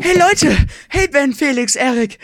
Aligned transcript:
Hey 0.00 0.16
Leute! 0.16 0.56
Hey 0.88 1.08
Ben, 1.08 1.32
Felix, 1.32 1.74
Erik! 1.74 2.18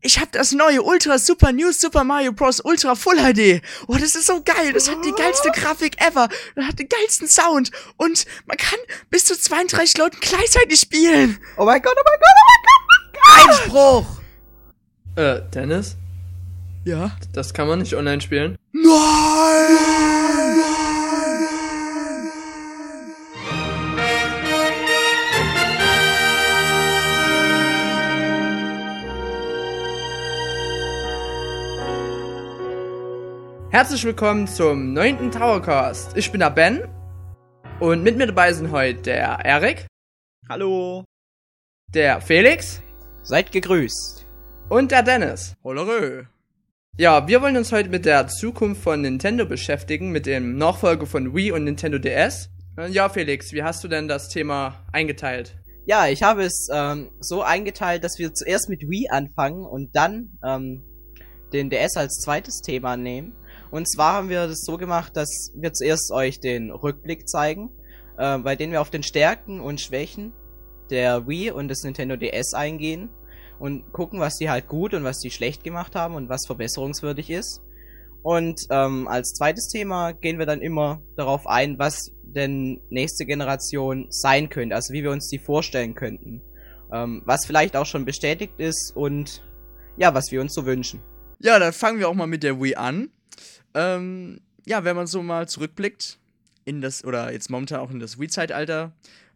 Ich 0.00 0.18
hab 0.20 0.32
das 0.32 0.52
neue 0.52 0.82
Ultra 0.82 1.18
Super 1.18 1.52
New 1.52 1.72
Super 1.72 2.04
Mario 2.04 2.32
Bros. 2.32 2.60
Ultra 2.60 2.94
Full 2.94 3.16
HD. 3.16 3.60
Oh, 3.88 3.94
das 3.94 4.14
ist 4.14 4.26
so 4.26 4.42
geil. 4.42 4.72
Das 4.72 4.88
hat 4.88 5.04
die 5.04 5.12
geilste 5.12 5.50
Grafik 5.50 6.00
ever. 6.00 6.28
Das 6.54 6.66
hat 6.66 6.78
den 6.78 6.88
geilsten 6.88 7.28
Sound. 7.28 7.70
Und 7.96 8.24
man 8.46 8.56
kann 8.56 8.78
bis 9.10 9.24
zu 9.24 9.36
32 9.38 9.98
Leuten 9.98 10.18
gleichzeitig 10.20 10.80
spielen. 10.80 11.38
Oh 11.56 11.64
mein 11.64 11.82
Gott, 11.82 11.96
oh 11.96 12.02
mein 12.04 12.18
Gott, 12.20 12.36
oh 12.38 12.46
mein 12.46 12.62
Gott, 12.62 12.80
oh 12.80 12.92
mein 12.92 13.10
Gott! 13.12 13.58
Einspruch! 13.58 14.06
Äh, 15.16 15.50
Dennis? 15.52 15.96
Ja? 16.84 17.16
Das 17.32 17.52
kann 17.52 17.66
man 17.66 17.80
nicht 17.80 17.94
online 17.94 18.20
spielen. 18.20 18.56
Nein! 18.72 18.92
Herzlich 33.76 34.06
willkommen 34.06 34.46
zum 34.46 34.94
neunten 34.94 35.30
Towercast. 35.30 36.16
Ich 36.16 36.32
bin 36.32 36.40
der 36.40 36.48
Ben. 36.48 36.88
Und 37.78 38.02
mit 38.02 38.16
mir 38.16 38.26
dabei 38.26 38.50
sind 38.54 38.70
heute 38.70 39.02
der 39.02 39.44
Erik, 39.44 39.86
Hallo. 40.48 41.04
der 41.92 42.22
Felix 42.22 42.80
Seid 43.22 43.52
gegrüßt. 43.52 44.26
und 44.70 44.92
der 44.92 45.02
Dennis. 45.02 45.56
Hollerö. 45.62 46.24
Ja, 46.96 47.28
wir 47.28 47.42
wollen 47.42 47.58
uns 47.58 47.70
heute 47.70 47.90
mit 47.90 48.06
der 48.06 48.28
Zukunft 48.28 48.82
von 48.82 49.02
Nintendo 49.02 49.44
beschäftigen, 49.44 50.10
mit 50.10 50.24
dem 50.24 50.56
Nachfolger 50.56 51.04
von 51.04 51.34
Wii 51.34 51.52
und 51.52 51.64
Nintendo 51.64 51.98
DS. 51.98 52.48
Ja, 52.88 53.10
Felix, 53.10 53.52
wie 53.52 53.62
hast 53.62 53.84
du 53.84 53.88
denn 53.88 54.08
das 54.08 54.30
Thema 54.30 54.86
eingeteilt? 54.90 55.54
Ja, 55.84 56.06
ich 56.06 56.22
habe 56.22 56.44
es 56.44 56.68
ähm, 56.72 57.10
so 57.20 57.42
eingeteilt, 57.42 58.04
dass 58.04 58.18
wir 58.18 58.32
zuerst 58.32 58.70
mit 58.70 58.88
Wii 58.88 59.10
anfangen 59.10 59.66
und 59.66 59.94
dann 59.94 60.38
ähm, 60.42 60.82
den 61.52 61.68
DS 61.68 61.98
als 61.98 62.20
zweites 62.20 62.62
Thema 62.62 62.96
nehmen. 62.96 63.34
Und 63.70 63.90
zwar 63.90 64.14
haben 64.14 64.28
wir 64.28 64.46
das 64.46 64.62
so 64.62 64.76
gemacht, 64.76 65.16
dass 65.16 65.52
wir 65.54 65.72
zuerst 65.72 66.12
euch 66.12 66.40
den 66.40 66.70
Rückblick 66.70 67.28
zeigen, 67.28 67.70
äh, 68.18 68.38
bei 68.38 68.56
dem 68.56 68.72
wir 68.72 68.80
auf 68.80 68.90
den 68.90 69.02
Stärken 69.02 69.60
und 69.60 69.80
Schwächen 69.80 70.32
der 70.90 71.26
Wii 71.26 71.50
und 71.50 71.68
des 71.68 71.82
Nintendo 71.82 72.16
DS 72.16 72.54
eingehen 72.54 73.10
und 73.58 73.92
gucken, 73.92 74.20
was 74.20 74.36
die 74.36 74.50
halt 74.50 74.68
gut 74.68 74.94
und 74.94 75.04
was 75.04 75.18
die 75.18 75.30
schlecht 75.30 75.64
gemacht 75.64 75.94
haben 75.94 76.14
und 76.14 76.28
was 76.28 76.46
verbesserungswürdig 76.46 77.30
ist. 77.30 77.62
Und 78.22 78.60
ähm, 78.70 79.06
als 79.08 79.34
zweites 79.34 79.68
Thema 79.68 80.12
gehen 80.12 80.38
wir 80.38 80.46
dann 80.46 80.60
immer 80.60 81.00
darauf 81.16 81.46
ein, 81.46 81.78
was 81.78 82.10
denn 82.24 82.80
nächste 82.90 83.24
Generation 83.24 84.06
sein 84.10 84.48
könnte, 84.48 84.74
also 84.74 84.92
wie 84.92 85.02
wir 85.02 85.10
uns 85.10 85.28
die 85.28 85.38
vorstellen 85.38 85.94
könnten. 85.94 86.42
Ähm, 86.92 87.22
was 87.24 87.46
vielleicht 87.46 87.76
auch 87.76 87.86
schon 87.86 88.04
bestätigt 88.04 88.54
ist 88.58 88.92
und 88.94 89.44
ja, 89.96 90.14
was 90.14 90.30
wir 90.30 90.40
uns 90.40 90.54
so 90.54 90.66
wünschen. 90.66 91.02
Ja, 91.38 91.58
dann 91.58 91.72
fangen 91.72 91.98
wir 91.98 92.08
auch 92.08 92.14
mal 92.14 92.26
mit 92.26 92.42
der 92.42 92.60
Wii 92.60 92.76
an. 92.76 93.10
Ähm, 93.76 94.40
ja, 94.64 94.84
wenn 94.84 94.96
man 94.96 95.06
so 95.06 95.22
mal 95.22 95.46
zurückblickt 95.46 96.18
in 96.64 96.80
das, 96.80 97.04
oder 97.04 97.30
jetzt 97.30 97.50
momentan 97.50 97.80
auch 97.80 97.90
in 97.90 98.00
das 98.00 98.18
Wii-Zeitalter, 98.18 98.92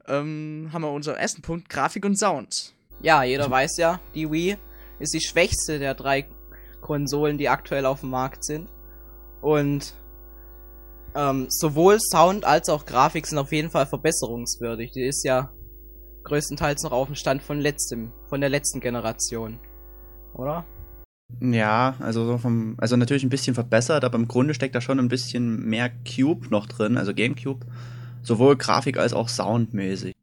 ähm, 0.09 0.71
haben 0.73 0.83
wir 0.83 0.91
unseren 0.91 1.17
ersten 1.17 1.43
Punkt, 1.43 1.69
Grafik 1.69 2.05
und 2.07 2.19
Sound. 2.19 2.73
Ja, 3.03 3.23
jeder 3.23 3.51
weiß 3.51 3.77
ja, 3.77 4.01
die 4.15 4.31
Wii 4.31 4.57
ist 4.99 5.15
die 5.15 5.21
schwächste 5.21 5.79
der 5.79 5.95
drei 5.95 6.27
Konsolen, 6.81 7.37
die 7.37 7.51
aktuell 7.51 7.85
auf 7.85 8.01
dem 8.01 8.11
Markt 8.11 8.45
sind. 8.45 8.69
Und 9.43 9.95
ähm, 11.15 11.47
sowohl 11.51 11.99
Sound 12.01 12.45
als 12.45 12.69
auch 12.71 12.87
Grafik 12.87 13.27
sind 13.27 13.39
auf 13.39 13.53
jeden 13.53 13.71
Fall 13.71 13.87
verbesserungswürdig. 13.87 14.93
Die 14.93 15.07
ist 15.07 15.23
ja 15.25 15.51
größtenteils 16.25 16.83
noch 16.83 16.93
auf 16.93 17.07
dem 17.07 17.15
Stand 17.15 17.43
von 17.43 17.61
letztem, 17.61 18.13
von 18.29 18.41
der 18.41 18.51
letzten 18.51 18.81
Generation. 18.81 19.61
Oder? 20.35 20.65
Ja, 21.41 21.95
also 22.01 22.25
so 22.27 22.39
vom, 22.39 22.75
also 22.79 22.97
natürlich 22.97 23.23
ein 23.23 23.31
bisschen 23.31 23.55
verbessert, 23.55 24.05
aber 24.05 24.17
im 24.19 24.29
Grunde 24.29 24.55
steckt 24.55 24.75
da 24.75 24.81
schon 24.81 24.99
ein 24.99 25.09
bisschen 25.09 25.65
mehr 25.65 25.91
Cube 25.91 26.49
noch 26.51 26.67
drin, 26.67 26.97
also 26.99 27.15
Gamecube. 27.15 27.67
Sowohl 28.23 28.57
Grafik 28.57 28.99
als 28.99 29.13
auch 29.15 29.29
soundmäßig. 29.29 30.15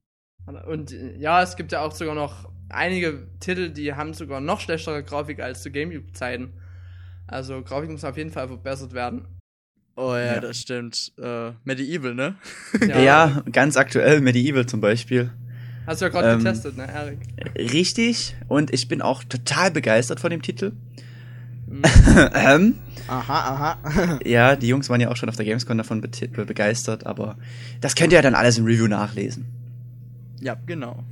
Und 0.67 0.91
äh, 0.91 1.17
ja, 1.17 1.41
es 1.41 1.55
gibt 1.55 1.71
ja 1.71 1.81
auch 1.81 1.91
sogar 1.91 2.15
noch 2.15 2.49
einige 2.69 3.27
Titel, 3.39 3.69
die 3.69 3.93
haben 3.93 4.13
sogar 4.13 4.39
noch 4.41 4.59
schlechtere 4.59 5.03
Grafik 5.03 5.39
als 5.41 5.61
zu 5.63 5.71
Gamecube-Zeiten. 5.71 6.53
Also 7.25 7.61
Grafik 7.63 7.89
muss 7.89 8.03
auf 8.05 8.17
jeden 8.17 8.31
Fall 8.31 8.47
verbessert 8.47 8.93
werden. 8.93 9.27
Oh 9.95 10.13
ja, 10.13 10.35
Ja. 10.35 10.39
das 10.39 10.57
stimmt. 10.57 11.11
Äh, 11.19 11.51
Medieval, 11.63 12.13
ne? 12.13 12.35
Ja. 12.87 13.41
ganz 13.51 13.75
aktuell 13.77 14.21
Medieval 14.21 14.65
zum 14.67 14.79
Beispiel. 14.79 15.31
Hast 15.87 16.01
du 16.01 16.05
ja 16.05 16.09
gerade 16.09 16.31
Ähm, 16.31 16.39
getestet, 16.39 16.77
ne, 16.77 16.87
Erik? 16.93 17.19
Richtig, 17.55 18.35
und 18.49 18.73
ich 18.73 18.87
bin 18.89 19.01
auch 19.01 19.23
total 19.23 19.71
begeistert 19.71 20.19
von 20.19 20.29
dem 20.29 20.41
Titel. 20.41 20.73
Mhm. 21.67 21.81
ähm, 22.35 22.75
Aha, 23.07 23.77
aha. 23.79 24.19
ja, 24.25 24.55
die 24.57 24.67
Jungs 24.67 24.89
waren 24.89 24.99
ja 24.99 25.09
auch 25.09 25.15
schon 25.15 25.29
auf 25.29 25.37
der 25.37 25.45
Gamescom 25.45 25.77
davon 25.77 26.01
be 26.01 26.09
be 26.09 26.45
begeistert, 26.45 27.05
aber 27.05 27.37
das 27.81 27.95
könnt 27.95 28.11
ihr 28.11 28.17
ja 28.17 28.21
dann 28.21 28.35
alles 28.35 28.57
im 28.57 28.65
Review 28.65 28.87
nachlesen. 28.87 29.45
Ja, 30.41 30.55
genau. 30.65 31.03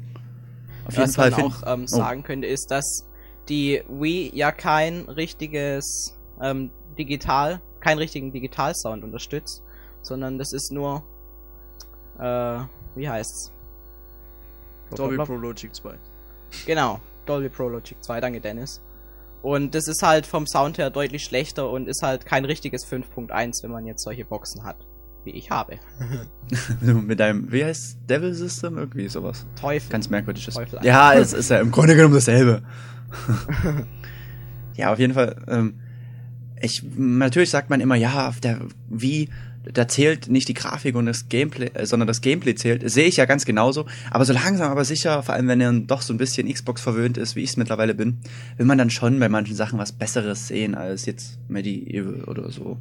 Auf 0.85 0.93
jeden 0.93 1.07
Was 1.07 1.15
Fall 1.15 1.31
man 1.31 1.41
auch 1.41 1.63
ähm, 1.65 1.83
Oh. 1.83 1.87
sagen 1.87 2.23
könnte, 2.23 2.47
ist, 2.47 2.69
dass 2.69 3.05
die 3.49 3.81
Wii 3.89 4.31
ja 4.35 4.51
kein 4.51 5.01
richtiges 5.03 6.17
ähm, 6.41 6.69
Digital, 6.97 7.61
keinen 7.79 7.97
richtigen 7.99 8.31
Digitalsound 8.33 9.03
unterstützt, 9.03 9.63
sondern 10.01 10.37
das 10.37 10.51
ist 10.53 10.71
nur, 10.71 11.03
äh, 12.19 12.59
wie 12.95 13.07
heißt's? 13.09 13.51
Dolby 14.95 15.17
Pro 15.17 15.35
Logic 15.35 15.73
2. 15.73 15.95
Genau, 16.65 16.99
Dolby 17.25 17.49
Pro 17.49 17.69
Logic 17.69 17.97
2, 18.01 18.21
danke 18.21 18.41
Dennis. 18.41 18.81
Und 19.41 19.75
das 19.75 19.87
ist 19.87 20.01
halt 20.01 20.25
vom 20.25 20.47
Sound 20.47 20.77
her 20.79 20.89
deutlich 20.89 21.23
schlechter 21.23 21.69
und 21.69 21.87
ist 21.87 22.01
halt 22.01 22.25
kein 22.25 22.45
richtiges 22.45 22.85
5.1, 22.87 23.63
wenn 23.63 23.71
man 23.71 23.85
jetzt 23.85 24.03
solche 24.03 24.25
Boxen 24.25 24.63
hat, 24.63 24.87
wie 25.23 25.31
ich 25.31 25.51
habe. 25.51 25.77
mit 26.81 27.19
deinem, 27.19 27.51
wie 27.51 27.63
heißt 27.63 27.99
Devil 28.09 28.33
System? 28.33 28.77
Irgendwie 28.77 29.07
sowas. 29.07 29.45
Teufel. 29.59 29.91
Ganz 29.91 30.09
merkwürdiges. 30.09 30.55
Teufel 30.55 30.79
Ja, 30.81 31.13
es 31.13 31.33
ist 31.33 31.51
ja 31.51 31.59
im 31.59 31.71
Grunde 31.71 31.95
genommen 31.95 32.15
dasselbe. 32.15 32.63
ja, 34.75 34.91
auf 34.91 34.97
jeden 34.97 35.13
Fall. 35.13 35.35
Ähm, 35.47 35.79
ich, 36.59 36.83
natürlich 36.95 37.51
sagt 37.51 37.69
man 37.69 37.81
immer, 37.81 37.95
ja, 37.95 38.27
auf 38.29 38.39
der 38.39 38.61
wie 38.89 39.29
da 39.73 39.87
zählt 39.87 40.29
nicht 40.29 40.47
die 40.47 40.53
Grafik 40.53 40.95
und 40.95 41.05
das 41.05 41.29
Gameplay, 41.29 41.69
äh, 41.73 41.85
sondern 41.85 42.07
das 42.07 42.21
Gameplay 42.21 42.55
zählt. 42.55 42.89
Sehe 42.89 43.07
ich 43.07 43.17
ja 43.17 43.25
ganz 43.25 43.45
genauso. 43.45 43.85
Aber 44.11 44.25
so 44.25 44.33
langsam, 44.33 44.71
aber 44.71 44.85
sicher, 44.85 45.23
vor 45.23 45.35
allem 45.35 45.47
wenn 45.47 45.61
er 45.61 45.71
doch 45.73 46.01
so 46.01 46.13
ein 46.13 46.17
bisschen 46.17 46.51
Xbox 46.51 46.81
verwöhnt 46.81 47.17
ist, 47.17 47.35
wie 47.35 47.41
ich 47.41 47.51
es 47.51 47.57
mittlerweile 47.57 47.93
bin, 47.95 48.19
will 48.57 48.65
man 48.65 48.77
dann 48.77 48.89
schon 48.89 49.19
bei 49.19 49.29
manchen 49.29 49.55
Sachen 49.55 49.79
was 49.79 49.91
Besseres 49.91 50.47
sehen 50.47 50.75
als 50.75 51.05
jetzt 51.05 51.37
Medieval 51.49 52.23
oder 52.25 52.51
so. 52.51 52.77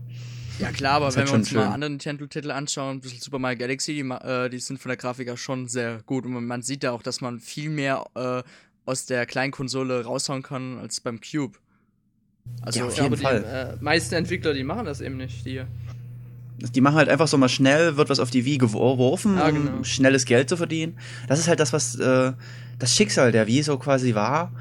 Ja 0.61 0.71
klar, 0.71 0.95
aber 0.95 1.09
wenn 1.09 1.23
halt 1.23 1.29
wir 1.31 1.35
uns 1.35 1.53
mal 1.53 1.65
schön. 1.65 1.73
andere 1.73 1.91
Nintendo-Titel 1.91 2.51
anschauen, 2.53 2.99
ein 2.99 3.01
bisschen 3.01 3.21
Super 3.21 3.41
Mario 3.41 3.59
Galaxy, 3.59 3.93
die, 3.95 4.01
äh, 4.03 4.49
die 4.49 4.59
sind 4.61 4.79
von 4.79 4.89
der 4.89 4.97
Grafik 4.97 5.27
ja 5.27 5.37
schon 5.37 5.67
sehr 5.67 6.01
gut. 6.07 6.25
Und 6.27 6.47
man, 6.47 6.63
sieht 6.63 6.85
ja 6.85 6.93
auch, 6.93 7.03
dass 7.03 7.21
man 7.21 7.41
viel 7.41 7.71
mehr 7.71 8.05
äh, 8.15 8.43
aus 8.87 9.07
der 9.07 9.27
kleinen 9.27 9.51
Konsole 9.51 10.05
raushauen 10.05 10.43
kann 10.43 10.79
als 10.79 11.01
beim 11.01 11.21
Cube. 11.21 11.59
Also, 12.63 12.81
Ja, 12.81 12.87
auf 12.87 12.97
Ja, 12.97 13.05
jeden 13.05 13.15
aber 13.15 13.23
Fall. 13.23 13.41
die 13.41 13.79
äh, 13.81 13.83
meisten 13.83 14.15
Entwickler, 14.15 14.55
die 14.55 14.63
machen 14.63 14.85
das 14.85 15.01
eben 15.01 15.17
nicht. 15.17 15.45
Die, 15.45 15.63
Die 16.57 16.81
machen 16.81 16.97
halt 16.97 17.09
einfach 17.09 17.27
so 17.29 17.37
mal 17.37 17.49
schnell, 17.49 17.97
wird 17.97 18.11
was 18.11 18.21
auf 18.21 18.31
die 18.31 18.45
Wii 18.45 18.59
geworfen, 18.59 19.37
Ja, 19.37 19.49
um 19.49 19.55
genau. 19.55 19.83
schnelles 19.85 20.25
Geld 20.25 20.49
zu 20.49 20.57
verdienen. 20.57 20.99
Das 21.29 21.39
ist 21.39 21.49
halt 21.49 21.61
das, 21.61 21.73
was 21.73 21.97
äh, 21.97 22.33
das 22.79 22.95
Schicksal 22.95 23.33
der 23.33 23.47
Wii 23.47 23.63
so 23.63 23.77
quasi 23.79 24.15
war. 24.15 24.53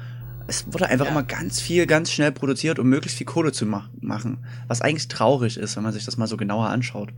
Es 0.46 0.66
wurde 0.72 0.88
einfach 0.88 1.06
Ja. 1.06 1.12
immer 1.12 1.22
ganz 1.22 1.60
viel, 1.60 1.86
ganz 1.86 2.10
schnell 2.10 2.32
produziert, 2.32 2.78
um 2.78 2.88
möglichst 2.88 3.16
viel 3.16 3.26
Kohle 3.26 3.52
zu 3.52 3.64
ma 3.64 3.88
machen. 4.00 4.44
Was 4.66 4.82
eigentlich 4.82 5.08
traurig 5.08 5.56
ist, 5.56 5.76
wenn 5.76 5.84
man 5.84 5.92
sich 5.92 6.04
das 6.04 6.16
mal 6.16 6.26
so 6.26 6.36
genauer 6.36 6.66
anschaut. 6.68 7.10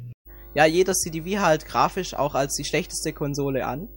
Ja, 0.55 0.65
jeder 0.67 0.95
sieht 0.95 1.15
die 1.15 1.25
Wii 1.25 1.37
halt 1.37 1.67
grafisch 1.67 2.15
auch 2.15 2.35
als 2.35 2.55
die 2.55 2.65
schlechteste 2.65 3.13
Konsole 3.13 3.67
an. 3.67 3.89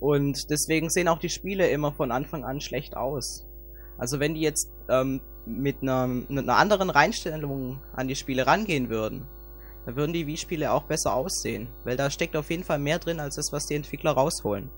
Und 0.00 0.38
deswegen 0.50 0.90
sehen 0.90 1.08
auch 1.08 1.18
die 1.18 1.28
Spiele 1.28 1.68
immer 1.70 1.92
von 1.92 2.12
Anfang 2.12 2.44
an 2.44 2.60
schlecht 2.60 2.96
aus. 2.96 3.46
Also 3.98 4.20
wenn 4.20 4.34
die 4.34 4.40
jetzt 4.42 4.70
ähm, 4.88 5.20
mit 5.44 5.82
einer, 5.82 6.06
mit 6.06 6.30
einer 6.30 6.56
anderen 6.56 6.88
Reinstellung 6.90 7.80
an 7.96 8.06
die 8.06 8.14
Spiele 8.14 8.46
rangehen 8.46 8.90
würden, 8.90 9.26
dann 9.88 9.96
würden 9.96 10.12
die 10.12 10.26
Wii-Spiele 10.26 10.70
auch 10.70 10.82
besser 10.82 11.14
aussehen. 11.14 11.66
Weil 11.84 11.96
da 11.96 12.10
steckt 12.10 12.36
auf 12.36 12.50
jeden 12.50 12.62
Fall 12.62 12.78
mehr 12.78 12.98
drin, 12.98 13.20
als 13.20 13.36
das, 13.36 13.52
was 13.52 13.64
die 13.64 13.74
Entwickler 13.74 14.10
rausholen. 14.10 14.68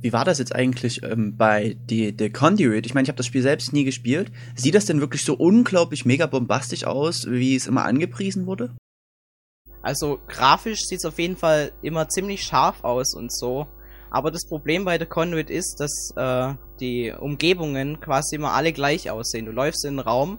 Wie 0.00 0.14
war 0.14 0.24
das 0.24 0.38
jetzt 0.38 0.54
eigentlich 0.54 1.02
ähm, 1.02 1.36
bei 1.36 1.76
The, 1.90 2.14
The 2.18 2.30
Conduit? 2.30 2.86
Ich 2.86 2.94
meine, 2.94 3.02
ich 3.02 3.10
habe 3.10 3.18
das 3.18 3.26
Spiel 3.26 3.42
selbst 3.42 3.74
nie 3.74 3.84
gespielt. 3.84 4.32
Sieht 4.54 4.74
das 4.74 4.86
denn 4.86 5.00
wirklich 5.00 5.22
so 5.22 5.34
unglaublich 5.34 6.06
mega 6.06 6.24
bombastisch 6.24 6.84
aus, 6.84 7.26
wie 7.28 7.54
es 7.54 7.66
immer 7.66 7.84
angepriesen 7.84 8.46
wurde? 8.46 8.74
Also 9.82 10.18
grafisch 10.28 10.80
sieht's 10.86 11.04
auf 11.04 11.18
jeden 11.18 11.36
Fall 11.36 11.72
immer 11.82 12.08
ziemlich 12.08 12.42
scharf 12.42 12.84
aus 12.84 13.14
und 13.14 13.30
so. 13.30 13.66
Aber 14.10 14.30
das 14.30 14.46
Problem 14.48 14.86
bei 14.86 14.98
The 14.98 15.04
Conduit 15.04 15.50
ist, 15.50 15.76
dass 15.78 16.10
äh, 16.16 16.54
die 16.80 17.12
Umgebungen 17.12 18.00
quasi 18.00 18.36
immer 18.36 18.52
alle 18.52 18.72
gleich 18.72 19.10
aussehen. 19.10 19.44
Du 19.44 19.52
läufst 19.52 19.84
in 19.84 19.96
den 19.96 20.00
Raum 20.00 20.38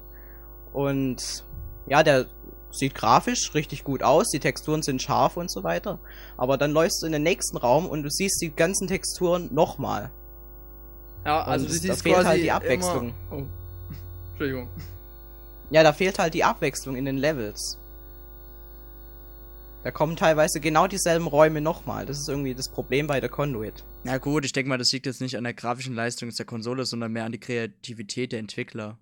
und 0.74 1.46
ja, 1.86 2.02
der 2.02 2.26
sieht 2.74 2.96
grafisch 2.96 3.54
richtig 3.54 3.84
gut 3.84 4.04
aus, 4.04 4.30
die 4.30 4.40
Texturen 4.40 4.82
sind 4.84 5.02
scharf 5.02 5.38
und 5.38 5.50
so 5.52 5.64
weiter. 5.64 6.00
Aber 6.38 6.58
dann 6.58 6.72
läufst 6.72 7.02
du 7.02 7.06
in 7.06 7.12
den 7.14 7.24
nächsten 7.24 7.58
Raum 7.58 7.86
und 7.86 8.04
du 8.04 8.10
siehst 8.10 8.42
die 8.42 8.50
ganzen 8.54 8.88
Texturen 8.88 9.54
nochmal. 9.54 10.10
Ja, 11.26 11.44
also 11.44 11.66
Und 11.66 11.72
du 11.72 11.76
es- 11.76 11.82
da 11.82 11.94
siehst 11.94 12.04
fehlt 12.04 12.26
halt 12.26 12.42
die 12.44 12.52
Abwechslung. 12.52 13.14
Immer, 13.32 13.42
oh. 13.42 13.46
Entschuldigung. 14.32 14.70
Ja, 15.70 15.84
da 15.84 15.94
fehlt 15.94 16.20
halt 16.20 16.34
die 16.34 16.44
Abwechslung 16.44 16.96
in 16.96 17.06
den 17.06 17.18
Levels. 17.18 17.78
Da 19.84 19.92
kommen 19.92 20.16
teilweise 20.16 20.62
genau 20.62 20.88
dieselben 20.88 21.28
Räume 21.28 21.60
nochmal. 21.60 22.06
Das 22.06 22.18
ist 22.18 22.30
irgendwie 22.30 22.56
das 22.56 22.70
Problem 22.70 23.06
bei 23.08 23.20
der 23.20 23.30
Conduit. 23.30 23.84
Na 24.06 24.18
gut, 24.18 24.46
ich 24.46 24.54
denke 24.54 24.70
mal, 24.70 24.78
das 24.78 24.92
liegt 24.94 25.06
jetzt 25.06 25.20
nicht 25.20 25.36
an 25.36 25.44
der 25.44 25.54
grafischen 25.54 25.94
Leistung 25.94 26.30
der 26.30 26.46
Konsole, 26.46 26.86
sondern 26.86 27.12
mehr 27.12 27.26
an 27.26 27.34
die 27.34 27.40
Kreativität 27.40 28.32
der 28.32 28.40
Entwickler. 28.40 28.98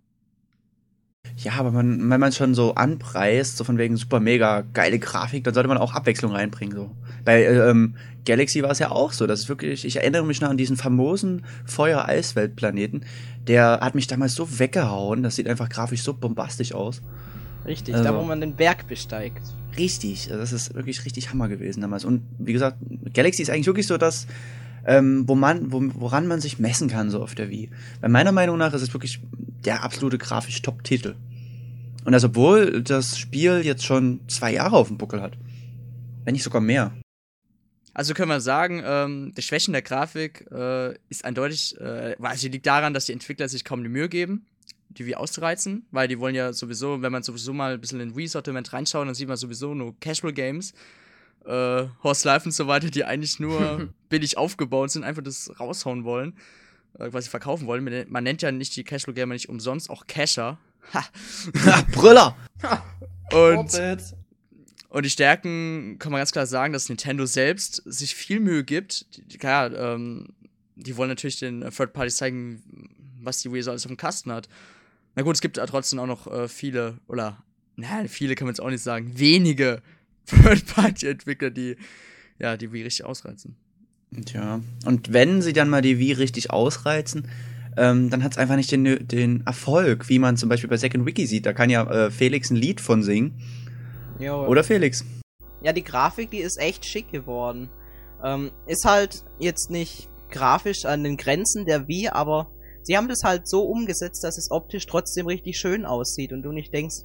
Ja, 1.38 1.54
aber 1.54 1.72
man, 1.72 2.00
wenn 2.10 2.20
man 2.20 2.30
es 2.30 2.38
schon 2.38 2.54
so 2.54 2.76
anpreist, 2.76 3.58
so 3.58 3.64
von 3.64 3.78
wegen 3.78 3.98
super 3.98 4.20
mega 4.20 4.64
geile 4.74 5.00
Grafik, 5.00 5.44
dann 5.44 5.54
sollte 5.54 5.70
man 5.70 5.78
auch 5.78 5.94
Abwechslung 5.94 6.34
reinbringen. 6.34 6.76
So. 6.76 6.92
Bei 7.26 7.42
äh, 7.44 7.70
ähm, 7.70 7.96
Galaxy 8.26 8.62
war 8.62 8.70
es 8.72 8.80
ja 8.80 8.92
auch 8.92 9.12
so. 9.12 9.26
Das 9.26 9.40
ist 9.42 9.50
wirklich, 9.50 9.86
ich 9.86 9.96
erinnere 9.98 10.24
mich 10.24 10.42
noch 10.42 10.50
an 10.50 10.58
diesen 10.58 10.78
famosen 10.78 11.44
Feuer-Eiswelt-Planeten. 11.66 13.02
Der 13.48 13.80
hat 13.82 13.96
mich 13.96 14.08
damals 14.08 14.36
so 14.36 14.60
weggehauen. 14.60 15.24
Das 15.24 15.36
sieht 15.36 15.48
einfach 15.48 15.70
grafisch 15.70 16.04
so 16.04 16.14
bombastisch 16.14 16.74
aus. 16.74 17.02
Richtig, 17.66 17.96
Also- 17.96 18.04
da 18.06 18.16
wo 18.16 18.24
man 18.24 18.42
den 18.42 18.56
Berg 18.56 18.88
besteigt. 18.88 19.42
Richtig, 19.78 20.28
also 20.30 20.42
das 20.42 20.52
ist 20.52 20.76
wirklich 20.76 21.06
richtig 21.06 21.32
Hammer 21.32 21.48
gewesen 21.48 21.82
damals. 21.82 22.04
Und 22.04 22.24
wie 22.38 22.54
gesagt, 22.54 22.78
Galaxy 23.14 23.42
ist 23.42 23.50
eigentlich 23.50 23.68
wirklich 23.68 23.88
so 23.88 23.98
das, 23.98 24.28
ähm, 24.86 25.28
wo 25.28 25.36
man, 25.36 25.72
wo, 25.72 25.82
woran 25.96 26.28
man 26.28 26.42
sich 26.42 26.60
messen 26.60 26.90
kann, 26.90 27.10
so 27.10 27.22
auf 27.22 27.36
der 27.36 27.50
Wii. 27.50 27.70
Weil 28.00 28.10
meiner 28.10 28.32
Meinung 28.32 28.58
nach 28.58 28.74
ist 28.74 28.82
es 28.82 28.94
wirklich 28.94 29.20
der 29.66 29.84
absolute 29.84 30.18
grafisch 30.18 30.62
Top-Titel. 30.62 31.16
Und 32.04 32.14
das, 32.14 32.24
obwohl 32.24 32.82
das 32.82 33.18
Spiel 33.18 33.62
jetzt 33.64 33.86
schon 33.86 34.22
zwei 34.28 34.54
Jahre 34.54 34.76
auf 34.76 34.88
dem 34.88 34.98
Buckel 34.98 35.22
hat. 35.22 35.34
Wenn 36.24 36.34
nicht 36.34 36.44
sogar 36.44 36.62
mehr. 36.62 36.94
Also 37.94 38.14
können 38.14 38.30
wir 38.30 38.40
sagen, 38.40 38.82
ähm, 38.86 39.34
der 39.36 39.42
Schwächen 39.42 39.74
der 39.74 39.82
Grafik 39.82 40.48
äh, 40.52 40.94
ist 41.10 41.26
eindeutig, 41.26 41.80
äh, 41.80 42.16
also 42.22 42.48
liegt 42.48 42.66
daran, 42.66 42.94
dass 42.94 43.06
die 43.06 43.14
Entwickler 43.14 43.50
sich 43.50 43.66
kaum 43.66 43.84
die 43.84 43.90
Mühe 43.90 44.08
geben, 44.08 44.46
die 44.90 45.06
Wii 45.06 45.16
auszureizen, 45.16 45.86
weil 45.92 46.08
die 46.08 46.18
wollen 46.20 46.36
ja 46.36 46.54
sowieso, 46.54 47.02
wenn 47.02 47.12
man 47.12 47.24
sowieso 47.24 47.54
mal 47.54 47.74
ein 47.74 47.82
bisschen 47.82 48.00
in 48.00 48.16
Wii-Sortiment 48.16 48.72
reinschaut, 48.72 49.06
dann 49.06 49.14
sieht 49.14 49.28
man 49.28 49.38
sowieso 49.38 49.74
nur 49.74 50.00
Casual 50.00 50.32
Games, 50.32 50.74
äh, 51.46 51.88
Horse 52.04 52.28
Life 52.28 52.46
und 52.46 52.52
so 52.52 52.68
weiter, 52.68 52.90
die 52.90 53.04
eigentlich 53.04 53.40
nur 53.40 53.90
billig 54.10 54.38
aufgebaut 54.38 54.92
sind, 54.92 55.04
einfach 55.04 55.24
das 55.24 55.52
raushauen 55.60 56.04
wollen, 56.04 56.36
äh, 57.00 57.10
quasi 57.10 57.30
verkaufen 57.30 57.68
wollen. 57.68 57.84
Man, 58.10 58.24
nennt 58.24 58.42
ja 58.42 58.52
nicht 58.52 58.76
die 58.76 58.84
Casual 58.84 59.14
Gamer 59.14 59.34
nicht 59.34 59.50
umsonst 59.50 59.90
auch 59.90 60.08
Casher. 60.08 60.58
Ha. 60.94 61.06
Brüller! 61.92 62.36
Und. 63.32 63.80
Und 64.90 65.06
die 65.06 65.10
Stärken 65.10 66.00
kann 66.00 66.12
man 66.12 66.20
ganz 66.20 66.34
klar 66.34 66.46
sagen, 66.46 66.74
dass 66.74 66.90
Nintendo 66.90 67.26
selbst 67.26 67.82
sich 67.86 68.14
viel 68.14 68.42
Mühe 68.42 68.66
gibt. 68.66 69.06
Klar, 69.40 69.74
ähm, 69.74 70.34
die 70.76 70.98
wollen 70.98 71.08
natürlich 71.08 71.40
den 71.40 71.62
äh, 71.62 71.72
Third 71.72 71.94
Parties 71.94 72.18
zeigen, 72.18 72.62
was 73.22 73.42
die 73.42 73.54
Wii 73.54 73.62
so 73.62 73.72
alles 73.72 73.86
auf 73.86 73.90
dem 73.90 73.96
Kasten 73.96 74.34
hat. 74.34 74.50
Na 75.16 75.24
gut, 75.24 75.36
es 75.36 75.42
gibt 75.42 75.56
ja 75.56 75.66
trotzdem 75.66 76.00
auch 76.00 76.08
noch 76.08 76.28
äh, 76.28 76.50
viele, 76.50 76.98
oder, 77.08 77.42
na, 77.78 78.06
viele 78.10 78.36
kann 78.36 78.48
man 78.48 78.54
jetzt 78.54 78.60
auch 78.60 78.70
nicht 78.70 78.84
sagen, 78.84 79.18
wenige 79.18 79.82
Third-Party-Entwickler, 80.26 81.50
die, 81.50 81.78
ja, 82.40 82.58
die 82.58 82.72
Wii 82.72 82.84
richtig 82.84 83.06
ausreizen. 83.06 83.56
Tja. 84.26 84.62
Und 84.86 85.14
wenn 85.14 85.42
sie 85.42 85.54
dann 85.54 85.70
mal 85.70 85.82
die 85.82 85.98
Wii 86.00 86.14
richtig 86.14 86.52
ausreizen, 86.52 87.28
ähm, 87.78 88.10
dann 88.10 88.24
hat 88.24 88.34
es 88.34 88.38
einfach 88.38 88.58
nicht 88.58 88.72
den, 88.72 89.08
den 89.08 89.46
Erfolg, 89.46 90.10
wie 90.10 90.20
man 90.20 90.36
zum 90.38 90.50
Beispiel 90.50 90.70
bei 90.70 90.78
Second 90.78 91.06
Wiki 91.06 91.26
sieht. 91.26 91.46
Da 91.46 91.54
kann 91.54 91.70
ja 91.70 91.90
äh, 91.90 92.12
Felix 92.12 92.50
ein 92.50 92.58
Lied 92.58 92.82
von 92.82 93.04
singen. 93.04 93.42
Jo. 94.20 94.46
Oder 94.48 94.64
Felix. 94.64 95.06
Ja, 95.64 95.72
die 95.72 95.84
Grafik, 95.84 96.32
die 96.32 96.40
ist 96.40 96.60
echt 96.60 96.86
schick 96.86 97.12
geworden. 97.12 97.70
Ähm, 98.24 98.52
ist 98.68 98.86
halt 98.86 99.24
jetzt 99.40 99.70
nicht 99.70 100.10
grafisch 100.30 100.86
an 100.86 101.04
den 101.04 101.18
Grenzen 101.18 101.66
der 101.66 101.88
Wii, 101.88 102.10
aber 102.10 102.52
sie 102.84 102.98
haben 102.98 103.08
das 103.08 103.24
halt 103.24 103.48
so 103.48 103.64
umgesetzt, 103.64 104.24
dass 104.24 104.38
es 104.38 104.52
optisch 104.52 104.86
trotzdem 104.86 105.28
richtig 105.28 105.58
schön 105.58 105.86
aussieht 105.86 106.34
und 106.34 106.44
du 106.44 106.52
nicht 106.52 106.74
denkst, 106.74 107.04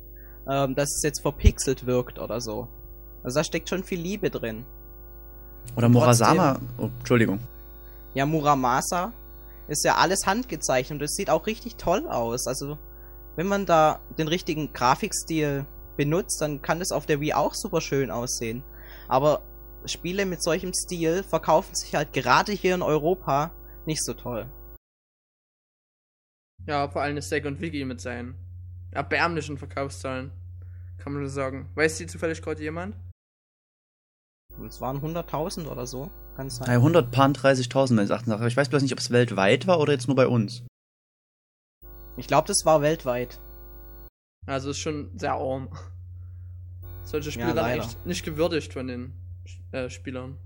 ähm, 0.48 0.74
dass 0.74 0.96
es 0.96 1.02
jetzt 1.02 1.20
verpixelt 1.20 1.86
wirkt 1.86 2.18
oder 2.18 2.40
so. 2.40 2.68
Also 3.26 3.40
da 3.40 3.44
steckt 3.44 3.68
schon 3.68 3.82
viel 3.82 4.00
Liebe 4.00 4.30
drin. 4.30 4.64
Oder 5.76 5.88
Morasama. 5.88 6.60
Oh, 6.78 6.90
Entschuldigung. 7.00 7.40
Ja, 8.14 8.24
Muramasa 8.24 9.12
ist 9.66 9.84
ja 9.84 9.96
alles 9.96 10.26
handgezeichnet 10.26 11.00
und 11.00 11.04
es 11.04 11.14
sieht 11.16 11.28
auch 11.28 11.48
richtig 11.48 11.74
toll 11.74 12.06
aus. 12.06 12.46
Also, 12.46 12.78
wenn 13.34 13.48
man 13.48 13.66
da 13.66 13.98
den 14.16 14.28
richtigen 14.28 14.72
Grafikstil 14.72 15.66
benutzt, 15.96 16.40
dann 16.40 16.62
kann 16.62 16.78
das 16.78 16.92
auf 16.92 17.04
der 17.04 17.20
Wii 17.20 17.32
auch 17.32 17.54
super 17.54 17.80
schön 17.80 18.12
aussehen. 18.12 18.62
Aber 19.08 19.42
Spiele 19.86 20.24
mit 20.24 20.40
solchem 20.40 20.72
Stil 20.72 21.24
verkaufen 21.24 21.74
sich 21.74 21.96
halt 21.96 22.12
gerade 22.12 22.52
hier 22.52 22.76
in 22.76 22.82
Europa 22.82 23.50
nicht 23.86 24.04
so 24.04 24.14
toll. 24.14 24.46
Ja, 26.64 26.88
vor 26.88 27.02
allem 27.02 27.16
das 27.16 27.28
Second 27.28 27.60
Wiki 27.60 27.84
mit 27.84 28.00
seinen 28.00 28.36
erbärmlichen 28.92 29.58
Verkaufszahlen. 29.58 30.30
Kann 30.98 31.12
man 31.12 31.26
so 31.26 31.34
sagen. 31.34 31.68
Weiß 31.74 31.98
die 31.98 32.06
zufällig 32.06 32.40
gerade 32.40 32.62
jemand? 32.62 32.94
Und 34.58 34.66
es 34.68 34.80
waren 34.80 34.98
100.000 35.00 35.66
oder 35.66 35.86
so. 35.86 36.10
Kann 36.36 36.46
es 36.48 36.56
sein. 36.56 36.68
100 36.68 37.10
Pan 37.10 37.32
30.000 37.34 37.94
meines 37.94 38.10
Erachtens. 38.10 38.32
Aber 38.32 38.46
ich 38.46 38.56
weiß 38.56 38.68
bloß 38.68 38.82
nicht, 38.82 38.92
ob 38.92 38.98
es 38.98 39.10
weltweit 39.10 39.66
war 39.66 39.80
oder 39.80 39.92
jetzt 39.92 40.06
nur 40.06 40.16
bei 40.16 40.26
uns. 40.26 40.62
Ich 42.16 42.26
glaube, 42.26 42.48
das 42.48 42.64
war 42.64 42.80
weltweit. 42.82 43.40
Also 44.46 44.70
ist 44.70 44.78
schon 44.78 45.10
sehr 45.16 45.32
arm. 45.34 45.68
Solche 47.04 47.30
Spiele 47.30 47.48
Ja, 47.48 47.54
werden 47.54 47.66
leider. 47.66 47.82
echt 47.84 48.06
nicht 48.06 48.24
gewürdigt 48.24 48.72
von 48.72 48.86
den 48.86 49.12
äh, 49.72 49.90
Spielern. 49.90 50.36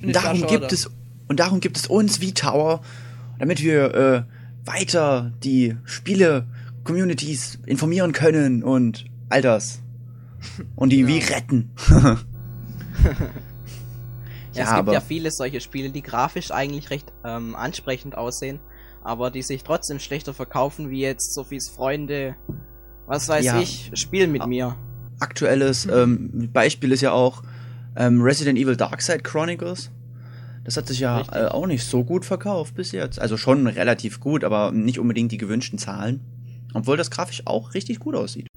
Sehr 0.00 0.12
Darum 0.12 0.46
gibt 0.46 0.72
es 0.72 0.90
und 1.28 1.40
darum 1.40 1.60
gibt 1.60 1.76
es 1.76 1.86
uns 1.86 2.20
wie 2.20 2.34
Tower, 2.34 2.82
damit 3.38 3.62
wir 3.62 3.94
äh, 3.94 4.22
weiter 4.64 5.32
die 5.42 5.76
Spiele-Communities 5.84 7.60
informieren 7.66 8.12
können 8.12 8.62
und 8.62 9.04
all 9.28 9.42
das. 9.42 9.80
Und 10.76 10.90
die 10.90 11.00
Ja. 11.02 11.06
wie 11.08 11.18
retten. 11.18 11.70
Ja, 13.04 13.12
Ja, 14.54 14.70
es 14.70 14.74
gibt 14.76 14.92
ja 14.92 15.00
viele 15.00 15.30
solche 15.30 15.60
Spiele, 15.60 15.90
die 15.90 16.02
grafisch 16.02 16.50
eigentlich 16.50 16.90
recht 16.90 17.10
ähm, 17.24 17.54
ansprechend 17.54 18.16
aussehen, 18.16 18.60
aber 19.02 19.30
die 19.30 19.42
sich 19.42 19.64
trotzdem 19.64 19.98
schlechter 19.98 20.34
verkaufen, 20.34 20.90
wie 20.90 21.00
jetzt 21.00 21.34
Sophies 21.34 21.70
Freunde, 21.70 22.36
was 23.06 23.28
weiß 23.28 23.44
Ja. 23.46 23.60
ich, 23.60 23.90
spielen 23.94 24.30
mit 24.30 24.46
mir. 24.46 24.76
Aktuelles 25.20 25.86
ähm, 25.86 26.50
Beispiel 26.52 26.92
ist 26.92 27.00
ja 27.00 27.12
auch 27.12 27.42
ähm, 27.96 28.20
Resident 28.20 28.58
Evil 28.58 28.76
Darkside 28.76 29.20
Chronicles. 29.20 29.90
Das 30.64 30.76
hat 30.76 30.86
sich 30.86 31.00
ja 31.00 31.22
äh, 31.32 31.48
auch 31.48 31.66
nicht 31.66 31.84
so 31.84 32.04
gut 32.04 32.24
verkauft 32.24 32.74
bis 32.74 32.92
jetzt. 32.92 33.18
Also 33.20 33.36
schon 33.36 33.66
relativ 33.66 34.20
gut, 34.20 34.44
aber 34.44 34.70
nicht 34.70 34.98
unbedingt 34.98 35.32
die 35.32 35.38
gewünschten 35.38 35.78
Zahlen. 35.78 36.20
Obwohl 36.74 36.96
das 36.96 37.10
grafisch 37.10 37.42
auch 37.46 37.74
richtig 37.74 37.98
gut 38.00 38.14
aussieht. 38.14 38.48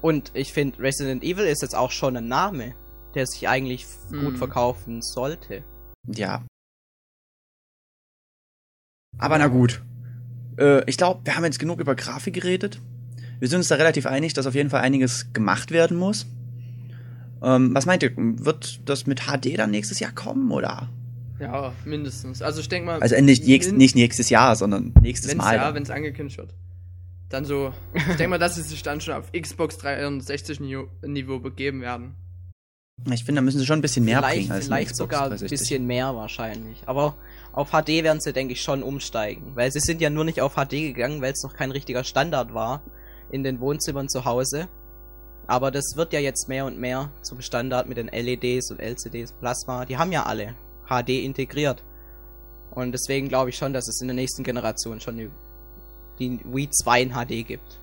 Und 0.00 0.30
ich 0.34 0.52
finde, 0.52 0.78
Resident 0.80 1.24
Evil 1.24 1.46
ist 1.46 1.62
jetzt 1.62 1.74
auch 1.74 1.90
schon 1.90 2.16
ein 2.16 2.28
Name, 2.28 2.74
der 3.14 3.26
sich 3.26 3.48
eigentlich 3.48 3.82
f- 3.84 4.10
Hm. 4.10 4.24
gut 4.24 4.38
verkaufen 4.38 5.02
sollte. 5.02 5.62
Ja. 6.06 6.42
Aber 9.18 9.38
na 9.38 9.46
gut. 9.48 9.82
Äh, 10.58 10.88
ich 10.88 10.96
glaube, 10.96 11.20
wir 11.24 11.36
haben 11.36 11.44
jetzt 11.44 11.58
genug 11.58 11.80
über 11.80 11.94
Grafik 11.94 12.34
geredet. 12.34 12.80
Wir 13.38 13.48
sind 13.48 13.58
uns 13.58 13.68
da 13.68 13.76
relativ 13.76 14.06
einig, 14.06 14.32
dass 14.34 14.46
auf 14.46 14.54
jeden 14.54 14.70
Fall 14.70 14.80
einiges 14.82 15.32
gemacht 15.32 15.70
werden 15.70 15.96
muss. 15.96 16.26
Ähm, 17.42 17.74
was 17.74 17.86
meint 17.86 18.02
ihr? 18.02 18.12
Wird 18.16 18.80
das 18.88 19.06
mit 19.06 19.20
HD 19.26 19.56
dann 19.58 19.70
nächstes 19.70 20.00
Jahr 20.00 20.12
kommen, 20.12 20.50
oder? 20.50 20.88
Ja, 21.40 21.72
mindestens. 21.84 22.42
Also 22.42 22.60
ich 22.60 22.68
denke 22.68 22.86
mal. 22.86 23.00
Also 23.02 23.14
äh, 23.16 23.22
nicht, 23.22 23.44
nächst, 23.46 23.72
nicht 23.72 23.96
nächstes 23.96 24.30
Jahr, 24.30 24.56
sondern 24.56 24.92
nächstes 25.02 25.30
wenn's, 25.32 25.42
Mal. 25.42 25.56
Ja, 25.56 25.74
wenn 25.74 25.82
es 25.82 25.90
angekündigt 25.90 26.38
wird. 26.38 26.54
Dann 27.28 27.44
so. 27.44 27.72
Ich 27.94 28.04
denke 28.04 28.28
mal, 28.28 28.38
dass 28.38 28.54
sie 28.54 28.62
sich 28.62 28.82
dann 28.82 29.00
schon 29.00 29.14
auf 29.14 29.32
Xbox 29.32 29.78
360 29.78 30.60
Niveau, 30.60 30.88
Niveau 31.04 31.38
begeben 31.40 31.80
werden. 31.80 32.14
Ich 33.12 33.24
finde, 33.24 33.40
da 33.40 33.42
müssen 33.42 33.58
sie 33.58 33.66
schon 33.66 33.80
ein 33.80 33.82
bisschen 33.82 34.04
mehr 34.04 34.18
vielleicht 34.18 34.36
bringen 34.36 34.52
als 34.52 34.64
vielleicht 34.66 34.96
sogar 34.96 35.24
ein 35.24 35.30
360. 35.30 35.58
bisschen 35.58 35.86
mehr 35.86 36.14
wahrscheinlich. 36.14 36.82
Aber 36.86 37.16
auf 37.52 37.70
HD 37.70 38.02
werden 38.02 38.20
sie, 38.20 38.32
denke 38.32 38.54
ich, 38.54 38.62
schon 38.62 38.82
umsteigen. 38.82 39.54
Weil 39.54 39.70
sie 39.72 39.80
sind 39.80 40.00
ja 40.00 40.10
nur 40.10 40.24
nicht 40.24 40.40
auf 40.40 40.54
HD 40.54 40.70
gegangen, 40.70 41.20
weil 41.20 41.32
es 41.32 41.42
noch 41.42 41.54
kein 41.54 41.70
richtiger 41.70 42.04
Standard 42.04 42.54
war 42.54 42.82
in 43.30 43.42
den 43.42 43.60
Wohnzimmern 43.60 44.08
zu 44.08 44.24
Hause. 44.24 44.68
Aber 45.46 45.70
das 45.70 45.96
wird 45.96 46.12
ja 46.12 46.20
jetzt 46.20 46.48
mehr 46.48 46.64
und 46.64 46.78
mehr 46.78 47.10
zum 47.22 47.42
Standard 47.42 47.88
mit 47.88 47.98
den 47.98 48.08
LEDs 48.08 48.70
und 48.70 48.80
LCDs, 48.80 49.32
Plasma. 49.32 49.84
Die 49.84 49.98
haben 49.98 50.12
ja 50.12 50.24
alle 50.24 50.54
HD 50.88 51.10
integriert. 51.10 51.82
Und 52.70 52.92
deswegen 52.92 53.28
glaube 53.28 53.50
ich 53.50 53.56
schon, 53.56 53.72
dass 53.72 53.88
es 53.88 54.00
in 54.00 54.08
der 54.08 54.14
nächsten 54.14 54.42
Generation 54.42 55.00
schon 55.00 55.18
die, 55.18 55.30
die 56.18 56.40
Wii 56.44 56.70
2 56.70 57.02
in 57.02 57.10
HD 57.12 57.46
gibt. 57.46 57.78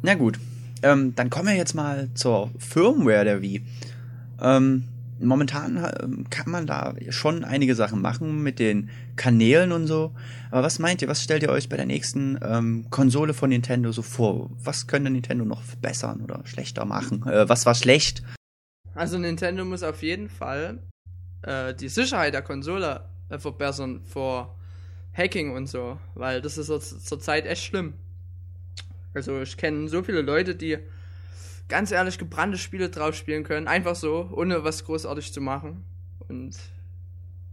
Na 0.00 0.14
gut, 0.14 0.38
ähm, 0.82 1.14
dann 1.14 1.30
kommen 1.30 1.48
wir 1.48 1.56
jetzt 1.56 1.74
mal 1.74 2.08
zur 2.14 2.50
Firmware 2.58 3.24
der 3.24 3.42
Wii. 3.42 3.64
Ähm, 4.40 4.84
momentan 5.20 5.76
ähm, 6.02 6.26
kann 6.30 6.50
man 6.50 6.66
da 6.66 6.94
schon 7.10 7.44
einige 7.44 7.74
Sachen 7.74 8.00
machen 8.02 8.42
mit 8.42 8.58
den 8.58 8.90
Kanälen 9.16 9.72
und 9.72 9.86
so. 9.86 10.12
Aber 10.50 10.62
was 10.62 10.78
meint 10.78 11.02
ihr, 11.02 11.08
was 11.08 11.22
stellt 11.22 11.42
ihr 11.42 11.50
euch 11.50 11.68
bei 11.68 11.76
der 11.76 11.86
nächsten 11.86 12.38
ähm, 12.42 12.86
Konsole 12.90 13.34
von 13.34 13.50
Nintendo 13.50 13.92
so 13.92 14.02
vor? 14.02 14.50
Was 14.62 14.86
könnte 14.86 15.10
Nintendo 15.10 15.44
noch 15.44 15.62
verbessern 15.62 16.20
oder 16.22 16.42
schlechter 16.44 16.84
machen? 16.84 17.26
Äh, 17.26 17.48
was 17.48 17.66
war 17.66 17.74
schlecht? 17.74 18.22
Also 18.94 19.18
Nintendo 19.18 19.64
muss 19.64 19.82
auf 19.82 20.02
jeden 20.02 20.28
Fall 20.28 20.80
äh, 21.42 21.74
die 21.74 21.88
Sicherheit 21.88 22.34
der 22.34 22.42
Konsole 22.42 23.08
äh, 23.28 23.38
verbessern 23.38 24.02
vor 24.04 24.58
Hacking 25.14 25.54
und 25.54 25.66
so, 25.66 25.98
weil 26.14 26.40
das 26.40 26.58
ist 26.58 26.66
zur, 26.66 26.80
zur 26.80 27.20
Zeit 27.20 27.46
echt 27.46 27.64
schlimm. 27.64 27.94
Also 29.14 29.40
ich 29.40 29.56
kenne 29.56 29.88
so 29.88 30.02
viele 30.02 30.22
Leute, 30.22 30.54
die 30.54 30.78
ganz 31.68 31.90
ehrlich 31.90 32.18
gebrannte 32.18 32.58
Spiele 32.58 32.90
drauf 32.90 33.14
spielen 33.14 33.44
können, 33.44 33.68
einfach 33.68 33.96
so, 33.96 34.30
ohne 34.32 34.64
was 34.64 34.84
großartig 34.84 35.32
zu 35.32 35.40
machen. 35.40 35.84
Und 36.28 36.56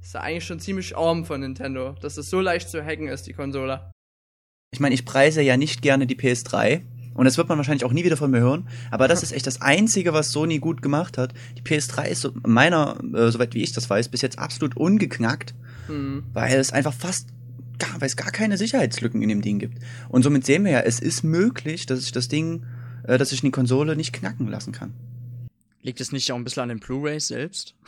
ist 0.01 0.13
ja 0.13 0.21
eigentlich 0.21 0.45
schon 0.45 0.59
ziemlich 0.59 0.97
arm 0.97 1.25
von 1.25 1.41
Nintendo, 1.41 1.95
dass 2.01 2.17
es 2.17 2.29
so 2.29 2.39
leicht 2.39 2.69
zu 2.69 2.83
hacken 2.83 3.07
ist, 3.07 3.27
die 3.27 3.33
Konsole. 3.33 3.91
Ich 4.71 4.79
meine, 4.79 4.95
ich 4.95 5.05
preise 5.05 5.41
ja 5.41 5.57
nicht 5.57 5.81
gerne 5.81 6.07
die 6.07 6.15
PS3. 6.15 6.81
Und 7.15 7.25
das 7.25 7.37
wird 7.37 7.49
man 7.49 7.57
wahrscheinlich 7.57 7.83
auch 7.83 7.91
nie 7.91 8.05
wieder 8.05 8.15
von 8.15 8.31
mir 8.31 8.39
hören. 8.39 8.69
Aber 8.91 9.09
das 9.09 9.23
ist 9.23 9.33
echt 9.33 9.45
das 9.45 9.61
Einzige, 9.61 10.13
was 10.13 10.31
Sony 10.31 10.59
gut 10.59 10.81
gemacht 10.81 11.17
hat. 11.17 11.33
Die 11.57 11.61
PS3 11.61 12.07
ist 12.07 12.21
so 12.21 12.31
meiner, 12.47 12.97
äh, 13.13 13.29
soweit 13.29 13.53
wie 13.53 13.63
ich 13.63 13.73
das 13.73 13.89
weiß, 13.89 14.07
bis 14.07 14.21
jetzt 14.21 14.39
absolut 14.39 14.77
ungeknackt. 14.77 15.53
Hm. 15.87 16.23
Weil 16.31 16.59
es 16.59 16.71
einfach 16.71 16.93
fast 16.93 17.29
gar, 17.79 17.99
weil 17.99 18.07
es 18.07 18.15
gar 18.15 18.31
keine 18.31 18.57
Sicherheitslücken 18.57 19.21
in 19.21 19.29
dem 19.29 19.41
Ding 19.41 19.59
gibt. 19.59 19.79
Und 20.09 20.23
somit 20.23 20.45
sehen 20.45 20.63
wir 20.65 20.71
ja, 20.71 20.79
es 20.81 20.99
ist 20.99 21.23
möglich, 21.23 21.85
dass 21.85 22.01
ich 22.01 22.11
das 22.11 22.27
Ding, 22.27 22.65
äh, 23.03 23.17
dass 23.17 23.31
ich 23.31 23.41
die 23.41 23.51
Konsole 23.51 23.95
nicht 23.95 24.13
knacken 24.13 24.47
lassen 24.47 24.71
kann. 24.71 24.93
Liegt 25.81 26.01
es 26.01 26.11
nicht 26.11 26.31
auch 26.31 26.35
ein 26.35 26.43
bisschen 26.43 26.63
an 26.63 26.69
den 26.69 26.79
Blu-rays 26.79 27.27
selbst? 27.27 27.75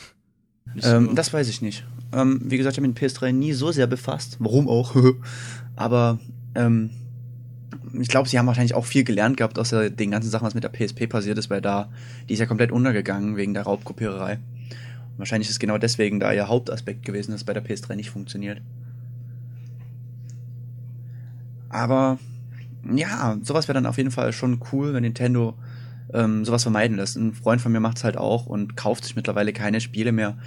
Ähm, 0.84 1.16
das 1.16 1.34
weiß 1.34 1.50
ich 1.50 1.62
nicht. 1.62 1.84
Ähm, 2.14 2.40
wie 2.46 2.56
gesagt, 2.56 2.74
ich 2.74 2.78
habe 2.78 2.88
mich 2.88 3.02
mit 3.02 3.12
PS3 3.12 3.32
nie 3.32 3.52
so 3.52 3.72
sehr 3.72 3.88
befasst. 3.88 4.38
Warum 4.40 4.70
auch? 4.70 4.96
Aber 5.76 6.20
ähm, 6.56 6.92
ich 8.00 8.08
glaube, 8.08 8.30
sie 8.30 8.38
haben 8.38 8.46
wahrscheinlich 8.46 8.76
auch 8.76 8.86
viel 8.86 9.04
gelernt 9.04 9.38
gehabt 9.38 9.60
aus 9.60 9.70
der, 9.70 9.90
den 9.90 10.12
ganzen 10.12 10.30
Sachen, 10.30 10.46
was 10.46 10.54
mit 10.54 10.64
der 10.64 10.70
PSP 10.70 11.08
passiert 11.08 11.38
ist, 11.38 11.50
weil 11.50 11.62
da, 11.62 11.92
die 12.30 12.34
ist 12.34 12.40
ja 12.40 12.46
komplett 12.46 12.72
untergegangen 12.72 13.38
wegen 13.38 13.54
der 13.54 13.64
Raubkopiererei. 13.64 14.34
Und 14.34 15.18
wahrscheinlich 15.18 15.50
ist 15.50 15.60
genau 15.60 15.78
deswegen 15.78 16.20
da 16.20 16.32
ihr 16.32 16.48
Hauptaspekt 16.48 17.04
gewesen, 17.04 17.32
dass 17.32 17.42
es 17.42 17.46
bei 17.46 17.54
der 17.54 17.66
PS3 17.66 17.96
nicht 17.96 18.12
funktioniert. 18.12 18.62
Aber 21.72 22.20
ja, 22.94 23.38
sowas 23.42 23.68
wäre 23.68 23.76
dann 23.76 23.86
auf 23.86 23.98
jeden 23.98 24.12
Fall 24.12 24.34
schon 24.34 24.62
cool, 24.72 24.94
wenn 24.94 25.04
Nintendo 25.04 25.56
ähm, 26.14 26.44
sowas 26.44 26.64
vermeiden 26.64 26.98
lässt. 26.98 27.16
Ein 27.16 27.34
Freund 27.34 27.62
von 27.62 27.72
mir 27.72 27.80
macht 27.80 27.98
es 27.98 28.04
halt 28.04 28.18
auch 28.18 28.46
und 28.46 28.76
kauft 28.76 29.06
sich 29.06 29.16
mittlerweile 29.16 29.54
keine 29.54 29.80
Spiele 29.80 30.12
mehr. 30.12 30.38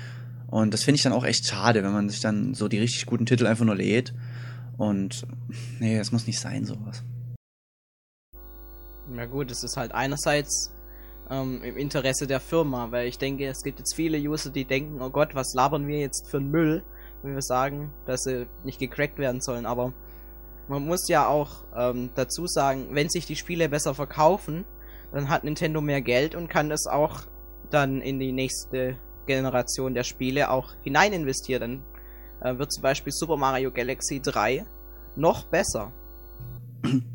Und 0.49 0.75
das 0.75 0.85
finde 0.85 0.97
ich 0.97 1.03
dann 1.03 1.13
auch 1.13 1.25
echt 1.25 1.47
schade, 1.47 1.83
wenn 1.83 1.93
man 1.93 2.09
sich 2.09 2.21
dann 2.21 2.55
so 2.55 2.69
die 2.69 2.79
richtig 2.79 3.07
guten 3.07 3.25
Titel 3.25 3.47
einfach 3.47 3.65
nur 3.65 3.75
lädt. 3.75 4.15
Und 4.77 5.27
nee, 5.81 5.97
das 5.97 6.13
muss 6.13 6.27
nicht 6.27 6.39
sein, 6.39 6.67
sowas. 6.67 7.03
Ja 9.17 9.25
gut, 9.25 9.51
es 9.51 9.65
ist 9.65 9.77
halt 9.77 9.93
einerseits 9.93 10.75
ähm, 11.31 11.63
im 11.63 11.77
Interesse 11.77 12.27
der 12.27 12.41
Firma, 12.41 12.91
weil 12.91 13.09
ich 13.09 13.19
denke, 13.19 13.47
es 13.47 13.63
gibt 13.63 13.79
jetzt 13.79 13.95
viele 13.95 14.19
User, 14.19 14.51
die 14.51 14.65
denken, 14.67 15.01
oh 15.01 15.11
Gott, 15.11 15.35
was 15.35 15.55
labern 15.55 15.87
wir 15.87 16.01
jetzt 16.01 16.29
für 16.29 16.37
einen 16.37 16.51
Müll, 16.51 16.85
wenn 17.23 17.35
wir 17.35 17.43
sagen, 17.43 17.93
dass 18.07 18.25
sie 18.25 18.47
nicht 18.65 18.79
gecrackt 18.79 19.19
werden 19.19 19.41
sollen. 19.41 19.65
Aber 19.65 19.95
man 20.69 20.87
muss 20.87 21.09
ja 21.09 21.29
auch 21.29 21.65
ähm, 21.77 22.11
dazu 22.15 22.47
sagen, 22.47 22.89
wenn 22.91 23.09
sich 23.09 23.27
die 23.27 23.37
Spiele 23.37 23.69
besser 23.69 23.95
verkaufen, 23.95 24.65
dann 25.13 25.29
hat 25.29 25.45
Nintendo 25.45 25.81
mehr 25.81 26.01
Geld 26.01 26.35
und 26.35 26.49
kann 26.49 26.71
es 26.71 26.87
auch 26.87 27.21
dann 27.71 28.01
in 28.01 28.19
die 28.19 28.33
nächste 28.33 28.97
Generation 29.27 29.95
der 29.95 30.05
Spiele 30.05 30.51
auch 30.51 30.75
hinein 30.83 31.13
investieren. 31.13 31.83
Dann 32.41 32.57
äh, 32.57 32.59
wird 32.59 32.73
zum 32.73 32.83
Beispiel 32.83 33.13
Super 33.13 33.37
Mario 33.37 33.71
Galaxy 33.71 34.21
3 34.21 34.65
noch 35.17 35.45
besser. 35.45 35.93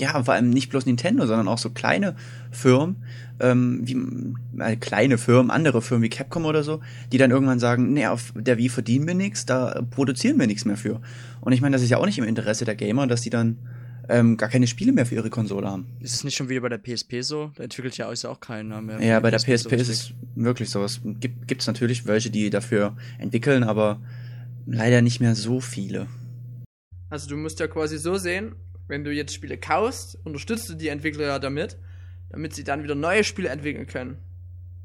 Ja, 0.00 0.22
vor 0.22 0.34
allem 0.34 0.50
nicht 0.50 0.70
bloß 0.70 0.86
Nintendo, 0.86 1.26
sondern 1.26 1.48
auch 1.48 1.58
so 1.58 1.70
kleine 1.70 2.14
Firmen, 2.50 2.96
ähm, 3.40 3.80
wie 3.82 4.62
äh, 4.62 4.76
kleine 4.76 5.18
Firmen, 5.18 5.50
andere 5.50 5.82
Firmen 5.82 6.04
wie 6.04 6.08
Capcom 6.08 6.44
oder 6.44 6.62
so, 6.62 6.80
die 7.12 7.18
dann 7.18 7.30
irgendwann 7.30 7.58
sagen, 7.58 7.92
nee, 7.92 8.06
auf 8.06 8.32
der 8.36 8.58
Wii 8.58 8.68
verdienen 8.68 9.06
wir 9.06 9.14
nichts, 9.14 9.46
da 9.46 9.82
produzieren 9.90 10.38
wir 10.38 10.46
nichts 10.46 10.64
mehr 10.64 10.76
für. 10.76 11.00
Und 11.40 11.52
ich 11.52 11.60
meine, 11.60 11.74
das 11.74 11.82
ist 11.82 11.90
ja 11.90 11.98
auch 11.98 12.06
nicht 12.06 12.18
im 12.18 12.24
Interesse 12.24 12.64
der 12.64 12.76
Gamer, 12.76 13.06
dass 13.06 13.22
die 13.22 13.30
dann 13.30 13.58
ähm, 14.08 14.36
gar 14.36 14.48
keine 14.48 14.66
Spiele 14.66 14.92
mehr 14.92 15.06
für 15.06 15.16
ihre 15.16 15.30
Konsole 15.30 15.68
haben. 15.68 15.86
Ist 16.00 16.14
es 16.14 16.24
nicht 16.24 16.36
schon 16.36 16.48
wieder 16.48 16.62
bei 16.62 16.68
der 16.68 16.78
PSP 16.78 17.20
so? 17.22 17.52
Da 17.56 17.64
entwickelt 17.64 17.96
ja 17.98 18.08
auch 18.08 18.24
auch 18.24 18.40
keiner 18.40 18.80
mehr. 18.80 19.00
Ja, 19.02 19.20
bei 19.20 19.30
der 19.30 19.38
so 19.38 19.46
PSP 19.46 19.72
ist 19.72 19.72
richtig. 19.72 19.88
es 19.88 20.12
wirklich 20.34 20.70
so. 20.70 20.82
Es 20.82 21.00
gibt 21.04 21.46
gibt's 21.46 21.66
natürlich 21.66 22.06
welche, 22.06 22.30
die 22.30 22.50
dafür 22.50 22.96
entwickeln, 23.18 23.62
aber 23.62 24.00
leider 24.66 25.02
nicht 25.02 25.20
mehr 25.20 25.34
so 25.34 25.60
viele. 25.60 26.06
Also 27.10 27.28
du 27.28 27.36
musst 27.36 27.60
ja 27.60 27.68
quasi 27.68 27.98
so 27.98 28.16
sehen, 28.16 28.54
wenn 28.88 29.04
du 29.04 29.12
jetzt 29.12 29.34
Spiele 29.34 29.58
kaufst, 29.58 30.18
unterstützt 30.24 30.68
du 30.68 30.74
die 30.74 30.88
Entwickler 30.88 31.26
ja 31.26 31.38
damit, 31.38 31.76
damit 32.30 32.54
sie 32.54 32.64
dann 32.64 32.82
wieder 32.82 32.94
neue 32.94 33.24
Spiele 33.24 33.48
entwickeln 33.50 33.86
können. 33.86 34.18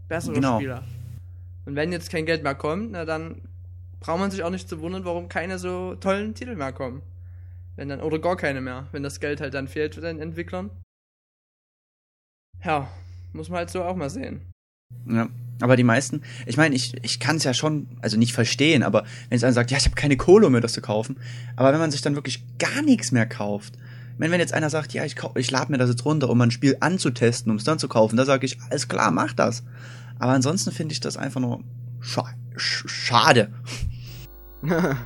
Bessere 0.07 0.35
Genau. 0.35 0.57
Spieler. 0.57 0.83
Und 1.65 1.75
wenn 1.75 1.91
jetzt 1.91 2.11
kein 2.11 2.25
Geld 2.25 2.43
mehr 2.43 2.55
kommt, 2.55 2.91
na 2.91 3.05
dann 3.05 3.41
braucht 3.99 4.19
man 4.19 4.31
sich 4.31 4.43
auch 4.43 4.49
nicht 4.49 4.67
zu 4.67 4.81
wundern, 4.81 5.05
warum 5.05 5.29
keine 5.29 5.57
so 5.57 5.95
tollen 5.95 6.35
Titel 6.35 6.55
mehr 6.55 6.73
kommen. 6.73 7.01
Wenn 7.75 7.89
dann, 7.89 8.01
oder 8.01 8.19
gar 8.19 8.35
keine 8.35 8.61
mehr, 8.61 8.87
wenn 8.91 9.01
das 9.01 9.19
Geld 9.19 9.41
halt 9.41 9.53
dann 9.53 9.67
fehlt 9.67 9.95
für 9.95 10.01
den 10.01 10.19
Entwicklern. 10.19 10.69
Ja, 12.63 12.89
muss 13.31 13.49
man 13.49 13.59
halt 13.59 13.69
so 13.69 13.83
auch 13.83 13.95
mal 13.95 14.09
sehen. 14.09 14.41
Ja. 15.07 15.29
Aber 15.61 15.75
die 15.75 15.83
meisten, 15.83 16.23
ich 16.45 16.57
meine, 16.57 16.75
ich, 16.75 16.93
ich 17.03 17.19
kann 17.19 17.37
es 17.37 17.43
ja 17.43 17.53
schon, 17.53 17.87
also 18.01 18.17
nicht 18.17 18.33
verstehen, 18.33 18.83
aber 18.83 19.05
wenn 19.29 19.37
es 19.37 19.43
einer 19.43 19.53
sagt, 19.53 19.71
ja, 19.71 19.77
ich 19.77 19.85
habe 19.85 19.95
keine 19.95 20.17
Kohle, 20.17 20.47
um 20.47 20.51
mir 20.51 20.61
das 20.61 20.73
zu 20.73 20.81
kaufen, 20.81 21.17
aber 21.55 21.71
wenn 21.71 21.79
man 21.79 21.91
sich 21.91 22.01
dann 22.01 22.15
wirklich 22.15 22.43
gar 22.57 22.81
nichts 22.81 23.11
mehr 23.11 23.25
kauft, 23.25 23.75
meine, 24.19 24.31
wenn 24.31 24.39
jetzt 24.39 24.53
einer 24.53 24.69
sagt, 24.69 24.93
ja, 24.93 25.03
ich, 25.05 25.15
ich 25.35 25.51
lade 25.51 25.71
mir 25.71 25.77
das 25.77 25.89
jetzt 25.89 26.05
runter, 26.05 26.29
um 26.29 26.39
ein 26.41 26.51
Spiel 26.51 26.77
anzutesten, 26.79 27.51
um 27.51 27.57
es 27.57 27.63
dann 27.63 27.79
zu 27.79 27.87
kaufen, 27.87 28.15
da 28.17 28.25
sage 28.25 28.45
ich, 28.45 28.59
alles 28.69 28.87
klar, 28.87 29.11
mach 29.11 29.33
das. 29.33 29.63
Aber 30.19 30.33
ansonsten 30.33 30.71
finde 30.71 30.93
ich 30.93 30.99
das 30.99 31.17
einfach 31.17 31.41
nur 31.41 31.63
scha 31.99 32.29
sch 32.55 32.87
schade. 32.87 33.51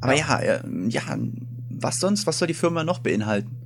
Aber 0.00 0.14
ja, 0.14 0.42
ja, 0.42 0.60
ja, 0.88 1.02
was 1.70 2.00
sonst, 2.00 2.26
was 2.26 2.38
soll 2.38 2.48
die 2.48 2.54
Firma 2.54 2.84
noch 2.84 2.98
beinhalten? 3.00 3.65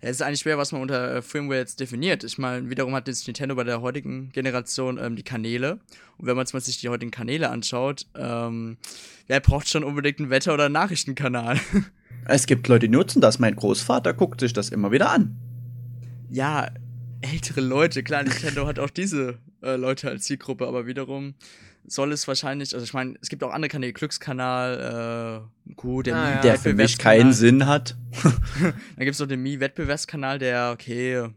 Es 0.00 0.12
ist 0.12 0.22
eigentlich 0.22 0.40
schwer, 0.40 0.58
was 0.58 0.72
man 0.72 0.82
unter 0.82 1.16
äh, 1.16 1.22
Firmware 1.22 1.58
jetzt 1.58 1.80
definiert. 1.80 2.24
Ich 2.24 2.38
meine, 2.38 2.70
wiederum 2.70 2.94
hat 2.94 3.08
jetzt 3.08 3.26
Nintendo 3.26 3.54
bei 3.54 3.64
der 3.64 3.80
heutigen 3.80 4.30
Generation 4.32 4.98
ähm, 4.98 5.16
die 5.16 5.22
Kanäle. 5.22 5.80
Und 6.18 6.26
wenn 6.26 6.36
man 6.36 6.44
jetzt 6.44 6.52
mal 6.52 6.60
sich 6.60 6.80
die 6.80 6.88
heutigen 6.88 7.10
Kanäle 7.10 7.50
anschaut, 7.50 8.06
ähm, 8.16 8.76
wer 9.26 9.40
braucht 9.40 9.68
schon 9.68 9.84
unbedingt 9.84 10.20
einen 10.20 10.30
Wetter- 10.30 10.54
oder 10.54 10.68
Nachrichtenkanal? 10.68 11.58
Es 12.24 12.46
gibt 12.46 12.68
Leute, 12.68 12.86
die 12.86 12.92
nutzen 12.94 13.20
das. 13.20 13.40
Mein 13.40 13.56
Großvater 13.56 14.14
guckt 14.14 14.38
sich 14.38 14.52
das 14.52 14.68
immer 14.68 14.92
wieder 14.92 15.10
an. 15.10 15.36
ja, 16.30 16.68
ältere 17.20 17.60
Leute, 17.60 18.02
klar, 18.02 18.22
Nintendo 18.22 18.66
hat 18.66 18.78
auch 18.78 18.90
diese 18.90 19.38
äh, 19.62 19.76
Leute 19.76 20.08
als 20.08 20.24
Zielgruppe, 20.24 20.66
aber 20.66 20.86
wiederum 20.86 21.34
soll 21.86 22.12
es 22.12 22.26
wahrscheinlich, 22.28 22.74
also 22.74 22.84
ich 22.84 22.94
meine, 22.94 23.14
es 23.20 23.28
gibt 23.28 23.42
auch 23.42 23.52
andere 23.52 23.68
Kanäle, 23.68 23.92
Glückskanal, 23.92 25.42
äh, 25.68 25.72
gut, 25.74 26.06
der 26.06 26.16
Ah. 26.16 26.40
Der 26.40 26.58
für 26.58 26.74
mich 26.74 26.98
keinen 26.98 27.32
Sinn 27.32 27.66
hat. 27.66 27.96
Dann 28.60 28.72
gibt 28.98 29.14
es 29.14 29.20
noch 29.20 29.26
den 29.26 29.42
Mii-Wettbewerbskanal, 29.42 30.38
der, 30.38 30.70
okay, 30.72 31.28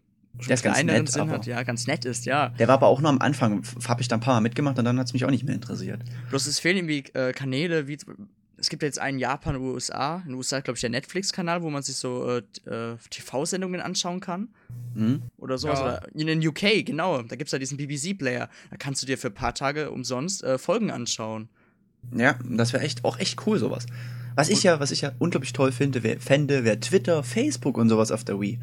Der 0.48 0.58
ganz 0.58 0.84
nett, 0.84 1.10
Sinn 1.10 1.30
hat, 1.30 1.46
ja, 1.46 1.64
ganz 1.64 1.88
nett 1.88 2.06
ist, 2.06 2.26
ja. 2.26 2.50
Der 2.50 2.68
war 2.68 2.76
aber 2.76 2.88
auch 2.88 3.02
nur 3.02 3.10
am 3.10 3.20
Anfang. 3.20 3.64
Habe 3.88 4.02
ich 4.02 4.08
da 4.08 4.18
ein 4.18 4.22
paar 4.22 4.36
Mal 4.36 4.42
mitgemacht 4.42 4.78
und 4.78 4.86
dann 4.86 5.00
hat 5.00 5.08
es 5.08 5.14
mich 5.14 5.26
auch 5.26 5.32
nicht 5.32 5.44
mehr 5.46 5.56
interessiert. 5.56 6.02
Bloß 6.30 6.48
es 6.48 6.60
fehlen 6.60 6.78
irgendwie 6.78 7.04
äh, 7.14 7.32
Kanäle, 7.32 7.88
wie 7.88 7.98
es 8.58 8.70
gibt 8.70 8.84
jetzt 8.84 9.00
einen 9.00 9.20
Japan 9.20 9.56
und 9.56 9.62
USA. 9.64 10.18
In 10.26 10.30
den 10.30 10.34
USA 10.36 10.60
glaube 10.62 10.76
ich 10.78 10.82
der 10.82 10.90
Netflix-Kanal, 10.90 11.62
wo 11.62 11.70
man 11.70 11.84
sich 11.84 11.96
so 11.96 12.30
äh, 12.30 12.42
t- 12.42 12.70
äh, 12.70 12.96
TV-Sendungen 13.10 13.82
anschauen 13.82 14.20
kann. 14.20 14.50
Hm? 14.96 15.22
Oder 15.38 15.58
sowas. 15.58 15.80
Ja. 15.80 15.86
Oder 15.86 16.08
in 16.14 16.28
den 16.28 16.46
UK, 16.48 16.86
genau. 16.86 17.22
Da 17.22 17.36
gibt 17.36 17.48
es 17.48 17.52
ja 17.52 17.60
diesen 17.60 17.78
BBC-Player. 17.78 18.50
Da 18.72 18.78
kannst 18.78 19.02
du 19.02 19.08
dir 19.08 19.18
für 19.18 19.28
ein 19.28 19.34
paar 19.34 19.54
Tage 19.54 19.92
umsonst 19.92 20.44
äh, 20.44 20.58
Folgen 20.58 20.92
anschauen. 20.92 21.50
Ja, 22.16 22.38
das 22.48 22.72
wäre 22.74 22.84
echt 22.84 23.04
auch 23.04 23.20
echt 23.20 23.46
cool 23.48 23.58
sowas. 23.60 23.86
Was 24.36 24.50
ich 24.50 24.64
ja, 24.64 24.80
was 24.80 24.92
ich 24.92 25.02
ja 25.02 25.14
unglaublich 25.18 25.54
toll 25.54 25.72
finde, 25.72 26.04
wär, 26.04 26.20
fände, 26.20 26.64
wäre 26.64 26.80
Twitter, 26.80 27.24
Facebook 27.24 27.78
und 27.78 27.90
sowas 27.90 28.12
auf 28.12 28.24
der 28.24 28.40
Wii. 28.40 28.60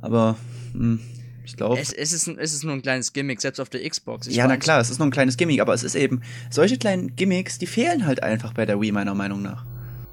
Aber 0.00 0.36
hm, 0.72 1.00
ich 1.48 1.56
glaube, 1.56 1.80
Es, 1.80 1.92
es, 1.92 2.12
ist, 2.12 2.28
es 2.28 2.54
ist 2.54 2.64
nur 2.64 2.74
ein 2.74 2.82
kleines 2.82 3.12
Gimmick, 3.12 3.40
selbst 3.40 3.58
auf 3.58 3.68
der 3.68 3.88
Xbox. 3.88 4.26
Ich 4.26 4.36
ja, 4.36 4.46
na 4.46 4.56
klar, 4.56 4.80
es 4.80 4.90
ist 4.90 4.98
nur 4.98 5.08
ein 5.08 5.10
kleines 5.10 5.36
Gimmick, 5.36 5.60
aber 5.60 5.74
es 5.74 5.82
ist 5.82 5.94
eben 5.94 6.22
solche 6.50 6.78
kleinen 6.78 7.16
Gimmicks, 7.16 7.58
die 7.58 7.66
fehlen 7.66 8.06
halt 8.06 8.22
einfach 8.22 8.52
bei 8.52 8.66
der 8.66 8.80
Wii 8.80 8.92
meiner 8.92 9.14
Meinung 9.14 9.42
nach. 9.42 9.64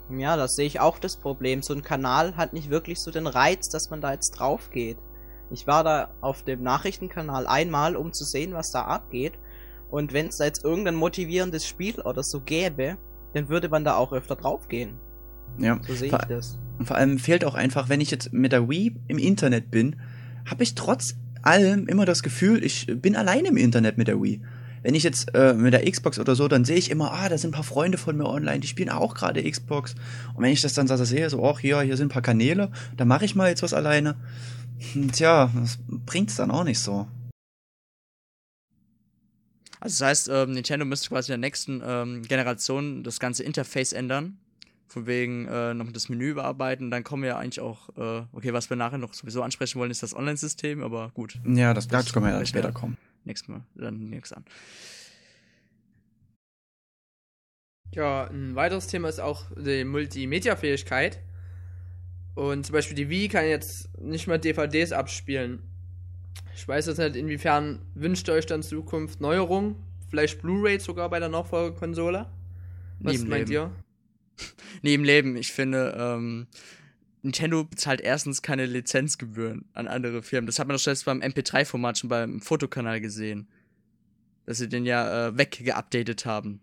Ja, 0.10 0.38
das 0.38 0.56
sehe 0.56 0.68
ich 0.68 0.80
auch 0.80 1.00
das 1.00 1.18
Problem. 1.18 1.62
So 1.62 1.74
ein 1.74 1.82
Kanal 1.82 2.38
hat 2.38 2.54
nicht 2.54 2.70
wirklich 2.70 3.00
so 3.00 3.12
den 3.12 3.28
Reiz, 3.28 3.70
dass 3.70 3.90
man 3.90 4.02
da 4.02 4.14
jetzt 4.14 4.32
drauf 4.32 4.70
geht. 4.70 4.98
Ich 5.52 5.68
war 5.68 5.84
da 5.84 6.12
auf 6.22 6.44
dem 6.44 6.64
Nachrichtenkanal 6.64 7.48
einmal, 7.48 7.96
um 7.96 8.14
zu 8.14 8.24
sehen, 8.24 8.54
was 8.54 8.72
da 8.72 8.84
abgeht. 8.84 9.34
Und 9.90 10.14
wenn 10.14 10.28
es 10.28 10.38
da 10.38 10.46
jetzt 10.46 10.64
irgendein 10.64 10.96
motivierendes 10.96 11.68
Spiel 11.68 12.00
oder 12.02 12.24
so 12.24 12.40
gäbe, 12.42 12.98
dann 13.34 13.50
würde 13.50 13.70
man 13.70 13.84
da 13.84 13.96
auch 13.98 14.14
öfter 14.14 14.36
drauf 14.36 14.68
gehen. 14.68 15.00
Ja. 15.58 15.80
So 15.88 15.94
sehe 15.94 16.08
ich 16.08 16.26
das. 16.28 16.58
Und 16.78 16.86
vor 16.86 16.98
allem 16.98 17.20
fehlt 17.20 17.46
auch 17.46 17.56
einfach, 17.56 17.90
wenn 17.90 18.02
ich 18.02 18.12
jetzt 18.12 18.34
mit 18.34 18.52
der 18.52 18.70
Wii 18.70 18.96
im 19.08 19.18
Internet 19.18 19.72
bin, 19.72 19.98
habe 20.50 20.64
ich 20.64 20.76
trotz 20.76 21.16
allem 21.46 21.88
immer 21.88 22.06
das 22.06 22.24
Gefühl, 22.24 22.64
ich 22.64 22.88
bin 22.88 23.16
alleine 23.16 23.50
im 23.50 23.58
Internet 23.58 23.98
mit 23.98 24.08
der 24.08 24.22
Wii. 24.22 24.42
Wenn 24.82 24.94
ich 24.94 25.04
jetzt 25.04 25.34
äh, 25.34 25.54
mit 25.54 25.74
der 25.74 25.90
Xbox 25.90 26.20
oder 26.20 26.36
so, 26.36 26.48
dann 26.48 26.64
sehe 26.64 26.78
ich 26.78 26.92
immer, 26.92 27.12
ah, 27.12 27.28
da 27.28 27.38
sind 27.38 27.50
ein 27.50 27.54
paar 27.54 27.64
Freunde 27.64 27.98
von 27.98 28.16
mir 28.16 28.28
online, 28.28 28.60
die 28.60 28.68
spielen 28.68 28.90
auch 28.90 29.16
gerade 29.16 29.50
Xbox. 29.50 29.96
Und 30.36 30.44
wenn 30.44 30.52
ich 30.52 30.62
das 30.62 30.74
dann 30.74 30.88
so 30.88 30.96
sehe, 31.04 31.28
so, 31.30 31.44
ach 31.44 31.62
ja, 31.62 31.82
hier 31.82 31.98
sind 31.98 32.08
ein 32.08 32.14
paar 32.14 32.22
Kanäle, 32.22 32.72
da 32.96 33.06
mache 33.06 33.26
ich 33.26 33.34
mal 33.34 33.50
jetzt 33.50 33.64
was 33.64 33.74
alleine. 33.74 34.16
Hm, 34.94 35.12
Tja, 35.12 35.52
das 35.56 35.80
bringt's 35.88 36.36
dann 36.36 36.52
auch 36.52 36.64
nicht 36.64 36.80
so. 36.80 37.08
Also 39.80 40.04
das 40.04 40.08
heißt, 40.08 40.30
ähm, 40.32 40.52
Nintendo 40.54 40.86
müsste 40.86 41.10
quasi 41.10 41.32
in 41.32 41.42
der 41.42 41.48
nächsten 41.48 41.82
ähm, 41.84 42.22
Generation 42.24 43.04
das 43.04 43.20
ganze 43.20 43.44
Interface 43.44 43.94
ändern. 43.94 44.38
Von 44.88 45.08
wegen 45.08 45.48
äh, 45.48 45.74
noch 45.74 45.92
das 45.92 46.10
Menü 46.10 46.30
überarbeiten. 46.30 46.92
Dann 46.92 47.04
kommen 47.04 47.24
wir 47.24 47.30
ja 47.30 47.38
eigentlich 47.38 47.60
auch, 47.60 47.90
äh, 47.98 48.26
okay, 48.34 48.54
was 48.54 48.70
wir 48.70 48.78
nachher 48.78 48.98
noch 48.98 49.14
sowieso 49.14 49.42
ansprechen 49.42 49.80
wollen, 49.80 49.92
ist 49.92 50.04
das 50.04 50.16
Online-System, 50.16 50.84
aber 50.84 51.12
gut. 51.14 51.40
Ja, 51.46 51.74
das, 51.74 51.88
das 51.88 52.14
können 52.14 52.26
wir 52.26 52.34
ja 52.34 52.46
später 52.46 52.72
kommen. 52.72 52.98
Nächstes 53.24 53.50
Mal, 53.50 53.62
dann 53.74 54.10
nix 54.10 54.32
an. 54.32 54.46
Ja, 57.92 58.26
ein 58.26 58.56
weiteres 58.56 58.88
Thema 58.88 59.10
ist 59.10 59.20
auch 59.20 59.46
die 59.58 59.84
Multimedia-Fähigkeit. 59.84 61.20
Und 62.36 62.66
zum 62.66 62.74
Beispiel 62.74 62.96
die 62.96 63.10
Wii 63.10 63.30
kann 63.30 63.46
jetzt 63.46 63.98
nicht 64.00 64.28
mehr 64.28 64.38
DVDs 64.38 64.92
abspielen. 64.92 65.64
Ich 66.54 66.68
weiß 66.68 66.88
jetzt 66.88 66.98
nicht, 66.98 67.16
inwiefern 67.16 67.80
wünscht 67.96 68.28
ihr 68.28 68.34
euch 68.34 68.46
dann 68.46 68.62
Zukunft 68.62 69.22
Neuerungen? 69.22 69.76
Vielleicht 70.10 70.42
Blu-ray 70.42 70.80
sogar 70.80 71.10
bei 71.10 71.20
der 71.20 71.30
Nachfolgekonsole? 71.30 72.30
Was 73.00 73.24
meint 73.24 73.50
Leben. 73.50 73.52
ihr? 73.52 73.72
Nee, 74.82 74.94
im 74.94 75.04
Leben. 75.04 75.36
Ich 75.36 75.52
finde, 75.52 75.96
ähm, 75.98 76.48
Nintendo 77.24 77.64
bezahlt 77.64 78.02
erstens 78.02 78.42
keine 78.42 78.66
Lizenzgebühren 78.66 79.66
an 79.74 79.88
andere 79.88 80.22
Firmen. 80.22 80.46
Das 80.46 80.60
hat 80.60 80.68
man 80.68 80.76
doch 80.76 80.84
selbst 80.84 81.06
beim 81.06 81.22
MP3-Format 81.22 81.98
schon 81.98 82.10
beim 82.10 82.40
Fotokanal 82.42 83.02
gesehen. 83.02 83.48
Dass 84.46 84.60
sie 84.60 84.70
den 84.70 84.86
ja 84.86 85.30
äh, 85.30 85.38
weggeupdatet 85.38 86.26
haben. 86.26 86.60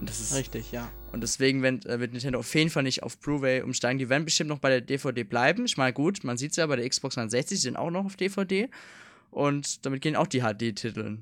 Und 0.00 0.08
das 0.08 0.20
ist 0.20 0.34
Richtig, 0.34 0.72
ja. 0.72 0.90
Und 1.12 1.20
deswegen 1.20 1.62
wird, 1.62 1.86
äh, 1.86 2.00
wird 2.00 2.12
Nintendo 2.12 2.40
auf 2.40 2.52
jeden 2.54 2.70
Fall 2.70 2.82
nicht 2.82 3.04
auf 3.04 3.18
Blu-ray 3.18 3.62
umsteigen. 3.62 3.98
Die 3.98 4.08
werden 4.08 4.24
bestimmt 4.24 4.50
noch 4.50 4.58
bei 4.58 4.70
der 4.70 4.80
DVD 4.80 5.22
bleiben. 5.22 5.66
Ich 5.66 5.76
meine, 5.76 5.92
gut, 5.92 6.24
man 6.24 6.36
sieht 6.36 6.50
es 6.50 6.56
ja 6.56 6.66
bei 6.66 6.76
der 6.76 6.88
Xbox 6.88 7.14
360, 7.14 7.58
die 7.58 7.62
sind 7.62 7.76
auch 7.76 7.90
noch 7.90 8.04
auf 8.04 8.16
DVD. 8.16 8.68
Und 9.30 9.86
damit 9.86 10.00
gehen 10.00 10.16
auch 10.16 10.26
die 10.26 10.40
HD-Titel. 10.40 11.18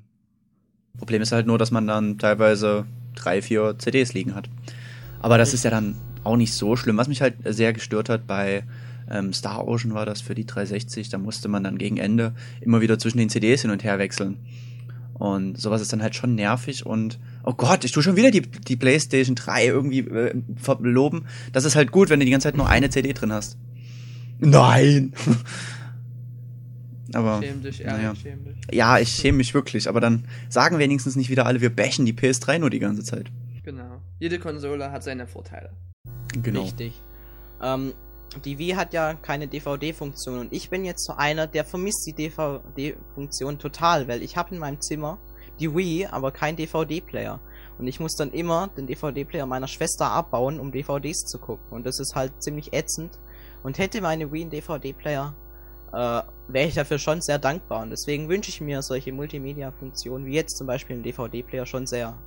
Problem 0.97 1.21
ist 1.21 1.31
halt 1.31 1.45
nur, 1.47 1.57
dass 1.57 1.71
man 1.71 1.87
dann 1.87 2.17
teilweise 2.17 2.85
drei, 3.15 3.41
vier 3.41 3.77
CDs 3.77 4.13
liegen 4.13 4.35
hat. 4.35 4.49
Aber 5.23 5.37
das 5.37 5.53
ist 5.53 5.63
ja 5.63 5.71
dann 5.71 5.95
auch 6.23 6.35
nicht 6.35 6.53
so 6.53 6.75
schlimm. 6.75 6.97
Was 6.97 7.07
mich 7.07 7.21
halt 7.21 7.35
sehr 7.45 7.73
gestört 7.73 8.09
hat 8.09 8.27
bei 8.27 8.63
ähm, 9.09 9.31
Star 9.33 9.65
Ocean 9.65 9.93
war 9.93 10.05
das 10.05 10.21
für 10.21 10.35
die 10.35 10.45
360, 10.45 11.09
da 11.09 11.17
musste 11.17 11.47
man 11.47 11.63
dann 11.63 11.77
gegen 11.77 11.97
Ende 11.97 12.33
immer 12.61 12.81
wieder 12.81 12.99
zwischen 12.99 13.17
den 13.17 13.29
CDs 13.29 13.61
hin 13.61 13.71
und 13.71 13.83
her 13.83 13.99
wechseln. 13.99 14.37
Und 15.13 15.57
sowas 15.57 15.81
ist 15.81 15.93
dann 15.93 16.01
halt 16.01 16.15
schon 16.15 16.35
nervig 16.35 16.85
und 16.85 17.19
oh 17.43 17.53
Gott, 17.53 17.85
ich 17.85 17.93
tue 17.93 18.03
schon 18.03 18.17
wieder 18.17 18.31
die, 18.31 18.41
die 18.41 18.75
PlayStation 18.75 19.35
3 19.35 19.67
irgendwie 19.67 19.99
äh, 19.99 20.35
verloben. 20.57 21.25
Das 21.53 21.63
ist 21.63 21.75
halt 21.75 21.91
gut, 21.91 22.09
wenn 22.09 22.19
du 22.19 22.25
die 22.25 22.31
ganze 22.31 22.47
Zeit 22.49 22.57
nur 22.57 22.67
eine 22.67 22.89
CD 22.89 23.13
drin 23.13 23.31
hast. 23.31 23.57
Nein! 24.39 25.13
aber 27.13 27.41
Schäm 27.41 27.61
dich, 27.61 27.79
ehrlich, 27.79 28.03
naja. 28.03 28.15
schäm 28.15 28.43
dich. 28.43 28.75
ja, 28.75 28.99
ich 28.99 29.09
schäme 29.09 29.37
mich 29.37 29.53
wirklich, 29.53 29.87
aber 29.87 30.01
dann 30.01 30.25
sagen 30.49 30.79
wenigstens 30.79 31.15
nicht 31.15 31.29
wieder 31.29 31.45
alle, 31.45 31.61
wir 31.61 31.73
bashen 31.73 32.05
die 32.05 32.13
PS3 32.13 32.59
nur 32.59 32.69
die 32.69 32.79
ganze 32.79 33.03
Zeit. 33.03 33.31
Jede 34.23 34.39
Konsole 34.39 34.89
hat 34.89 35.03
seine 35.03 35.27
Vorteile. 35.27 35.69
Genau. 36.41 36.61
Richtig. 36.61 37.01
Ähm, 37.61 37.93
die 38.45 38.57
Wii 38.57 38.69
hat 38.69 38.93
ja 38.93 39.15
keine 39.15 39.49
DVD-Funktion 39.49 40.39
und 40.39 40.53
ich 40.53 40.69
bin 40.69 40.85
jetzt 40.85 41.05
so 41.05 41.11
einer, 41.17 41.45
der 41.45 41.65
vermisst 41.65 42.07
die 42.07 42.13
DVD-Funktion 42.13 43.59
total, 43.59 44.07
weil 44.07 44.23
ich 44.23 44.37
habe 44.37 44.55
in 44.55 44.61
meinem 44.61 44.79
Zimmer 44.79 45.19
die 45.59 45.75
Wii, 45.75 46.05
aber 46.05 46.31
kein 46.31 46.55
DVD-Player. 46.55 47.41
Und 47.77 47.87
ich 47.87 47.99
muss 47.99 48.15
dann 48.15 48.31
immer 48.31 48.69
den 48.77 48.87
DVD-Player 48.87 49.45
meiner 49.45 49.67
Schwester 49.67 50.09
abbauen, 50.09 50.57
um 50.57 50.71
DVDs 50.71 51.25
zu 51.25 51.37
gucken. 51.37 51.65
Und 51.71 51.85
das 51.85 51.99
ist 51.99 52.15
halt 52.15 52.41
ziemlich 52.41 52.71
ätzend. 52.71 53.19
Und 53.61 53.77
hätte 53.77 53.99
meine 53.99 54.31
Wii 54.31 54.43
einen 54.43 54.51
DVD-Player, 54.51 55.35
äh, 55.91 56.21
wäre 56.47 56.67
ich 56.69 56.75
dafür 56.75 56.97
schon 56.97 57.21
sehr 57.21 57.39
dankbar. 57.39 57.81
Und 57.81 57.89
deswegen 57.89 58.29
wünsche 58.29 58.51
ich 58.51 58.61
mir 58.61 58.83
solche 58.83 59.11
Multimedia-Funktionen, 59.11 60.25
wie 60.25 60.35
jetzt 60.35 60.57
zum 60.57 60.67
Beispiel 60.67 60.95
ein 60.95 61.03
DVD-Player, 61.03 61.65
schon 61.65 61.87
sehr. 61.87 62.17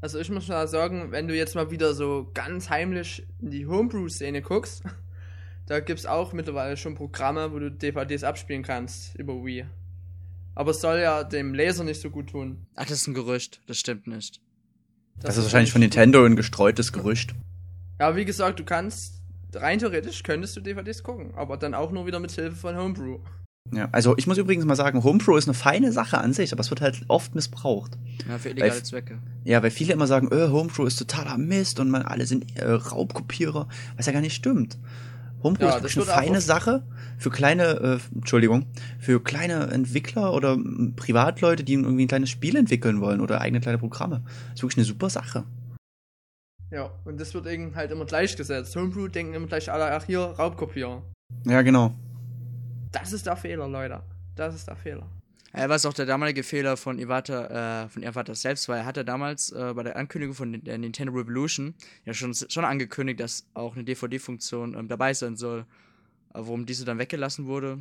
Also 0.00 0.18
ich 0.18 0.30
muss 0.30 0.48
mal 0.48 0.68
sagen, 0.68 1.10
wenn 1.10 1.26
du 1.26 1.34
jetzt 1.34 1.54
mal 1.54 1.70
wieder 1.70 1.94
so 1.94 2.30
ganz 2.34 2.70
heimlich 2.70 3.26
in 3.40 3.50
die 3.50 3.66
Homebrew-Szene 3.66 4.42
guckst, 4.42 4.82
da 5.66 5.80
gibt's 5.80 6.06
auch 6.06 6.32
mittlerweile 6.32 6.76
schon 6.76 6.94
Programme, 6.94 7.52
wo 7.52 7.58
du 7.58 7.70
DVDs 7.70 8.24
abspielen 8.24 8.62
kannst 8.62 9.14
über 9.16 9.34
Wii. 9.44 9.66
Aber 10.54 10.70
es 10.70 10.80
soll 10.80 11.00
ja 11.00 11.24
dem 11.24 11.54
Laser 11.54 11.84
nicht 11.84 12.00
so 12.00 12.10
gut 12.10 12.30
tun. 12.30 12.66
Ach, 12.76 12.84
das 12.84 13.02
ist 13.02 13.06
ein 13.08 13.14
Gerücht. 13.14 13.60
Das 13.66 13.78
stimmt 13.78 14.06
nicht. 14.06 14.40
Das, 15.20 15.36
ist 15.36 15.44
wahrscheinlich 15.44 15.72
von 15.72 15.80
Nintendo 15.80 16.24
ein 16.24 16.36
gestreutes 16.36 16.92
Gerücht. 16.92 17.34
Ja, 17.98 18.16
wie 18.16 18.24
gesagt, 18.24 18.58
du 18.58 18.64
kannst, 18.64 19.22
rein 19.54 19.78
theoretisch 19.78 20.22
könntest 20.22 20.56
du 20.56 20.60
DVDs 20.60 21.02
gucken, 21.02 21.34
aber 21.34 21.56
dann 21.56 21.74
auch 21.74 21.90
nur 21.90 22.06
wieder 22.06 22.20
mit 22.20 22.32
Hilfe 22.32 22.56
von 22.56 22.76
Homebrew. 22.76 23.18
Ja, 23.72 23.88
also 23.92 24.16
ich 24.16 24.26
muss 24.26 24.38
übrigens 24.38 24.64
mal 24.64 24.76
sagen, 24.76 25.02
Homepro 25.02 25.36
ist 25.36 25.48
eine 25.48 25.54
feine 25.54 25.92
Sache 25.92 26.18
an 26.18 26.32
sich, 26.32 26.52
aber 26.52 26.60
es 26.60 26.70
wird 26.70 26.80
halt 26.80 27.02
oft 27.08 27.34
missbraucht. 27.34 27.98
Ja, 28.28 28.38
für 28.38 28.50
illegale 28.50 28.72
Weil- 28.72 28.82
Zwecke. 28.82 29.18
Ja, 29.44 29.62
weil 29.62 29.70
viele 29.70 29.92
immer 29.92 30.06
sagen, 30.06 30.28
äh, 30.32 30.48
Homepro 30.48 30.86
ist 30.86 30.96
totaler 30.96 31.38
Mist 31.38 31.80
und 31.80 31.90
man 31.90 32.02
alle 32.02 32.26
sind 32.26 32.56
äh, 32.56 32.70
Raubkopierer, 32.70 33.68
was 33.96 34.06
ja 34.06 34.12
gar 34.12 34.20
nicht 34.20 34.34
stimmt. 34.34 34.78
Homepro 35.42 35.64
Ja, 35.64 35.76
ist 35.76 35.82
wirklich 35.82 35.94
das 35.94 36.08
eine 36.08 36.26
feine 36.26 36.40
Sache 36.40 36.82
für 37.18 37.30
kleine, 37.30 37.64
äh, 37.80 37.98
Entschuldigung, 38.14 38.66
für 38.98 39.22
kleine 39.22 39.68
Entwickler 39.68 40.32
oder 40.32 40.58
Privatleute, 40.96 41.62
die 41.64 41.74
irgendwie 41.74 42.04
ein 42.04 42.08
kleines 42.08 42.30
Spiel 42.30 42.56
entwickeln 42.56 43.00
wollen 43.00 43.20
oder 43.20 43.40
eigene 43.40 43.60
kleine 43.60 43.78
Programme. 43.78 44.22
ist 44.54 44.62
wirklich 44.62 44.78
eine 44.78 44.86
super 44.86 45.10
Sache. 45.10 45.44
Ja, 46.70 46.90
und 47.04 47.20
das 47.20 47.32
wird 47.32 47.46
eben 47.46 47.76
halt 47.76 47.92
immer 47.92 48.06
gleichgesetzt. 48.06 48.74
Homebrew 48.74 49.06
denken 49.08 49.34
immer 49.34 49.46
gleich 49.46 49.70
alle, 49.70 49.92
ach 49.92 50.04
hier, 50.04 50.20
Raubkopierer. 50.20 51.02
Ja, 51.44 51.62
genau. 51.62 51.94
Das 53.00 53.12
ist 53.12 53.26
der 53.26 53.36
Fehler, 53.36 53.68
Leute. 53.68 54.02
Das 54.34 54.54
ist 54.54 54.66
der 54.66 54.76
Fehler. 54.76 55.06
Ja, 55.56 55.68
was 55.70 55.86
auch 55.86 55.94
der 55.94 56.04
damalige 56.04 56.42
Fehler 56.42 56.76
von 56.76 56.98
Iwata, 56.98 57.84
äh, 57.84 57.88
von 57.88 58.02
Iwata 58.02 58.34
selbst 58.34 58.68
war. 58.68 58.76
Er 58.76 58.84
hatte 58.84 59.04
damals 59.04 59.52
äh, 59.52 59.72
bei 59.74 59.82
der 59.84 59.96
Ankündigung 59.96 60.34
von 60.34 60.60
der 60.62 60.76
Nintendo 60.76 61.12
Revolution 61.14 61.74
ja 62.04 62.12
schon, 62.12 62.34
schon 62.34 62.64
angekündigt, 62.64 63.20
dass 63.20 63.46
auch 63.54 63.74
eine 63.74 63.84
DVD-Funktion 63.84 64.74
ähm, 64.74 64.88
dabei 64.88 65.14
sein 65.14 65.36
soll. 65.36 65.64
Aber 66.30 66.46
warum 66.48 66.66
diese 66.66 66.84
dann 66.84 66.98
weggelassen 66.98 67.46
wurde, 67.46 67.78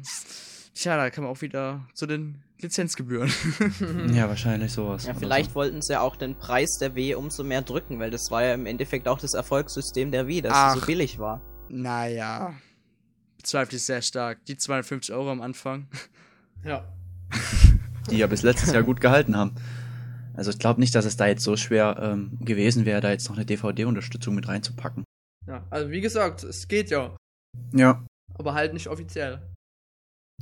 tja, 0.73 0.95
da 0.95 1.10
kam 1.10 1.25
auch 1.25 1.41
wieder 1.41 1.86
zu 1.93 2.06
den 2.06 2.41
Lizenzgebühren. 2.62 3.30
Ja, 4.13 4.30
wahrscheinlich 4.30 4.71
sowas. 4.71 5.06
Ja, 5.06 5.13
vielleicht 5.13 5.54
wollten 5.56 5.82
sie 5.82 5.99
auch 5.99 6.15
den 6.15 6.36
Preis 6.36 6.78
der 6.80 6.95
Wii 6.95 7.15
umso 7.15 7.43
mehr 7.43 7.62
drücken, 7.62 7.99
weil 7.99 8.12
das 8.12 8.32
war 8.32 8.43
ja 8.43 8.54
im 8.54 8.65
Endeffekt 8.65 9.10
auch 9.10 9.19
das 9.19 9.34
Erfolgssystem 9.34 10.12
der 10.12 10.28
Wii, 10.28 10.41
dass 10.43 10.54
sie 10.54 10.60
Ach. 10.60 10.75
so 10.75 10.86
billig 10.86 11.19
war. 11.19 11.41
naja, 11.67 12.54
bezweifle 13.45 13.77
ich 13.77 13.84
sehr 13.84 14.01
stark. 14.01 14.43
Die 14.45 14.58
250 14.58 15.13
Euro 15.13 15.31
am 15.31 15.41
Anfang. 15.41 15.88
Ja. 16.63 16.91
Die 18.10 18.17
ja 18.17 18.25
bis 18.25 18.41
letztes 18.41 18.73
Jahr 18.73 18.81
gut 18.81 18.99
gehalten 18.99 19.38
haben. 19.38 19.53
Also 20.34 20.49
ich 20.49 20.58
glaube 20.58 20.79
nicht, 20.79 20.95
dass 20.95 21.05
es 21.05 21.15
da 21.15 21.27
jetzt 21.27 21.43
so 21.43 21.55
schwer 21.55 21.95
ähm, 22.01 22.39
gewesen 22.41 22.86
wäre, 22.86 23.01
da 23.01 23.12
jetzt 23.12 23.29
noch 23.29 23.36
eine 23.36 23.45
DVD-Unterstützung 23.45 24.34
mit 24.34 24.47
reinzupacken. 24.47 25.03
Ja, 25.45 25.63
also 25.69 25.91
wie 25.91 26.01
gesagt, 26.01 26.43
es 26.43 26.67
geht 26.67 26.89
ja. 26.89 27.15
Ja. 27.71 28.03
Aber 28.34 28.55
halt 28.55 28.73
nicht 28.73 28.88
offiziell. 28.88 29.41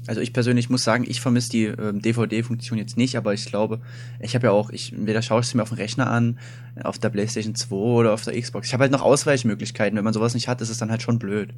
Also 0.08 0.22
ich 0.22 0.32
persönlich 0.32 0.70
muss 0.70 0.86
sagen, 0.86 1.04
ich 1.06 1.20
vermisse 1.20 1.50
die 1.50 1.66
ähm, 1.66 2.02
DVD-Funktion 2.02 2.80
jetzt 2.80 2.96
nicht, 2.96 3.18
aber 3.18 3.34
ich 3.34 3.46
glaube, 3.46 3.82
ich 4.22 4.34
habe 4.34 4.48
ja 4.48 4.52
auch, 4.52 4.70
ich, 4.70 4.94
entweder 4.94 5.22
schaue 5.22 5.42
ich 5.42 5.48
es 5.48 5.54
mir 5.54 5.62
auf 5.62 5.70
dem 5.70 5.78
Rechner 5.78 6.10
an, 6.10 6.40
auf 6.82 7.00
der 7.00 7.10
PlayStation 7.10 7.54
2 7.54 7.76
oder 7.76 8.14
auf 8.14 8.24
der 8.24 8.40
Xbox. 8.40 8.68
Ich 8.68 8.74
habe 8.74 8.84
halt 8.84 8.94
noch 8.94 9.02
Ausweichmöglichkeiten. 9.02 9.98
Wenn 9.98 10.06
man 10.06 10.14
sowas 10.14 10.34
nicht 10.34 10.48
hat, 10.48 10.62
ist 10.62 10.70
es 10.70 10.78
dann 10.78 10.90
halt 10.90 11.02
schon 11.02 11.20
blöd. 11.20 11.54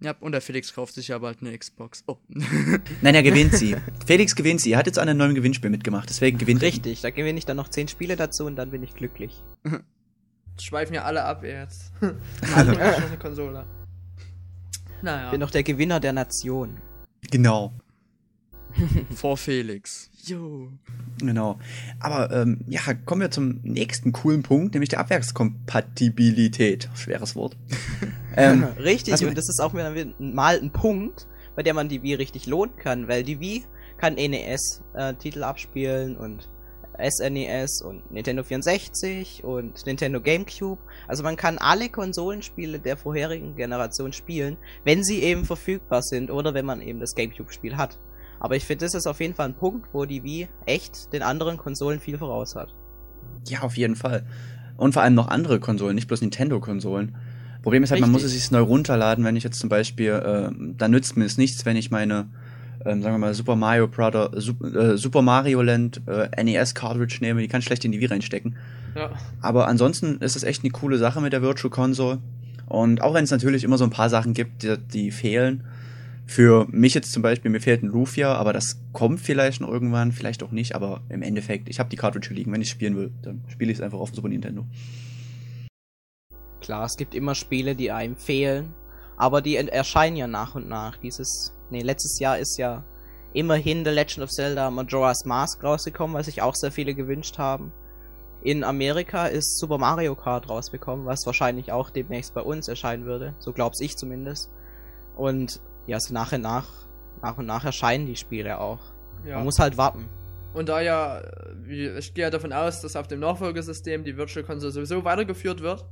Ja, 0.00 0.14
und 0.20 0.32
der 0.32 0.42
Felix 0.42 0.74
kauft 0.74 0.94
sich 0.94 1.08
ja 1.08 1.18
bald 1.18 1.40
eine 1.40 1.56
Xbox. 1.56 2.04
Oh. 2.06 2.18
Nein, 3.00 3.14
er 3.14 3.22
gewinnt 3.22 3.54
sie. 3.54 3.76
Felix 4.06 4.34
gewinnt 4.36 4.60
sie. 4.60 4.72
Er 4.72 4.78
hat 4.78 4.86
jetzt 4.86 4.98
an 4.98 5.08
einem 5.08 5.18
neuen 5.18 5.34
Gewinnspiel 5.34 5.70
mitgemacht, 5.70 6.10
deswegen 6.10 6.36
gewinnt 6.36 6.62
er. 6.62 6.68
Richtig, 6.68 7.00
da 7.00 7.10
gewinne 7.10 7.38
ich 7.38 7.46
dann 7.46 7.56
noch 7.56 7.68
10 7.68 7.88
Spiele 7.88 8.16
dazu 8.16 8.44
und 8.44 8.56
dann 8.56 8.70
bin 8.70 8.82
ich 8.82 8.94
glücklich. 8.94 9.42
Schweifen 10.60 10.94
ja 10.94 11.04
alle 11.04 11.24
ab 11.24 11.42
jetzt. 11.44 11.92
alle 12.54 12.78
eine 12.78 13.16
Konsole. 13.18 13.66
Naja. 15.02 15.26
Ich 15.26 15.30
bin 15.30 15.40
doch 15.40 15.50
der 15.50 15.62
Gewinner 15.62 16.00
der 16.00 16.12
Nation. 16.12 16.76
Genau. 17.30 17.72
Vor 19.14 19.36
Felix. 19.36 20.10
Jo. 20.24 20.70
Genau. 21.18 21.58
Aber 22.00 22.30
ähm, 22.30 22.60
ja, 22.66 22.80
kommen 23.04 23.22
wir 23.22 23.30
zum 23.30 23.60
nächsten 23.62 24.12
coolen 24.12 24.42
Punkt, 24.42 24.74
nämlich 24.74 24.90
der 24.90 25.00
Abwerkskompatibilität. 25.00 26.88
Schweres 26.94 27.36
Wort. 27.36 27.56
ähm, 28.36 28.64
Richtig, 28.78 29.24
und 29.24 29.36
das 29.36 29.48
ist 29.48 29.60
auch 29.60 29.72
wieder 29.74 29.92
mal 30.18 30.58
ein 30.58 30.70
Punkt, 30.70 31.26
bei 31.54 31.62
dem 31.62 31.76
man 31.76 31.88
die 31.88 32.02
Wii 32.02 32.14
richtig 32.14 32.46
lohnen 32.46 32.76
kann, 32.76 33.08
weil 33.08 33.22
die 33.22 33.40
Wii 33.40 33.64
kann 33.96 34.14
NES-Titel 34.14 35.42
abspielen 35.42 36.16
und 36.16 36.48
SNES 36.98 37.82
und 37.82 38.10
Nintendo 38.10 38.42
64 38.42 39.44
und 39.44 39.86
Nintendo 39.86 40.20
GameCube. 40.20 40.80
Also 41.06 41.22
man 41.22 41.36
kann 41.36 41.58
alle 41.58 41.88
Konsolenspiele 41.88 42.78
der 42.78 42.96
vorherigen 42.96 43.56
Generation 43.56 44.12
spielen, 44.12 44.56
wenn 44.84 45.04
sie 45.04 45.22
eben 45.22 45.44
verfügbar 45.44 46.02
sind 46.02 46.30
oder 46.30 46.54
wenn 46.54 46.66
man 46.66 46.80
eben 46.80 47.00
das 47.00 47.14
GameCube-Spiel 47.14 47.76
hat. 47.76 47.98
Aber 48.40 48.56
ich 48.56 48.64
finde, 48.64 48.84
das 48.84 48.94
ist 48.94 49.06
auf 49.06 49.20
jeden 49.20 49.34
Fall 49.34 49.46
ein 49.46 49.54
Punkt, 49.54 49.88
wo 49.92 50.04
die 50.04 50.22
Wii 50.22 50.48
echt 50.66 51.12
den 51.12 51.22
anderen 51.22 51.56
Konsolen 51.56 52.00
viel 52.00 52.18
voraus 52.18 52.54
hat. 52.54 52.74
Ja, 53.48 53.62
auf 53.62 53.76
jeden 53.76 53.96
Fall. 53.96 54.24
Und 54.76 54.92
vor 54.92 55.02
allem 55.02 55.14
noch 55.14 55.28
andere 55.28 55.60
Konsolen, 55.60 55.94
nicht 55.94 56.08
bloß 56.08 56.20
Nintendo-Konsolen. 56.20 57.16
Problem 57.62 57.82
ist 57.82 57.90
halt, 57.90 58.00
man 58.00 58.12
muss 58.12 58.22
es 58.22 58.28
Richtig. 58.28 58.42
sich 58.42 58.50
neu 58.52 58.60
runterladen, 58.60 59.24
wenn 59.24 59.36
ich 59.36 59.42
jetzt 59.42 59.58
zum 59.58 59.68
Beispiel, 59.68 60.10
äh, 60.10 60.50
da 60.76 60.88
nützt 60.88 61.16
mir 61.16 61.24
es 61.24 61.38
nichts, 61.38 61.64
wenn 61.64 61.76
ich 61.76 61.90
meine 61.90 62.28
ähm, 62.86 63.02
sagen 63.02 63.14
wir 63.14 63.18
mal, 63.18 63.34
Super 63.34 63.56
Mario 63.56 63.88
Brother, 63.88 64.30
äh, 64.34 64.96
Super 64.96 65.22
Mario 65.22 65.62
Land 65.62 66.02
äh, 66.06 66.42
NES 66.42 66.74
Cartridge 66.74 67.18
nehme, 67.20 67.40
die 67.40 67.48
kann 67.48 67.60
ich 67.60 67.66
schlecht 67.66 67.84
in 67.84 67.92
die 67.92 68.00
Wii 68.00 68.06
reinstecken. 68.06 68.56
Ja. 68.94 69.10
Aber 69.40 69.66
ansonsten 69.68 70.18
ist 70.18 70.36
es 70.36 70.42
echt 70.42 70.62
eine 70.62 70.70
coole 70.70 70.98
Sache 70.98 71.20
mit 71.20 71.32
der 71.32 71.42
Virtual 71.42 71.70
Console. 71.70 72.18
Und 72.66 73.02
auch 73.02 73.14
wenn 73.14 73.24
es 73.24 73.30
natürlich 73.30 73.64
immer 73.64 73.78
so 73.78 73.84
ein 73.84 73.90
paar 73.90 74.10
Sachen 74.10 74.32
gibt, 74.34 74.62
die, 74.62 74.76
die 74.78 75.10
fehlen. 75.10 75.64
Für 76.26 76.66
mich 76.70 76.92
jetzt 76.94 77.12
zum 77.12 77.22
Beispiel, 77.22 77.52
mir 77.52 77.60
fehlt 77.60 77.84
ein 77.84 77.88
Lufia, 77.88 78.34
aber 78.34 78.52
das 78.52 78.80
kommt 78.92 79.20
vielleicht 79.20 79.60
noch 79.60 79.68
irgendwann, 79.68 80.10
vielleicht 80.10 80.42
auch 80.42 80.50
nicht. 80.50 80.74
Aber 80.74 81.00
im 81.08 81.22
Endeffekt, 81.22 81.68
ich 81.68 81.78
habe 81.78 81.88
die 81.88 81.96
Cartridge 81.96 82.34
liegen. 82.34 82.52
Wenn 82.52 82.60
ich 82.60 82.68
spielen 82.68 82.96
will, 82.96 83.12
dann 83.22 83.44
spiele 83.48 83.70
ich 83.70 83.78
es 83.78 83.82
einfach 83.82 84.00
auf 84.00 84.10
dem 84.10 84.16
Super 84.16 84.28
Nintendo. 84.28 84.66
Klar, 86.60 86.84
es 86.84 86.96
gibt 86.96 87.14
immer 87.14 87.36
Spiele, 87.36 87.76
die 87.76 87.92
einem 87.92 88.16
fehlen, 88.16 88.74
aber 89.16 89.40
die 89.40 89.56
erscheinen 89.56 90.16
ja 90.16 90.26
nach 90.26 90.56
und 90.56 90.68
nach. 90.68 90.96
Dieses, 90.96 91.52
nee, 91.70 91.82
letztes 91.82 92.18
Jahr 92.18 92.38
ist 92.38 92.58
ja 92.58 92.84
immerhin 93.32 93.84
The 93.84 93.90
Legend 93.92 94.24
of 94.24 94.30
Zelda 94.30 94.70
Majora's 94.70 95.24
Mask 95.26 95.62
rausgekommen, 95.62 96.16
was 96.16 96.26
sich 96.26 96.42
auch 96.42 96.56
sehr 96.56 96.72
viele 96.72 96.94
gewünscht 96.94 97.38
haben. 97.38 97.72
In 98.42 98.64
Amerika 98.64 99.26
ist 99.26 99.58
Super 99.58 99.78
Mario 99.78 100.16
Kart 100.16 100.48
rausgekommen, 100.48 101.06
was 101.06 101.24
wahrscheinlich 101.24 101.70
auch 101.70 101.90
demnächst 101.90 102.34
bei 102.34 102.40
uns 102.40 102.66
erscheinen 102.66 103.04
würde. 103.04 103.34
So 103.38 103.52
glaub's 103.52 103.80
ich 103.80 103.96
zumindest. 103.96 104.50
Und 105.16 105.60
ja, 105.86 106.00
so 106.00 106.12
nach 106.12 106.32
und 106.32 106.42
nach, 106.42 106.66
nach 107.22 107.38
und 107.38 107.46
nach 107.46 107.64
erscheinen 107.64 108.06
die 108.06 108.16
Spiele 108.16 108.58
auch. 108.58 108.80
ja. 109.24 109.36
Man 109.36 109.44
muss 109.44 109.58
halt 109.58 109.76
warten. 109.76 110.08
Und 110.54 110.70
da 110.70 110.80
ja, 110.80 111.22
ich 111.68 112.14
gehe 112.14 112.24
ja 112.24 112.30
davon 112.30 112.52
aus, 112.52 112.80
dass 112.80 112.96
auf 112.96 113.06
dem 113.08 113.20
Nachfolgesystem 113.20 114.04
die 114.04 114.16
Virtual 114.16 114.44
Console 114.44 114.72
sowieso 114.72 115.04
weitergeführt 115.04 115.60
wird, 115.60 115.84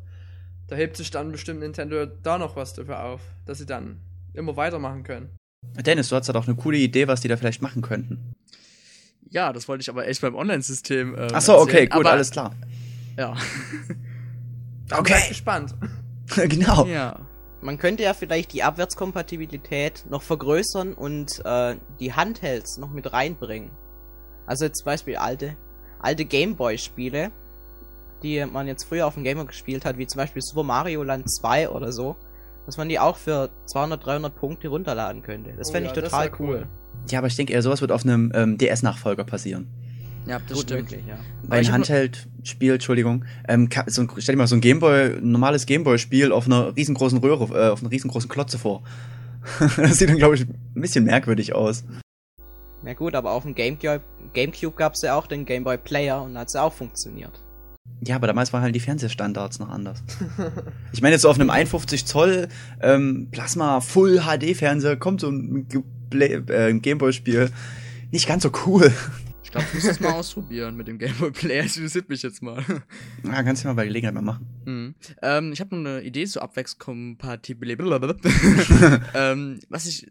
da 0.69 0.77
hebt 0.77 0.97
sich 0.97 1.11
dann 1.11 1.33
bestimmt 1.33 1.61
Nintendo 1.61 2.07
da 2.07 2.39
noch 2.39 2.57
was 2.57 2.73
dafür 2.73 3.05
auf, 3.05 3.21
dass 3.45 3.59
sie 3.59 3.67
dann 3.67 4.01
immer 4.33 4.57
weitermachen 4.57 5.03
können. 5.03 5.37
Dennis, 5.85 6.09
du 6.09 6.17
hast 6.17 6.29
da 6.29 6.33
doch 6.33 6.47
eine 6.47 6.57
coole 6.57 6.79
Idee, 6.79 7.09
was 7.09 7.21
die 7.21 7.29
da 7.29 7.37
vielleicht 7.37 7.61
machen 7.61 7.83
könnten. 7.83 8.35
Ja, 9.29 9.53
das 9.53 9.69
wollte 9.69 9.83
ich 9.83 9.91
aber 9.91 10.07
echt 10.07 10.21
beim 10.21 10.35
Online-System. 10.35 11.15
Ähm, 11.19 11.29
Ach 11.33 11.41
so, 11.41 11.59
okay, 11.59 11.73
erzählen. 11.73 11.89
gut, 11.91 12.07
aber, 12.07 12.13
alles 12.13 12.31
klar. 12.31 12.55
Ja. 13.17 13.37
Okay. 14.91 15.15
seid 15.15 15.29
gespannt. 15.29 15.75
genau. 16.49 16.87
ja. 16.87 17.19
Man 17.65 17.79
könnte 17.79 18.03
ja 18.03 18.13
vielleicht 18.13 18.53
die 18.53 18.63
Abwärtskompatibilität 18.63 20.05
noch 20.11 20.21
vergrößern 20.21 20.93
und 20.93 21.43
äh, 21.47 21.77
die 21.99 22.13
Handhelds 22.13 22.77
noch 22.77 22.91
mit 22.91 23.11
reinbringen. 23.11 23.71
Also 24.45 24.67
jetzt 24.67 24.81
zum 24.81 24.85
Beispiel 24.85 25.17
alte, 25.17 25.57
alte 25.99 26.27
Gameboy-Spiele, 26.27 27.31
die 28.23 28.45
man 28.45 28.67
jetzt 28.67 28.85
früher 28.85 29.07
auf 29.07 29.15
dem 29.15 29.25
Gameboy 29.25 29.47
gespielt 29.47 29.87
hat, 29.87 29.97
wie 29.97 30.07
zum 30.07 30.19
Beispiel 30.19 30.43
Super 30.43 30.63
Mario 30.63 31.03
Land 31.05 31.25
2 31.31 31.71
oder 31.71 31.91
so, 31.91 32.17
dass 32.67 32.77
man 32.77 32.91
die 32.91 32.99
auch 32.99 33.17
für 33.17 33.49
200, 33.65 34.05
300 34.05 34.35
Punkte 34.37 34.69
runterladen 34.69 35.23
könnte. 35.23 35.55
Das 35.57 35.71
Oh 35.71 35.73
fände 35.73 35.89
ja, 35.89 35.97
ich 35.97 36.03
total 36.03 36.31
cool. 36.39 36.49
cool. 36.49 36.67
Ja, 37.09 37.21
aber 37.21 37.29
ich 37.29 37.37
denke 37.37 37.55
eher, 37.55 37.63
sowas 37.63 37.81
wird 37.81 37.93
auf 37.93 38.05
einem 38.05 38.31
ähm, 38.35 38.59
DS-Nachfolger 38.59 39.25
passieren. 39.25 39.69
Ja, 40.27 40.39
das 40.39 40.57
Gut 40.57 40.63
stimmt. 40.65 40.91
möglich, 40.91 41.05
ja. 41.07 41.19
Bei 41.47 41.59
einem 41.59 41.73
Handheld-Spiel, 41.73 42.75
Entschuldigung, 42.75 43.25
ähm, 43.47 43.69
so 43.87 44.03
ein, 44.03 44.11
stell 44.19 44.35
dir 44.35 44.39
mal 44.39 44.47
so 44.47 44.55
ein 44.55 44.61
Gameboy, 44.61 45.17
ein 45.19 45.31
normales 45.31 45.67
Gameboy-Spiel 45.67 46.33
auf 46.33 46.47
einer 46.47 46.75
riesengroßen 46.75 47.19
Röhre, 47.19 47.45
äh, 47.55 47.71
auf 47.71 47.83
einer 47.83 47.91
riesengroßen 47.91 48.29
Klotze 48.29 48.59
vor. 48.59 48.83
das 49.77 49.99
sieht 49.99 50.09
dann, 50.09 50.17
glaube 50.17 50.37
ich, 50.37 50.43
ein 50.43 50.81
bisschen 50.81 51.05
merkwürdig 51.05 51.55
aus. 51.55 51.85
Ja 52.85 52.95
gut, 52.95 53.15
aber 53.15 53.33
auf 53.33 53.45
dem 53.45 53.55
Gamecube, 53.55 54.03
Gamecube 54.33 54.77
gab 54.77 54.95
es 54.95 55.03
ja 55.03 55.15
auch 55.15 55.27
den 55.27 55.45
Gameboy 55.45 55.79
Player 55.79 56.23
und 56.23 56.37
hat's 56.39 56.55
ja 56.55 56.63
auch 56.63 56.73
funktioniert. 56.73 57.43
Ja, 58.01 58.17
aber 58.17 58.27
damals 58.27 58.53
waren 58.53 58.63
halt 58.63 58.75
die 58.75 58.81
Fernsehstandards 58.81 59.59
noch 59.59 59.69
anders. 59.69 60.03
Ich 60.93 61.03
meine, 61.03 61.15
jetzt 61.15 61.23
so 61.23 61.31
auf 61.31 61.39
einem 61.39 61.51
51 61.51 62.07
Zoll 62.07 62.49
ähm, 62.81 63.29
Plasma 63.31 63.81
Full 63.81 64.21
HD 64.21 64.57
Fernseher 64.57 64.97
kommt 64.97 65.21
so 65.21 65.31
ein, 65.31 65.67
äh, 66.13 66.71
ein 66.71 66.83
Gameboy-Spiel 66.83 67.51
nicht 68.11 68.29
ganz 68.29 68.43
so 68.43 68.51
cool. 68.67 68.93
Ich 69.55 69.61
glaube, 69.61 69.69
ich 69.69 69.75
muss 69.75 69.85
das 69.85 70.01
mal 70.01 70.13
ausprobieren 70.15 70.77
mit 70.77 70.89
dem 70.89 70.99
Game 70.99 71.15
Boy 71.17 71.31
Player. 71.31 71.63
Das 71.63 71.77
interessiert 71.77 72.09
mich 72.09 72.23
jetzt 72.23 72.43
mal. 72.43 72.65
Ja, 73.23 73.43
kannst 73.45 73.63
du 73.63 73.69
mal 73.69 73.75
bei 73.75 73.87
Gelegenheit 73.87 74.13
mal 74.13 74.21
machen. 74.21 74.47
Mhm. 74.65 74.95
Ähm, 75.23 75.53
ich 75.53 75.61
habe 75.61 75.77
noch 75.77 75.89
eine 75.89 76.03
Idee 76.03 76.27
zur 76.27 76.43
Abwärtskompatibilität. 76.43 77.87
ähm, 79.15 79.61
was 79.69 79.87
ich. 79.87 80.09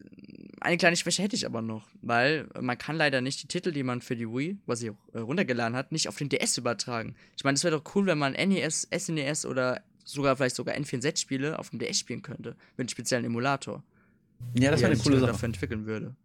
Eine 0.62 0.78
kleine 0.78 0.96
Schwäche 0.96 1.22
hätte 1.22 1.36
ich 1.36 1.46
aber 1.46 1.62
noch, 1.62 1.90
weil 2.02 2.48
man 2.58 2.78
kann 2.78 2.96
leider 2.96 3.20
nicht 3.20 3.44
die 3.44 3.48
Titel, 3.48 3.74
die 3.74 3.84
man 3.84 4.00
für 4.00 4.16
die 4.16 4.30
Wii, 4.30 4.60
was 4.66 4.80
sie 4.80 4.92
auch 4.92 5.14
äh, 5.14 5.20
runtergeladen 5.20 5.76
hat, 5.76 5.92
nicht 5.92 6.08
auf 6.08 6.16
den 6.16 6.30
DS 6.30 6.58
übertragen. 6.58 7.16
Ich 7.36 7.44
meine, 7.44 7.56
es 7.56 7.66
wäre 7.66 7.78
doch 7.78 7.96
cool, 7.96 8.06
wenn 8.06 8.18
man 8.18 8.32
NES, 8.32 8.88
SNES 8.98 9.46
oder 9.46 9.82
sogar 10.06 10.38
vielleicht 10.38 10.56
sogar 10.56 10.76
N64-Spiele 10.76 11.60
auf 11.60 11.72
dem 11.72 11.80
DS 11.80 12.00
spielen 12.00 12.22
könnte. 12.22 12.52
Mit 12.78 12.80
einem 12.80 12.88
speziellen 12.88 13.26
Emulator. 13.26 13.84
Ja, 14.58 14.72
das 14.72 14.80
wäre 14.80 14.94
eine 14.94 15.02
coole 15.02 15.20
Sache. 15.20 15.32
dafür 15.34 15.48
entwickeln 15.48 15.86
würde. 15.86 16.16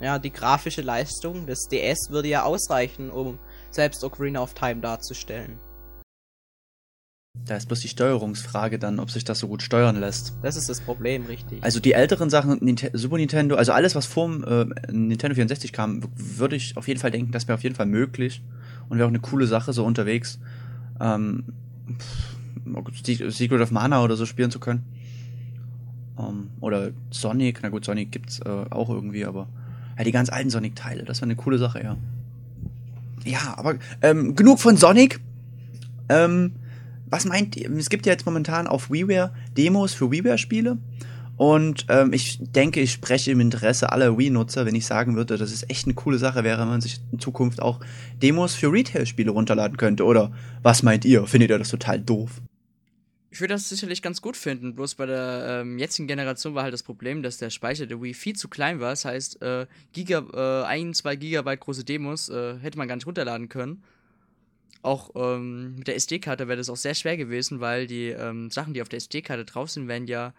Ja, 0.00 0.18
die 0.18 0.32
grafische 0.32 0.82
Leistung 0.82 1.46
des 1.46 1.68
DS 1.70 2.10
würde 2.10 2.28
ja 2.28 2.42
ausreichen, 2.42 3.10
um 3.10 3.38
selbst 3.70 4.02
Ocarina 4.04 4.40
of 4.40 4.54
Time 4.54 4.80
darzustellen. 4.80 5.58
Da 7.46 7.56
ist 7.56 7.66
bloß 7.66 7.80
die 7.80 7.88
Steuerungsfrage 7.88 8.78
dann, 8.78 9.00
ob 9.00 9.10
sich 9.10 9.24
das 9.24 9.40
so 9.40 9.48
gut 9.48 9.62
steuern 9.62 9.98
lässt. 9.98 10.34
Das 10.42 10.56
ist 10.56 10.68
das 10.68 10.80
Problem, 10.80 11.26
richtig. 11.26 11.62
Also 11.62 11.80
die 11.80 11.92
älteren 11.92 12.30
Sachen, 12.30 12.76
Super 12.92 13.16
Nintendo, 13.16 13.56
also 13.56 13.72
alles, 13.72 13.94
was 13.94 14.06
vorm 14.06 14.44
äh, 14.44 14.66
Nintendo 14.90 15.34
64 15.34 15.72
kam, 15.72 16.02
würde 16.14 16.56
ich 16.56 16.76
auf 16.76 16.86
jeden 16.86 17.00
Fall 17.00 17.10
denken, 17.10 17.32
das 17.32 17.48
wäre 17.48 17.56
auf 17.56 17.62
jeden 17.62 17.74
Fall 17.74 17.86
möglich 17.86 18.40
und 18.88 18.98
wäre 18.98 19.06
auch 19.06 19.10
eine 19.10 19.20
coole 19.20 19.46
Sache, 19.46 19.72
so 19.72 19.84
unterwegs 19.84 20.38
ähm, 21.00 21.44
pff, 21.98 23.34
Secret 23.34 23.60
of 23.60 23.70
Mana 23.72 24.02
oder 24.02 24.16
so 24.16 24.26
spielen 24.26 24.50
zu 24.50 24.60
können. 24.60 24.84
Ähm, 26.18 26.50
oder 26.60 26.92
Sonic, 27.10 27.60
na 27.62 27.68
gut, 27.68 27.84
Sonic 27.84 28.12
gibt's 28.12 28.38
äh, 28.40 28.48
auch 28.70 28.88
irgendwie, 28.88 29.24
aber 29.24 29.48
ja, 29.96 30.04
die 30.04 30.12
ganz 30.12 30.28
alten 30.28 30.50
Sonic-Teile, 30.50 31.04
das 31.04 31.18
wäre 31.18 31.26
eine 31.26 31.36
coole 31.36 31.58
Sache, 31.58 31.82
ja. 31.82 31.96
Ja, 33.24 33.54
aber 33.56 33.76
ähm, 34.02 34.34
genug 34.36 34.60
von 34.60 34.76
Sonic. 34.76 35.20
Ähm, 36.08 36.52
was 37.06 37.24
meint 37.24 37.56
ihr? 37.56 37.70
Es 37.76 37.88
gibt 37.88 38.06
ja 38.06 38.12
jetzt 38.12 38.26
momentan 38.26 38.66
auf 38.66 38.90
WiiWare 38.90 39.32
Demos 39.56 39.94
für 39.94 40.10
WiiWare-Spiele. 40.10 40.78
Und 41.36 41.86
ähm, 41.88 42.12
ich 42.12 42.38
denke, 42.40 42.80
ich 42.80 42.92
spreche 42.92 43.32
im 43.32 43.40
Interesse 43.40 43.90
aller 43.90 44.16
Wii-Nutzer, 44.16 44.66
wenn 44.66 44.74
ich 44.74 44.86
sagen 44.86 45.16
würde, 45.16 45.36
dass 45.36 45.52
es 45.52 45.68
echt 45.68 45.86
eine 45.86 45.94
coole 45.94 46.18
Sache 46.18 46.44
wäre, 46.44 46.60
wenn 46.60 46.68
man 46.68 46.80
sich 46.80 47.00
in 47.10 47.18
Zukunft 47.18 47.60
auch 47.60 47.80
Demos 48.22 48.54
für 48.54 48.70
Retail-Spiele 48.70 49.30
runterladen 49.30 49.76
könnte. 49.76 50.04
Oder 50.04 50.30
was 50.62 50.82
meint 50.82 51.04
ihr? 51.04 51.26
Findet 51.26 51.50
ihr 51.50 51.58
das 51.58 51.70
total 51.70 51.98
doof? 52.00 52.40
Ich 53.34 53.40
würde 53.40 53.54
das 53.54 53.68
sicherlich 53.68 54.00
ganz 54.00 54.22
gut 54.22 54.36
finden. 54.36 54.76
Bloß 54.76 54.94
bei 54.94 55.06
der 55.06 55.62
ähm, 55.62 55.76
jetzigen 55.76 56.06
Generation 56.06 56.54
war 56.54 56.62
halt 56.62 56.72
das 56.72 56.84
Problem, 56.84 57.20
dass 57.20 57.36
der 57.36 57.50
Speicher 57.50 57.84
der 57.84 58.00
Wii 58.00 58.14
viel 58.14 58.36
zu 58.36 58.46
klein 58.46 58.78
war. 58.78 58.90
Das 58.90 59.04
heißt, 59.04 59.42
äh, 59.42 59.66
Giga, 59.92 60.24
äh, 60.32 60.66
ein, 60.68 60.94
zwei 60.94 61.16
Gigabyte 61.16 61.58
große 61.58 61.82
Demos 61.82 62.28
äh, 62.28 62.60
hätte 62.60 62.78
man 62.78 62.86
gar 62.86 62.94
nicht 62.94 63.08
runterladen 63.08 63.48
können. 63.48 63.82
Auch 64.82 65.10
ähm, 65.16 65.74
mit 65.74 65.88
der 65.88 65.96
SD-Karte 65.96 66.46
wäre 66.46 66.58
das 66.58 66.70
auch 66.70 66.76
sehr 66.76 66.94
schwer 66.94 67.16
gewesen, 67.16 67.58
weil 67.58 67.88
die 67.88 68.10
ähm, 68.10 68.52
Sachen, 68.52 68.72
die 68.72 68.82
auf 68.82 68.88
der 68.88 68.98
SD-Karte 68.98 69.44
drauf 69.44 69.68
sind, 69.68 69.88
werden 69.88 70.06
ja 70.06 70.32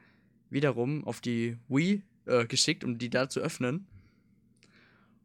wiederum 0.49 1.03
auf 1.03 1.19
die 1.19 1.57
Wii 1.67 2.01
äh, 2.27 2.45
geschickt, 2.45 2.85
um 2.85 2.97
die 2.97 3.09
da 3.09 3.27
zu 3.27 3.41
öffnen. 3.41 3.87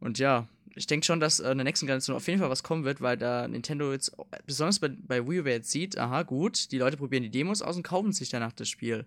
Und 0.01 0.19
ja, 0.19 0.49
ich 0.75 0.87
denke 0.87 1.05
schon, 1.05 1.19
dass 1.19 1.39
äh, 1.39 1.51
in 1.51 1.57
der 1.57 1.65
nächsten 1.65 1.85
Generation 1.85 2.15
auf 2.15 2.27
jeden 2.27 2.39
Fall 2.39 2.49
was 2.49 2.63
kommen 2.63 2.83
wird, 2.83 3.01
weil 3.01 3.17
da 3.17 3.47
Nintendo 3.47 3.91
jetzt, 3.91 4.15
besonders 4.45 4.79
bei, 4.79 4.89
bei 4.89 5.27
Wii, 5.27 5.45
wer 5.45 5.53
jetzt 5.55 5.71
sieht, 5.71 5.97
aha, 5.97 6.23
gut, 6.23 6.71
die 6.71 6.77
Leute 6.77 6.97
probieren 6.97 7.23
die 7.23 7.29
Demos 7.29 7.61
aus 7.61 7.75
und 7.75 7.83
kaufen 7.83 8.13
sich 8.13 8.29
danach 8.29 8.53
das 8.53 8.69
Spiel. 8.69 9.05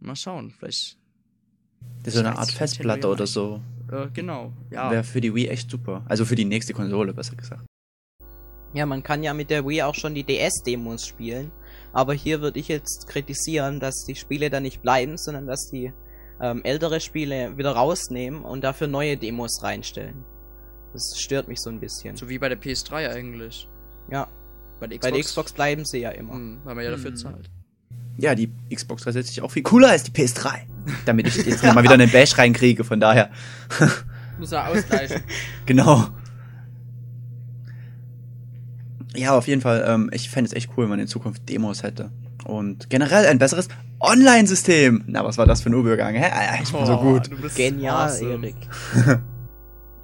Mal 0.00 0.16
schauen, 0.16 0.50
vielleicht, 0.50 0.96
Das 2.02 2.14
ist 2.14 2.20
so 2.20 2.26
eine 2.26 2.38
Art 2.38 2.50
Festplatte 2.50 3.08
oder 3.08 3.26
so. 3.26 3.60
äh, 3.90 4.08
genau, 4.12 4.52
ja. 4.70 4.90
Wäre 4.90 5.04
für 5.04 5.20
die 5.20 5.34
Wii 5.34 5.48
echt 5.48 5.70
super. 5.70 6.04
Also 6.08 6.24
für 6.24 6.36
die 6.36 6.44
nächste 6.44 6.72
Konsole, 6.74 7.12
besser 7.14 7.36
gesagt. 7.36 7.64
Ja, 8.74 8.84
man 8.84 9.02
kann 9.02 9.22
ja 9.22 9.32
mit 9.32 9.50
der 9.50 9.66
Wii 9.66 9.82
auch 9.82 9.94
schon 9.94 10.14
die 10.14 10.24
DS-Demos 10.24 11.06
spielen. 11.06 11.50
Aber 11.92 12.12
hier 12.12 12.42
würde 12.42 12.60
ich 12.60 12.68
jetzt 12.68 13.08
kritisieren, 13.08 13.80
dass 13.80 14.04
die 14.04 14.14
Spiele 14.14 14.50
da 14.50 14.60
nicht 14.60 14.82
bleiben, 14.82 15.16
sondern 15.16 15.46
dass 15.46 15.70
die 15.70 15.92
ähm, 16.40 16.62
ältere 16.64 17.00
Spiele 17.00 17.56
wieder 17.56 17.72
rausnehmen 17.72 18.42
und 18.42 18.62
dafür 18.62 18.86
neue 18.86 19.16
Demos 19.16 19.62
reinstellen. 19.62 20.24
Das 20.98 21.18
stört 21.20 21.46
mich 21.48 21.60
so 21.60 21.70
ein 21.70 21.78
bisschen. 21.80 22.16
So 22.16 22.28
wie 22.28 22.38
bei 22.38 22.48
der 22.48 22.60
PS3 22.60 23.10
eigentlich. 23.10 23.68
Ja, 24.10 24.26
Bei 24.80 24.86
der 24.88 24.98
Xbox, 24.98 25.10
bei 25.10 25.16
der 25.16 25.24
Xbox 25.24 25.52
bleiben 25.52 25.84
sie 25.84 25.98
ja 25.98 26.10
immer. 26.10 26.34
Hm, 26.34 26.58
weil 26.64 26.74
man 26.74 26.84
ja 26.84 26.90
dafür 26.90 27.10
Hm. 27.10 27.16
zahlt. 27.16 27.50
Ja, 28.16 28.34
die 28.34 28.50
Xbox 28.74 29.02
360 29.02 29.42
auch 29.42 29.50
viel 29.52 29.62
cooler 29.62 29.90
als 29.90 30.02
die 30.02 30.10
PS3. 30.10 30.50
Damit 31.06 31.28
ich 31.28 31.36
jetzt 31.36 31.62
mal 31.62 31.82
wieder 31.84 31.94
einen 31.94 32.10
Bash 32.10 32.36
reinkriege, 32.36 32.82
von 32.82 32.98
daher. 32.98 33.30
Muss 34.40 34.50
er 34.52 34.66
ausgleichen. 34.68 35.22
Genau. 35.66 36.08
Ja, 39.14 39.36
auf 39.36 39.46
jeden 39.48 39.60
Fall. 39.60 39.84
Ähm, 39.86 40.10
ich 40.12 40.30
fände 40.30 40.48
es 40.48 40.54
echt 40.54 40.70
cool, 40.76 40.84
wenn 40.84 40.90
man 40.90 40.98
in 41.00 41.06
Zukunft 41.08 41.48
Demos 41.48 41.82
hätte. 41.82 42.10
Und 42.44 42.88
generell 42.90 43.26
ein 43.26 43.38
besseres 43.38 43.68
Online-System. 44.00 45.04
Na, 45.06 45.24
was 45.24 45.38
war 45.38 45.46
das 45.46 45.60
für 45.62 45.70
ein 45.70 45.74
Übergang? 45.74 46.14
Hä? 46.14 46.30
Ah, 46.32 46.54
Ich 46.62 46.72
bin 46.72 46.86
so 46.86 46.92
Oh, 46.94 47.02
gut. 47.02 47.30
du 47.30 47.36
bist 47.40 47.56
Genial, 47.56 48.08
awesome. 48.08 48.30
Erik. 48.46 48.56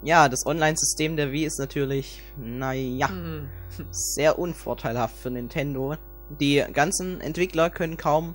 ja, 0.04 0.28
das 0.28 0.46
Online-System 0.46 1.16
der 1.16 1.32
Wii 1.32 1.44
ist 1.44 1.58
natürlich, 1.58 2.22
naja, 2.36 3.08
Hm. 3.08 3.48
sehr 3.90 4.38
unvorteilhaft 4.38 5.16
für 5.16 5.30
Nintendo. 5.30 5.96
Die 6.40 6.64
ganzen 6.72 7.20
Entwickler 7.20 7.70
können 7.70 7.96
kaum 7.96 8.34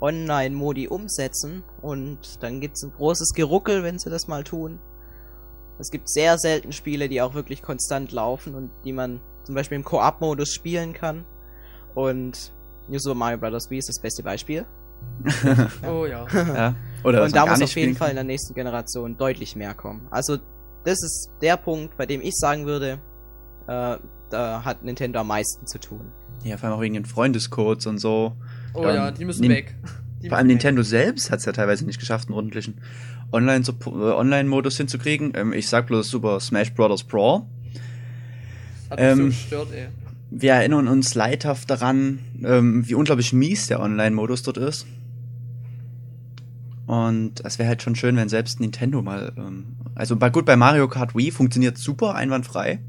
Online-Modi 0.00 0.88
umsetzen 0.88 1.62
und 1.80 2.42
dann 2.42 2.60
gibt's 2.60 2.82
ein 2.84 2.92
großes 2.92 3.32
Geruckel, 3.34 3.82
wenn 3.82 3.98
sie 3.98 4.10
das 4.10 4.26
mal 4.26 4.44
tun. 4.44 4.78
Es 5.78 5.90
gibt 5.90 6.08
sehr 6.08 6.38
selten 6.38 6.72
Spiele, 6.72 7.08
die 7.08 7.22
auch 7.22 7.34
wirklich 7.34 7.62
konstant 7.62 8.12
laufen 8.12 8.54
und 8.54 8.70
die 8.84 8.92
man 8.92 9.20
zum 9.44 9.54
Beispiel 9.54 9.76
im 9.76 9.84
Koop-Modus 9.84 10.52
spielen 10.52 10.92
kann. 10.92 11.24
Und 11.94 12.52
New 12.88 12.98
Super 12.98 13.14
Mario 13.14 13.38
Bros. 13.38 13.70
Wii 13.70 13.78
ist 13.78 13.88
das 13.88 14.00
beste 14.00 14.22
Beispiel. 14.22 14.66
Oh 15.86 16.06
ja. 16.06 16.26
ja. 16.32 16.74
Oder 17.02 17.24
und 17.24 17.34
da 17.34 17.46
muss 17.46 17.60
auf 17.62 17.76
jeden 17.76 17.96
Fall 17.96 18.10
in 18.10 18.14
der 18.16 18.24
nächsten 18.24 18.54
Generation 18.54 19.16
deutlich 19.16 19.56
mehr 19.56 19.74
kommen. 19.74 20.06
Also, 20.10 20.38
das 20.84 21.02
ist 21.02 21.30
der 21.42 21.56
Punkt, 21.56 21.96
bei 21.96 22.06
dem 22.06 22.20
ich 22.20 22.34
sagen 22.36 22.66
würde, 22.66 22.98
äh, 23.66 23.96
da 24.30 24.64
hat 24.64 24.82
Nintendo 24.84 25.20
am 25.20 25.28
meisten 25.28 25.66
zu 25.66 25.78
tun. 25.78 26.10
Ja, 26.42 26.56
vor 26.56 26.68
allem 26.68 26.78
auch 26.78 26.82
wegen 26.82 26.94
den 26.94 27.04
Freundescodes 27.06 27.86
und 27.86 27.98
so. 27.98 28.34
Oh 28.74 28.82
Dann 28.82 28.94
ja, 28.96 29.10
die 29.10 29.24
müssen 29.24 29.42
Nin- 29.42 29.50
weg. 29.52 29.74
Die 30.22 30.30
Vor 30.30 30.38
allem 30.38 30.46
weg. 30.48 30.54
Nintendo 30.54 30.82
selbst 30.82 31.30
hat 31.30 31.40
es 31.40 31.44
ja 31.44 31.52
teilweise 31.52 31.84
nicht 31.84 31.98
geschafft, 32.00 32.28
einen 32.28 32.36
ordentlichen 32.36 32.78
äh, 33.30 33.36
Online-Modus 33.36 34.78
hinzukriegen. 34.78 35.32
Ähm, 35.34 35.52
ich 35.52 35.68
sag 35.68 35.86
bloß 35.86 36.08
Super 36.08 36.40
Smash 36.40 36.72
Bros. 36.72 37.04
Brawl. 37.04 37.42
Hat 38.88 38.98
mich 38.98 39.06
so 39.14 39.20
ähm, 39.20 39.26
gestört, 39.26 39.68
ey. 39.74 39.88
Wir 40.30 40.54
erinnern 40.54 40.88
uns 40.88 41.14
leidhaft 41.14 41.68
daran, 41.68 42.20
ähm, 42.42 42.88
wie 42.88 42.94
unglaublich 42.94 43.34
mies 43.34 43.66
der 43.66 43.80
Online-Modus 43.80 44.42
dort 44.44 44.56
ist. 44.56 44.86
Und 46.86 47.44
es 47.44 47.58
wäre 47.58 47.68
halt 47.68 47.82
schon 47.82 47.96
schön, 47.96 48.16
wenn 48.16 48.28
selbst 48.28 48.60
Nintendo 48.60 49.00
mal. 49.00 49.32
Ähm, 49.36 49.76
also 49.94 50.16
gut, 50.16 50.44
bei 50.44 50.56
Mario 50.56 50.88
Kart 50.88 51.14
Wii 51.14 51.30
funktioniert 51.30 51.78
super, 51.78 52.14
einwandfrei. 52.14 52.80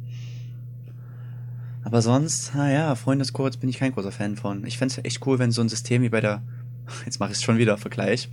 Aber 1.84 2.02
sonst, 2.02 2.56
naja, 2.56 2.96
Freundescodes 2.96 3.58
bin 3.58 3.70
ich 3.70 3.78
kein 3.78 3.94
großer 3.94 4.12
Fan 4.12 4.36
von. 4.36 4.66
Ich 4.66 4.78
fände 4.78 4.96
es 4.98 5.06
echt 5.06 5.26
cool, 5.26 5.40
wenn 5.40 5.52
so 5.52 5.62
ein 5.62 5.70
System 5.70 6.02
wie 6.02 6.10
bei 6.10 6.20
der, 6.20 6.42
jetzt 7.06 7.20
mache 7.20 7.32
ich 7.32 7.38
es 7.38 7.44
schon 7.44 7.58
wieder, 7.58 7.78
Vergleich, 7.78 8.30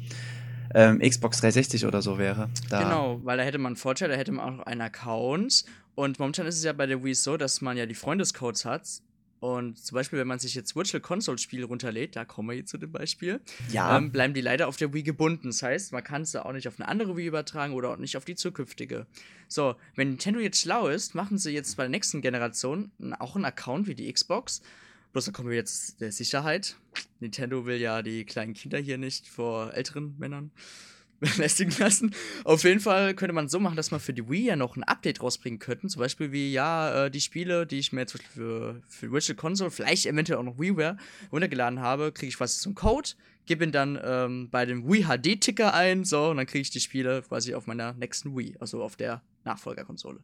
ähm, 0.75 0.99
Xbox 1.01 1.39
360 1.41 1.87
oder 1.87 2.03
so 2.03 2.19
wäre. 2.19 2.49
Da, 2.71 2.83
Genau, 2.83 3.21
weil 3.25 3.37
da 3.37 3.45
hätte 3.45 3.59
man 3.59 3.71
einen 3.71 3.77
Vorteil, 3.77 4.09
da 4.09 4.17
hätte 4.17 4.33
man 4.33 4.61
auch 4.61 4.67
einen 4.67 4.81
Account. 4.81 5.65
Und 5.95 6.19
momentan 6.19 6.47
ist 6.47 6.57
es 6.57 6.65
ja 6.65 6.73
bei 6.73 6.87
der 6.87 7.05
Wii 7.05 7.15
so, 7.15 7.37
dass 7.37 7.61
man 7.61 7.77
ja 7.77 7.85
die 7.85 7.95
Freundescodes 7.95 8.65
hat. 8.65 8.89
Und 9.43 9.77
zum 9.85 9.97
Beispiel, 9.97 10.21
wenn 10.21 10.29
man 10.29 10.39
sich 10.39 10.55
jetzt 10.55 10.77
Virtual 10.77 11.01
Console 11.01 11.37
Spiele 11.37 11.65
runterlädt, 11.65 12.15
da 12.15 12.25
kommen 12.25 12.51
wir 12.51 12.55
jetzt 12.57 12.71
zu 12.71 12.79
dem 12.79 12.93
Beispiel, 12.93 13.41
Ja. 13.73 13.99
ähm, 13.99 14.13
bleiben 14.13 14.35
die 14.35 14.41
leider 14.41 14.69
auf 14.69 14.77
der 14.77 14.95
Wii 14.95 15.03
gebunden. 15.03 15.49
Das 15.49 15.65
heißt, 15.65 15.91
man 15.91 16.05
kann 16.05 16.23
es 16.23 16.37
auch 16.37 16.53
nicht 16.53 16.69
auf 16.69 16.79
eine 16.79 16.87
andere 16.87 17.17
Wii 17.17 17.27
übertragen 17.27 17.75
oder 17.75 17.91
auch 17.91 17.97
nicht 17.97 18.17
auf 18.17 18.25
die 18.25 18.37
zukünftige. 18.37 19.05
So, 19.49 19.75
wenn 19.97 20.11
Nintendo 20.11 20.39
jetzt 20.39 20.61
schlau 20.61 20.87
ist, 20.87 21.17
machen 21.17 21.39
sie 21.39 21.51
jetzt 21.51 21.77
bei 21.77 21.83
der 21.83 21.91
nächsten 21.91 22.21
Generation 22.23 22.93
auch 23.19 23.35
einen 23.35 23.45
Account 23.45 23.89
wie 23.89 23.97
die 23.97 24.13
Xbox. 24.13 24.63
Bloß 25.11 25.25
da 25.25 25.33
kommen 25.33 25.49
wir 25.51 25.57
jetzt 25.57 26.01
der 26.01 26.13
Sicherheit. 26.13 26.77
Nintendo 27.19 27.67
will 27.67 27.79
ja 27.81 28.01
die 28.03 28.25
kleinen 28.25 28.55
Kinder 28.55 28.79
hier 28.79 28.97
nicht 28.97 29.27
vor 29.27 29.75
älteren 29.75 30.15
Männern 30.21 30.53
belästigen 31.37 31.73
lassen. 31.79 32.15
Auf 32.45 32.65
jeden 32.65 32.81
Fall 32.81 33.15
könnte 33.15 33.33
man 33.33 33.49
so 33.49 33.61
machen, 33.61 33.77
dass 33.77 33.91
man 33.91 34.01
für 34.01 34.13
die 34.13 34.29
Wii 34.29 34.47
ja 34.47 34.57
noch 34.57 34.77
ein 34.77 34.83
Update 34.83 35.23
rausbringen 35.23 35.61
könnten. 35.61 35.89
Zum 35.89 36.01
Beispiel 36.01 36.33
wie, 36.33 36.53
ja, 36.53 37.07
äh, 37.07 37.11
die 37.11 37.21
Spiele, 37.21 37.67
die 37.67 37.79
ich 37.79 37.93
mir 37.93 38.07
zum 38.07 38.19
Beispiel 38.19 38.43
für, 38.43 38.83
für 38.89 39.13
Virtual 39.13 39.37
Console, 39.37 39.71
vielleicht 39.71 40.07
eventuell 40.07 40.39
auch 40.39 40.45
noch 40.45 40.59
WiiWare 40.59 40.97
runtergeladen 41.31 41.81
habe, 41.81 42.11
kriege 42.13 42.29
ich 42.29 42.37
quasi 42.37 42.67
einen 42.67 42.75
Code, 42.75 43.11
gebe 43.47 43.65
ihn 43.65 43.73
dann 43.73 43.99
ähm, 44.03 44.49
bei 44.51 44.67
dem 44.67 44.91
Wii 44.91 45.05
HD-Ticker 45.05 45.73
ein, 45.75 46.05
so, 46.05 46.31
und 46.31 46.39
dann 46.39 46.47
kriege 46.47 46.63
ich 46.63 46.71
die 46.71 46.81
Spiele 46.81 47.23
quasi 47.23 47.55
auf 47.55 47.67
meiner 47.67 47.93
nächsten 47.95 48.37
Wii, 48.37 48.57
also 48.59 48.83
auf 48.83 48.97
der 48.97 49.23
Nachfolgerkonsole. 49.45 50.19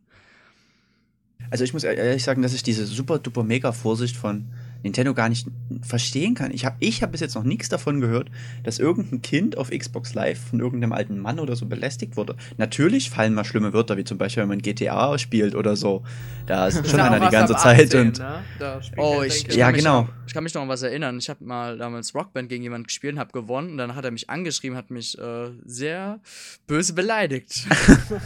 Also 1.51 1.63
ich 1.63 1.73
muss 1.73 1.85
ehrlich 1.85 2.25
sagen, 2.25 2.43
dass 2.43 2.53
ich 2.53 2.65
diese 2.65 2.85
super 2.87 3.21
duper 3.21 3.45
mega 3.45 3.71
Vorsicht 3.71 4.17
von 4.17 4.49
Nintendo 4.83 5.13
gar 5.15 5.29
nicht 5.29 5.49
verstehen 5.83 6.35
kann. 6.35 6.53
Ich 6.53 6.65
habe 6.65 6.77
ich 6.79 7.03
hab 7.03 7.13
bis 7.13 7.21
jetzt 7.21 7.35
noch 7.35 7.43
nichts 7.43 7.69
davon 7.69 8.01
gehört, 8.01 8.31
dass 8.63 8.79
irgendein 8.79 9.23
Kind 9.23 9.59
auf 9.59 9.71
Xbox 9.71 10.15
Live 10.15 10.39
von 10.39 10.61
irgendeinem 10.61 10.93
alten 10.93 11.19
Mann 11.19 11.41
oder 11.41 11.57
so 11.57 11.67
belästigt 11.67 12.17
wurde. 12.17 12.37
Natürlich 12.57 13.11
fallen 13.11 13.35
mal 13.35 13.45
schlimme 13.45 13.73
Wörter, 13.73 13.97
wie 13.97 14.05
zum 14.05 14.19
Beispiel, 14.19 14.43
wenn 14.43 14.49
man 14.49 14.59
GTA 14.63 15.19
spielt 15.19 15.55
oder 15.55 15.77
so. 15.77 16.05
Da 16.47 16.69
ist 16.69 16.87
schon 16.91 17.01
einer 17.01 17.19
die 17.21 17.33
ganze 17.33 17.55
Zeit 17.55 17.87
18, 17.87 18.01
und 18.01 18.19
ne? 18.19 18.45
Da 18.59 18.83
spielt 18.83 18.99
Oh, 19.01 19.17
ja, 19.19 19.25
ich, 19.25 19.35
denke 19.35 19.51
ich 19.51 19.57
Ja, 19.57 19.67
kann 19.67 19.73
mich 19.75 19.85
genau. 19.85 20.01
Noch, 20.03 20.09
ich 20.27 20.35
kann 20.35 20.45
mich 20.45 20.55
noch 20.55 20.63
an 20.63 20.69
was 20.69 20.83
erinnern. 20.83 21.19
Ich 21.19 21.29
habe 21.29 21.45
mal 21.45 21.77
damals 21.77 22.15
Rockband 22.15 22.49
gegen 22.49 22.63
jemanden 22.63 22.87
gespielt 22.87 23.15
und 23.15 23.19
habe 23.21 23.33
gewonnen. 23.33 23.73
Und 23.73 23.79
dann 23.79 23.95
hat 23.95 24.05
er 24.05 24.11
mich 24.11 24.31
angeschrieben, 24.31 24.77
hat 24.77 24.91
mich 24.91 25.19
äh, 25.19 25.51
sehr 25.65 26.21
böse 26.67 26.93
beleidigt. 26.95 27.67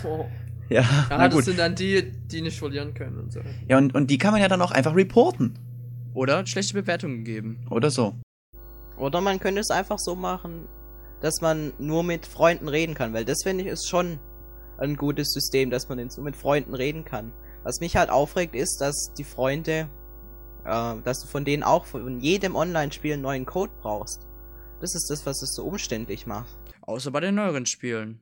Oh. 0.04 0.26
ja, 0.68 0.80
Ja, 0.80 1.06
na 1.10 1.26
das 1.26 1.34
gut. 1.34 1.44
sind 1.44 1.58
dann 1.58 1.74
die, 1.74 2.12
die 2.30 2.40
nicht 2.42 2.58
verlieren 2.58 2.94
können 2.94 3.18
und 3.18 3.32
so. 3.32 3.40
Ja, 3.68 3.78
und, 3.78 3.94
und 3.94 4.10
die 4.10 4.18
kann 4.18 4.32
man 4.32 4.40
ja 4.40 4.48
dann 4.48 4.60
auch 4.62 4.70
einfach 4.70 4.94
reporten. 4.96 5.54
Oder 6.14 6.46
schlechte 6.46 6.74
Bewertungen 6.74 7.24
geben. 7.24 7.66
Oder 7.70 7.90
so. 7.90 8.14
Oder 8.96 9.20
man 9.20 9.40
könnte 9.40 9.60
es 9.60 9.70
einfach 9.70 9.98
so 9.98 10.14
machen, 10.14 10.68
dass 11.20 11.40
man 11.40 11.72
nur 11.78 12.02
mit 12.02 12.26
Freunden 12.26 12.68
reden 12.68 12.94
kann, 12.94 13.12
weil 13.12 13.24
das 13.24 13.42
finde 13.42 13.64
ich 13.64 13.70
ist 13.70 13.88
schon 13.88 14.18
ein 14.78 14.96
gutes 14.96 15.32
System, 15.32 15.70
dass 15.70 15.88
man 15.88 15.98
jetzt 15.98 16.16
nur 16.16 16.24
mit 16.24 16.36
Freunden 16.36 16.74
reden 16.74 17.04
kann. 17.04 17.32
Was 17.62 17.80
mich 17.80 17.96
halt 17.96 18.10
aufregt, 18.10 18.54
ist, 18.54 18.78
dass 18.80 19.12
die 19.16 19.24
Freunde, 19.24 19.88
äh, 20.64 20.94
dass 21.04 21.20
du 21.20 21.28
von 21.28 21.44
denen 21.44 21.62
auch 21.62 21.86
von 21.86 22.20
jedem 22.20 22.56
Online-Spiel 22.56 23.14
einen 23.14 23.22
neuen 23.22 23.46
Code 23.46 23.72
brauchst. 23.80 24.26
Das 24.80 24.94
ist 24.94 25.08
das, 25.10 25.24
was 25.24 25.42
es 25.42 25.54
so 25.54 25.64
umständlich 25.64 26.26
macht. 26.26 26.56
Außer 26.82 27.12
bei 27.12 27.20
den 27.20 27.36
neueren 27.36 27.66
Spielen. 27.66 28.20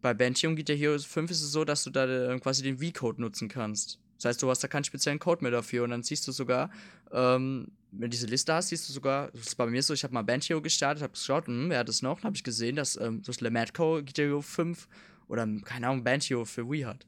Bei 0.00 0.14
Bantium 0.14 0.56
Guitar 0.56 0.76
Hero 0.76 0.98
5 0.98 1.30
ist 1.30 1.42
es 1.42 1.50
so, 1.50 1.64
dass 1.64 1.84
du 1.84 1.90
da 1.90 2.06
äh, 2.06 2.38
quasi 2.38 2.62
den 2.62 2.78
V-Code 2.78 3.20
nutzen 3.20 3.48
kannst. 3.48 4.00
Das 4.18 4.26
heißt, 4.26 4.42
du 4.42 4.50
hast 4.50 4.62
da 4.62 4.68
keinen 4.68 4.84
speziellen 4.84 5.20
Code 5.20 5.42
mehr 5.42 5.52
dafür 5.52 5.84
und 5.84 5.90
dann 5.90 6.02
siehst 6.02 6.26
du 6.26 6.32
sogar, 6.32 6.70
ähm, 7.12 7.68
wenn 7.92 8.02
du 8.02 8.08
diese 8.08 8.26
Liste 8.26 8.52
hast, 8.52 8.68
siehst 8.68 8.88
du 8.88 8.92
sogar, 8.92 9.30
das 9.30 9.46
ist 9.46 9.54
bei 9.54 9.66
mir 9.66 9.82
so, 9.82 9.94
ich 9.94 10.02
habe 10.02 10.12
mal 10.12 10.22
Banjo 10.22 10.60
gestartet, 10.60 11.02
habe 11.02 11.12
geschaut, 11.12 11.46
hm, 11.46 11.70
wer 11.70 11.78
hat 11.78 11.88
das 11.88 12.02
noch? 12.02 12.18
Dann 12.18 12.24
habe 12.24 12.36
ich 12.36 12.44
gesehen, 12.44 12.76
dass 12.76 12.96
ähm, 13.00 13.22
so 13.24 13.32
Lematco 13.38 14.02
Guitar 14.02 14.26
Hero 14.26 14.40
5 14.40 14.88
oder, 15.28 15.46
keine 15.64 15.86
Ahnung, 15.86 16.02
Banjo 16.02 16.44
für 16.44 16.68
Wii 16.68 16.82
hat. 16.82 17.06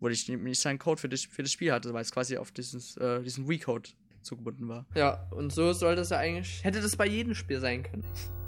Wo 0.00 0.08
ich 0.08 0.28
nicht 0.28 0.60
seinen 0.60 0.78
Code 0.78 1.00
für 1.00 1.08
das, 1.08 1.22
für 1.22 1.42
das 1.42 1.52
Spiel 1.52 1.72
hatte, 1.72 1.94
weil 1.94 2.02
es 2.02 2.12
quasi 2.12 2.36
auf 2.36 2.50
dieses, 2.50 2.96
äh, 2.98 3.22
diesen 3.22 3.48
Wii-Code 3.48 3.88
zugebunden 4.20 4.68
war. 4.68 4.84
Ja, 4.94 5.26
und 5.30 5.52
so 5.52 5.72
sollte 5.72 6.02
es 6.02 6.10
ja 6.10 6.18
eigentlich, 6.18 6.62
hätte 6.64 6.82
das 6.82 6.96
bei 6.96 7.06
jedem 7.06 7.34
Spiel 7.34 7.60
sein 7.60 7.82
können. 7.82 8.04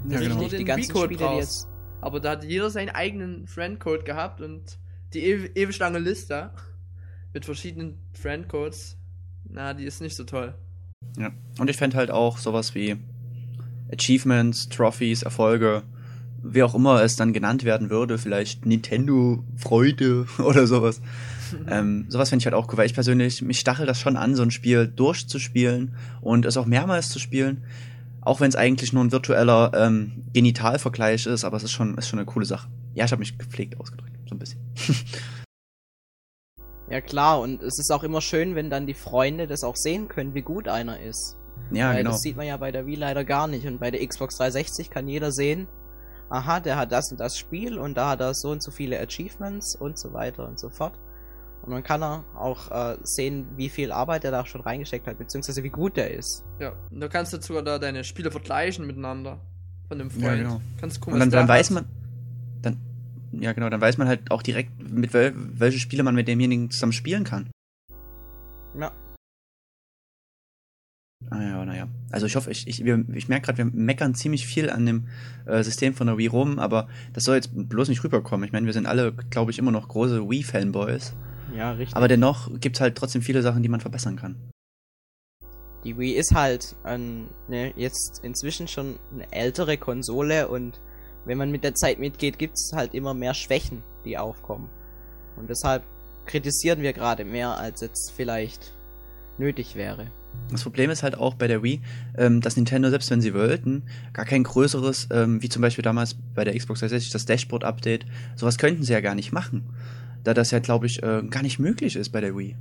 Ja, 0.08 0.18
genau. 0.18 0.40
Die 0.40 0.48
den 0.48 0.66
ganzen 0.66 0.92
V-Code 0.92 1.14
Spiele, 1.14 1.30
die 1.30 1.36
jetzt 1.36 1.68
Aber 2.00 2.20
da 2.20 2.32
hat 2.32 2.44
jeder 2.44 2.68
seinen 2.68 2.90
eigenen 2.90 3.46
Friendcode 3.46 4.04
gehabt 4.04 4.40
und 4.40 4.78
die 5.14 5.30
ew 5.30 5.48
ewig 5.54 5.78
lange 5.78 5.98
Liste 5.98 6.52
mit 7.32 7.44
verschiedenen 7.44 7.98
Friendcodes, 8.12 8.96
na, 9.48 9.74
die 9.74 9.84
ist 9.84 10.00
nicht 10.00 10.16
so 10.16 10.24
toll. 10.24 10.54
Ja. 11.18 11.30
Und 11.58 11.70
ich 11.70 11.76
fände 11.76 11.96
halt 11.96 12.10
auch 12.10 12.38
sowas 12.38 12.74
wie 12.74 12.96
Achievements, 13.92 14.68
Trophies, 14.68 15.22
Erfolge, 15.22 15.82
wie 16.42 16.62
auch 16.62 16.74
immer 16.74 17.02
es 17.02 17.16
dann 17.16 17.32
genannt 17.32 17.64
werden 17.64 17.90
würde, 17.90 18.18
vielleicht 18.18 18.66
Nintendo 18.66 19.44
Freude 19.56 20.26
oder 20.38 20.66
sowas. 20.66 21.00
ähm, 21.68 22.06
sowas 22.08 22.28
fände 22.28 22.42
ich 22.42 22.46
halt 22.46 22.54
auch 22.54 22.68
cool, 22.68 22.78
weil 22.78 22.86
ich 22.86 22.94
persönlich, 22.94 23.42
mich 23.42 23.60
stachelt 23.60 23.88
das 23.88 24.00
schon 24.00 24.16
an, 24.16 24.34
so 24.34 24.42
ein 24.42 24.50
Spiel 24.50 24.86
durchzuspielen 24.86 25.94
und 26.20 26.44
es 26.44 26.56
auch 26.56 26.66
mehrmals 26.66 27.08
zu 27.08 27.18
spielen. 27.18 27.64
Auch 28.20 28.40
wenn 28.40 28.48
es 28.48 28.56
eigentlich 28.56 28.92
nur 28.92 29.02
ein 29.04 29.12
virtueller 29.12 29.72
ähm, 29.74 30.24
Genitalvergleich 30.34 31.26
ist, 31.26 31.44
aber 31.44 31.56
es 31.56 31.62
ist 31.62 31.72
schon, 31.72 31.96
ist 31.96 32.08
schon 32.08 32.18
eine 32.18 32.26
coole 32.26 32.44
Sache. 32.44 32.68
Ja, 32.94 33.04
ich 33.04 33.12
habe 33.12 33.20
mich 33.20 33.38
gepflegt 33.38 33.80
ausgedrückt, 33.80 34.12
so 34.28 34.34
ein 34.34 34.38
bisschen. 34.38 34.60
Ja 36.90 37.00
klar, 37.00 37.40
und 37.40 37.62
es 37.62 37.78
ist 37.78 37.90
auch 37.90 38.02
immer 38.02 38.20
schön, 38.20 38.54
wenn 38.54 38.70
dann 38.70 38.86
die 38.86 38.94
Freunde 38.94 39.46
das 39.46 39.62
auch 39.62 39.76
sehen 39.76 40.08
können, 40.08 40.34
wie 40.34 40.42
gut 40.42 40.68
einer 40.68 41.00
ist. 41.00 41.36
Ja, 41.70 41.90
Weil 41.90 41.98
genau. 41.98 42.12
das 42.12 42.22
sieht 42.22 42.36
man 42.36 42.46
ja 42.46 42.56
bei 42.56 42.72
der 42.72 42.86
Wii 42.86 42.96
leider 42.96 43.24
gar 43.24 43.46
nicht. 43.46 43.66
Und 43.66 43.78
bei 43.78 43.90
der 43.90 44.06
Xbox 44.06 44.36
360 44.36 44.90
kann 44.90 45.08
jeder 45.08 45.32
sehen, 45.32 45.68
aha, 46.30 46.60
der 46.60 46.76
hat 46.76 46.92
das 46.92 47.10
und 47.10 47.20
das 47.20 47.36
Spiel 47.36 47.78
und 47.78 47.94
da 47.96 48.10
hat 48.10 48.20
er 48.20 48.34
so 48.34 48.50
und 48.50 48.62
so 48.62 48.70
viele 48.70 48.98
Achievements 49.00 49.76
und 49.76 49.98
so 49.98 50.12
weiter 50.12 50.46
und 50.46 50.58
so 50.58 50.70
fort. 50.70 50.98
Und 51.62 51.72
man 51.72 51.82
kann 51.82 52.02
auch 52.02 52.70
äh, 52.70 52.96
sehen, 53.02 53.46
wie 53.56 53.68
viel 53.68 53.92
Arbeit 53.92 54.24
er 54.24 54.30
da 54.30 54.46
schon 54.46 54.60
reingesteckt 54.60 55.06
hat, 55.06 55.18
beziehungsweise 55.18 55.62
wie 55.64 55.70
gut 55.70 55.96
der 55.96 56.12
ist. 56.12 56.44
Ja, 56.60 56.72
und 56.90 57.00
da 57.00 57.08
kannst 57.08 57.32
du 57.32 57.40
sogar 57.40 57.62
da 57.62 57.78
deine 57.78 58.04
Spiele 58.04 58.30
vergleichen 58.30 58.86
miteinander. 58.86 59.40
Von 59.88 59.98
dem 59.98 60.10
Freund. 60.10 60.24
Ja, 60.24 60.34
genau. 60.34 60.60
Kannst 60.80 61.00
gucken, 61.00 61.14
Und 61.14 61.20
dann, 61.20 61.30
dann 61.30 61.48
weiß 61.48 61.70
man, 61.70 61.84
dann, 61.84 62.07
ja 63.32 63.52
genau, 63.52 63.68
dann 63.70 63.80
weiß 63.80 63.98
man 63.98 64.08
halt 64.08 64.30
auch 64.30 64.42
direkt, 64.42 64.70
mit 64.90 65.12
wel, 65.12 65.32
welche 65.36 65.78
Spiele 65.78 66.02
man 66.02 66.14
mit 66.14 66.28
demjenigen 66.28 66.70
zusammen 66.70 66.92
spielen 66.92 67.24
kann. 67.24 67.50
Ja. 68.78 68.92
Ah 71.30 71.42
ja, 71.42 71.64
naja. 71.64 71.88
Also 72.10 72.26
ich 72.26 72.36
hoffe, 72.36 72.50
ich, 72.50 72.66
ich, 72.68 72.84
wir- 72.84 73.04
ich 73.12 73.28
merke 73.28 73.46
gerade, 73.46 73.58
wir 73.58 73.64
meckern 73.66 74.14
ziemlich 74.14 74.46
viel 74.46 74.70
an 74.70 74.86
dem 74.86 75.08
äh, 75.46 75.62
System 75.62 75.92
von 75.94 76.06
der 76.06 76.16
Wii 76.16 76.28
rum, 76.28 76.58
aber 76.58 76.88
das 77.12 77.24
soll 77.24 77.34
jetzt 77.34 77.50
bloß 77.52 77.88
nicht 77.88 78.02
rüberkommen. 78.04 78.46
Ich 78.46 78.52
meine, 78.52 78.66
wir 78.66 78.72
sind 78.72 78.86
alle, 78.86 79.12
glaube 79.12 79.50
ich, 79.50 79.58
immer 79.58 79.72
noch 79.72 79.88
große 79.88 80.20
Wii-Fanboys. 80.28 81.14
Ja, 81.54 81.72
richtig. 81.72 81.96
Aber 81.96 82.08
dennoch 82.08 82.48
gibt 82.60 82.76
es 82.76 82.80
halt 82.80 82.96
trotzdem 82.96 83.20
viele 83.22 83.42
Sachen, 83.42 83.62
die 83.62 83.68
man 83.68 83.80
verbessern 83.80 84.16
kann. 84.16 84.36
Die 85.84 85.98
Wii 85.98 86.12
ist 86.12 86.34
halt 86.34 86.76
ein, 86.84 87.28
ne, 87.48 87.72
jetzt 87.76 88.20
inzwischen 88.22 88.68
schon 88.68 88.98
eine 89.12 89.30
ältere 89.32 89.76
Konsole 89.76 90.48
und 90.48 90.80
wenn 91.28 91.38
man 91.38 91.50
mit 91.50 91.62
der 91.62 91.74
Zeit 91.74 91.98
mitgeht, 91.98 92.38
gibt's 92.38 92.72
halt 92.74 92.94
immer 92.94 93.14
mehr 93.14 93.34
Schwächen, 93.34 93.82
die 94.04 94.18
aufkommen. 94.18 94.68
Und 95.36 95.50
deshalb 95.50 95.84
kritisieren 96.26 96.82
wir 96.82 96.92
gerade 96.92 97.24
mehr, 97.24 97.56
als 97.58 97.80
jetzt 97.80 98.12
vielleicht 98.16 98.72
nötig 99.38 99.76
wäre. 99.76 100.10
Das 100.50 100.62
Problem 100.62 100.90
ist 100.90 101.02
halt 101.02 101.16
auch 101.16 101.34
bei 101.34 101.46
der 101.46 101.62
Wii, 101.62 101.80
ähm, 102.16 102.40
dass 102.40 102.56
Nintendo, 102.56 102.90
selbst 102.90 103.10
wenn 103.10 103.20
sie 103.20 103.34
wollten, 103.34 103.82
gar 104.12 104.24
kein 104.24 104.44
größeres, 104.44 105.08
ähm, 105.10 105.42
wie 105.42 105.48
zum 105.48 105.62
Beispiel 105.62 105.82
damals 105.82 106.16
bei 106.34 106.44
der 106.44 106.56
Xbox 106.56 106.80
360 106.80 107.12
das 107.12 107.26
Dashboard-Update, 107.26 108.06
sowas 108.36 108.58
könnten 108.58 108.82
sie 108.82 108.92
ja 108.92 109.00
gar 109.00 109.14
nicht 109.14 109.32
machen. 109.32 109.64
da 110.24 110.34
das 110.34 110.50
ja, 110.50 110.58
glaube 110.58 110.86
ich, 110.86 111.02
äh, 111.02 111.22
gar 111.30 111.42
nicht 111.42 111.58
möglich 111.58 111.96
ist 111.96 112.10
bei 112.10 112.20
der 112.20 112.36
Wii. 112.36 112.56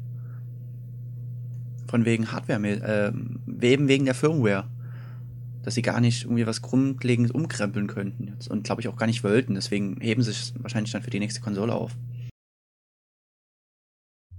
Von 1.87 2.05
wegen 2.05 2.31
Hardware, 2.31 2.61
äh, 2.61 3.67
eben 3.67 3.87
wegen 3.87 4.05
der 4.05 4.13
Firmware. 4.13 4.65
Dass 5.67 5.75
sie 5.75 5.81
gar 5.81 5.99
nicht 5.99 6.23
irgendwie 6.23 6.47
was 6.47 6.61
grundlegend 6.61 7.35
umkrempeln 7.35 7.87
könnten 7.87 8.29
jetzt 8.29 8.49
und 8.49 8.63
glaube 8.63 8.79
ich 8.79 8.87
auch 8.87 8.95
gar 8.95 9.05
nicht 9.05 9.25
wollten. 9.25 9.53
Deswegen 9.53 9.99
heben 9.99 10.21
sie 10.21 10.31
es 10.31 10.53
wahrscheinlich 10.57 10.93
dann 10.93 11.03
für 11.03 11.09
die 11.09 11.19
nächste 11.19 11.41
Konsole 11.41 11.73
auf. 11.73 11.91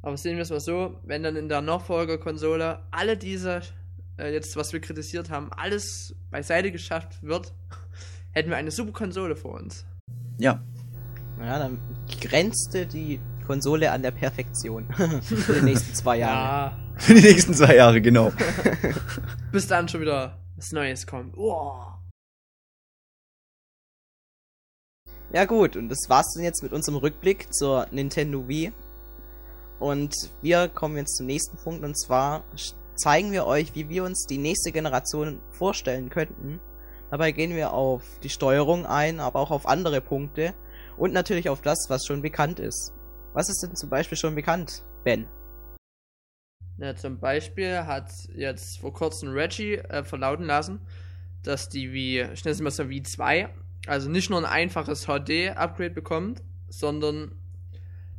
Aber 0.01 0.17
sehen 0.17 0.37
wir 0.37 0.43
es 0.43 0.49
mal 0.49 0.59
so, 0.59 0.99
wenn 1.05 1.23
dann 1.23 1.37
in 1.37 1.51
der 1.51 1.61
Nachfolgerkonsole 1.61 2.81
alle 2.93 3.19
diese, 3.19 3.61
äh, 4.19 4.33
jetzt 4.33 4.57
was 4.57 4.73
wir 4.73 4.81
kritisiert 4.81 5.29
haben, 5.29 5.53
alles 5.53 6.17
beiseite 6.31 6.73
geschafft 6.73 7.23
wird, 7.23 7.53
hätten 8.33 8.49
wir 8.49 8.57
eine 8.57 8.71
super 8.71 8.93
Konsole 8.93 9.37
vor 9.37 9.61
uns. 9.61 9.85
Ja. 10.39 10.65
Ja, 11.39 11.59
dann 11.59 11.79
grenzte 12.23 12.87
die 12.87 13.21
Konsole 13.47 13.93
an 13.93 14.01
der 14.01 14.13
Perfektion. 14.13 14.87
Für 15.23 15.53
die 15.53 15.61
nächsten 15.67 15.95
zwei 15.95 16.21
Jahre. 16.21 16.71
Ja, 16.71 16.79
Für 16.97 17.13
die 17.13 17.21
nächsten 17.21 17.53
zwei 17.53 17.77
Jahre, 17.77 18.01
genau. 18.01 18.33
bis 19.53 19.67
dann 19.67 19.89
schon 19.89 20.01
wieder 20.01 20.39
was 20.59 20.73
Neues 20.73 21.07
kommt. 21.07 21.37
Oh. 21.39 21.85
Ja 25.33 25.45
gut, 25.45 25.77
und 25.77 25.89
das 25.89 26.09
war's 26.09 26.33
dann 26.35 26.43
jetzt 26.43 26.63
mit 26.63 26.73
unserem 26.73 26.99
Rückblick 26.99 27.53
zur 27.55 27.87
Nintendo 27.91 28.49
Wii. 28.49 28.73
Und 29.79 30.15
wir 30.43 30.69
kommen 30.69 30.97
jetzt 30.97 31.17
zum 31.17 31.27
nächsten 31.27 31.57
Punkt 31.59 31.85
und 31.85 31.97
zwar 31.97 32.43
zeigen 32.97 33.31
wir 33.31 33.47
euch, 33.47 33.75
wie 33.77 33.89
wir 33.89 34.03
uns 34.03 34.27
die 34.27 34.39
nächste 34.39 34.73
Generation 34.73 35.41
vorstellen 35.53 36.11
könnten. 36.11 36.59
Dabei 37.11 37.31
gehen 37.31 37.55
wir 37.55 37.73
auf 37.73 38.03
die 38.23 38.29
Steuerung 38.29 38.85
ein, 38.85 39.21
aber 39.21 39.39
auch 39.39 39.53
auf 39.53 39.67
andere 39.67 40.01
Punkte 40.01 40.55
und 40.97 41.13
natürlich 41.13 41.49
auf 41.49 41.63
das, 41.63 41.87
was 41.89 42.05
schon 42.05 42.23
bekannt 42.23 42.59
ist. 42.59 42.93
Was 43.35 43.49
ist 43.49 43.63
denn 43.63 43.77
zum 43.77 43.89
Beispiel 43.89 44.19
schon 44.19 44.35
bekannt, 44.35 44.83
Ben? 45.05 45.27
Ja, 46.79 46.95
zum 46.95 47.19
Beispiel 47.19 47.87
hat 47.87 48.13
jetzt 48.37 48.79
vor 48.79 48.93
kurzem 48.93 49.31
Reggie 49.31 49.75
äh, 49.75 50.05
verlauten 50.05 50.45
lassen, 50.45 50.81
dass 51.43 51.69
die 51.69 51.93
Wii, 51.93 52.29
ich 52.33 52.45
nenne 52.45 52.53
es 52.53 52.61
mal 52.61 52.71
so 52.71 52.89
Wii 52.89 53.03
2, 53.03 53.49
also 53.89 54.09
nicht 54.09 54.31
nur 54.31 54.39
ein 54.39 54.45
einfaches 54.45 55.07
HD-Upgrade 55.07 55.91
bekommt, 55.91 56.43
sondern 56.69 57.33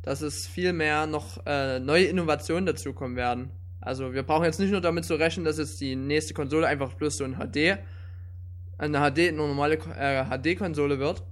dass 0.02 0.20
es 0.20 0.46
vielmehr 0.46 1.06
noch 1.06 1.44
äh, 1.46 1.80
neue 1.80 2.04
Innovationen 2.04 2.66
dazukommen 2.66 3.16
werden. 3.16 3.50
Also 3.80 4.12
wir 4.12 4.24
brauchen 4.24 4.44
jetzt 4.44 4.60
nicht 4.60 4.72
nur 4.72 4.82
damit 4.82 5.06
zu 5.06 5.14
rechnen, 5.14 5.46
dass 5.46 5.56
jetzt 5.56 5.80
die 5.80 5.96
nächste 5.96 6.34
Konsole 6.34 6.66
einfach 6.66 6.92
bloß 6.94 7.16
so 7.16 7.24
ein 7.24 7.36
HD, 7.36 7.78
eine 8.76 8.98
HD, 8.98 9.28
eine 9.28 9.38
normale 9.38 9.78
äh, 9.96 10.24
HD-Konsole 10.24 10.98
wird, 10.98 11.22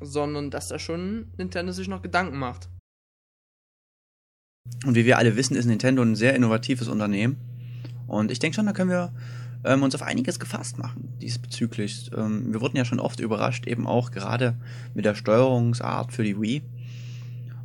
sondern 0.00 0.50
dass 0.50 0.68
da 0.68 0.78
schon 0.78 1.32
Nintendo 1.38 1.72
sich 1.72 1.88
noch 1.88 2.02
Gedanken 2.02 2.38
macht. 2.38 2.68
Und 4.84 4.94
wie 4.94 5.04
wir 5.04 5.18
alle 5.18 5.36
wissen, 5.36 5.56
ist 5.56 5.66
Nintendo 5.66 6.02
ein 6.02 6.16
sehr 6.16 6.34
innovatives 6.34 6.88
Unternehmen. 6.88 7.36
Und 8.06 8.30
ich 8.30 8.38
denke 8.38 8.56
schon, 8.56 8.66
da 8.66 8.72
können 8.72 8.90
wir 8.90 9.12
ähm, 9.64 9.82
uns 9.82 9.94
auf 9.94 10.02
einiges 10.02 10.40
gefasst 10.40 10.78
machen 10.78 11.12
diesbezüglich. 11.20 12.10
Ähm, 12.16 12.52
wir 12.52 12.60
wurden 12.60 12.76
ja 12.76 12.84
schon 12.84 13.00
oft 13.00 13.20
überrascht, 13.20 13.66
eben 13.66 13.86
auch 13.86 14.10
gerade 14.10 14.56
mit 14.94 15.04
der 15.04 15.14
Steuerungsart 15.14 16.12
für 16.12 16.24
die 16.24 16.40
Wii. 16.40 16.62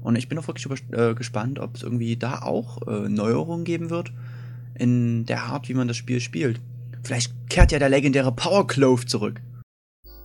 Und 0.02 0.16
ich 0.16 0.30
bin 0.30 0.38
auch 0.38 0.48
wirklich 0.48 0.68
äh, 0.92 1.16
gespannt, 1.16 1.60
ob 1.60 1.76
es 1.76 1.84
irgendwie 1.84 2.16
da 2.16 2.42
auch 2.44 2.88
äh, 2.88 3.10
Neuerungen 3.10 3.66
geben 3.66 3.90
wird 3.90 4.14
in 4.76 5.26
der 5.26 5.44
Art, 5.44 5.68
wie 5.70 5.74
man 5.74 5.88
das 5.88 5.98
Spiel 5.98 6.20
spielt. 6.20 6.62
Vielleicht 7.04 7.34
kehrt 7.50 7.72
ja 7.72 7.80
der 7.80 7.90
legendäre 7.90 8.32
Power 8.32 8.68
Clove 8.68 9.06
zurück. 9.06 9.42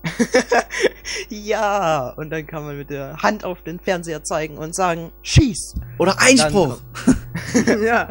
ja, 1.28 2.10
und 2.10 2.30
dann 2.30 2.46
kann 2.46 2.64
man 2.64 2.76
mit 2.76 2.90
der 2.90 3.22
Hand 3.22 3.44
auf 3.44 3.62
den 3.62 3.78
Fernseher 3.78 4.22
zeigen 4.24 4.58
und 4.58 4.74
sagen, 4.74 5.12
schieß! 5.22 5.74
Oder 5.98 6.18
Einspruch! 6.18 6.80
ja. 7.84 8.08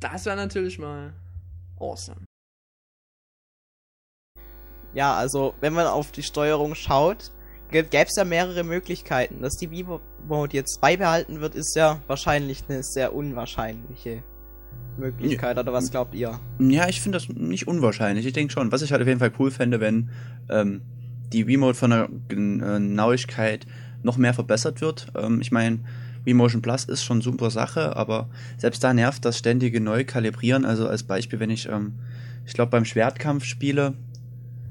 Das 0.00 0.24
wäre 0.26 0.36
natürlich 0.36 0.78
mal 0.78 1.12
awesome. 1.78 2.24
Ja, 4.94 5.16
also 5.16 5.54
wenn 5.60 5.74
man 5.74 5.86
auf 5.86 6.12
die 6.12 6.22
Steuerung 6.22 6.74
schaut, 6.74 7.30
gäbe 7.70 7.88
es 7.92 8.16
ja 8.16 8.24
mehrere 8.24 8.64
Möglichkeiten. 8.64 9.42
Dass 9.42 9.56
die 9.56 9.70
Vivo-Mode 9.70 10.56
jetzt 10.56 10.80
beibehalten 10.80 11.40
wird, 11.40 11.54
ist 11.54 11.74
ja 11.76 12.00
wahrscheinlich 12.06 12.64
eine 12.68 12.82
sehr 12.82 13.14
unwahrscheinliche 13.14 14.22
Möglichkeit. 14.98 15.58
Oder 15.58 15.72
was 15.72 15.90
glaubt 15.90 16.14
ihr? 16.14 16.38
Ja, 16.58 16.88
ich 16.88 17.00
finde 17.00 17.18
das 17.18 17.28
nicht 17.28 17.68
unwahrscheinlich. 17.68 18.26
Ich 18.26 18.32
denke 18.32 18.52
schon. 18.52 18.72
Was 18.72 18.82
ich 18.82 18.92
halt 18.92 19.02
auf 19.02 19.08
jeden 19.08 19.20
Fall 19.20 19.32
cool 19.38 19.50
fände, 19.50 19.80
wenn 19.80 20.10
ähm, 20.48 20.82
die 21.32 21.42
Remote 21.42 21.74
von 21.74 21.90
der 21.90 22.04
äh, 22.04 22.08
Genauigkeit 22.28 23.66
noch 24.02 24.16
mehr 24.16 24.34
verbessert 24.34 24.80
wird. 24.80 25.08
Ähm, 25.16 25.40
ich 25.40 25.52
meine, 25.52 25.80
Remotion 26.26 26.62
Plus 26.62 26.84
ist 26.84 27.04
schon 27.04 27.20
super 27.20 27.50
Sache, 27.50 27.96
aber 27.96 28.28
selbst 28.56 28.84
da 28.84 28.92
nervt 28.92 29.24
das 29.24 29.38
ständige 29.38 29.80
Neukalibrieren. 29.80 30.64
Also 30.64 30.88
als 30.88 31.02
Beispiel, 31.02 31.40
wenn 31.40 31.50
ich, 31.50 31.68
ähm, 31.68 31.94
ich 32.46 32.54
glaube, 32.54 32.70
beim 32.70 32.84
Schwertkampf 32.84 33.44
spiele, 33.44 33.94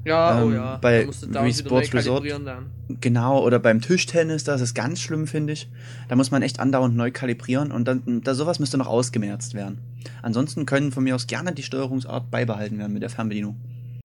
Ja, 0.08 0.42
oh 0.42 0.46
Ähm, 0.48 0.54
ja. 0.54 0.76
bei 0.78 1.06
Wii 1.06 1.52
Sports 1.54 1.94
Resort- 1.94 2.24
dann. 2.46 2.70
genau, 3.00 3.44
oder 3.44 3.58
beim 3.58 3.80
Tischtennis, 3.80 4.44
das 4.44 4.60
ist 4.60 4.74
ganz 4.74 5.00
schlimm, 5.00 5.26
finde 5.26 5.52
ich. 5.52 5.68
Da 6.08 6.16
muss 6.16 6.30
man 6.30 6.42
echt 6.42 6.58
andauernd 6.60 6.96
neu 6.96 7.10
kalibrieren 7.10 7.70
und 7.72 7.86
dann, 7.86 8.20
da 8.22 8.34
sowas 8.34 8.58
müsste 8.58 8.78
noch 8.78 8.86
ausgemerzt 8.86 9.54
werden. 9.54 9.78
Ansonsten 10.22 10.66
können 10.66 10.90
von 10.92 11.04
mir 11.04 11.14
aus 11.14 11.26
gerne 11.26 11.52
die 11.52 11.62
Steuerungsart 11.62 12.30
beibehalten 12.30 12.78
werden 12.78 12.92
mit 12.92 13.02
der 13.02 13.10
Fernbedienung. 13.10 13.56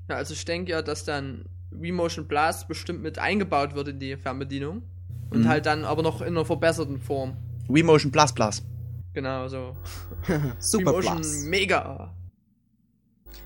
Ja, 0.09 0.17
also 0.17 0.33
ich 0.33 0.43
denke 0.45 0.71
ja, 0.71 0.81
dass 0.81 1.05
dann 1.05 1.45
Remotion 1.81 2.27
Plus 2.27 2.65
bestimmt 2.67 3.01
mit 3.01 3.17
eingebaut 3.19 3.73
wird 3.73 3.87
in 3.87 3.99
die 3.99 4.15
Fernbedienung. 4.17 4.83
Und 5.31 5.43
Mhm. 5.43 5.47
halt 5.47 5.65
dann 5.65 5.83
aber 5.85 6.03
noch 6.03 6.21
in 6.21 6.27
einer 6.27 6.45
verbesserten 6.45 6.99
Form. 6.99 7.37
Remotion 7.69 8.11
Plus 8.11 8.31
Plus. 8.33 8.61
Genau, 9.13 9.47
so. 9.47 9.75
Super 10.59 10.91
Remotion 10.91 11.15
Plus. 11.15 11.43
Mega. 11.45 12.13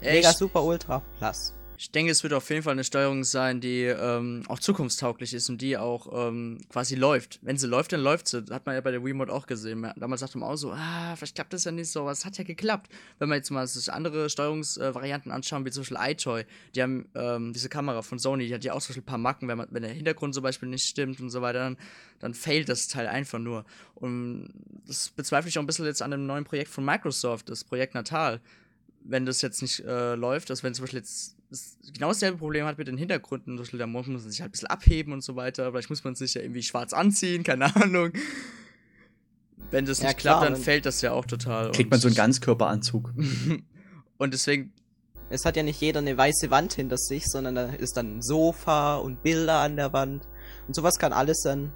Mega 0.02 0.30
ich, 0.32 0.36
Super 0.36 0.63
Ultra 0.63 1.02
Plus. 1.17 1.54
Ich 1.80 1.92
denke, 1.92 2.12
es 2.12 2.24
wird 2.24 2.34
auf 2.34 2.50
jeden 2.50 2.63
Fall 2.63 2.72
eine 2.72 2.84
Steuerung 2.84 3.24
sein, 3.24 3.62
die 3.62 3.84
ähm, 3.84 4.42
auch 4.48 4.58
zukunftstauglich 4.58 5.36
ist 5.36 5.48
und 5.48 5.62
die 5.62 5.78
auch 5.78 6.28
ähm, 6.28 6.60
quasi 6.70 6.96
läuft. 6.96 7.38
Wenn 7.44 7.56
sie 7.58 7.68
läuft, 7.68 7.94
dann 7.94 8.02
läuft 8.02 8.28
sie. 8.28 8.44
Hat 8.50 8.66
man 8.66 8.74
ja 8.74 8.82
bei 8.82 8.90
der 8.90 9.04
Remote 9.04 9.32
auch 9.32 9.46
gesehen. 9.46 9.88
Damals 9.96 10.22
dachte 10.22 10.40
man 10.40 10.50
auch 10.50 10.56
so, 10.56 10.72
ah, 10.72 11.16
vielleicht 11.16 11.36
klappt 11.36 11.54
das 11.54 11.66
ja 11.66 11.72
nicht 11.72 11.92
so, 11.92 12.02
aber 12.02 12.12
es 12.12 12.26
hat 12.26 12.36
ja 12.40 12.44
geklappt. 12.44 12.92
Wenn 13.20 13.30
man 13.30 13.38
jetzt 13.38 13.52
mal 13.52 13.68
sich 13.68 13.94
andere 13.94 14.28
Steuerungsvarianten 14.28 15.32
anschauen, 15.32 15.66
wie 15.66 15.72
zum 15.72 15.82
Beispiel 15.82 15.98
iToy, 16.02 16.46
die 16.74 16.82
haben 16.82 17.10
ähm, 17.13 17.54
diese 17.54 17.70
Kamera 17.70 18.02
von 18.02 18.18
Sony, 18.18 18.48
die 18.48 18.56
hat 18.56 18.63
ja 18.63 18.74
auch 18.74 18.78
Beispiel 18.78 19.04
ein 19.04 19.06
paar 19.06 19.20
Macken, 19.20 19.48
wenn, 19.48 19.60
man, 19.60 19.68
wenn 19.70 19.84
der 19.84 19.92
Hintergrund 19.92 20.34
zum 20.34 20.42
Beispiel 20.42 20.70
nicht 20.70 20.88
stimmt 20.88 21.20
und 21.20 21.30
so 21.30 21.44
weiter, 21.44 21.60
dann, 21.60 21.78
dann 22.18 22.34
failt 22.34 22.70
das 22.70 22.88
Teil 22.88 23.06
einfach 23.06 23.38
nur. 23.38 23.66
Und 23.94 24.52
das 24.88 25.10
bezweifle 25.10 25.50
ich 25.50 25.60
auch 25.60 25.63
ein 25.63 25.68
bisschen 25.68 25.86
jetzt 25.86 26.02
an 26.02 26.10
dem 26.10 26.26
neuen 26.26 26.44
Projekt 26.44 26.72
von 26.72 26.84
Microsoft, 26.84 27.50
das 27.50 27.63
Projekt 27.63 27.94
Natal 27.94 28.42
wenn 29.10 29.26
das 29.26 29.41
jetzt 29.41 29.62
nicht 29.62 29.80
äh, 29.86 30.15
läuft, 30.15 30.50
dass 30.50 30.63
wenn 30.63 30.74
zum 30.74 30.84
Beispiel 30.84 31.00
jetzt 31.00 31.36
das 31.50 31.78
genau 31.93 32.10
dasselbe 32.10 32.38
Problem 32.38 32.65
hat 32.65 32.78
mit 32.78 32.88
den 32.88 32.98
Hintergründen, 32.98 33.56
zum 33.56 33.63
Beispiel, 33.63 33.80
da 33.80 33.88
muss 33.88 34.08
man 34.08 34.20
sich 34.20 34.41
halt 34.41 34.50
ein 34.50 34.52
bisschen 34.52 34.67
abheben 34.67 35.13
und 35.13 35.24
so 35.24 35.36
weiter, 35.36 35.72
vielleicht 35.72 35.89
muss 35.89 36.04
man 36.04 36.15
sich 36.15 36.34
ja 36.34 36.41
irgendwie 36.41 36.63
schwarz 36.63 36.93
anziehen, 36.93 37.43
keine 37.43 37.74
Ahnung. 37.76 38.12
Wenn 39.72 39.86
das 39.86 40.00
Ja, 40.00 40.08
nicht 40.10 40.20
klar, 40.20 40.41
klappt, 40.41 40.56
dann 40.56 40.62
fällt 40.62 40.86
das 40.86 41.02
ja 41.02 41.12
auch 41.12 41.26
total. 41.26 41.72
Kriegt 41.72 41.89
man 41.89 42.00
so 42.00 42.08
einen 42.08 42.15
Ganzkörperanzug. 42.15 43.13
Und 44.17 44.34
deswegen, 44.34 44.74
Es 45.30 45.46
hat 45.46 45.58
ja 45.58 45.63
nicht 45.63 45.82
jeder 45.82 46.00
eine 46.00 46.17
weiße 46.17 46.52
Wand 46.52 46.74
hinter 46.74 46.98
sich, 46.98 47.26
sondern 47.28 47.56
da 47.56 47.65
ist 47.67 47.98
dann 47.98 48.17
ein 48.17 48.22
Sofa 48.22 48.96
und 48.98 49.24
Bilder 49.24 49.60
an 49.60 49.76
der 49.76 49.93
Wand. 49.93 50.28
Und 50.67 50.76
sowas 50.76 50.98
kann 50.98 51.12
alles 51.13 51.41
dann 51.43 51.72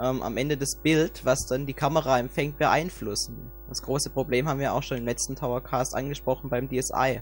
ähm, 0.00 0.22
am 0.22 0.36
Ende 0.36 0.56
das 0.56 0.76
Bild, 0.82 1.24
was 1.24 1.46
dann 1.46 1.66
die 1.66 1.74
Kamera 1.74 2.18
empfängt, 2.18 2.58
beeinflussen. 2.58 3.36
Das 3.68 3.82
große 3.82 4.10
Problem 4.10 4.48
haben 4.48 4.60
wir 4.60 4.72
auch 4.72 4.82
schon 4.82 4.98
im 4.98 5.04
letzten 5.04 5.36
Towercast 5.36 5.94
angesprochen 5.94 6.50
beim 6.50 6.68
DSi. 6.68 7.20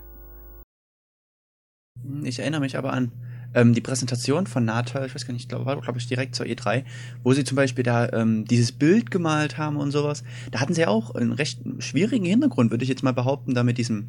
Ich 2.23 2.39
erinnere 2.39 2.61
mich 2.61 2.79
aber 2.79 2.93
an 2.93 3.13
ähm, 3.55 3.75
die 3.75 3.81
Präsentation 3.81 4.47
von 4.47 4.65
Natal, 4.65 5.07
ich 5.07 5.15
weiß 5.15 5.27
gar 5.27 5.33
nicht, 5.33 5.43
ich 5.43 5.49
glaube, 5.49 5.67
war 5.67 5.81
glaube 5.81 5.99
ich 5.99 6.07
direkt 6.07 6.35
zur 6.35 6.47
E3, 6.47 6.85
wo 7.23 7.33
sie 7.33 7.45
zum 7.45 7.57
Beispiel 7.57 7.85
da 7.85 8.09
ähm, 8.13 8.45
dieses 8.45 8.73
Bild 8.73 9.11
gemalt 9.11 9.59
haben 9.59 9.77
und 9.77 9.91
sowas. 9.91 10.23
Da 10.51 10.61
hatten 10.61 10.75
sie 10.75 10.83
ja 10.83 10.89
auch 10.89 11.15
einen 11.15 11.33
recht 11.33 11.61
schwierigen 11.79 12.25
Hintergrund, 12.25 12.71
würde 12.71 12.85
ich 12.85 12.89
jetzt 12.89 13.03
mal 13.03 13.13
behaupten, 13.13 13.55
da 13.55 13.63
mit 13.63 13.79
diesem 13.79 14.09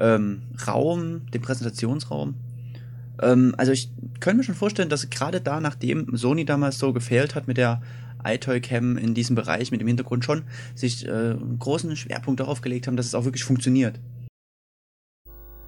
ähm, 0.00 0.42
Raum, 0.66 1.26
dem 1.32 1.42
Präsentationsraum. 1.42 2.34
Ähm, 3.20 3.54
also 3.58 3.72
ich 3.72 3.90
könnte 4.20 4.38
mir 4.38 4.44
schon 4.44 4.54
vorstellen, 4.54 4.88
dass 4.88 5.10
gerade 5.10 5.40
da, 5.40 5.60
nachdem 5.60 6.16
Sony 6.16 6.44
damals 6.44 6.78
so 6.78 6.92
gefehlt 6.92 7.34
hat 7.34 7.48
mit 7.48 7.56
der 7.56 7.82
iToy 8.24 8.60
Cam 8.60 8.96
in 8.96 9.14
diesem 9.14 9.36
Bereich, 9.36 9.70
mit 9.70 9.80
dem 9.80 9.88
Hintergrund 9.88 10.24
schon, 10.24 10.44
sich 10.74 11.06
äh, 11.06 11.10
einen 11.10 11.58
großen 11.58 11.96
Schwerpunkt 11.96 12.40
darauf 12.40 12.60
gelegt 12.60 12.86
haben, 12.86 12.96
dass 12.96 13.06
es 13.06 13.14
auch 13.14 13.24
wirklich 13.24 13.44
funktioniert. 13.44 13.98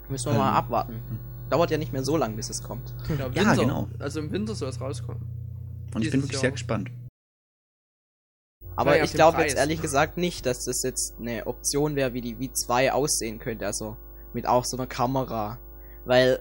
Müssen 0.08 0.26
wir 0.26 0.32
Ähm, 0.32 0.38
mal 0.38 0.52
abwarten. 0.52 1.00
Dauert 1.50 1.70
ja 1.70 1.78
nicht 1.78 1.92
mehr 1.92 2.04
so 2.04 2.16
lang, 2.16 2.36
bis 2.36 2.48
es 2.50 2.62
kommt. 2.62 2.94
Ja, 3.08 3.26
Ja, 3.26 3.34
Winter. 3.34 3.56
genau. 3.56 3.88
Also 3.98 4.20
im 4.20 4.30
Winter 4.32 4.54
soll 4.54 4.68
es 4.68 4.80
rauskommen. 4.80 5.22
Und 5.94 6.04
ich 6.04 6.10
bin 6.10 6.20
wirklich 6.20 6.34
Jahr. 6.34 6.40
sehr 6.42 6.50
gespannt. 6.52 6.90
Aber 8.76 8.96
ja, 8.96 9.04
ich 9.04 9.12
glaube 9.12 9.42
jetzt 9.42 9.56
ehrlich 9.56 9.82
gesagt 9.82 10.16
nicht, 10.16 10.46
dass 10.46 10.64
das 10.64 10.82
jetzt 10.84 11.14
eine 11.18 11.46
Option 11.46 11.96
wäre, 11.96 12.14
wie 12.14 12.20
die 12.20 12.38
Wii 12.38 12.52
2 12.52 12.92
aussehen 12.92 13.38
könnte. 13.38 13.66
Also 13.66 13.96
mit 14.32 14.46
auch 14.46 14.64
so 14.64 14.76
einer 14.76 14.86
Kamera. 14.86 15.58
Weil 16.04 16.40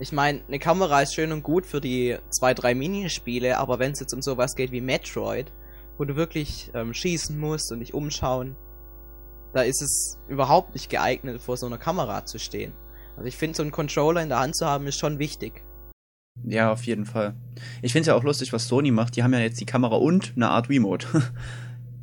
Ich 0.00 0.10
meine, 0.10 0.42
eine 0.48 0.58
Kamera 0.58 1.02
ist 1.02 1.14
schön 1.14 1.30
und 1.30 1.42
gut 1.42 1.66
für 1.66 1.80
die 1.80 2.18
zwei, 2.30 2.52
drei 2.52 2.74
Minispiele, 2.74 3.58
aber 3.58 3.78
wenn 3.78 3.92
es 3.92 4.00
jetzt 4.00 4.12
um 4.12 4.22
sowas 4.22 4.56
geht 4.56 4.72
wie 4.72 4.80
Metroid, 4.80 5.52
wo 5.98 6.04
du 6.04 6.16
wirklich 6.16 6.70
ähm, 6.74 6.92
schießen 6.92 7.38
musst 7.38 7.70
und 7.70 7.80
dich 7.80 7.94
umschauen, 7.94 8.56
da 9.52 9.62
ist 9.62 9.80
es 9.82 10.18
überhaupt 10.28 10.74
nicht 10.74 10.90
geeignet, 10.90 11.40
vor 11.40 11.56
so 11.56 11.66
einer 11.66 11.78
Kamera 11.78 12.26
zu 12.26 12.40
stehen. 12.40 12.72
Also 13.16 13.28
ich 13.28 13.36
finde, 13.36 13.56
so 13.56 13.62
einen 13.62 13.70
Controller 13.70 14.20
in 14.20 14.28
der 14.28 14.40
Hand 14.40 14.56
zu 14.56 14.66
haben, 14.66 14.88
ist 14.88 14.98
schon 14.98 15.20
wichtig. 15.20 15.64
Ja, 16.42 16.72
auf 16.72 16.82
jeden 16.82 17.06
Fall. 17.06 17.36
Ich 17.80 17.92
finde 17.92 18.02
es 18.02 18.06
ja 18.08 18.16
auch 18.16 18.24
lustig, 18.24 18.52
was 18.52 18.66
Sony 18.66 18.90
macht. 18.90 19.14
Die 19.14 19.22
haben 19.22 19.32
ja 19.32 19.38
jetzt 19.38 19.60
die 19.60 19.66
Kamera 19.66 19.94
und 19.94 20.32
eine 20.34 20.50
Art 20.50 20.68
Remote. 20.68 21.06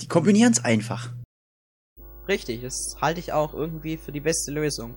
Die 0.02 0.08
kombinieren 0.08 0.52
es 0.52 0.64
einfach. 0.66 1.12
Richtig, 2.28 2.62
das 2.62 2.96
halte 3.00 3.20
ich 3.20 3.34
auch 3.34 3.54
irgendwie 3.54 3.98
für 3.98 4.12
die 4.12 4.20
beste 4.20 4.52
Lösung. 4.52 4.96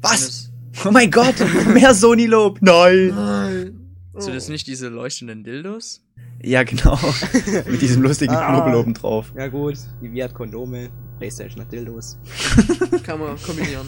Was? 0.00 0.53
Oh 0.86 0.90
mein 0.90 1.10
Gott, 1.10 1.34
mehr 1.72 1.94
Sony-Lob. 1.94 2.58
Nein. 2.60 3.08
Nein. 3.14 3.80
Sind 4.16 4.34
das 4.34 4.48
nicht 4.48 4.66
diese 4.66 4.88
leuchtenden 4.88 5.42
Dildos? 5.44 6.02
Ja, 6.42 6.62
genau. 6.62 6.98
Mit 7.66 7.80
diesem 7.80 8.02
lustigen 8.02 8.34
Ah. 8.34 8.52
Knubbel 8.52 8.74
oben 8.76 8.94
drauf. 8.94 9.32
Ja 9.36 9.48
gut, 9.48 9.74
die 10.00 10.22
hat 10.22 10.34
Kondome, 10.34 10.90
Playstation 11.18 11.62
hat 11.64 11.72
Dildos. 11.72 12.18
Kann 13.02 13.18
man 13.18 13.36
kombinieren. 13.42 13.86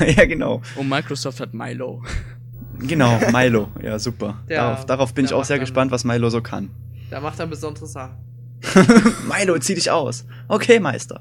ja, 0.16 0.24
genau. 0.26 0.62
Und 0.76 0.88
Microsoft 0.88 1.40
hat 1.40 1.52
Milo. 1.54 2.02
Genau, 2.78 3.18
Milo. 3.32 3.68
Ja, 3.82 3.98
super. 3.98 4.42
Der- 4.48 4.58
darauf, 4.58 4.86
darauf 4.86 5.14
bin 5.14 5.24
ich 5.24 5.32
auch 5.34 5.44
sehr 5.44 5.56
dann- 5.56 5.62
gespannt, 5.64 5.90
was 5.90 6.04
Milo 6.04 6.30
so 6.30 6.40
kann. 6.40 6.70
Der 7.10 7.20
macht 7.20 7.38
dann 7.38 7.50
besondere 7.50 7.86
Sachen. 7.86 8.16
Milo, 9.28 9.58
zieh 9.58 9.74
dich 9.74 9.90
aus. 9.90 10.24
Okay, 10.48 10.78
Meister. 10.80 11.20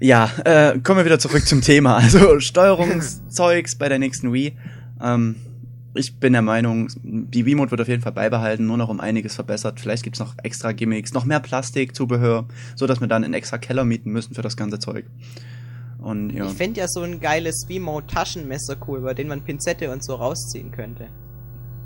Ja, 0.00 0.30
äh, 0.44 0.78
kommen 0.80 0.98
wir 0.98 1.04
wieder 1.04 1.18
zurück 1.18 1.46
zum 1.46 1.60
Thema. 1.60 1.96
Also 1.96 2.40
Steuerungszeugs 2.40 3.76
bei 3.76 3.88
der 3.88 3.98
nächsten 3.98 4.32
Wii. 4.32 4.56
Ähm, 5.00 5.36
ich 5.94 6.16
bin 6.18 6.32
der 6.32 6.42
Meinung, 6.42 6.88
die 7.02 7.46
Wii-Mode 7.46 7.70
wird 7.70 7.80
auf 7.80 7.88
jeden 7.88 8.02
Fall 8.02 8.12
beibehalten, 8.12 8.66
nur 8.66 8.76
noch 8.76 8.88
um 8.88 8.98
einiges 8.98 9.36
verbessert. 9.36 9.78
Vielleicht 9.78 10.02
gibt's 10.02 10.18
noch 10.18 10.34
extra 10.42 10.72
Gimmicks, 10.72 11.12
noch 11.12 11.24
mehr 11.24 11.38
Plastik, 11.38 11.94
Zubehör, 11.94 12.46
so 12.74 12.88
dass 12.88 13.00
wir 13.00 13.06
dann 13.06 13.22
einen 13.22 13.34
extra 13.34 13.58
Keller 13.58 13.84
mieten 13.84 14.10
müssen 14.10 14.34
für 14.34 14.42
das 14.42 14.56
ganze 14.56 14.80
Zeug. 14.80 15.06
Und 15.98 16.30
ja. 16.30 16.46
Ich 16.46 16.52
fände 16.52 16.80
ja 16.80 16.88
so 16.88 17.02
ein 17.02 17.20
geiles 17.20 17.66
Wiimote-Taschenmesser 17.68 18.76
cool, 18.88 19.00
bei 19.00 19.14
dem 19.14 19.28
man 19.28 19.42
Pinzette 19.42 19.90
und 19.90 20.02
so 20.02 20.16
rausziehen 20.16 20.72
könnte. 20.72 21.08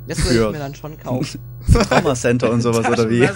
Das 0.09 0.25
würde 0.25 0.47
ich 0.47 0.53
mir 0.53 0.59
dann 0.59 0.75
schon 0.75 0.99
kaufen. 0.99 1.39
Trauma 1.89 2.15
Center 2.15 2.51
und 2.51 2.63
sowas 2.63 2.89
oder 2.89 3.11
wie? 3.11 3.29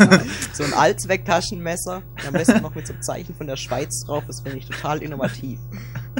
So 0.54 0.64
ein 0.64 0.72
Allzweck-Taschenmesser, 0.72 2.02
am 2.26 2.32
besten 2.32 2.62
noch 2.62 2.74
mit 2.74 2.86
so 2.86 2.94
einem 2.94 3.02
Zeichen 3.02 3.34
von 3.34 3.46
der 3.46 3.56
Schweiz 3.56 4.04
drauf, 4.06 4.24
das 4.26 4.40
finde 4.40 4.58
ich 4.58 4.66
total 4.66 5.02
innovativ. 5.02 5.58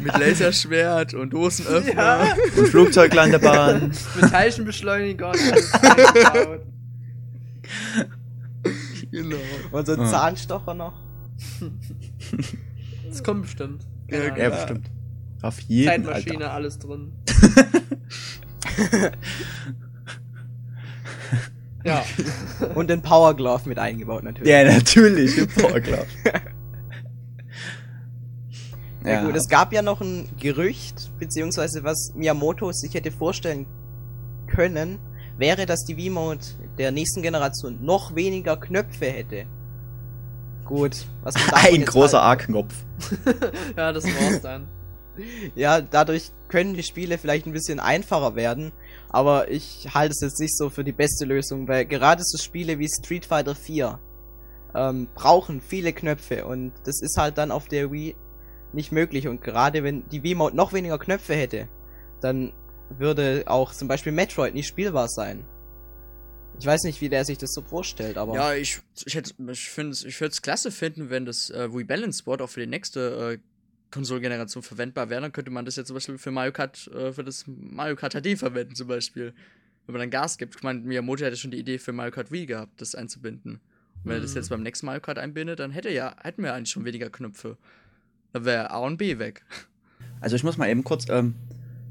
Mit 0.03 0.18
Laserschwert 0.18 1.14
und 1.14 1.30
Dosenöffner. 1.32 1.94
Ja, 1.94 2.36
Und 2.57 2.68
Flugzeuglandebahn. 2.68 3.92
mit 4.20 4.30
Teilchenbeschleuniger. 4.30 5.32
Genau. 9.11 9.36
Und 9.70 9.86
so 9.86 9.92
ein 9.92 10.00
Ah. 10.00 10.11
Zahnstocher 10.11 10.74
noch. 10.74 11.00
Das 13.09 13.22
kommt 13.22 13.42
bestimmt. 13.42 13.86
Ja, 14.11 14.28
Keine 14.30 14.38
Ja, 14.38 14.44
Ahnung. 14.46 14.59
bestimmt. 14.59 14.90
Auf 15.42 15.61
jeden 15.61 15.88
Zeitmaschine, 16.05 16.36
Alter. 16.44 16.53
alles 16.53 16.78
drin. 16.78 17.12
ja. 21.85 22.05
Und 22.74 22.91
den 22.91 23.03
Power 23.03 23.35
Glove 23.35 23.68
mit 23.68 23.78
eingebaut 23.78 24.24
natürlich. 24.24 24.51
Ja, 24.51 24.64
natürlich. 24.64 25.39
Im 25.39 25.49
Powerglove. 25.49 26.07
Ja, 29.05 29.24
gut, 29.24 29.35
es 29.35 29.49
gab 29.49 29.72
ja 29.72 29.83
noch 29.83 30.01
ein 30.01 30.28
Gerücht, 30.39 31.11
beziehungsweise 31.18 31.83
was 31.83 32.12
Miyamoto 32.14 32.70
sich 32.70 32.95
hätte 32.95 33.11
vorstellen 33.11 33.66
können, 34.47 35.01
wäre, 35.39 35.66
dass 35.66 35.85
die 35.85 35.97
Wiimote 35.97 36.47
der 36.78 36.93
nächsten 36.93 37.22
Generation 37.22 37.85
noch 37.85 38.14
weniger 38.14 38.57
Knöpfe 38.57 39.07
hätte. 39.07 39.47
Gut, 40.64 41.07
was 41.22 41.35
man 41.35 41.51
ein 41.53 41.85
großer 41.85 42.22
A-Knopf. 42.22 42.74
ja, 43.76 43.93
das 43.93 44.05
war's 44.05 44.41
dann. 44.41 44.68
Ja, 45.55 45.80
dadurch 45.80 46.30
können 46.49 46.74
die 46.74 46.83
Spiele 46.83 47.18
vielleicht 47.18 47.47
ein 47.47 47.53
bisschen 47.53 47.80
einfacher 47.80 48.37
werden, 48.37 48.72
aber 49.12 49.50
ich 49.50 49.88
halte 49.94 50.12
es 50.12 50.20
jetzt 50.22 50.40
nicht 50.40 50.56
so 50.56 50.70
für 50.70 50.84
die 50.84 50.92
beste 50.92 51.26
Lösung, 51.26 51.68
weil 51.68 51.84
gerade 51.84 52.22
so 52.24 52.38
Spiele 52.38 52.78
wie 52.78 52.88
Street 52.88 53.26
Fighter 53.26 53.54
4 53.54 54.00
ähm, 54.74 55.08
brauchen 55.14 55.60
viele 55.60 55.92
Knöpfe 55.92 56.46
und 56.46 56.72
das 56.84 57.02
ist 57.02 57.18
halt 57.18 57.36
dann 57.36 57.50
auf 57.50 57.68
der 57.68 57.92
Wii 57.92 58.16
nicht 58.72 58.90
möglich 58.90 59.28
und 59.28 59.42
gerade 59.42 59.84
wenn 59.84 60.08
die 60.08 60.22
Wiimote 60.22 60.56
noch 60.56 60.72
weniger 60.72 60.98
Knöpfe 60.98 61.34
hätte, 61.34 61.68
dann 62.22 62.54
würde 62.88 63.44
auch 63.46 63.72
zum 63.72 63.86
Beispiel 63.86 64.12
Metroid 64.12 64.54
nicht 64.54 64.66
spielbar 64.66 65.08
sein. 65.08 65.44
Ich 66.58 66.66
weiß 66.66 66.82
nicht, 66.84 67.00
wie 67.00 67.08
der 67.08 67.24
sich 67.24 67.38
das 67.38 67.52
so 67.52 67.62
vorstellt, 67.62 68.16
aber 68.16 68.34
Ja, 68.34 68.54
ich, 68.54 68.80
ich, 69.04 69.14
hätte, 69.14 69.34
ich, 69.50 69.78
ich 69.78 70.20
würde 70.20 70.32
es 70.32 70.42
klasse 70.42 70.70
finden, 70.70 71.10
wenn 71.10 71.24
das 71.24 71.50
äh, 71.50 71.72
Wii 71.72 71.84
Balance 71.84 72.24
Board 72.24 72.42
auch 72.42 72.50
für 72.50 72.60
die 72.60 72.66
nächste 72.66 73.34
äh, 73.34 73.38
Konsolengeneration 73.93 74.62
verwendbar 74.64 75.09
wäre. 75.11 75.20
Dann 75.20 75.32
könnte 75.32 75.51
man 75.53 75.64
das 75.64 75.76
jetzt 75.76 75.86
zum 75.86 75.95
Beispiel 75.95 76.18
für 76.18 76.32
Mario 76.32 76.53
Kart, 76.53 76.88
äh, 76.88 77.12
für 77.12 77.22
das 77.22 77.45
Mario 77.47 77.95
Kart 77.95 78.14
HD 78.14 78.36
verwenden, 78.36 78.74
zum 78.74 78.88
Beispiel. 78.88 79.32
Wenn 79.86 79.93
man 79.95 80.01
dann 80.01 80.11
Gas 80.11 80.38
gibt. 80.38 80.57
Ich 80.57 80.62
meine, 80.62 80.80
Miyamoto 80.80 81.24
hätte 81.24 81.36
schon 81.36 81.51
die 81.51 81.59
Idee 81.59 81.78
für 81.78 81.93
Mario 81.93 82.12
Kart 82.12 82.30
Wii 82.30 82.47
gehabt, 82.47 82.80
das 82.80 82.95
einzubinden. 82.95 83.55
Und 83.55 83.61
wenn 84.05 84.16
er 84.16 84.20
das 84.20 84.30
Mhm. 84.32 84.36
jetzt 84.36 84.49
beim 84.49 84.62
nächsten 84.62 84.86
Mario 84.86 85.01
Kart 85.01 85.18
einbindet, 85.18 85.61
dann 85.61 85.70
hätte 85.70 85.90
ja, 85.90 86.16
hätten 86.22 86.43
wir 86.43 86.55
eigentlich 86.55 86.70
schon 86.70 86.84
weniger 86.84 87.11
Knöpfe. 87.11 87.57
Dann 88.32 88.45
wäre 88.45 88.70
A 88.70 88.78
und 88.78 88.97
B 88.97 89.18
weg. 89.18 89.45
Also 90.20 90.36
ich 90.36 90.45
muss 90.45 90.57
mal 90.57 90.68
eben 90.70 90.84
kurz 90.84 91.07
ähm, 91.09 91.34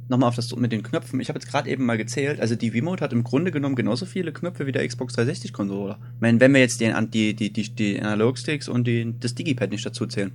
nochmal 0.07 0.29
auf 0.29 0.35
das 0.35 0.55
mit 0.55 0.71
den 0.71 0.83
Knöpfen. 0.83 1.19
Ich 1.19 1.29
habe 1.29 1.37
jetzt 1.39 1.49
gerade 1.49 1.69
eben 1.69 1.85
mal 1.85 1.97
gezählt. 1.97 2.39
Also 2.39 2.55
die 2.55 2.73
Wiimote 2.73 3.03
hat 3.03 3.13
im 3.13 3.23
Grunde 3.23 3.51
genommen 3.51 3.75
genauso 3.75 4.05
viele 4.05 4.31
Knöpfe 4.31 4.65
wie 4.65 4.71
der 4.71 4.87
Xbox 4.87 5.13
360 5.13 5.51
Controller. 5.53 5.99
Ich 6.15 6.21
meine, 6.21 6.39
wenn 6.39 6.53
wir 6.53 6.61
jetzt 6.61 6.79
den, 6.79 7.11
die, 7.11 7.33
die, 7.33 7.51
die, 7.51 7.69
die 7.69 8.01
Analogsticks 8.01 8.69
und 8.69 8.85
die, 8.87 9.13
das 9.19 9.35
Digipad 9.35 9.69
nicht 9.71 9.85
dazu 9.85 10.05
zählen. 10.07 10.31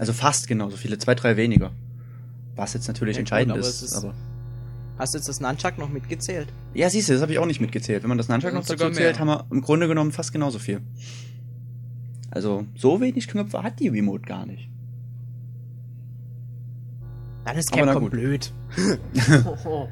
Also 0.00 0.12
fast 0.14 0.48
genauso 0.48 0.76
viele, 0.78 0.96
zwei, 0.98 1.14
drei 1.14 1.36
weniger. 1.36 1.72
Was 2.56 2.72
jetzt 2.74 2.88
natürlich 2.88 3.16
Ja, 3.16 3.20
gut, 3.22 3.30
entscheidend 3.30 3.52
aber 3.52 3.60
ist, 3.60 3.82
ist- 3.82 3.94
aber 3.94 4.14
hast 4.98 5.12
du 5.14 5.18
jetzt 5.18 5.28
das 5.28 5.40
Nunchuck 5.40 5.76
noch 5.78 5.90
mitgezählt? 5.90 6.48
ja, 6.74 6.88
siehst 6.88 7.08
du, 7.08 7.12
das 7.12 7.22
habe 7.22 7.32
ich 7.32 7.38
auch 7.38 7.46
nicht 7.46 7.60
mitgezählt. 7.60 8.02
Wenn 8.02 8.08
man 8.08 8.18
das 8.18 8.28
Nunchuck 8.28 8.52
noch 8.54 8.64
dazu 8.64 8.90
zählt, 8.90 9.18
haben 9.18 9.28
wir 9.28 9.44
im 9.50 9.60
Grunde 9.60 9.88
genommen 9.88 10.10
fast 10.12 10.32
genauso 10.32 10.58
viel. 10.58 10.80
Also 12.30 12.64
so 12.76 13.00
wenig 13.00 13.28
Knöpfe 13.28 13.62
hat 13.62 13.78
die 13.80 13.88
Remote 13.88 14.22
gar 14.24 14.46
nicht. 14.46 14.68
Dann 17.44 17.56
ist 17.58 17.70
na 17.72 17.78
Capcom 17.84 18.02
gut. 18.04 18.10
blöd. 18.12 18.52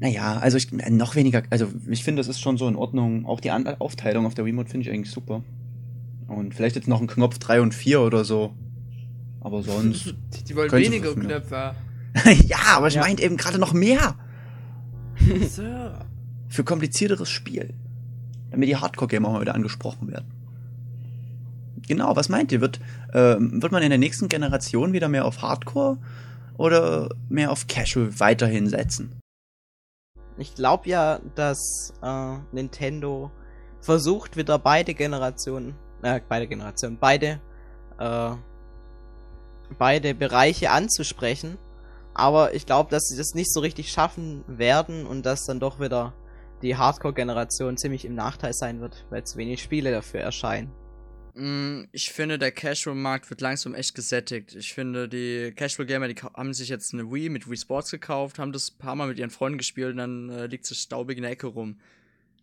Naja, 0.00 0.38
also 0.38 0.56
ich, 0.56 0.72
noch 0.72 1.14
weniger, 1.14 1.44
also 1.50 1.68
ich 1.88 2.02
finde, 2.02 2.18
das 2.20 2.28
ist 2.28 2.40
schon 2.40 2.56
so 2.58 2.66
in 2.66 2.74
Ordnung. 2.74 3.24
Auch 3.24 3.38
die 3.40 3.52
An 3.52 3.68
Aufteilung 3.78 4.26
auf 4.26 4.34
der 4.34 4.44
Remote 4.44 4.68
finde 4.68 4.88
ich 4.88 4.92
eigentlich 4.92 5.12
super. 5.12 5.44
Und 6.28 6.54
vielleicht 6.54 6.76
jetzt 6.76 6.88
noch 6.88 7.00
ein 7.00 7.06
Knopf 7.06 7.38
3 7.38 7.60
und 7.60 7.74
4 7.74 8.00
oder 8.00 8.24
so. 8.24 8.54
Aber 9.40 9.62
sonst. 9.62 10.14
Die, 10.34 10.44
die 10.44 10.56
wollen 10.56 10.70
weniger. 10.72 11.14
Knöpfe. 11.14 11.74
ja, 12.46 12.58
aber 12.76 12.88
ich 12.88 12.94
Ja. 12.94 13.00
meinte 13.02 13.22
eben 13.22 13.36
gerade 13.36 13.58
noch 13.58 13.72
mehr. 13.72 14.14
So. 15.48 15.62
Für 16.48 16.64
komplizierteres 16.64 17.28
Spiel. 17.30 17.74
Damit 18.50 18.68
die 18.68 18.76
Hardcore-Gamer 18.76 19.40
wieder 19.40 19.54
angesprochen 19.54 20.08
werden. 20.10 20.26
Genau, 21.86 22.14
was 22.16 22.28
meint 22.28 22.52
ihr? 22.52 22.60
Wird, 22.60 22.80
ähm, 23.12 23.62
wird 23.62 23.72
man 23.72 23.82
in 23.82 23.90
der 23.90 23.98
nächsten 23.98 24.28
Generation 24.28 24.92
wieder 24.92 25.08
mehr 25.08 25.24
auf 25.24 25.42
Hardcore 25.42 25.98
oder 26.56 27.08
mehr 27.28 27.50
auf 27.50 27.66
Casual 27.66 28.18
weiterhin 28.20 28.68
setzen? 28.68 29.18
Ich 30.38 30.54
glaube 30.54 30.88
ja, 30.88 31.20
dass 31.34 31.92
äh, 32.02 32.36
Nintendo 32.52 33.30
versucht 33.80 34.36
wieder 34.36 34.58
beide 34.58 34.94
Generationen, 34.94 35.74
äh, 36.02 36.20
beide 36.28 36.46
Generationen, 36.46 36.98
beide, 36.98 37.40
äh, 37.98 38.30
beide 39.78 40.14
Bereiche 40.14 40.70
anzusprechen. 40.70 41.58
Aber 42.14 42.54
ich 42.54 42.66
glaube, 42.66 42.90
dass 42.90 43.04
sie 43.04 43.16
das 43.16 43.34
nicht 43.34 43.52
so 43.52 43.60
richtig 43.60 43.90
schaffen 43.90 44.44
werden 44.46 45.06
und 45.06 45.24
dass 45.24 45.44
dann 45.46 45.60
doch 45.60 45.80
wieder 45.80 46.12
die 46.60 46.76
Hardcore-Generation 46.76 47.76
ziemlich 47.76 48.04
im 48.04 48.14
Nachteil 48.14 48.52
sein 48.52 48.80
wird, 48.80 49.06
weil 49.10 49.24
zu 49.24 49.38
wenig 49.38 49.62
Spiele 49.62 49.90
dafür 49.90 50.20
erscheinen. 50.20 50.70
Mm, 51.34 51.84
Ich 51.92 52.12
finde, 52.12 52.38
der 52.38 52.52
Casual-Markt 52.52 53.30
wird 53.30 53.40
langsam 53.40 53.74
echt 53.74 53.94
gesättigt. 53.94 54.54
Ich 54.54 54.74
finde, 54.74 55.08
die 55.08 55.52
Casual-Gamer, 55.56 56.08
die 56.08 56.16
haben 56.22 56.52
sich 56.54 56.68
jetzt 56.68 56.92
eine 56.92 57.10
Wii 57.10 57.30
mit 57.30 57.48
Wii 57.48 57.56
Sports 57.56 57.90
gekauft, 57.90 58.38
haben 58.38 58.52
das 58.52 58.72
ein 58.72 58.78
paar 58.78 58.94
Mal 58.94 59.08
mit 59.08 59.18
ihren 59.18 59.30
Freunden 59.30 59.58
gespielt 59.58 59.92
und 59.92 59.96
dann 59.96 60.28
äh, 60.30 60.46
liegt 60.46 60.70
es 60.70 60.76
staubig 60.78 61.16
in 61.16 61.22
der 61.22 61.32
Ecke 61.32 61.46
rum. 61.46 61.78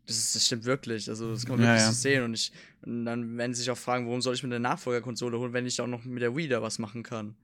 Das, 0.10 0.18
ist, 0.18 0.36
das 0.36 0.46
stimmt 0.46 0.66
wirklich. 0.66 1.08
Also, 1.10 1.32
das 1.32 1.46
kann 1.46 1.56
man 1.58 1.66
Ja, 1.66 1.72
wirklich 1.74 1.86
ja. 1.88 1.92
so 1.92 2.02
sehen. 2.02 2.24
Und, 2.24 2.34
ich, 2.34 2.52
und 2.84 3.06
dann 3.06 3.38
werden 3.38 3.54
sie 3.54 3.62
sich 3.62 3.72
auch 3.72 3.78
fragen, 3.78 4.06
warum 4.08 4.22
soll 4.22 4.34
ich 4.36 4.44
mir 4.44 4.48
eine 4.50 4.60
Nachfolgerkonsole 4.60 5.38
holen, 5.40 5.54
wenn 5.54 5.66
ich 5.66 5.80
auch 5.82 5.88
noch 5.88 6.04
mit 6.04 6.22
der 6.22 6.36
Wii 6.36 6.48
da 6.48 6.62
was 6.62 6.80
machen 6.80 7.04
kann. 7.04 7.36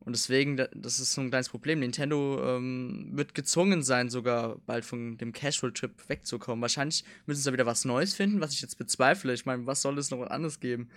Und 0.00 0.14
deswegen, 0.14 0.58
da- 0.58 0.68
das 0.74 1.00
ist 1.00 1.14
so 1.14 1.22
ein 1.22 1.30
kleines 1.30 1.48
Problem. 1.48 1.80
Nintendo 1.80 2.56
ähm, 2.56 3.08
wird 3.12 3.34
gezwungen 3.34 3.82
sein, 3.82 4.10
sogar 4.10 4.58
bald 4.66 4.84
von 4.84 5.16
dem 5.16 5.32
Casual-Trip 5.32 5.92
wegzukommen. 6.08 6.60
Wahrscheinlich 6.60 7.04
müssen 7.24 7.40
sie 7.40 7.46
da 7.48 7.54
wieder 7.54 7.64
was 7.66 7.86
Neues 7.86 8.12
finden, 8.14 8.40
was 8.42 8.52
ich 8.52 8.60
jetzt 8.60 8.76
bezweifle. 8.76 9.32
Ich 9.32 9.46
meine, 9.46 9.64
was 9.66 9.80
soll 9.80 9.96
es 9.98 10.10
noch 10.10 10.20
anderes 10.26 10.60
geben? 10.60 10.90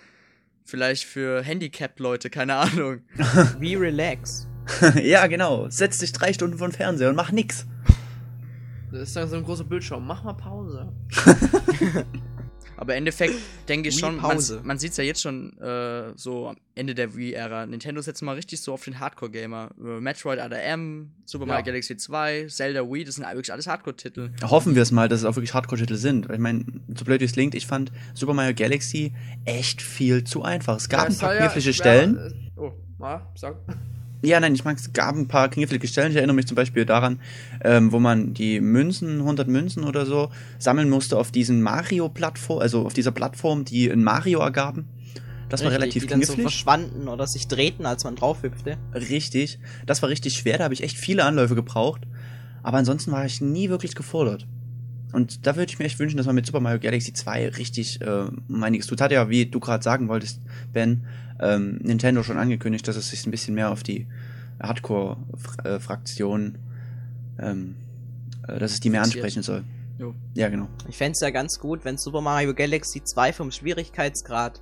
Vielleicht 0.65 1.05
für 1.05 1.41
Handicap-Leute, 1.41 2.29
keine 2.29 2.55
Ahnung. 2.55 2.99
Wie 3.59 3.75
Relax. 3.75 4.45
ja, 5.01 5.25
genau. 5.27 5.69
Setz 5.69 5.99
dich 5.99 6.11
drei 6.11 6.33
Stunden 6.33 6.57
vor 6.57 6.67
den 6.67 6.73
Fernseher 6.73 7.07
und 7.09 7.15
mach 7.15 7.31
nix. 7.31 7.65
Das 8.97 9.09
ist 9.09 9.15
dann 9.15 9.29
so 9.29 9.35
ein 9.37 9.43
großer 9.43 9.63
Bildschirm. 9.63 10.05
Mach 10.05 10.23
mal 10.23 10.33
Pause. 10.33 10.91
Aber 12.79 12.93
im 12.93 12.99
Endeffekt 12.99 13.33
denke 13.67 13.89
ich 13.89 13.97
schon, 13.97 14.17
man, 14.17 14.33
Pause. 14.35 14.61
man 14.63 14.77
sieht 14.77 14.91
es 14.91 14.97
ja 14.97 15.03
jetzt 15.03 15.19
schon 15.23 15.57
äh, 15.57 16.11
so 16.15 16.49
am 16.49 16.57
Ende 16.75 16.93
der 16.93 17.15
Wii-Ära. 17.15 17.65
Nintendo 17.65 18.01
setzt 18.01 18.21
mal 18.21 18.33
richtig 18.35 18.61
so 18.61 18.71
auf 18.71 18.83
den 18.83 18.99
Hardcore-Gamer. 18.99 19.71
Äh, 19.83 19.99
Metroid 19.99 20.37
ADM, 20.37 21.09
Super 21.25 21.45
Ja. 21.45 21.53
Mario 21.53 21.65
Galaxy 21.65 21.97
2, 21.97 22.45
Zelda 22.49 22.81
Wii, 22.83 23.03
das 23.03 23.15
sind 23.15 23.25
wirklich 23.25 23.51
alles 23.51 23.65
Hardcore-Titel. 23.65 24.29
Hoffen 24.43 24.75
wir 24.75 24.83
es 24.83 24.91
mal, 24.91 25.09
dass 25.09 25.21
es 25.21 25.25
auch 25.25 25.35
wirklich 25.35 25.55
Hardcore-Titel 25.55 25.95
sind. 25.95 26.29
Ich 26.31 26.37
meine, 26.37 26.65
so 26.95 27.03
blöd 27.03 27.19
wie 27.21 27.25
es 27.25 27.31
klingt, 27.33 27.55
ich 27.55 27.65
fand 27.65 27.91
Super 28.13 28.35
Mario 28.35 28.53
Galaxy 28.53 29.11
echt 29.45 29.81
viel 29.81 30.23
zu 30.23 30.43
einfach. 30.43 30.77
Es 30.77 30.87
gab 30.87 30.99
Ja, 31.01 31.05
ein 31.07 31.17
paar 31.17 31.33
ja 31.33 31.39
knifflige 31.47 31.73
schwer- 31.73 31.73
Stellen. 31.73 32.17
äh, 32.17 32.31
Oh, 32.59 32.73
mal, 32.99 33.27
sag. 33.35 33.55
Ja, 34.23 34.39
nein, 34.39 34.55
ich 34.55 34.65
mag, 34.65 34.77
es 34.77 34.93
gab 34.93 35.15
ein 35.15 35.27
paar 35.27 35.49
knifflige 35.49 35.87
Stellen. 35.87 36.11
Ich 36.11 36.17
erinnere 36.17 36.35
mich 36.35 36.47
zum 36.47 36.55
Beispiel 36.55 36.85
daran, 36.85 37.19
ähm, 37.63 37.91
wo 37.91 37.99
man 37.99 38.33
die 38.33 38.59
Münzen, 38.59 39.19
100 39.19 39.47
Münzen 39.47 39.83
oder 39.83 40.05
so, 40.05 40.29
sammeln 40.57 40.89
musste 40.89 41.17
auf 41.17 41.31
diesen 41.31 41.61
Mario-Plattform, 41.61 42.59
also 42.59 42.85
auf 42.85 42.93
dieser 42.93 43.11
Plattform, 43.11 43.63
die 43.63 43.87
in 43.87 44.03
Mario 44.03 44.39
ergaben. 44.39 44.87
Das 45.49 45.61
war 45.61 45.69
Richtig, 45.71 45.81
relativ 45.81 46.03
die 46.03 46.09
dann 46.09 46.21
so 46.21 46.33
knifflig. 46.33 46.43
verschwanden 46.43 47.07
oder 47.07 47.25
sich 47.27 47.47
drehten, 47.47 47.85
als 47.85 48.03
man 48.03 48.15
drauf 48.15 48.43
hüpfte. 48.43 48.77
Richtig. 48.93 49.59
Das 49.85 50.01
war 50.01 50.09
richtig 50.09 50.33
schwer, 50.33 50.57
da 50.57 50.65
habe 50.65 50.73
ich 50.73 50.83
echt 50.83 50.97
viele 50.97 51.23
Anläufe 51.23 51.55
gebraucht. 51.55 52.01
Aber 52.63 52.77
ansonsten 52.79 53.11
war 53.11 53.25
ich 53.25 53.39
nie 53.39 53.69
wirklich 53.69 53.95
gefordert. 53.95 54.45
Und 55.13 55.47
da 55.47 55.55
würde 55.55 55.71
ich 55.71 55.79
mir 55.79 55.85
echt 55.85 55.99
wünschen, 55.99 56.17
dass 56.17 56.25
man 56.25 56.35
mit 56.35 56.45
Super 56.45 56.59
Mario 56.59 56.79
Galaxy 56.79 57.13
2 57.13 57.49
richtig 57.49 58.01
äh, 58.01 58.25
einiges 58.61 58.87
tut. 58.87 58.99
Hat 58.99 59.11
ja, 59.13 59.29
wie 59.29 59.45
du 59.45 59.61
gerade 59.61 59.81
sagen 59.81 60.09
wolltest, 60.09 60.41
Ben, 60.73 61.05
ähm, 61.39 61.79
Nintendo 61.81 62.23
schon 62.23 62.37
angekündigt, 62.37 62.87
dass 62.87 62.95
es 62.95 63.09
sich 63.09 63.25
ein 63.25 63.31
bisschen 63.31 63.55
mehr 63.55 63.71
auf 63.71 63.83
die 63.83 64.07
Hardcore-Fraktion, 64.61 66.57
ähm, 67.39 67.75
äh, 68.47 68.59
dass 68.59 68.73
es 68.73 68.79
die 68.79 68.89
mehr 68.89 69.03
ansprechen 69.03 69.43
soll. 69.43 69.63
Jo. 69.97 70.13
Ja, 70.35 70.49
genau. 70.49 70.67
Ich 70.87 70.97
fänd's 70.97 71.21
ja 71.21 71.31
ganz 71.31 71.59
gut, 71.59 71.83
wenn 71.83 71.97
Super 71.97 72.21
Mario 72.21 72.53
Galaxy 72.53 73.03
2 73.03 73.33
vom 73.33 73.51
Schwierigkeitsgrad 73.51 74.61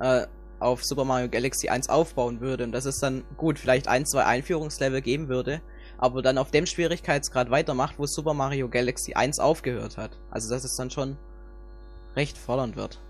äh, 0.00 0.26
auf 0.58 0.84
Super 0.84 1.04
Mario 1.04 1.28
Galaxy 1.28 1.68
1 1.68 1.88
aufbauen 1.88 2.40
würde 2.40 2.64
und 2.64 2.72
dass 2.72 2.84
es 2.84 2.98
dann 2.98 3.24
gut 3.36 3.58
vielleicht 3.58 3.88
ein, 3.88 4.06
zwei 4.06 4.24
Einführungslevel 4.24 5.00
geben 5.00 5.28
würde, 5.28 5.60
aber 5.98 6.22
dann 6.22 6.38
auf 6.38 6.50
dem 6.50 6.66
Schwierigkeitsgrad 6.66 7.50
weitermacht, 7.50 7.98
wo 7.98 8.06
Super 8.06 8.34
Mario 8.34 8.68
Galaxy 8.68 9.14
1 9.14 9.38
aufgehört 9.38 9.96
hat. 9.96 10.18
Also 10.30 10.50
dass 10.50 10.64
es 10.64 10.76
dann 10.76 10.90
schon 10.90 11.16
recht 12.16 12.36
fordernd 12.36 12.76
wird. 12.76 13.00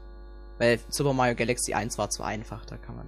Weil 0.63 0.79
Super 0.91 1.13
Mario 1.13 1.35
Galaxy 1.35 1.75
1 1.75 1.99
war 1.99 2.09
zu 2.09 2.23
einfach, 2.23 2.65
da 2.67 2.77
kann 2.77 2.95
man 2.95 3.07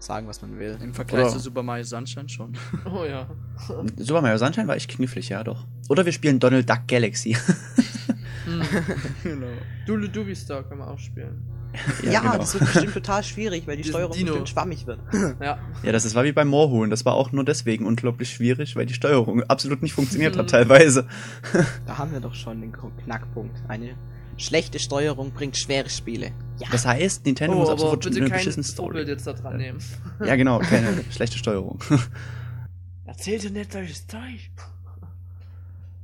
sagen, 0.00 0.26
was 0.26 0.42
man 0.42 0.58
will. 0.58 0.76
Im 0.82 0.92
Vergleich 0.92 1.26
Oder- 1.26 1.30
zu 1.34 1.38
Super 1.38 1.62
Mario 1.62 1.84
Sunshine 1.84 2.28
schon. 2.28 2.54
Oh 2.92 3.04
ja. 3.04 3.28
Super 3.96 4.20
Mario 4.20 4.36
Sunshine 4.36 4.66
war 4.66 4.74
echt 4.74 4.90
knifflig, 4.90 5.28
ja 5.28 5.44
doch. 5.44 5.64
Oder 5.88 6.04
wir 6.04 6.10
spielen 6.12 6.40
Donald 6.40 6.68
Duck 6.68 6.88
Galaxy. 6.88 7.36
Hm. 8.46 8.62
genau. 9.22 9.46
Dulu 9.86 10.08
Dubi 10.08 10.34
Star 10.34 10.62
kann 10.64 10.78
man 10.78 10.88
auch 10.88 10.98
spielen. 10.98 11.42
Ja, 12.02 12.20
genau. 12.20 12.38
das 12.38 12.54
wird 12.54 12.64
bestimmt 12.72 12.94
total 12.94 13.22
schwierig, 13.22 13.66
weil 13.66 13.76
die 13.76 13.82
Diesen 13.82 13.92
Steuerung 13.92 14.16
Dino. 14.16 14.26
bestimmt 14.30 14.48
schwammig 14.48 14.86
wird. 14.86 14.98
Ja. 15.40 15.58
Ja, 15.82 15.92
das 15.92 16.04
ist, 16.06 16.14
war 16.14 16.24
wie 16.24 16.32
beim 16.32 16.48
Moorhuhn. 16.48 16.88
Das 16.90 17.04
war 17.04 17.14
auch 17.14 17.30
nur 17.32 17.44
deswegen 17.44 17.84
unglaublich 17.86 18.30
schwierig, 18.32 18.74
weil 18.76 18.86
die 18.86 18.94
Steuerung 18.94 19.42
absolut 19.44 19.82
nicht 19.82 19.92
funktioniert 19.92 20.36
hat 20.38 20.46
Mhm. 20.46 20.50
teilweise. 20.50 21.06
Da 21.86 21.98
haben 21.98 22.12
wir 22.12 22.20
doch 22.20 22.34
schon 22.34 22.60
den 22.62 22.72
Knackpunkt. 22.72 23.56
Eine 23.68 23.94
schlechte 24.40 24.78
Steuerung 24.78 25.32
bringt 25.32 25.56
schwere 25.56 25.88
Spiele. 25.90 26.32
Ja. 26.58 26.68
Das 26.72 26.84
heißt, 26.86 27.24
Nintendo 27.26 27.56
Oh, 27.56 27.60
muss 27.60 27.68
aber 27.68 27.82
absolut 27.92 28.04
bitte 28.04 28.16
eine 28.20 28.28
kein 28.30 28.38
beschissene 28.38 28.64
Vorbild 28.64 29.06
Story. 29.06 29.12
jetzt 29.12 29.26
da 29.26 29.32
dran 29.32 29.56
nehmen. 29.56 29.78
Ja, 30.24 30.36
genau, 30.36 30.58
keine 30.60 31.04
schlechte 31.10 31.38
Steuerung. 31.38 31.82
Erzählte 33.04 33.50
nicht 33.50 33.72
solches 33.72 34.06
Zeug. 34.06 34.50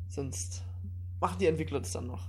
Sonst 0.08 0.62
machen 1.20 1.36
die 1.40 1.46
Entwickler 1.46 1.80
das 1.80 1.92
dann 1.92 2.06
noch. 2.06 2.28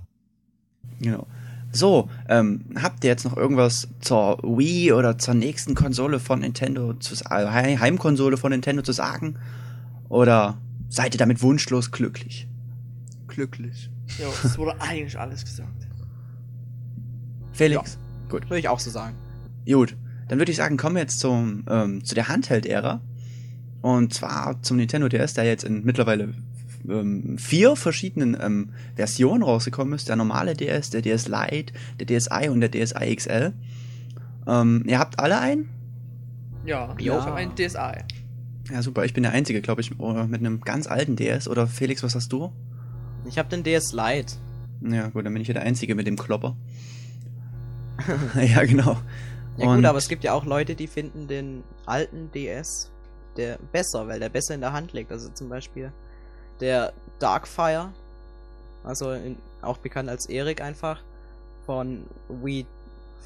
genau. 1.00 1.26
So, 1.70 2.08
ähm, 2.30 2.64
habt 2.80 3.04
ihr 3.04 3.10
jetzt 3.10 3.24
noch 3.26 3.36
irgendwas 3.36 3.88
zur 4.00 4.38
Wii 4.42 4.92
oder 4.94 5.18
zur 5.18 5.34
nächsten 5.34 5.74
Konsole 5.74 6.18
von 6.18 6.38
Nintendo, 6.40 6.94
zu, 6.94 7.14
äh, 7.28 7.46
He- 7.46 7.78
Heimkonsole 7.78 8.38
von 8.38 8.52
Nintendo 8.52 8.80
zu 8.82 8.92
sagen? 8.92 9.38
Oder 10.08 10.56
seid 10.88 11.14
ihr 11.14 11.18
damit 11.18 11.42
wunschlos 11.42 11.90
glücklich? 11.90 12.48
Glücklich. 13.26 13.90
Ja, 14.18 14.28
es 14.42 14.56
wurde 14.56 14.80
eigentlich 14.80 15.18
alles 15.18 15.44
gesagt. 15.44 15.87
Felix? 17.58 17.98
Gut. 18.28 18.44
Würde 18.44 18.60
ich 18.60 18.68
auch 18.68 18.78
so 18.78 18.88
sagen. 18.90 19.16
Gut, 19.66 19.96
dann 20.28 20.38
würde 20.38 20.52
ich 20.52 20.56
sagen, 20.58 20.76
kommen 20.76 20.94
wir 20.94 21.02
jetzt 21.02 21.18
zum, 21.18 21.64
ähm, 21.68 22.04
zu 22.04 22.14
der 22.14 22.28
Handheld-Ära. 22.28 23.00
Und 23.82 24.14
zwar 24.14 24.62
zum 24.62 24.76
Nintendo 24.76 25.08
DS, 25.08 25.34
der 25.34 25.44
jetzt 25.44 25.64
in 25.64 25.82
mittlerweile 25.84 26.34
ähm, 26.88 27.36
vier 27.36 27.74
verschiedenen 27.74 28.36
ähm, 28.40 28.70
Versionen 28.94 29.42
rausgekommen 29.42 29.92
ist. 29.94 30.08
Der 30.08 30.14
normale 30.14 30.54
DS, 30.54 30.90
der 30.90 31.02
DS 31.02 31.26
Lite, 31.26 31.72
der 31.98 32.06
DSi 32.06 32.48
und 32.48 32.60
der 32.60 32.70
DSi 32.70 33.16
XL. 33.16 33.52
Ähm, 34.46 34.84
ihr 34.86 35.00
habt 35.00 35.18
alle 35.18 35.40
einen? 35.40 35.68
Ja, 36.64 36.94
Ja. 37.00 37.18
ich 37.18 37.24
habe 37.26 37.34
ein 37.34 37.56
DSA. 37.56 37.92
Ja, 38.70 38.82
super. 38.82 39.04
Ich 39.04 39.14
bin 39.14 39.24
der 39.24 39.32
Einzige, 39.32 39.60
glaube 39.62 39.80
ich, 39.80 39.98
oh, 39.98 40.12
mit 40.28 40.40
einem 40.40 40.60
ganz 40.60 40.86
alten 40.86 41.16
DS. 41.16 41.48
Oder 41.48 41.66
Felix, 41.66 42.04
was 42.04 42.14
hast 42.14 42.32
du? 42.32 42.52
Ich 43.28 43.36
habe 43.36 43.48
den 43.48 43.64
DS 43.64 43.92
Lite. 43.92 44.34
Ja, 44.82 45.08
gut, 45.08 45.26
dann 45.26 45.32
bin 45.32 45.42
ich 45.42 45.48
ja 45.48 45.54
der 45.54 45.64
Einzige 45.64 45.96
mit 45.96 46.06
dem 46.06 46.16
Klopper. 46.16 46.56
ja, 48.34 48.64
genau. 48.64 48.96
Ja 49.56 49.66
Und- 49.68 49.76
gut, 49.76 49.84
aber 49.84 49.98
es 49.98 50.08
gibt 50.08 50.24
ja 50.24 50.32
auch 50.32 50.44
Leute, 50.44 50.74
die 50.74 50.86
finden 50.86 51.26
den 51.28 51.64
alten 51.86 52.30
DS 52.32 52.90
der 53.36 53.58
besser, 53.72 54.08
weil 54.08 54.18
der 54.18 54.28
besser 54.28 54.54
in 54.54 54.60
der 54.60 54.72
Hand 54.72 54.92
liegt. 54.92 55.12
Also 55.12 55.28
zum 55.30 55.48
Beispiel 55.48 55.92
der 56.60 56.92
Darkfire, 57.20 57.92
also 58.82 59.12
in, 59.12 59.36
auch 59.62 59.78
bekannt 59.78 60.08
als 60.08 60.26
Erik 60.26 60.60
einfach, 60.60 61.02
von 61.66 62.04
Wii, 62.28 62.66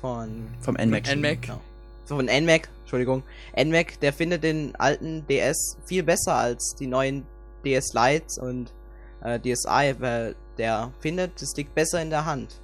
von, 0.01 0.49
Vom 0.61 0.75
NMAX. 0.75 1.15
NMAC. 1.15 1.49
ja, 1.49 1.61
von 2.07 2.27
NMAC, 2.27 2.69
Entschuldigung, 2.83 3.23
NMAC, 3.57 4.01
der 4.01 4.13
findet 4.13 4.43
den 4.43 4.75
alten 4.77 5.27
DS 5.29 5.79
viel 5.87 6.03
besser 6.03 6.35
als 6.35 6.75
die 6.79 6.87
neuen 6.87 7.25
DS 7.65 7.93
Lites 7.95 8.39
und 8.39 8.73
äh, 9.23 9.39
DSi, 9.39 9.95
weil 9.99 10.35
der 10.59 10.91
findet, 11.01 11.41
es 11.41 11.57
liegt 11.57 11.75
besser 11.75 12.03
in 12.03 12.11
der 12.11 12.27
Hand. 12.27 12.61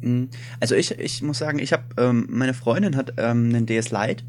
Mm, 0.00 0.24
Also 0.60 0.74
ich, 0.74 0.98
ich 0.98 1.22
muss 1.22 1.38
sagen, 1.38 1.58
ich 1.58 1.72
habe, 1.72 1.84
ähm, 1.96 2.26
meine 2.30 2.54
Freundin 2.54 2.96
hat 2.96 3.14
ähm, 3.16 3.48
einen 3.48 3.66
DS 3.66 3.90
Lite 3.90 4.24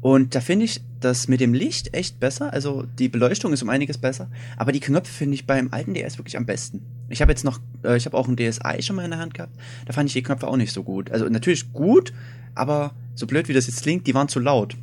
und 0.00 0.34
da 0.34 0.40
finde 0.40 0.64
ich 0.64 0.80
das 1.00 1.28
mit 1.28 1.40
dem 1.40 1.54
Licht 1.54 1.94
echt 1.94 2.20
besser. 2.20 2.52
Also 2.52 2.84
die 2.98 3.08
Beleuchtung 3.08 3.52
ist 3.52 3.62
um 3.62 3.68
einiges 3.68 3.98
besser, 3.98 4.28
aber 4.56 4.72
die 4.72 4.80
Knöpfe 4.80 5.12
finde 5.12 5.34
ich 5.34 5.46
beim 5.46 5.68
alten 5.72 5.94
DS 5.94 6.18
wirklich 6.18 6.36
am 6.36 6.46
besten. 6.46 6.82
Ich 7.08 7.20
habe 7.20 7.32
jetzt 7.32 7.44
noch, 7.44 7.60
äh, 7.84 7.96
ich 7.96 8.06
habe 8.06 8.16
auch 8.16 8.26
einen 8.26 8.36
DSi 8.36 8.82
schon 8.82 8.96
mal 8.96 9.04
in 9.04 9.10
der 9.10 9.20
Hand 9.20 9.34
gehabt, 9.34 9.54
da 9.86 9.92
fand 9.92 10.08
ich 10.08 10.14
die 10.14 10.22
Knöpfe 10.22 10.48
auch 10.48 10.56
nicht 10.56 10.72
so 10.72 10.82
gut. 10.82 11.10
Also 11.10 11.28
natürlich 11.28 11.72
gut, 11.72 12.12
aber 12.54 12.92
so 13.14 13.26
blöd 13.26 13.48
wie 13.48 13.52
das 13.52 13.66
jetzt 13.66 13.82
klingt, 13.82 14.06
die 14.06 14.14
waren 14.14 14.28
zu 14.28 14.40
laut. 14.40 14.76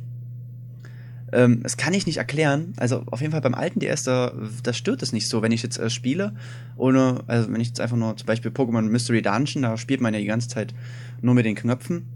Ähm, 1.32 1.62
das 1.62 1.76
kann 1.76 1.94
ich 1.94 2.06
nicht 2.06 2.16
erklären. 2.16 2.72
Also 2.76 3.04
auf 3.06 3.20
jeden 3.20 3.32
Fall 3.32 3.40
beim 3.40 3.54
alten 3.54 3.80
DS, 3.80 4.04
da, 4.04 4.32
da 4.62 4.72
stört 4.72 5.02
es 5.02 5.12
nicht 5.12 5.28
so, 5.28 5.42
wenn 5.42 5.52
ich 5.52 5.62
jetzt 5.62 5.78
äh, 5.78 5.90
spiele. 5.90 6.34
Ohne, 6.76 7.22
also 7.26 7.52
wenn 7.52 7.60
ich 7.60 7.68
jetzt 7.68 7.80
einfach 7.80 7.96
nur 7.96 8.16
zum 8.16 8.26
Beispiel 8.26 8.50
Pokémon 8.50 8.82
Mystery 8.82 9.22
Dungeon, 9.22 9.62
da 9.62 9.76
spielt 9.76 10.00
man 10.00 10.14
ja 10.14 10.20
die 10.20 10.26
ganze 10.26 10.48
Zeit 10.48 10.74
nur 11.20 11.34
mit 11.34 11.44
den 11.44 11.54
Knöpfen. 11.54 12.06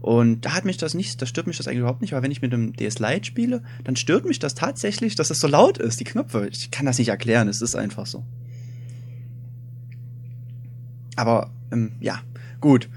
Und 0.00 0.44
da 0.44 0.54
hat 0.54 0.64
mich 0.64 0.78
das 0.78 0.94
nicht, 0.94 1.22
da 1.22 1.26
stört 1.26 1.46
mich 1.46 1.58
das 1.58 1.68
eigentlich 1.68 1.78
überhaupt 1.78 2.00
nicht, 2.00 2.12
aber 2.12 2.24
wenn 2.24 2.32
ich 2.32 2.42
mit 2.42 2.52
dem 2.52 2.72
DS 2.74 2.98
Lite 2.98 3.24
spiele, 3.24 3.62
dann 3.84 3.94
stört 3.94 4.24
mich 4.24 4.40
das 4.40 4.56
tatsächlich, 4.56 5.14
dass 5.14 5.30
es 5.30 5.38
so 5.38 5.46
laut 5.46 5.78
ist, 5.78 6.00
die 6.00 6.04
Knöpfe. 6.04 6.48
Ich 6.50 6.72
kann 6.72 6.86
das 6.86 6.98
nicht 6.98 7.08
erklären, 7.08 7.46
es 7.46 7.62
ist 7.62 7.76
einfach 7.76 8.06
so. 8.06 8.24
Aber, 11.14 11.52
ähm, 11.70 11.92
ja, 12.00 12.20
gut. 12.60 12.88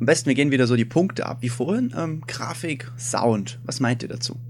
Am 0.00 0.06
besten, 0.06 0.26
wir 0.26 0.34
gehen 0.34 0.50
wieder 0.50 0.66
so 0.66 0.74
die 0.74 0.86
Punkte 0.86 1.26
ab 1.26 1.38
wie 1.42 1.50
vorhin. 1.50 1.94
Ähm, 1.96 2.22
Grafik, 2.26 2.90
Sound, 2.98 3.60
was 3.64 3.80
meint 3.80 4.02
ihr 4.02 4.08
dazu? 4.08 4.40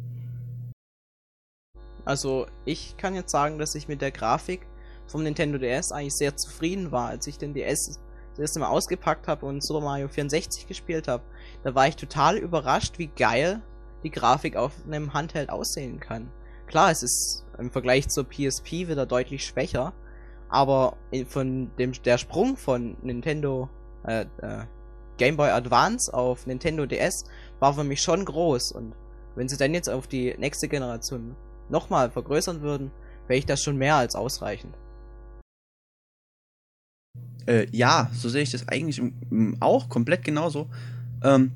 Also, 2.05 2.47
ich 2.65 2.97
kann 2.97 3.15
jetzt 3.15 3.31
sagen, 3.31 3.59
dass 3.59 3.75
ich 3.75 3.89
mit 3.89 4.03
der 4.03 4.11
Grafik 4.11 4.67
vom 5.07 5.23
Nintendo 5.23 5.59
DS 5.59 5.93
eigentlich 5.93 6.15
sehr 6.15 6.37
zufrieden 6.37 6.93
war, 6.93 7.09
als 7.09 7.27
ich 7.27 7.39
den 7.39 7.55
DS 7.55 7.99
das 8.31 8.39
erste 8.41 8.61
Mal 8.61 8.69
ausgepackt 8.69 9.29
habe 9.29 9.47
und 9.47 9.65
Super 9.65 9.81
Mario 9.81 10.09
64 10.09 10.67
gespielt 10.67 11.09
habe. 11.09 11.23
Da 11.63 11.75
war 11.75 11.87
ich 11.87 11.97
total 11.97 12.37
überrascht, 12.37 12.99
wie 12.99 13.07
geil 13.07 13.63
die 14.03 14.11
Grafik 14.11 14.57
auf 14.57 14.73
einem 14.87 15.15
Handheld 15.15 15.51
aussehen 15.51 16.01
kann. 16.01 16.31
Klar, 16.67 16.91
es 16.91 17.03
ist 17.03 17.45
im 17.59 17.71
Vergleich 17.71 18.09
zur 18.09 18.25
PSP 18.25 18.89
wieder 18.89 19.07
deutlich 19.07 19.45
schwächer, 19.45 19.93
aber 20.49 20.97
von 21.29 21.71
dem 21.79 21.93
der 21.93 22.19
Sprung 22.19 22.57
von 22.57 22.97
Nintendo 23.03 23.69
äh, 24.07 24.23
äh, 24.43 24.65
Game 25.17 25.37
Boy 25.37 25.51
Advance 25.51 26.13
auf 26.13 26.47
Nintendo 26.47 26.87
DS 26.87 27.25
war 27.61 27.75
für 27.75 27.85
mich 27.85 28.03
schon 28.03 28.25
groß 28.25 28.73
und 28.73 28.95
wenn 29.37 29.49
sie 29.49 29.57
dann 29.57 29.75
jetzt 29.75 29.89
auf 29.89 30.07
die 30.07 30.35
nächste 30.39 30.69
Generation 30.69 31.37
nochmal 31.69 32.11
vergrößern 32.11 32.63
würden, 32.63 32.91
wäre 33.27 33.39
ich 33.39 33.47
das 33.47 33.63
schon 33.63 33.77
mehr 33.77 33.97
als 33.97 34.15
ausreichend. 34.15 34.77
Äh, 37.47 37.67
ja, 37.73 38.11
so 38.15 38.29
sehe 38.29 38.43
ich 38.43 38.51
das 38.51 38.69
eigentlich 38.69 39.01
auch 39.61 39.89
komplett 39.89 40.25
genauso. 40.25 40.69
Ähm, 41.23 41.53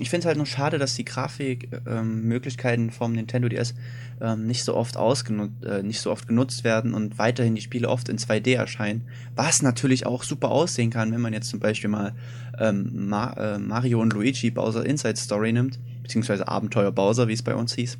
ich 0.00 0.10
finde 0.10 0.20
es 0.20 0.26
halt 0.26 0.36
nur 0.36 0.46
schade, 0.46 0.78
dass 0.78 0.94
die 0.94 1.04
Grafikmöglichkeiten 1.04 2.86
ähm, 2.86 2.90
vom 2.90 3.12
Nintendo 3.12 3.48
DS 3.48 3.74
ähm, 4.20 4.46
nicht 4.46 4.64
so 4.64 4.74
oft 4.74 4.96
ausgenutzt, 4.96 5.64
äh, 5.64 5.82
nicht 5.82 6.00
so 6.00 6.10
oft 6.10 6.28
genutzt 6.28 6.64
werden 6.64 6.94
und 6.94 7.18
weiterhin 7.18 7.54
die 7.54 7.60
Spiele 7.60 7.88
oft 7.88 8.08
in 8.08 8.18
2D 8.18 8.54
erscheinen. 8.54 9.08
Was 9.34 9.62
natürlich 9.62 10.06
auch 10.06 10.22
super 10.22 10.50
aussehen 10.50 10.90
kann, 10.90 11.12
wenn 11.12 11.20
man 11.20 11.32
jetzt 11.32 11.48
zum 11.48 11.60
Beispiel 11.60 11.90
mal 11.90 12.14
ähm, 12.58 13.08
Ma 13.08 13.32
äh, 13.32 13.58
Mario 13.58 14.00
und 14.00 14.12
Luigi 14.12 14.50
Bowser 14.50 14.86
Inside 14.86 15.16
Story 15.16 15.52
nimmt, 15.52 15.78
beziehungsweise 16.02 16.46
Abenteuer 16.48 16.92
Bowser, 16.92 17.28
wie 17.28 17.34
es 17.34 17.42
bei 17.42 17.54
uns 17.54 17.74
hieß. 17.74 17.98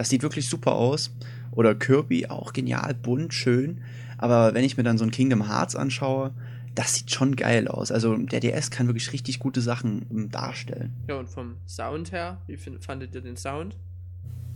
Das 0.00 0.08
sieht 0.08 0.22
wirklich 0.22 0.48
super 0.48 0.72
aus. 0.72 1.14
Oder 1.50 1.74
Kirby, 1.74 2.28
auch 2.28 2.54
genial, 2.54 2.94
bunt, 2.94 3.34
schön. 3.34 3.82
Aber 4.16 4.54
wenn 4.54 4.64
ich 4.64 4.78
mir 4.78 4.82
dann 4.82 4.96
so 4.96 5.04
ein 5.04 5.10
Kingdom 5.10 5.46
Hearts 5.46 5.76
anschaue, 5.76 6.32
das 6.74 6.94
sieht 6.94 7.10
schon 7.10 7.36
geil 7.36 7.68
aus. 7.68 7.92
Also 7.92 8.16
der 8.16 8.40
DS 8.40 8.70
kann 8.70 8.86
wirklich 8.86 9.12
richtig 9.12 9.40
gute 9.40 9.60
Sachen 9.60 10.06
ähm, 10.10 10.30
darstellen. 10.30 10.94
Ja, 11.06 11.16
und 11.16 11.28
vom 11.28 11.56
Sound 11.66 12.12
her, 12.12 12.40
wie 12.46 12.56
fandet 12.56 13.14
ihr 13.14 13.20
den 13.20 13.36
Sound? 13.36 13.76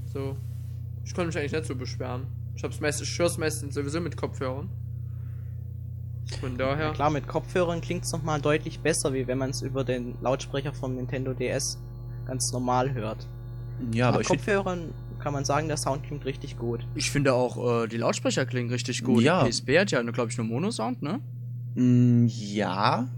So, 0.06 0.34
ich 1.04 1.12
konnte 1.12 1.26
mich 1.26 1.36
eigentlich 1.36 1.52
nicht 1.52 1.66
so 1.66 1.76
beschweren. 1.76 2.22
Ich 2.56 2.64
hab's 2.64 2.80
meistens, 2.80 3.06
ich 3.10 3.18
hör's 3.18 3.36
meistens 3.36 3.74
sowieso 3.74 4.00
mit 4.00 4.16
Kopfhörern. 4.16 4.70
Von 6.40 6.56
daher. 6.56 6.86
Ja, 6.86 6.92
klar, 6.94 7.10
mit 7.10 7.28
Kopfhörern 7.28 7.82
klingt's 7.82 8.12
nochmal 8.12 8.40
deutlich 8.40 8.80
besser, 8.80 9.12
wie 9.12 9.26
wenn 9.26 9.36
man 9.36 9.50
es 9.50 9.60
über 9.60 9.84
den 9.84 10.14
Lautsprecher 10.22 10.72
vom 10.72 10.94
Nintendo 10.94 11.34
DS 11.34 11.78
ganz 12.24 12.50
normal 12.50 12.94
hört. 12.94 13.28
Ja, 13.92 14.08
aber 14.08 14.18
Mit 14.18 14.28
Kopfhörern 14.28 14.94
kann 15.24 15.32
man 15.32 15.46
sagen, 15.46 15.68
der 15.68 15.78
Sound 15.78 16.04
klingt 16.04 16.26
richtig 16.26 16.58
gut. 16.58 16.86
Ich 16.94 17.10
finde 17.10 17.32
auch, 17.32 17.84
äh, 17.84 17.88
die 17.88 17.96
Lautsprecher 17.96 18.44
klingen 18.44 18.68
richtig 18.68 19.02
gut. 19.02 19.22
Ja. 19.22 19.42
Die 19.42 19.50
PSP 19.50 19.78
hat 19.78 19.90
ja, 19.90 20.02
glaube 20.02 20.30
ich, 20.30 20.36
nur 20.36 20.46
Mono-Sound, 20.46 21.00
ne? 21.00 21.18
Mm, 21.76 22.26
ja. 22.28 23.08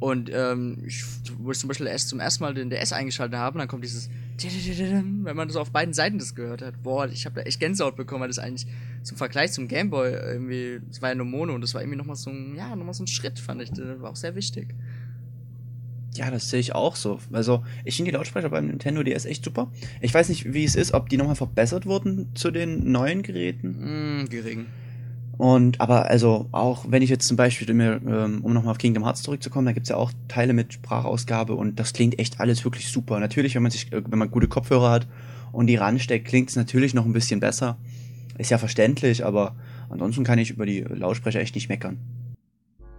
Und 0.00 0.28
ähm, 0.34 0.82
ich, 0.84 1.04
wo 1.38 1.52
ich 1.52 1.58
zum 1.60 1.68
Beispiel 1.68 1.86
erst 1.86 2.08
zum 2.08 2.18
ersten 2.18 2.42
Mal 2.42 2.52
den 2.52 2.68
DS 2.68 2.92
eingeschaltet 2.92 3.38
habe, 3.38 3.60
dann 3.60 3.68
kommt 3.68 3.84
dieses, 3.84 4.10
wenn 4.42 5.36
man 5.36 5.50
so 5.50 5.60
auf 5.60 5.70
beiden 5.70 5.94
Seiten 5.94 6.18
das 6.18 6.34
gehört 6.34 6.62
hat. 6.62 6.82
Boah, 6.82 7.06
ich 7.06 7.26
habe 7.26 7.36
da 7.36 7.42
echt 7.42 7.60
Gänsehaut 7.60 7.94
bekommen, 7.94 8.22
weil 8.22 8.28
das 8.28 8.40
eigentlich 8.40 8.66
zum 9.04 9.16
Vergleich 9.16 9.52
zum 9.52 9.68
Gameboy 9.68 10.10
irgendwie, 10.10 10.80
das 10.88 11.00
war 11.00 11.10
ja 11.10 11.14
nur 11.14 11.26
Mono 11.26 11.54
und 11.54 11.60
das 11.60 11.74
war 11.74 11.80
irgendwie 11.80 11.98
nochmal 11.98 12.16
so 12.16 12.30
ein, 12.30 12.56
ja, 12.56 12.74
nochmal 12.74 12.94
so 12.94 13.04
ein 13.04 13.06
Schritt, 13.06 13.38
fand 13.38 13.62
ich. 13.62 13.70
Das 13.70 14.00
war 14.00 14.10
auch 14.10 14.16
sehr 14.16 14.34
wichtig. 14.34 14.74
Ja, 16.14 16.30
das 16.30 16.50
sehe 16.50 16.60
ich 16.60 16.74
auch 16.74 16.96
so. 16.96 17.20
Also, 17.32 17.64
ich 17.84 17.96
finde 17.96 18.10
die 18.10 18.16
Lautsprecher 18.16 18.50
beim 18.50 18.66
Nintendo 18.66 19.02
DS 19.02 19.24
echt 19.24 19.44
super. 19.44 19.70
Ich 20.00 20.12
weiß 20.12 20.28
nicht, 20.28 20.52
wie 20.52 20.64
es 20.64 20.74
ist, 20.74 20.92
ob 20.92 21.08
die 21.08 21.16
nochmal 21.16 21.36
verbessert 21.36 21.86
wurden 21.86 22.32
zu 22.34 22.50
den 22.50 22.90
neuen 22.92 23.22
Geräten. 23.22 24.22
Mm, 24.22 24.28
gering. 24.28 24.66
Und, 25.38 25.80
aber 25.80 26.10
also, 26.10 26.48
auch 26.52 26.84
wenn 26.88 27.02
ich 27.02 27.08
jetzt 27.08 27.26
zum 27.26 27.38
Beispiel, 27.38 27.72
mir, 27.72 28.00
ähm, 28.06 28.40
um 28.42 28.52
nochmal 28.52 28.72
auf 28.72 28.78
Kingdom 28.78 29.04
Hearts 29.04 29.22
zurückzukommen, 29.22 29.64
da 29.64 29.72
gibt's 29.72 29.88
ja 29.88 29.96
auch 29.96 30.12
Teile 30.28 30.52
mit 30.52 30.74
Sprachausgabe 30.74 31.54
und 31.54 31.80
das 31.80 31.94
klingt 31.94 32.18
echt 32.18 32.40
alles 32.40 32.62
wirklich 32.64 32.88
super. 32.88 33.18
Natürlich, 33.18 33.54
wenn 33.54 33.62
man 33.62 33.72
sich, 33.72 33.90
äh, 33.92 34.02
wenn 34.06 34.18
man 34.18 34.30
gute 34.30 34.48
Kopfhörer 34.48 34.90
hat 34.90 35.06
und 35.50 35.66
die 35.66 35.76
ransteckt, 35.76 36.28
klingt 36.28 36.50
es 36.50 36.56
natürlich 36.56 36.92
noch 36.92 37.06
ein 37.06 37.14
bisschen 37.14 37.40
besser. 37.40 37.78
Ist 38.36 38.50
ja 38.50 38.58
verständlich, 38.58 39.24
aber 39.24 39.56
ansonsten 39.88 40.24
kann 40.24 40.38
ich 40.38 40.50
über 40.50 40.66
die 40.66 40.80
Lautsprecher 40.80 41.40
echt 41.40 41.54
nicht 41.54 41.68
meckern. 41.68 41.98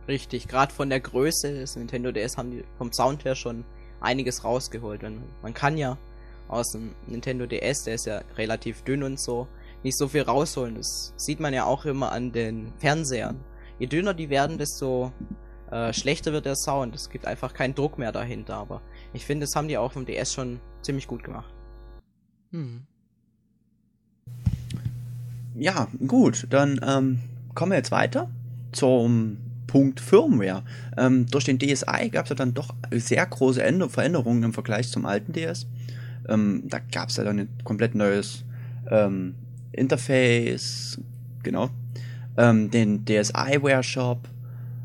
Richtig, 0.07 0.47
gerade 0.47 0.73
von 0.73 0.89
der 0.89 0.99
Größe 0.99 1.53
des 1.53 1.75
Nintendo 1.75 2.11
DS 2.11 2.37
haben 2.37 2.51
die 2.51 2.63
vom 2.77 2.91
Sound 2.91 3.23
her 3.23 3.35
schon 3.35 3.63
einiges 4.01 4.43
rausgeholt. 4.43 5.03
Und 5.03 5.21
man 5.41 5.53
kann 5.53 5.77
ja 5.77 5.97
aus 6.49 6.71
dem 6.71 6.93
Nintendo 7.07 7.45
DS, 7.45 7.83
der 7.83 7.95
ist 7.95 8.05
ja 8.05 8.21
relativ 8.35 8.81
dünn 8.83 9.03
und 9.03 9.19
so, 9.19 9.47
nicht 9.83 9.97
so 9.97 10.09
viel 10.09 10.23
rausholen. 10.23 10.75
Das 10.75 11.13
sieht 11.17 11.39
man 11.39 11.53
ja 11.53 11.65
auch 11.65 11.85
immer 11.85 12.11
an 12.11 12.31
den 12.31 12.73
Fernsehern. 12.79 13.39
Je 13.79 13.87
dünner 13.87 14.13
die 14.13 14.29
werden, 14.29 14.57
desto 14.57 15.11
äh, 15.71 15.93
schlechter 15.93 16.33
wird 16.33 16.45
der 16.45 16.55
Sound. 16.55 16.95
Es 16.95 17.09
gibt 17.09 17.25
einfach 17.25 17.53
keinen 17.53 17.73
Druck 17.73 17.97
mehr 17.97 18.11
dahinter. 18.11 18.55
Aber 18.55 18.81
ich 19.13 19.25
finde, 19.25 19.45
das 19.45 19.55
haben 19.55 19.67
die 19.67 19.77
auch 19.77 19.93
vom 19.93 20.05
DS 20.05 20.33
schon 20.33 20.59
ziemlich 20.81 21.07
gut 21.07 21.23
gemacht. 21.23 21.53
Hm. 22.51 22.83
Ja, 25.55 25.87
gut, 26.07 26.47
dann 26.49 26.79
ähm, 26.85 27.19
kommen 27.55 27.71
wir 27.71 27.77
jetzt 27.77 27.91
weiter 27.91 28.29
zum 28.71 29.37
Punkt 29.67 29.99
Firmware. 29.99 30.63
Ähm, 30.97 31.25
durch 31.27 31.45
den 31.45 31.59
DSi 31.59 32.09
gab 32.11 32.25
es 32.25 32.29
ja 32.29 32.35
dann 32.35 32.53
doch 32.53 32.73
sehr 32.91 33.25
große 33.25 33.61
Änder 33.63 33.89
Veränderungen 33.89 34.43
im 34.43 34.53
Vergleich 34.53 34.89
zum 34.89 35.05
alten 35.05 35.33
DS. 35.33 35.67
Ähm, 36.27 36.63
da 36.67 36.79
gab 36.79 37.09
es 37.09 37.17
ja 37.17 37.23
dann 37.23 37.39
ein 37.39 37.49
komplett 37.63 37.95
neues 37.95 38.43
ähm, 38.89 39.35
Interface, 39.71 40.99
genau, 41.41 41.69
ähm, 42.37 42.71
den 42.71 43.05
DSiWare 43.05 43.83
Shop 43.83 44.29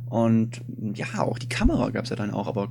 und 0.08 0.62
ja, 0.94 1.06
auch 1.18 1.38
die 1.38 1.48
Kamera 1.48 1.90
gab 1.90 2.04
es 2.04 2.10
ja 2.10 2.16
dann 2.16 2.30
auch, 2.30 2.46
aber 2.46 2.68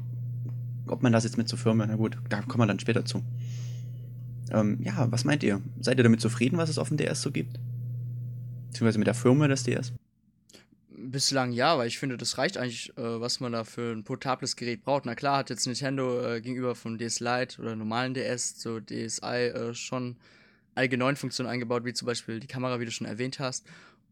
ob 0.87 1.03
man 1.03 1.11
das 1.11 1.23
jetzt 1.23 1.37
mit 1.37 1.47
zur 1.47 1.59
Firmware, 1.59 1.87
na 1.87 1.95
gut, 1.95 2.17
da 2.29 2.41
kommen 2.41 2.63
wir 2.63 2.67
dann 2.67 2.79
später 2.79 3.05
zu. 3.05 3.21
Ähm, 4.51 4.79
ja, 4.81 5.07
was 5.11 5.25
meint 5.25 5.43
ihr? 5.43 5.61
Seid 5.79 5.97
ihr 5.97 6.03
damit 6.03 6.21
zufrieden, 6.21 6.57
was 6.57 6.69
es 6.69 6.77
auf 6.77 6.87
dem 6.87 6.97
DS 6.97 7.21
so 7.21 7.31
gibt? 7.31 7.59
Beziehungsweise 8.67 8.99
mit 8.99 9.07
der 9.07 9.13
Firmware 9.13 9.49
des 9.49 9.63
DS? 9.63 9.93
Bislang 11.09 11.53
ja, 11.53 11.77
weil 11.77 11.87
ich 11.87 11.99
finde, 11.99 12.17
das 12.17 12.37
reicht 12.37 12.57
eigentlich, 12.57 12.89
äh, 12.97 13.21
was 13.21 13.39
man 13.39 13.53
da 13.53 13.63
für 13.63 13.93
ein 13.93 14.03
portables 14.03 14.57
Gerät 14.57 14.83
braucht. 14.83 15.05
Na 15.05 15.15
klar, 15.15 15.37
hat 15.37 15.49
jetzt 15.49 15.65
Nintendo 15.65 16.35
äh, 16.35 16.41
gegenüber 16.41 16.75
vom 16.75 16.97
DS 16.97 17.21
Lite 17.21 17.61
oder 17.61 17.75
normalen 17.75 18.13
DS 18.13 18.57
zu 18.57 18.81
DSi 18.81 19.25
äh, 19.25 19.73
schon 19.73 20.17
allgemeine 20.75 21.15
Funktionen 21.15 21.49
eingebaut, 21.49 21.85
wie 21.85 21.93
zum 21.93 22.07
Beispiel 22.07 22.41
die 22.41 22.47
Kamera, 22.47 22.79
wie 22.81 22.85
du 22.85 22.91
schon 22.91 23.07
erwähnt 23.07 23.39
hast, 23.39 23.65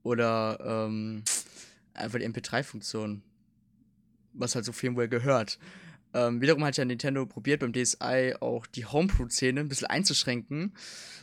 oder 0.04 0.58
ähm, 0.88 1.24
einfach 1.94 2.20
die 2.20 2.28
MP3-Funktion, 2.28 3.22
was 4.34 4.56
halt 4.56 4.64
so 4.64 4.72
Firmware 4.72 5.10
gehört. 5.10 5.60
Ähm, 6.14 6.40
wiederum 6.40 6.64
hat 6.64 6.78
ja 6.78 6.86
Nintendo 6.86 7.26
probiert, 7.26 7.60
beim 7.60 7.74
DSi 7.74 8.36
auch 8.40 8.66
die 8.68 8.86
Homebrew-Szene 8.86 9.60
ein 9.60 9.68
bisschen 9.68 9.88
einzuschränken, 9.88 10.74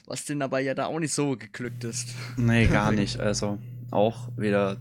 was 0.07 0.27
denen 0.27 0.43
aber 0.43 0.61
ja 0.61 0.75
da 0.75 0.87
auch 0.87 0.99
nicht 0.99 1.15
so 1.15 1.35
geglückt 1.37 1.85
ist. 1.85 2.11
Nee, 2.37 2.67
gar 2.67 2.93
nicht. 2.93 3.19
Also 3.19 3.59
auch 3.91 4.29
wieder 4.37 4.77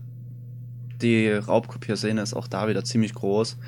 die 1.02 1.28
Raubkopierszene 1.28 2.20
ist 2.22 2.34
auch 2.34 2.46
da 2.48 2.68
wieder 2.68 2.84
ziemlich 2.84 3.14
groß. 3.14 3.58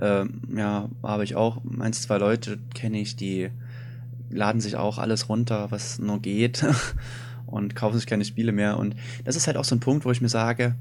Ähm, 0.00 0.42
ja, 0.56 0.88
habe 1.02 1.24
ich 1.24 1.36
auch. 1.36 1.60
Eins, 1.78 2.02
zwei 2.02 2.18
Leute 2.18 2.58
kenne 2.74 3.00
ich, 3.00 3.16
die 3.16 3.50
laden 4.30 4.60
sich 4.60 4.76
auch 4.76 4.98
alles 4.98 5.28
runter, 5.28 5.70
was 5.70 5.98
nur 5.98 6.20
geht 6.20 6.64
und 7.46 7.76
kaufen 7.76 7.96
sich 7.96 8.06
keine 8.06 8.24
Spiele 8.24 8.52
mehr. 8.52 8.78
Und 8.78 8.96
das 9.24 9.36
ist 9.36 9.46
halt 9.46 9.56
auch 9.56 9.64
so 9.64 9.74
ein 9.74 9.80
Punkt, 9.80 10.04
wo 10.04 10.10
ich 10.10 10.20
mir 10.20 10.28
sage, 10.28 10.74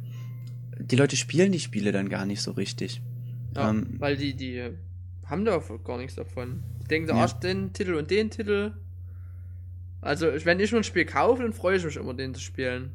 die 0.79 0.95
Leute 0.95 1.15
spielen 1.15 1.51
die 1.51 1.59
Spiele 1.59 1.91
dann 1.91 2.09
gar 2.09 2.25
nicht 2.25 2.41
so 2.41 2.51
richtig. 2.51 3.01
Ja, 3.55 3.69
Ähm, 3.69 3.95
weil 3.99 4.17
die, 4.17 4.33
die 4.35 4.69
haben 5.25 5.45
da 5.45 5.61
gar 5.83 5.97
nichts 5.97 6.15
davon. 6.15 6.63
Die 6.83 6.87
denken 6.87 7.07
so, 7.07 7.13
Ja. 7.15 7.23
ach, 7.25 7.33
den 7.33 7.71
Titel 7.73 7.93
und 7.95 8.11
den 8.11 8.29
Titel. 8.29 8.73
Also, 10.01 10.27
wenn 10.43 10.59
ich 10.59 10.71
nur 10.71 10.81
ein 10.81 10.83
Spiel 10.83 11.05
kaufe, 11.05 11.41
dann 11.41 11.53
freue 11.53 11.77
ich 11.77 11.85
mich 11.85 11.95
immer, 11.95 12.13
den 12.13 12.35
zu 12.35 12.41
spielen. 12.41 12.91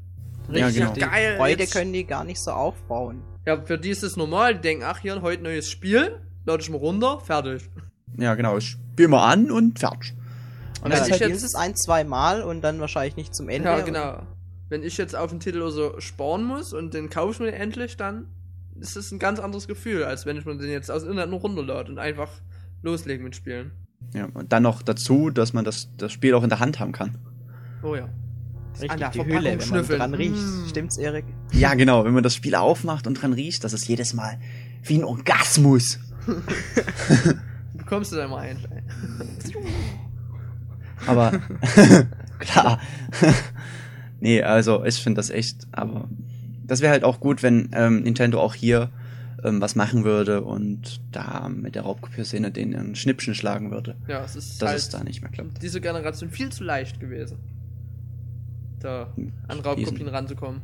Ja, 0.53 0.66
Richtig 0.66 0.82
genau. 0.82 0.94
Die 0.94 1.01
geil. 1.01 1.36
Freude 1.36 1.62
jetzt- 1.62 1.72
können 1.72 1.92
die 1.92 2.05
gar 2.05 2.24
nicht 2.24 2.40
so 2.42 2.51
aufbauen. 2.51 3.22
Ja, 3.46 3.61
für 3.62 3.78
die 3.78 3.90
ist 3.90 4.03
es 4.03 4.16
normal. 4.16 4.55
Die 4.57 4.61
denken, 4.61 4.84
ach, 4.86 4.98
hier, 4.98 5.20
heute 5.22 5.42
neues 5.42 5.68
Spiel. 5.68 6.20
Lade 6.44 6.62
ich 6.62 6.70
mal 6.70 6.78
runter, 6.78 7.20
fertig. 7.20 7.68
ja, 8.18 8.34
genau. 8.34 8.57
Ich 8.57 8.68
spiele 8.70 9.09
mal 9.09 9.30
an 9.32 9.51
und 9.51 9.78
fertig. 9.78 10.14
Und 10.82 10.92
dann 10.92 11.09
jetzt- 11.09 11.18
sie 11.40 11.46
es 11.46 11.55
ein, 11.55 11.76
zwei 11.76 12.05
Mal 12.05 12.42
und 12.42 12.62
dann 12.62 12.80
wahrscheinlich 12.80 13.16
nicht 13.16 13.34
zum 13.34 13.48
Ende. 13.48 13.68
Ja, 13.68 13.80
genau. 13.80 14.22
Wenn 14.70 14.82
ich 14.82 14.96
jetzt 14.96 15.14
auf 15.16 15.30
den 15.30 15.40
Titel 15.40 15.61
oder 15.62 15.70
so 15.72 16.01
sparen 16.01 16.44
muss 16.44 16.72
und 16.72 16.94
den 16.94 17.11
kaufe 17.11 17.32
ich 17.32 17.40
mir 17.40 17.53
endlich, 17.53 17.96
dann 17.96 18.26
ist 18.78 18.96
es 18.96 19.11
ein 19.12 19.18
ganz 19.18 19.38
anderes 19.40 19.66
Gefühl, 19.68 20.05
als 20.05 20.24
wenn 20.26 20.36
ich 20.38 20.44
mir 20.46 20.57
den 20.57 20.70
jetzt 20.70 20.90
aus 20.90 21.03
Internet 21.03 21.28
nur 21.28 21.40
runterlade 21.40 21.90
und 21.92 21.98
einfach 21.98 22.30
loslegen 22.82 23.24
mit 23.24 23.36
Spielen. 23.36 23.72
Ja, 24.14 24.28
und 24.32 24.53
dann 24.53 24.62
noch 24.62 24.80
dazu, 24.82 25.28
dass 25.30 25.53
man 25.53 25.64
das, 25.64 25.88
das 25.98 26.12
Spiel 26.12 26.34
auch 26.34 26.42
in 26.42 26.48
der 26.48 26.61
Hand 26.61 26.80
haben 26.80 26.92
kann. 26.92 27.18
Oh 27.82 27.94
ja. 27.94 28.09
Richtig, 28.75 28.91
An 28.91 28.99
der 28.99 29.11
die 29.11 29.25
Hülle, 29.25 29.59
wenn 29.59 29.68
man 29.68 29.87
dran 29.87 30.14
riecht. 30.14 30.35
Mm. 30.35 30.68
Stimmt's, 30.68 30.97
Erik? 30.97 31.25
Ja, 31.53 31.75
genau. 31.75 32.05
Wenn 32.05 32.12
man 32.14 32.23
das 32.23 32.35
Spiel 32.35 32.55
aufmacht 32.55 33.07
und 33.07 33.14
dran 33.14 33.33
riecht, 33.33 33.64
das 33.64 33.73
ist 33.73 33.87
jedes 33.89 34.14
Mal 34.14 34.39
wie 34.83 34.99
ein 34.99 35.05
Orgasmus. 35.05 35.99
Bekommst 37.75 38.12
du 38.12 38.16
da 38.16 38.29
mal 38.29 38.39
ein. 38.39 38.59
Aber 41.07 41.33
klar. 42.39 42.81
nee, 44.21 44.43
also 44.43 44.85
ich 44.85 45.03
finde 45.03 45.18
das 45.18 45.31
echt, 45.31 45.66
aber 45.73 46.09
das 46.66 46.81
wäre 46.83 46.93
halt 46.93 47.05
auch 47.05 47.21
gut, 47.21 47.43
wenn 47.43 47.71
ähm, 47.73 48.03
Nintendo 48.03 48.41
auch 48.41 48.55
hier 48.55 48.91
ähm, 49.43 49.61
was 49.61 49.77
machen 49.77 50.05
würde 50.05 50.43
und 50.43 51.01
da 51.11 51.49
mit 51.49 51.75
der 51.75 51.83
Raubkopierszene 51.83 52.51
den 52.51 52.77
einen 52.77 52.95
Schnippchen 52.97 53.35
schlagen 53.35 53.71
würde. 53.71 53.97
Ja, 54.09 54.23
es 54.23 54.37
ist 54.37 54.61
Dass 54.61 54.68
halt 54.68 54.79
es 54.79 54.89
da 54.91 55.03
nicht 55.03 55.23
mehr 55.23 55.31
klappt. 55.31 55.62
diese 55.62 55.81
Generation 55.81 56.31
viel 56.31 56.51
zu 56.51 56.64
leicht 56.64 57.01
gewesen. 57.01 57.39
Da 58.81 59.12
an 59.49 59.61
Raubkopien 59.61 60.09
ranzukommen. 60.09 60.61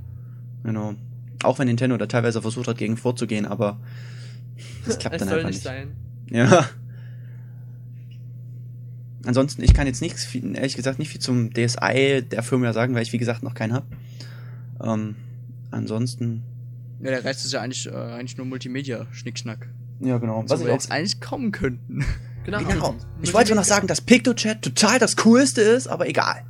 Genau. 0.65 0.95
Auch 1.43 1.59
wenn 1.59 1.69
Nintendo 1.69 1.97
da 1.97 2.07
teilweise 2.07 2.41
versucht 2.43 2.67
hat, 2.69 2.79
gegen 2.79 2.97
vorzugehen, 2.97 3.47
aber 3.47 3.79
das 4.87 4.99
klappt 4.99 5.17
es 5.17 5.21
dann 5.21 5.29
soll 5.29 5.39
einfach 5.39 5.51
nicht 5.51 5.57
nicht. 5.59 5.65
sein. 5.65 5.89
Ja. 6.31 6.69
Ansonsten, 9.25 9.63
ich 9.63 9.75
kann 9.75 9.87
jetzt 9.87 10.01
nichts, 10.03 10.33
ehrlich 10.35 10.77
gesagt, 10.77 10.99
nicht 10.99 11.11
viel 11.11 11.21
zum 11.21 11.53
DSi 11.53 12.23
der 12.31 12.43
Firma 12.43 12.73
sagen, 12.73 12.95
weil 12.95 13.03
ich, 13.03 13.13
wie 13.13 13.19
gesagt, 13.19 13.43
noch 13.43 13.55
keinen 13.55 13.73
habe. 13.73 13.87
Ähm, 14.83 15.17
ansonsten, 15.71 16.43
Ja, 17.01 17.11
der 17.11 17.25
Rest 17.25 17.45
ist 17.45 17.53
ja 17.53 17.61
eigentlich, 17.61 17.87
äh, 17.87 17.91
eigentlich 17.91 18.37
nur 18.37 18.47
Multimedia-Schnickschnack. 18.47 19.69
ja 20.01 20.19
genau. 20.19 20.43
Was 20.45 20.51
Was 20.53 20.65
wir 20.65 20.73
jetzt 20.73 20.93
eigentlich 20.93 21.21
kommen 21.21 21.51
könnten. 21.51 22.05
Genau. 22.45 22.59
Genau. 22.63 22.95
Ich 23.23 23.35
wollte 23.35 23.49
zwar 23.49 23.57
noch 23.57 23.65
sagen, 23.65 23.89
dass 23.89 24.01
PictoChat 24.01 24.63
total 24.63 25.01
das 25.01 25.17
Coolste 25.17 25.61
ist, 25.61 25.89
aber 25.89 26.09
egal. 26.09 26.45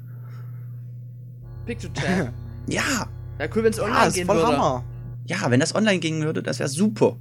PictoChat. 1.67 2.33
Ja, 2.69 3.07
ja, 3.39 3.47
cool, 3.55 3.63
wenn 3.63 3.71
es 3.73 3.77
Ja, 3.77 3.85
online 3.85 4.07
ist 4.09 4.15
gehen 4.15 4.27
voll 4.27 4.37
würde. 4.37 4.49
Hammer. 4.59 4.85
ja, 5.27 5.37
wenn 5.51 5.61
das 5.61 5.75
online 5.75 5.99
gehen 6.01 6.23
würde, 6.25 6.43
das 6.43 6.59
wäre 6.59 6.69
super. 6.69 7.17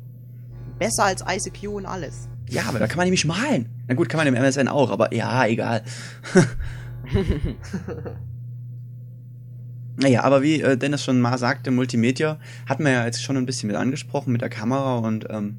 Besser 0.79 1.03
als 1.03 1.21
ICQ 1.27 1.67
und 1.69 1.85
alles. 1.85 2.27
Ja, 2.49 2.63
aber 2.67 2.79
da 2.79 2.87
kann 2.87 2.97
man 2.97 3.05
nämlich 3.05 3.25
malen. 3.25 3.69
Na 3.87 3.93
gut, 3.95 4.09
kann 4.09 4.17
man 4.17 4.25
im 4.27 4.33
MSN 4.35 4.67
auch, 4.67 4.89
aber 4.91 5.13
ja, 5.13 5.45
egal. 5.45 5.83
naja, 9.97 10.23
aber 10.23 10.41
wie 10.41 10.61
äh, 10.61 10.77
Dennis 10.77 11.03
schon 11.03 11.21
mal 11.21 11.37
sagte, 11.37 11.71
Multimedia 11.71 12.37
hatten 12.67 12.83
wir 12.83 12.91
ja 12.91 13.05
jetzt 13.05 13.23
schon 13.23 13.37
ein 13.37 13.45
bisschen 13.45 13.67
mit 13.67 13.75
angesprochen 13.77 14.31
mit 14.31 14.41
der 14.41 14.49
Kamera 14.49 14.97
und 14.97 15.25
ähm, 15.29 15.57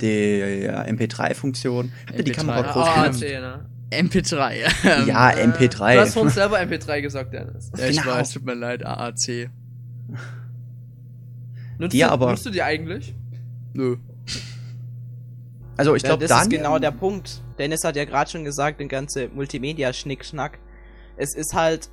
der 0.00 0.86
MP3-Funktion. 0.92 1.92
Habt 2.06 2.18
ihr 2.18 2.24
die 2.24 2.32
MP3. 2.32 2.36
Kamera 2.36 2.60
Ja, 2.60 2.72
groß 2.72 2.86
AAC, 2.86 3.02
genutzt? 3.02 3.20
ne? 3.22 3.66
MP3. 3.90 4.52
Ähm, 4.84 5.06
Ja, 5.08 5.30
Äh, 5.30 5.44
MP3. 5.46 5.94
Du 5.94 6.00
hast 6.00 6.14
von 6.14 6.28
selber 6.28 6.58
MP3 6.60 7.00
gesagt, 7.02 7.32
Dennis. 7.32 7.70
ja, 7.76 7.86
ich 7.86 8.00
genau. 8.00 8.14
weiß, 8.16 8.32
tut 8.32 8.44
mir 8.44 8.54
leid, 8.54 8.84
AAC. 8.84 9.50
Nutzt, 11.78 11.92
Die 11.92 11.98
du, 12.00 12.10
aber- 12.10 12.30
nutzt 12.30 12.46
du 12.46 12.50
die 12.50 12.62
eigentlich? 12.62 13.14
Nö. 13.74 13.96
Also 15.76 15.94
ich 15.94 16.02
Ja, 16.02 16.08
glaube, 16.10 16.22
das 16.22 16.30
dann 16.30 16.42
ist 16.42 16.50
genau 16.50 16.78
der 16.78 16.90
Punkt. 16.90 17.42
Dennis 17.58 17.84
hat 17.84 17.96
ja 17.96 18.04
gerade 18.06 18.30
schon 18.30 18.44
gesagt, 18.44 18.80
den 18.80 18.88
ganze 18.88 19.28
Multimedia-Schnickschnack. 19.28 20.58
Es 21.16 21.34
ist 21.34 21.52
halt 21.54 21.90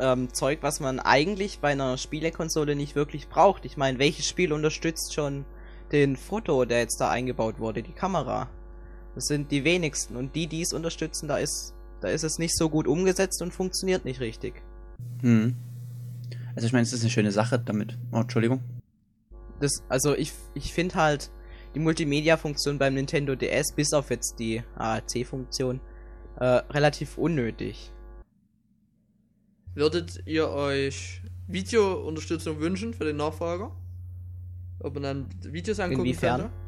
ähm, 0.00 0.34
Zeug, 0.34 0.58
was 0.62 0.80
man 0.80 0.98
eigentlich 0.98 1.60
bei 1.60 1.70
einer 1.72 1.96
Spielekonsole 1.96 2.74
nicht 2.74 2.96
wirklich 2.96 3.28
braucht. 3.28 3.64
Ich 3.64 3.76
meine, 3.76 4.00
welches 4.00 4.26
Spiel 4.26 4.52
unterstützt 4.52 5.14
schon 5.14 5.44
den 5.92 6.16
Foto, 6.16 6.64
der 6.64 6.80
jetzt 6.80 7.00
da 7.00 7.10
eingebaut 7.10 7.60
wurde, 7.60 7.82
die 7.84 7.92
Kamera? 7.92 8.48
Das 9.14 9.26
sind 9.26 9.50
die 9.50 9.64
wenigsten. 9.64 10.16
Und 10.16 10.34
die, 10.34 10.46
die 10.46 10.62
es 10.62 10.72
unterstützen, 10.72 11.28
da 11.28 11.38
ist, 11.38 11.74
da 12.00 12.08
ist 12.08 12.24
es 12.24 12.38
nicht 12.38 12.56
so 12.56 12.68
gut 12.68 12.86
umgesetzt 12.86 13.42
und 13.42 13.52
funktioniert 13.52 14.04
nicht 14.04 14.20
richtig. 14.20 14.62
Hm. 15.20 15.54
Also 16.54 16.66
ich 16.66 16.72
meine, 16.72 16.82
es 16.82 16.92
ist 16.92 17.02
eine 17.02 17.10
schöne 17.10 17.32
Sache 17.32 17.58
damit. 17.58 17.98
Oh, 18.12 18.20
Entschuldigung. 18.20 18.60
Das, 19.60 19.82
also 19.88 20.14
ich, 20.16 20.32
ich 20.54 20.72
finde 20.72 20.96
halt 20.96 21.30
die 21.74 21.78
Multimedia-Funktion 21.78 22.78
beim 22.78 22.94
Nintendo 22.94 23.34
DS, 23.34 23.72
bis 23.74 23.92
auf 23.92 24.10
jetzt 24.10 24.38
die 24.38 24.62
AAC-Funktion, 24.76 25.80
äh, 26.38 26.44
relativ 26.44 27.16
unnötig. 27.16 27.92
Würdet 29.74 30.22
ihr 30.26 30.50
euch 30.50 31.22
Videounterstützung 31.46 32.60
wünschen 32.60 32.92
für 32.92 33.04
den 33.04 33.16
Nachfolger? 33.16 33.74
Ob 34.80 34.94
man 34.94 35.02
dann 35.02 35.26
Videos 35.42 35.80
angucken 35.80 36.00
Inwiefern? 36.02 36.40
könnte? 36.42 36.61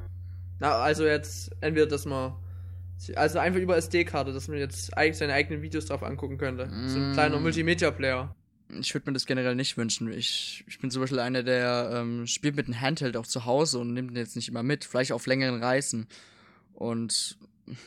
Na, 0.60 0.72
also 0.76 1.04
jetzt 1.04 1.50
entweder, 1.60 1.86
dass 1.86 2.04
man 2.06 2.34
also 3.16 3.38
einfach 3.38 3.60
über 3.60 3.76
SD-Karte, 3.76 4.32
dass 4.32 4.48
man 4.48 4.56
jetzt 4.58 4.90
seine 5.12 5.32
eigenen 5.32 5.62
Videos 5.62 5.86
drauf 5.86 6.02
angucken 6.02 6.38
könnte. 6.38 6.68
So 6.86 6.98
ein 6.98 7.10
Mm. 7.10 7.12
kleiner 7.14 7.40
Multimedia-Player. 7.40 8.34
Ich 8.80 8.94
würde 8.94 9.10
mir 9.10 9.14
das 9.14 9.26
generell 9.26 9.54
nicht 9.56 9.76
wünschen. 9.76 10.10
Ich, 10.12 10.64
ich 10.66 10.78
bin 10.78 10.90
zum 10.90 11.02
Beispiel 11.02 11.18
einer, 11.20 11.42
der 11.42 11.90
ähm, 11.92 12.26
spielt 12.26 12.56
mit 12.56 12.66
einem 12.66 12.80
Handheld 12.80 13.16
auch 13.16 13.26
zu 13.26 13.44
Hause 13.44 13.78
und 13.80 13.92
nimmt 13.92 14.12
ihn 14.12 14.16
jetzt 14.16 14.36
nicht 14.36 14.48
immer 14.48 14.62
mit, 14.62 14.84
vielleicht 14.84 15.12
auf 15.12 15.26
längeren 15.26 15.62
Reisen. 15.62 16.06
Und 16.72 17.36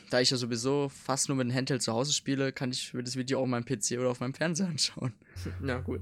da 0.09 0.19
ich 0.21 0.29
ja 0.29 0.37
sowieso 0.37 0.89
fast 0.89 1.29
nur 1.29 1.37
mit 1.37 1.45
einem 1.47 1.55
Handheld 1.55 1.81
zu 1.81 1.93
Hause 1.93 2.13
spiele, 2.13 2.51
kann 2.51 2.71
ich 2.71 2.93
mir 2.93 3.03
das 3.03 3.15
Video 3.15 3.39
auch 3.39 3.43
auf 3.43 3.49
meinem 3.49 3.65
PC 3.65 3.93
oder 3.99 4.09
auf 4.09 4.19
meinem 4.19 4.33
Fernseher 4.33 4.67
anschauen. 4.67 5.13
Ja, 5.65 5.79
gut. 5.79 6.01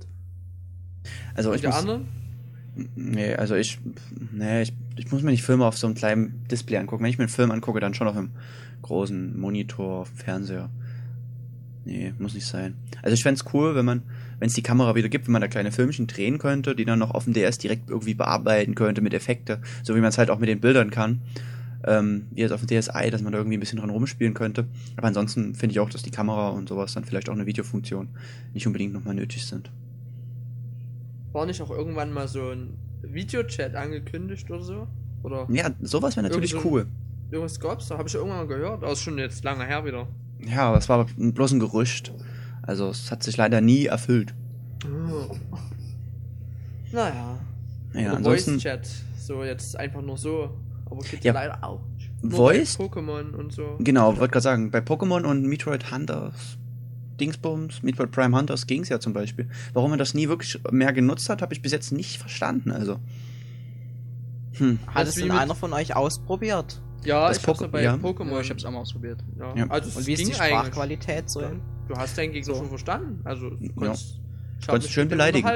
Also 1.35 1.49
Und 1.49 1.55
ich 1.55 1.61
der 1.61 1.69
muss, 1.71 1.79
andere? 1.79 2.01
Nee, 2.95 3.33
also 3.35 3.55
ich. 3.55 3.79
Nee, 4.31 4.63
ich, 4.63 4.73
ich 4.97 5.11
muss 5.11 5.21
mir 5.21 5.31
nicht 5.31 5.43
Filme 5.43 5.65
auf 5.65 5.77
so 5.77 5.87
einem 5.87 5.95
kleinen 5.95 6.45
Display 6.51 6.77
angucken. 6.77 7.03
Wenn 7.03 7.09
ich 7.09 7.17
mir 7.17 7.23
einen 7.23 7.29
Film 7.29 7.51
angucke, 7.51 7.79
dann 7.79 7.93
schon 7.93 8.07
auf 8.07 8.17
einem 8.17 8.31
großen 8.81 9.39
Monitor, 9.39 10.01
auf 10.01 10.09
dem 10.09 10.17
Fernseher. 10.17 10.69
Nee, 11.85 12.13
muss 12.17 12.33
nicht 12.33 12.47
sein. 12.47 12.75
Also 13.03 13.13
ich 13.13 13.23
fänd's 13.23 13.45
cool, 13.53 13.75
wenn 13.75 13.85
man, 13.85 14.01
wenn 14.39 14.47
es 14.47 14.55
die 14.55 14.63
Kamera 14.63 14.95
wieder 14.95 15.07
gibt, 15.07 15.27
wenn 15.27 15.33
man 15.33 15.41
da 15.41 15.47
kleine 15.47 15.71
Filmchen 15.71 16.07
drehen 16.07 16.39
könnte, 16.39 16.75
die 16.75 16.83
dann 16.83 16.99
noch 16.99 17.11
auf 17.11 17.25
dem 17.25 17.33
DS 17.33 17.59
direkt 17.59 17.89
irgendwie 17.89 18.15
bearbeiten 18.15 18.73
könnte 18.73 19.01
mit 19.01 19.13
Effekte, 19.13 19.61
so 19.83 19.95
wie 19.95 19.99
man 19.99 20.09
es 20.09 20.17
halt 20.17 20.31
auch 20.31 20.39
mit 20.39 20.49
den 20.49 20.59
Bildern 20.59 20.89
kann. 20.89 21.21
Ähm, 21.87 22.25
wie 22.31 22.41
jetzt 22.41 22.51
auf 22.51 22.65
dem 22.65 22.67
DSi, 22.67 23.11
dass 23.11 23.21
man 23.21 23.31
da 23.31 23.37
irgendwie 23.37 23.57
ein 23.57 23.59
bisschen 23.59 23.77
dran 23.77 23.91
rumspielen 23.91 24.33
könnte. 24.33 24.65
Aber 24.97 25.07
ansonsten 25.07 25.53
finde 25.53 25.73
ich 25.73 25.79
auch, 25.79 25.89
dass 25.91 26.01
die 26.01 26.09
Kamera 26.09 26.49
und 26.49 26.67
sowas 26.67 26.93
dann 26.93 27.05
vielleicht 27.05 27.29
auch 27.29 27.35
eine 27.35 27.45
Videofunktion 27.45 28.09
nicht 28.53 28.65
unbedingt 28.65 28.93
nochmal 28.93 29.13
nötig 29.13 29.45
sind. 29.45 29.69
War 31.35 31.45
nicht 31.45 31.61
auch 31.61 31.69
irgendwann 31.69 32.11
mal 32.13 32.27
so 32.27 32.49
ein 32.49 32.77
Videochat 33.01 33.75
angekündigt 33.75 34.49
oder 34.49 34.63
so? 34.63 34.87
Oder 35.21 35.45
Ja, 35.49 35.69
sowas 35.81 36.15
wäre 36.15 36.27
natürlich 36.27 36.53
Irgend 36.53 36.63
so- 36.63 36.69
cool. 36.71 36.85
irgendwas 37.29 37.59
gab's 37.59 37.87
da? 37.89 37.97
Habe 37.97 38.07
ich 38.07 38.15
irgendwann 38.15 38.37
mal 38.37 38.47
gehört. 38.47 38.83
Aber 38.83 38.91
ist 38.93 39.01
schon 39.01 39.17
jetzt 39.17 39.43
lange 39.43 39.65
her 39.65 39.83
wieder. 39.85 40.07
Ja, 40.39 40.69
aber 40.69 40.77
es 40.77 40.87
war 40.89 41.05
bloß 41.17 41.51
ein 41.53 41.59
Gerücht. 41.59 42.13
Also 42.61 42.89
es 42.89 43.11
hat 43.11 43.21
sich 43.23 43.35
leider 43.37 43.61
nie 43.61 43.85
erfüllt. 43.85 44.33
Oh. 44.85 45.35
Naja. 46.91 47.37
Ja, 47.93 48.01
Oder 48.01 48.17
ansonsten 48.17 48.51
Voice-Chat. 48.53 48.87
So 49.17 49.43
jetzt 49.43 49.77
einfach 49.77 50.01
nur 50.01 50.17
so. 50.17 50.49
Aber 50.85 51.01
geht 51.01 51.23
Ja. 51.23 51.33
ja 51.33 51.41
leider 51.41 51.63
auch. 51.63 51.81
Voice? 52.23 52.77
Pokémon 52.79 53.31
und 53.33 53.51
so. 53.51 53.75
genau, 53.79 54.17
wollte 54.17 54.31
gerade 54.33 54.41
sagen, 54.43 54.71
bei 54.71 54.79
Pokémon 54.79 55.23
und 55.25 55.43
Metroid 55.45 55.91
Hunters 55.91 56.57
Dingsbums, 57.19 57.81
Metroid 57.83 58.11
Prime 58.11 58.37
Hunters 58.37 58.67
ging's 58.67 58.89
ja 58.89 58.99
zum 58.99 59.13
Beispiel. 59.13 59.49
Warum 59.73 59.89
man 59.91 59.99
das 59.99 60.13
nie 60.13 60.27
wirklich 60.27 60.59
mehr 60.71 60.93
genutzt 60.93 61.29
hat, 61.29 61.41
habe 61.41 61.53
ich 61.53 61.61
bis 61.61 61.71
jetzt 61.71 61.91
nicht 61.91 62.17
verstanden. 62.19 62.71
Also 62.71 62.99
hm. 64.53 64.79
Hat 64.87 65.07
es 65.07 65.15
denn 65.15 65.27
mit- 65.27 65.37
einer 65.37 65.55
von 65.55 65.73
euch 65.73 65.95
ausprobiert? 65.95 66.81
Ja, 67.03 67.27
Das 67.27 67.37
ich 67.37 67.47
hab's 67.47 67.59
ja 67.59 67.67
bei 67.67 67.83
ja. 67.83 67.95
Pokémon. 67.95 68.31
Ja, 68.31 68.39
ich 68.41 68.49
hab's 68.49 68.65
auch 68.65 68.71
mal 68.71 68.79
ausprobiert. 68.79 69.23
Ja. 69.37 69.55
Ja. 69.55 69.67
Also 69.67 69.89
es 69.89 69.95
Und 69.97 70.07
wie 70.07 70.13
ist 70.13 70.19
ging 70.19 70.29
die 70.29 70.35
eigentlich. 70.39 70.57
Sprachqualität 70.57 71.29
so? 71.29 71.41
Ja. 71.41 71.51
Du 71.87 71.95
hast 71.95 72.17
deinen 72.17 72.31
Gegner 72.33 72.53
So. 72.53 72.59
schon 72.61 72.69
verstanden. 72.69 73.19
Also 73.25 73.49
du 73.51 73.73
konntest, 73.73 74.19
ich 74.59 74.67
hab 74.67 74.73
Konntest 74.73 74.91
schön 74.93 75.07
beleidigen. 75.07 75.47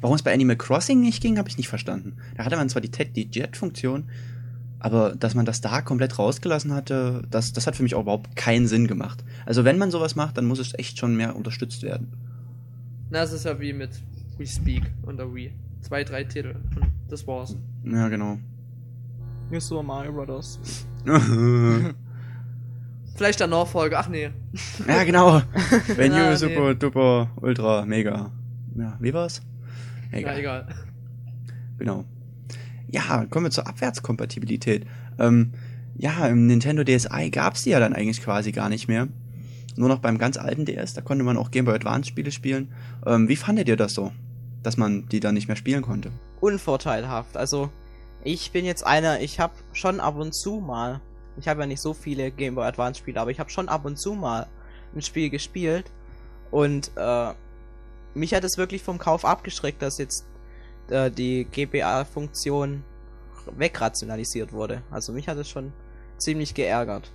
Warum 0.00 0.16
es 0.16 0.22
bei 0.22 0.34
Animal 0.34 0.56
Crossing 0.56 1.00
nicht 1.00 1.22
ging, 1.22 1.38
habe 1.38 1.48
ich 1.48 1.58
nicht 1.58 1.68
verstanden. 1.68 2.16
Da 2.36 2.44
hatte 2.44 2.56
man 2.56 2.68
zwar 2.68 2.82
die, 2.82 2.90
die 2.90 3.28
Jet-Funktion, 3.30 4.08
aber 4.82 5.14
dass 5.14 5.36
man 5.36 5.46
das 5.46 5.60
da 5.60 5.80
komplett 5.80 6.18
rausgelassen 6.18 6.74
hatte, 6.74 7.22
das, 7.30 7.52
das 7.52 7.68
hat 7.68 7.76
für 7.76 7.84
mich 7.84 7.94
auch 7.94 8.00
überhaupt 8.00 8.34
keinen 8.34 8.66
Sinn 8.66 8.88
gemacht. 8.88 9.22
Also 9.46 9.64
wenn 9.64 9.78
man 9.78 9.92
sowas 9.92 10.16
macht, 10.16 10.36
dann 10.36 10.46
muss 10.46 10.58
es 10.58 10.76
echt 10.76 10.98
schon 10.98 11.16
mehr 11.16 11.36
unterstützt 11.36 11.84
werden. 11.84 12.12
Na, 13.08 13.22
es 13.22 13.32
ist 13.32 13.44
ja 13.44 13.60
wie 13.60 13.72
mit 13.72 13.90
We 14.38 14.46
Speak 14.46 14.90
und 15.02 15.18
der 15.18 15.32
Wii. 15.32 15.52
Zwei, 15.82 16.02
drei 16.02 16.24
Titel. 16.24 16.56
Und 16.74 16.90
das 17.08 17.24
war's. 17.28 17.56
Ja, 17.84 18.08
genau. 18.08 18.38
New 19.52 19.60
Super 19.60 19.84
Mario 19.84 20.12
Bros. 20.12 20.58
Vielleicht 23.14 23.38
der 23.38 23.46
Nachfolger. 23.46 24.00
Ach 24.00 24.08
nee. 24.08 24.30
ja, 24.88 25.04
genau. 25.04 25.42
Wenn 25.94 26.12
you 26.12 26.18
nee. 26.18 26.34
super, 26.34 26.74
duper, 26.74 27.30
ultra, 27.40 27.86
mega. 27.86 28.32
Ja, 28.76 28.96
wie 28.98 29.14
war's? 29.14 29.42
Ja, 30.10 30.36
egal. 30.36 30.66
Genau. 31.78 32.04
Ja, 32.92 33.24
kommen 33.30 33.46
wir 33.46 33.50
zur 33.50 33.66
Abwärtskompatibilität. 33.66 34.86
Ähm, 35.18 35.52
ja, 35.96 36.26
im 36.26 36.46
Nintendo 36.46 36.84
DSi 36.84 37.30
gab's 37.30 37.64
die 37.64 37.70
ja 37.70 37.80
dann 37.80 37.94
eigentlich 37.94 38.22
quasi 38.22 38.52
gar 38.52 38.68
nicht 38.68 38.86
mehr. 38.86 39.08
Nur 39.76 39.88
noch 39.88 39.98
beim 39.98 40.18
ganz 40.18 40.36
alten 40.36 40.66
DS, 40.66 40.92
da 40.92 41.00
konnte 41.00 41.24
man 41.24 41.38
auch 41.38 41.50
Game 41.50 41.64
Boy 41.64 41.74
Advance 41.74 42.08
Spiele 42.08 42.30
spielen. 42.30 42.70
Ähm, 43.06 43.28
wie 43.28 43.36
fandet 43.36 43.68
ihr 43.68 43.76
das 43.76 43.94
so? 43.94 44.12
Dass 44.62 44.76
man 44.76 45.08
die 45.08 45.20
dann 45.20 45.34
nicht 45.34 45.48
mehr 45.48 45.56
spielen 45.56 45.82
konnte? 45.82 46.12
Unvorteilhaft. 46.40 47.38
Also, 47.38 47.70
ich 48.22 48.52
bin 48.52 48.66
jetzt 48.66 48.86
einer, 48.86 49.20
ich 49.20 49.40
habe 49.40 49.54
schon 49.72 49.98
ab 49.98 50.16
und 50.16 50.34
zu 50.34 50.60
mal, 50.60 51.00
ich 51.38 51.48
habe 51.48 51.60
ja 51.62 51.66
nicht 51.66 51.80
so 51.80 51.94
viele 51.94 52.30
Game 52.30 52.54
Boy 52.54 52.66
Advance 52.66 52.98
Spiele, 52.98 53.18
aber 53.18 53.30
ich 53.30 53.40
habe 53.40 53.48
schon 53.48 53.70
ab 53.70 53.86
und 53.86 53.98
zu 53.98 54.12
mal 54.12 54.46
ein 54.94 55.00
Spiel 55.00 55.30
gespielt 55.30 55.90
und 56.50 56.90
äh, 56.96 57.32
mich 58.14 58.34
hat 58.34 58.44
es 58.44 58.58
wirklich 58.58 58.82
vom 58.82 58.98
Kauf 58.98 59.24
abgeschreckt, 59.24 59.80
dass 59.80 59.96
jetzt 59.96 60.26
äh, 60.90 61.10
die 61.10 61.44
GBA-Funktion 61.44 62.84
wegrationalisiert 63.56 64.52
wurde. 64.52 64.82
Also 64.90 65.12
mich 65.12 65.28
hat 65.28 65.38
es 65.38 65.48
schon 65.48 65.72
ziemlich 66.18 66.54
geärgert. 66.54 67.12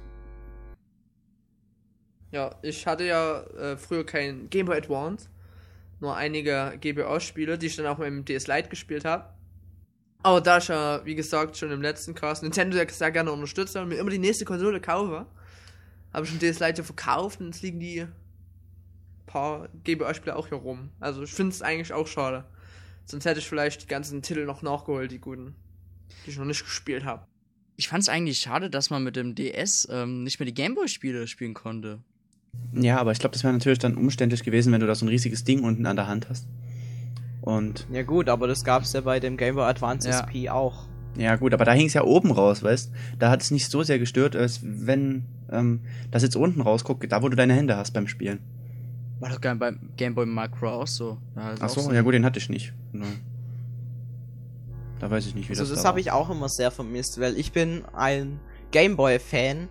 Ja, 2.31 2.55
ich 2.61 2.85
hatte 2.85 3.05
ja 3.05 3.41
äh, 3.41 3.77
früher 3.77 4.05
kein 4.05 4.49
Game 4.49 4.65
Boy 4.65 4.77
Advance. 4.77 5.29
Nur 5.99 6.15
einige 6.15 6.73
GBA-Spiele, 6.79 7.57
die 7.57 7.67
ich 7.67 7.75
dann 7.75 7.87
auch 7.87 7.97
mit 7.97 8.07
dem 8.07 8.25
DS 8.25 8.47
Lite 8.47 8.69
gespielt 8.69 9.05
habe. 9.05 9.33
Aber 10.23 10.41
da 10.41 10.57
ich 10.57 10.67
ja, 10.67 11.03
wie 11.05 11.15
gesagt, 11.15 11.57
schon 11.57 11.71
im 11.71 11.81
letzten 11.81 12.13
Cast 12.13 12.43
Nintendo 12.43 12.77
sehr 12.89 13.11
gerne 13.11 13.31
unterstütze 13.31 13.81
und 13.81 13.89
mir 13.89 13.97
immer 13.97 14.09
die 14.09 14.19
nächste 14.19 14.45
Konsole 14.45 14.81
kaufe, 14.81 15.25
habe 16.13 16.25
ich 16.25 16.31
den 16.31 16.39
DS 16.39 16.59
Lite 16.59 16.83
verkauft 16.83 17.39
und 17.39 17.47
jetzt 17.47 17.61
liegen 17.61 17.79
die 17.79 18.05
paar 19.25 19.69
GBA-Spiele 19.83 20.35
auch 20.35 20.47
hier 20.47 20.57
rum. 20.57 20.89
Also 20.99 21.23
ich 21.23 21.31
finde 21.31 21.53
es 21.53 21.61
eigentlich 21.61 21.93
auch 21.93 22.07
schade. 22.07 22.45
Sonst 23.07 23.25
hätte 23.25 23.39
ich 23.39 23.47
vielleicht 23.47 23.83
die 23.83 23.87
ganzen 23.87 24.21
Titel 24.21 24.45
noch 24.45 24.61
nachgeholt, 24.61 25.11
die 25.11 25.19
guten, 25.19 25.55
die 26.25 26.31
ich 26.31 26.37
noch 26.37 26.45
nicht 26.45 26.63
gespielt 26.63 27.05
habe. 27.05 27.25
Ich 27.77 27.87
fand's 27.87 28.09
eigentlich 28.09 28.39
schade, 28.39 28.69
dass 28.69 28.89
man 28.89 29.03
mit 29.03 29.15
dem 29.15 29.33
DS 29.33 29.87
ähm, 29.89 30.23
nicht 30.23 30.39
mehr 30.39 30.45
die 30.45 30.53
Gameboy-Spiele 30.53 31.25
spielen 31.27 31.53
konnte. 31.53 31.99
Ja, 32.73 32.97
aber 32.97 33.13
ich 33.13 33.19
glaube, 33.19 33.33
das 33.33 33.43
wäre 33.43 33.53
natürlich 33.53 33.79
dann 33.79 33.95
umständlich 33.95 34.43
gewesen, 34.43 34.73
wenn 34.73 34.81
du 34.81 34.87
da 34.87 34.95
so 34.95 35.05
ein 35.05 35.09
riesiges 35.09 35.45
Ding 35.45 35.63
unten 35.63 35.85
an 35.85 35.95
der 35.95 36.07
Hand 36.07 36.27
hast. 36.29 36.47
Und 37.41 37.87
Ja 37.89 38.03
gut, 38.03 38.27
aber 38.27 38.45
das 38.47 38.65
gab's 38.65 38.91
ja 38.91 39.01
bei 39.01 39.21
dem 39.21 39.37
Game 39.37 39.55
Boy 39.55 39.63
Advance 39.65 40.09
Ja. 40.09 40.19
SP 40.27 40.49
auch. 40.49 40.85
Ja, 41.17 41.37
gut, 41.37 41.53
aber 41.53 41.63
da 41.63 41.71
hing 41.71 41.87
es 41.87 41.93
ja 41.93 42.03
oben 42.03 42.31
raus, 42.31 42.61
weißt 42.61 42.91
Da 43.19 43.29
hat 43.29 43.41
es 43.41 43.51
nicht 43.51 43.71
so 43.71 43.83
sehr 43.83 43.99
gestört, 43.99 44.35
als 44.35 44.59
wenn 44.63 45.23
ähm, 45.49 45.79
das 46.11 46.23
jetzt 46.23 46.35
unten 46.35 46.61
rausguckt, 46.61 47.09
da 47.09 47.23
wo 47.23 47.29
du 47.29 47.37
deine 47.37 47.53
Hände 47.53 47.77
hast 47.77 47.93
beim 47.93 48.07
Spielen. 48.07 48.39
War 49.19 49.29
doch 49.29 49.39
beim 49.39 49.89
Game 49.97 50.13
Boy 50.13 50.25
Micro 50.25 50.69
auch 50.69 50.87
so. 50.87 51.17
Da 51.35 51.51
ist 51.51 51.61
Ach 51.61 51.69
auch 51.69 51.83
so, 51.83 51.91
ja 51.91 52.01
gut, 52.01 52.13
den 52.13 52.25
hatte 52.25 52.39
ich 52.39 52.49
nicht. 52.49 52.73
Ja. 52.93 53.01
Da 54.99 55.09
weiß 55.09 55.25
ich 55.27 55.35
nicht, 55.35 55.49
wie 55.49 55.53
Also 55.53 55.63
das 55.63 55.71
das 55.71 55.83
da 55.83 55.89
habe 55.89 55.99
ich 55.99 56.11
auch 56.11 56.29
immer 56.29 56.49
sehr 56.49 56.71
vermisst, 56.71 57.19
weil 57.19 57.37
ich 57.37 57.51
bin 57.51 57.83
ein 57.93 58.39
Gameboy-Fan 58.71 59.69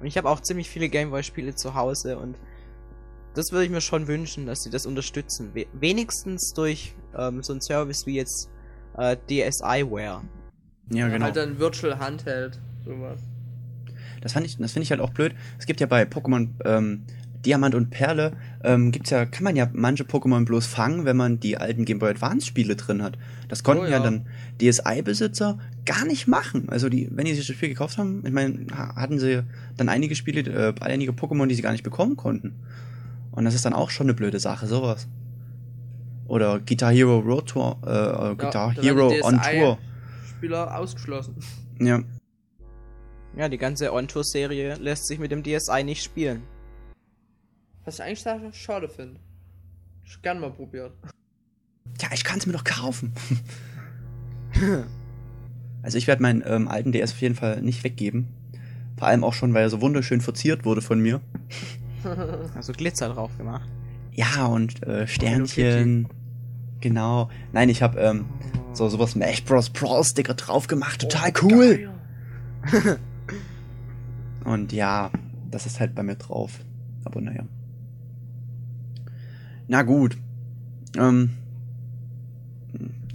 und 0.00 0.06
ich 0.06 0.16
habe 0.16 0.28
auch 0.28 0.40
ziemlich 0.40 0.68
viele 0.68 0.88
Gameboy-Spiele 0.88 1.54
zu 1.54 1.74
Hause 1.74 2.18
und 2.18 2.36
das 3.34 3.50
würde 3.50 3.64
ich 3.64 3.70
mir 3.70 3.80
schon 3.80 4.08
wünschen, 4.08 4.46
dass 4.46 4.62
sie 4.62 4.70
das 4.70 4.84
unterstützen. 4.84 5.54
We 5.54 5.66
wenigstens 5.72 6.52
durch 6.54 6.94
ähm, 7.16 7.42
so 7.42 7.52
einen 7.52 7.62
Service 7.62 8.04
wie 8.06 8.16
jetzt 8.16 8.50
äh, 8.98 9.16
DSiWare. 9.28 10.22
Ja, 10.90 11.08
genau. 11.08 11.24
Halt 11.24 11.36
dann 11.36 11.58
Virtual 11.58 11.98
Handheld, 11.98 12.60
sowas. 12.84 13.20
Das, 14.20 14.32
fand 14.32 14.46
ich, 14.46 14.58
das 14.58 14.72
finde 14.72 14.84
ich 14.84 14.90
halt 14.90 15.00
auch 15.00 15.10
blöd. 15.10 15.34
Es 15.58 15.66
gibt 15.66 15.80
ja 15.80 15.86
bei 15.86 16.02
Pokémon 16.02 16.48
ähm, 16.64 17.04
Diamant 17.44 17.74
und 17.74 17.90
Perle, 17.90 18.32
ähm, 18.62 18.92
gibt's 18.92 19.10
ja, 19.10 19.24
kann 19.26 19.42
man 19.42 19.56
ja 19.56 19.68
manche 19.72 20.04
Pokémon 20.04 20.44
bloß 20.44 20.66
fangen, 20.66 21.04
wenn 21.04 21.16
man 21.16 21.40
die 21.40 21.56
alten 21.58 21.84
Game 21.84 21.98
Boy 21.98 22.10
Advance 22.10 22.46
Spiele 22.46 22.76
drin 22.76 23.02
hat. 23.02 23.18
Das 23.48 23.64
konnten 23.64 23.82
Oh, 23.84 23.86
ja. 23.86 23.92
ja. 23.98 24.00
dann 24.00 24.26
DSi-Besitzer 24.60 25.58
gar 25.84 26.04
nicht 26.04 26.28
machen. 26.28 26.68
Also 26.68 26.88
die, 26.88 27.08
wenn 27.10 27.24
die 27.24 27.34
sich 27.34 27.46
das 27.46 27.56
Spiel 27.56 27.68
gekauft 27.70 27.98
haben, 27.98 28.22
ich 28.24 28.32
meine, 28.32 28.66
ha- 28.76 28.94
hatten 28.94 29.18
sie 29.18 29.42
dann 29.76 29.88
einige 29.88 30.14
Spiele, 30.14 30.40
äh, 30.50 30.74
einige 30.80 31.10
Pokémon, 31.12 31.46
die 31.48 31.54
sie 31.56 31.62
gar 31.62 31.72
nicht 31.72 31.82
bekommen 31.82 32.16
konnten. 32.16 32.54
Und 33.32 33.44
das 33.44 33.54
ist 33.54 33.64
dann 33.64 33.72
auch 33.72 33.90
schon 33.90 34.06
eine 34.06 34.14
blöde 34.14 34.38
Sache, 34.38 34.66
sowas. 34.68 35.08
Oder 36.28 36.60
Guitar 36.60 36.92
Hero 36.92 37.18
Road 37.18 37.48
Tour, 37.48 37.78
äh, 37.84 37.90
äh, 37.90 38.34
Guitar 38.36 38.74
da 38.74 38.82
werden 38.82 38.82
Hero 38.84 39.10
die 39.10 39.22
on 39.24 39.40
Tour. 39.42 39.78
Spieler 40.36 40.78
ausgeschlossen. 40.78 41.34
Ja. 41.80 42.00
Ja, 43.36 43.48
die 43.48 43.58
ganze 43.58 43.92
On-Tour-Serie 43.92 44.76
lässt 44.76 45.06
sich 45.06 45.18
mit 45.18 45.30
dem 45.32 45.42
DSi 45.42 45.82
nicht 45.84 46.02
spielen. 46.04 46.42
Was 47.84 47.94
ich 47.94 48.02
eigentlich 48.02 48.22
sehr 48.22 48.52
schade 48.52 48.88
finde. 48.88 49.18
Ich 50.04 50.20
gern 50.22 50.40
mal 50.40 50.50
probiert. 50.50 50.92
Ja, 52.00 52.08
ich 52.12 52.24
kann 52.24 52.38
es 52.38 52.46
mir 52.46 52.52
doch 52.52 52.64
kaufen. 52.64 53.12
also 55.82 55.98
ich 55.98 56.06
werde 56.06 56.22
meinen 56.22 56.42
ähm, 56.46 56.68
alten 56.68 56.92
DS 56.92 57.12
auf 57.12 57.20
jeden 57.20 57.34
Fall 57.34 57.62
nicht 57.62 57.82
weggeben. 57.84 58.28
Vor 58.98 59.08
allem 59.08 59.24
auch 59.24 59.34
schon, 59.34 59.54
weil 59.54 59.62
er 59.62 59.70
so 59.70 59.80
wunderschön 59.80 60.20
verziert 60.20 60.64
wurde 60.64 60.82
von 60.82 61.00
mir. 61.00 61.20
Also 62.56 62.72
Glitzer 62.72 63.10
drauf 63.10 63.38
gemacht. 63.38 63.70
Ja, 64.10 64.46
und 64.46 64.82
äh, 64.82 65.06
Sternchen. 65.06 66.08
Genau. 66.80 67.30
Nein, 67.52 67.68
ich 67.68 67.80
habe 67.80 68.00
ähm, 68.00 68.24
so 68.72 68.88
sowas 68.88 69.12
Smash 69.12 69.44
Bros. 69.44 69.70
Brawl 69.70 70.02
Sticker 70.02 70.34
drauf 70.34 70.66
gemacht. 70.66 71.00
Total 71.02 71.32
cool. 71.42 71.90
Und 74.44 74.72
ja, 74.72 75.12
das 75.50 75.66
ist 75.66 75.78
halt 75.78 75.94
bei 75.94 76.02
mir 76.02 76.16
drauf. 76.16 76.58
Aber 77.04 77.20
naja. 77.20 77.44
Na 79.72 79.84
gut. 79.84 80.18
Ähm, 80.98 81.30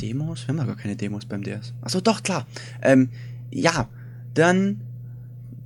Demos? 0.02 0.42
Wir 0.42 0.48
haben 0.48 0.58
doch 0.58 0.66
gar 0.66 0.76
keine 0.76 0.96
Demos 0.96 1.28
beim 1.28 1.44
DS. 1.44 1.76
Achso, 1.82 2.02
doch, 2.02 2.24
klar. 2.24 2.48
Ähm, 2.82 3.10
ja, 3.52 3.88
dann 4.34 4.82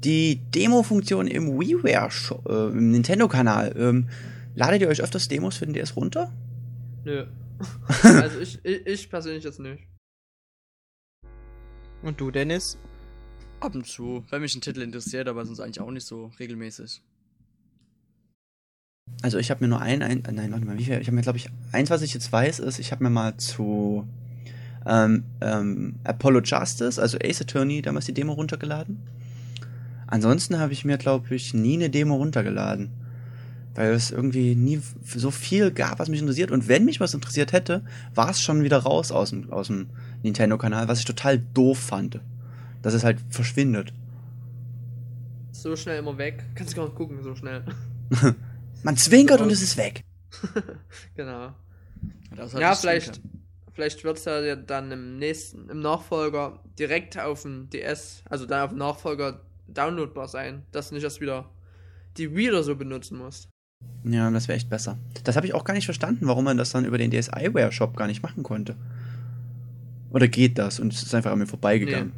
die 0.04 0.42
Demo-Funktion 0.54 1.28
im 1.28 1.58
WiiWare, 1.58 2.10
äh, 2.46 2.78
im 2.78 2.92
Nintendo-Kanal. 2.92 3.74
Ähm, 3.78 4.10
ladet 4.54 4.82
ihr 4.82 4.89
euch 4.89 5.02
öfters 5.02 5.30
Demos 5.30 5.56
für 5.56 5.66
den 5.66 5.76
DS 5.76 5.96
runter? 5.96 6.30
Nö. 7.06 7.26
also 8.04 8.39
ich, 8.42 8.60
ich, 8.66 8.86
ich 8.86 9.10
persönlich 9.10 9.46
jetzt 9.46 9.62
nicht. 9.62 9.88
Und 12.02 12.20
du, 12.20 12.32
Dennis? 12.32 12.78
Ab 13.62 13.76
und 13.76 13.88
zu, 13.88 14.26
wenn 14.30 14.42
mich 14.42 14.56
ein 14.56 14.62
Titel 14.62 14.82
interessiert, 14.82 15.30
aber 15.30 15.46
sonst 15.46 15.62
eigentlich 15.62 15.80
auch 15.80 15.92
nicht 15.92 16.06
so 16.06 16.34
regelmäßig. 16.38 17.02
Also 19.22 19.38
ich 19.38 19.51
habe 19.51 19.64
mir 19.64 19.68
nur 19.68 19.82
ein, 19.82 20.01
ein 20.01 20.24
nein, 20.32 20.51
warte 20.51 20.66
mal, 20.66 20.78
wie 20.78 20.86
viel? 20.86 20.99
Ich 20.99 21.07
habe 21.07 21.16
mir, 21.16 21.22
glaube 21.22 21.38
ich, 21.38 21.49
eins, 21.72 21.89
was 21.89 22.01
ich 22.01 22.14
jetzt 22.14 22.32
weiß, 22.32 22.59
ist, 22.59 22.80
ich 22.80 22.91
habe 22.91 23.03
mir 23.03 23.09
mal 23.09 23.38
zu 23.38 24.07
ähm, 24.86 25.24
ähm, 25.41 25.95
Apollo 26.03 26.41
Justice, 26.41 27.01
also 27.01 27.18
Ace 27.24 27.41
Attorney, 27.41 27.82
damals 27.82 28.05
die 28.05 28.14
Demo 28.14 28.34
runtergeladen. 28.34 28.97
Ansonsten 30.07 30.59
habe 30.59 30.74
ich 30.74 30.84
mir, 30.86 30.97
glaube 30.97 31.34
ich, 31.36 31.53
nie 31.53 31.76
eine 31.76 31.89
Demo 31.89 32.16
runtergeladen. 32.16 32.89
Weil 33.74 33.93
es 33.93 34.12
irgendwie 34.12 34.55
nie 34.55 34.82
so 35.05 35.32
viel 35.32 35.72
gab, 35.72 35.99
was 35.99 36.09
mich 36.09 36.20
interessiert. 36.20 36.51
Und 36.51 36.68
wenn 36.68 36.84
mich 36.84 36.99
was 36.99 37.14
interessiert 37.14 37.53
hätte, 37.53 37.86
war 38.14 38.30
es 38.32 38.41
schon 38.41 38.64
wieder 38.64 38.80
raus 38.80 39.14
aus 39.14 39.30
dem, 39.30 39.49
aus 39.51 39.68
dem 39.68 39.88
Nintendo-Kanal, 40.24 40.89
was 40.89 40.99
ich 40.99 41.05
total 41.05 41.39
doof 41.53 41.80
fand. 41.80 42.20
Dass 42.82 42.93
es 42.93 43.05
halt 43.05 43.20
verschwindet. 43.30 43.93
So 45.53 45.78
schnell 45.78 45.99
immer 45.99 46.18
weg. 46.18 46.43
Kannst 46.55 46.74
du 46.74 46.78
gar 46.78 46.86
nicht 46.86 46.95
gucken, 46.95 47.24
so 47.24 47.36
schnell. 47.36 47.64
Man 48.84 48.98
zwinkert 48.98 49.42
und 49.42 49.52
es 49.52 49.62
ist 49.62 49.78
weg. 49.78 50.04
genau. 51.16 51.54
Das 52.36 52.54
Ja, 52.54 52.74
vielleicht, 52.76 53.22
vielleicht 53.74 54.04
wird 54.04 54.18
es 54.18 54.26
ja 54.26 54.56
dann 54.56 54.92
im 54.92 55.18
nächsten, 55.18 55.70
im 55.70 55.80
Nachfolger 55.80 56.64
direkt 56.80 57.20
auf 57.20 57.44
dem 57.44 57.70
DS, 57.70 58.24
also 58.30 58.46
dann 58.46 58.62
auf 58.62 58.70
dem 58.70 58.80
Nachfolger 58.80 59.42
downloadbar 59.68 60.28
sein, 60.28 60.64
dass 60.72 60.90
du 60.90 60.96
nicht 60.96 61.04
erst 61.04 61.22
wieder 61.22 61.50
die 62.18 62.36
Wii 62.36 62.50
oder 62.50 62.64
so 62.64 62.76
benutzen 62.76 63.18
musst. 63.18 63.50
Ja, 64.04 64.30
das 64.32 64.48
wäre 64.48 64.58
echt 64.58 64.70
besser. 64.70 64.98
Das 65.24 65.36
habe 65.36 65.46
ich 65.46 65.54
auch 65.54 65.64
gar 65.64 65.74
nicht 65.74 65.86
verstanden, 65.86 66.28
warum 66.28 66.44
man 66.44 66.58
das 66.58 66.72
dann 66.72 66.86
über 66.86 66.98
den 66.98 67.12
DSiWare 67.12 67.72
Shop 67.72 67.96
gar 67.96 68.08
nicht 68.08 68.24
machen 68.24 68.44
konnte. 68.44 68.76
Oder 70.12 70.28
geht 70.28 70.58
das 70.58 70.80
und 70.80 70.94
es 70.94 71.04
ist 71.04 71.16
einfach 71.16 71.32
an 71.32 71.40
mir 71.40 71.48
vorbeigegangen? 71.48 72.14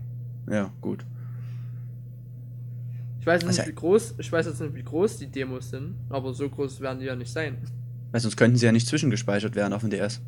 Ja, 0.50 0.72
gut. 0.82 1.06
Ich 3.24 3.28
weiß 3.28 3.46
nicht, 3.46 3.58
Also- 3.58 3.72
wie 3.72 3.76
groß, 3.76 4.16
ich 4.18 4.30
weiß 4.30 4.48
jetzt 4.48 4.60
nicht, 4.60 4.76
wie 4.76 4.84
groß 4.84 5.16
die 5.18 5.28
Demos 5.28 5.70
sind, 5.70 5.96
aber 6.10 6.34
so 6.34 6.50
groß 6.50 6.82
werden 6.82 7.00
die 7.00 7.06
ja 7.06 7.16
nicht 7.16 7.32
sein. 7.32 7.58
Weil 8.12 8.20
sonst 8.20 8.36
könnten 8.36 8.58
sie 8.58 8.66
ja 8.66 8.74
nicht 8.74 8.86
zwischengespeichert 8.86 9.56
werden 9.56 9.72
auf 9.72 9.80
dem 9.80 9.92
DS. 9.92 10.20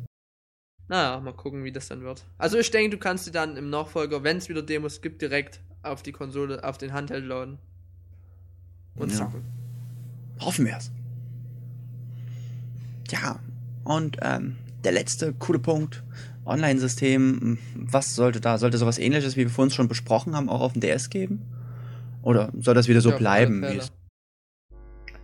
Naja, 0.88 1.20
mal 1.20 1.34
gucken, 1.34 1.62
wie 1.62 1.72
das 1.72 1.88
dann 1.88 2.00
wird. 2.00 2.24
Also 2.38 2.56
ich 2.56 2.70
denke, 2.70 2.96
du 2.96 2.98
kannst 2.98 3.26
die 3.26 3.32
dann 3.32 3.58
im 3.58 3.68
Nachfolger, 3.68 4.22
wenn 4.24 4.38
es 4.38 4.48
wieder 4.48 4.62
Demos 4.62 5.02
gibt, 5.02 5.20
direkt 5.20 5.60
auf 5.82 6.02
die 6.02 6.12
Konsole, 6.12 6.64
auf 6.64 6.78
den 6.78 6.94
Handheld 6.94 7.26
laden. 7.26 7.58
Und 8.94 9.10
Ja. 9.12 9.18
zocken. 9.18 9.42
Hoffen 10.40 10.64
wir 10.64 10.78
es. 10.78 10.90
Ja, 13.10 13.38
und 13.84 14.16
ähm, 14.22 14.56
der 14.84 14.92
letzte 14.92 15.34
coole 15.34 15.58
Punkt. 15.58 16.02
Online-System, 16.46 17.58
was 17.74 18.14
sollte 18.14 18.40
da? 18.40 18.56
Sollte 18.56 18.78
sowas 18.78 18.98
ähnliches, 18.98 19.36
wie 19.36 19.40
wir 19.40 19.50
vorhin 19.50 19.70
schon 19.70 19.88
besprochen 19.88 20.34
haben, 20.34 20.48
auch 20.48 20.62
auf 20.62 20.72
dem 20.72 20.80
DS 20.80 21.10
geben? 21.10 21.42
Oder 22.26 22.50
soll 22.58 22.74
das 22.74 22.88
wieder 22.88 23.00
so 23.00 23.10
Ja, 23.10 23.18
bleiben? 23.18 23.64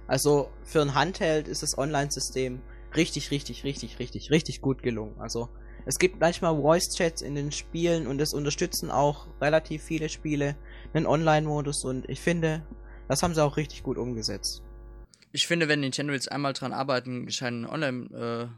Also 0.07 0.53
für 0.63 0.81
ein 0.83 0.95
Handheld 0.95 1.49
ist 1.49 1.65
das 1.65 1.77
Online-System 1.77 2.63
richtig, 2.95 3.33
richtig, 3.33 3.65
richtig, 3.65 3.99
richtig, 3.99 4.31
richtig 4.31 4.61
gut 4.61 4.85
gelungen. 4.85 5.19
Also 5.19 5.49
es 5.85 5.99
gibt 5.99 6.21
manchmal 6.21 6.55
Voice-Chats 6.55 7.23
in 7.23 7.35
den 7.35 7.51
Spielen 7.51 8.07
und 8.07 8.21
es 8.21 8.33
unterstützen 8.33 8.93
auch 8.93 9.27
relativ 9.41 9.83
viele 9.83 10.09
Spiele 10.09 10.55
einen 10.95 11.07
Online-Modus 11.07 11.85
und 11.85 12.09
ich 12.09 12.21
finde, 12.21 12.63
das 13.09 13.25
haben 13.25 13.35
sie 13.35 13.43
auch 13.43 13.57
richtig 13.57 13.83
gut 13.83 13.99
umgesetzt. 13.99 14.63
Ich 15.33 15.49
finde, 15.49 15.67
wenn 15.67 15.81
Nintendo 15.81 16.13
jetzt 16.13 16.31
einmal 16.31 16.53
dran 16.53 16.73
arbeiten, 16.73 17.27
gescheiten 17.27 17.67
Online, 17.67 18.51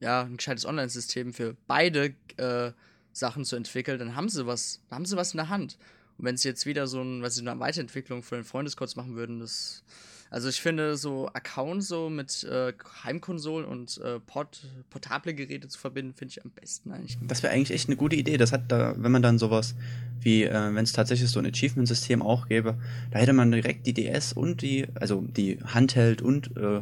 äh, 0.00 0.04
ja, 0.04 0.22
ein 0.22 0.36
gescheites 0.36 0.66
Online-System 0.66 1.32
für 1.32 1.56
beide 1.66 2.14
äh, 2.36 2.70
Sachen 3.12 3.44
zu 3.44 3.56
entwickeln, 3.56 3.98
dann 3.98 4.14
haben 4.14 4.28
sie 4.28 4.46
was, 4.46 4.84
dann 4.88 4.98
haben 4.98 5.04
sie 5.04 5.16
was 5.16 5.32
in 5.32 5.38
der 5.38 5.48
Hand. 5.48 5.78
Und 6.18 6.24
wenn 6.26 6.36
sie 6.36 6.48
jetzt 6.48 6.66
wieder 6.66 6.86
so 6.86 7.00
ein, 7.02 7.22
was 7.22 7.34
sie 7.36 7.46
eine 7.46 7.58
Weiterentwicklung 7.60 8.22
für 8.22 8.36
den 8.36 8.44
Freundescodes 8.44 8.96
machen 8.96 9.16
würden, 9.16 9.40
das, 9.40 9.82
also 10.30 10.48
ich 10.48 10.60
finde 10.62 10.96
so 10.96 11.28
Accounts 11.28 11.88
so 11.88 12.08
mit 12.08 12.44
äh, 12.44 12.72
Heimkonsolen 13.04 13.66
und 13.66 13.98
äh, 13.98 14.18
Port, 14.20 14.64
portable 14.90 15.34
Geräte 15.34 15.68
zu 15.68 15.78
verbinden, 15.78 16.14
finde 16.14 16.32
ich 16.32 16.44
am 16.44 16.50
besten 16.50 16.92
eigentlich. 16.92 17.18
Das 17.26 17.42
wäre 17.42 17.52
eigentlich 17.52 17.70
echt 17.72 17.88
eine 17.88 17.96
gute 17.96 18.16
Idee. 18.16 18.36
Das 18.38 18.52
hat 18.52 18.70
da, 18.72 18.94
wenn 18.96 19.12
man 19.12 19.22
dann 19.22 19.38
sowas 19.38 19.74
wie, 20.20 20.44
äh, 20.44 20.74
wenn 20.74 20.84
es 20.84 20.92
tatsächlich 20.92 21.30
so 21.30 21.38
ein 21.38 21.46
Achievement-System 21.46 22.22
auch 22.22 22.48
gäbe, 22.48 22.78
da 23.10 23.18
hätte 23.18 23.32
man 23.32 23.50
direkt 23.52 23.86
die 23.86 23.92
DS 23.94 24.32
und 24.32 24.62
die, 24.62 24.86
also 24.94 25.22
die 25.22 25.58
Handheld 25.64 26.22
und 26.22 26.56
äh, 26.56 26.80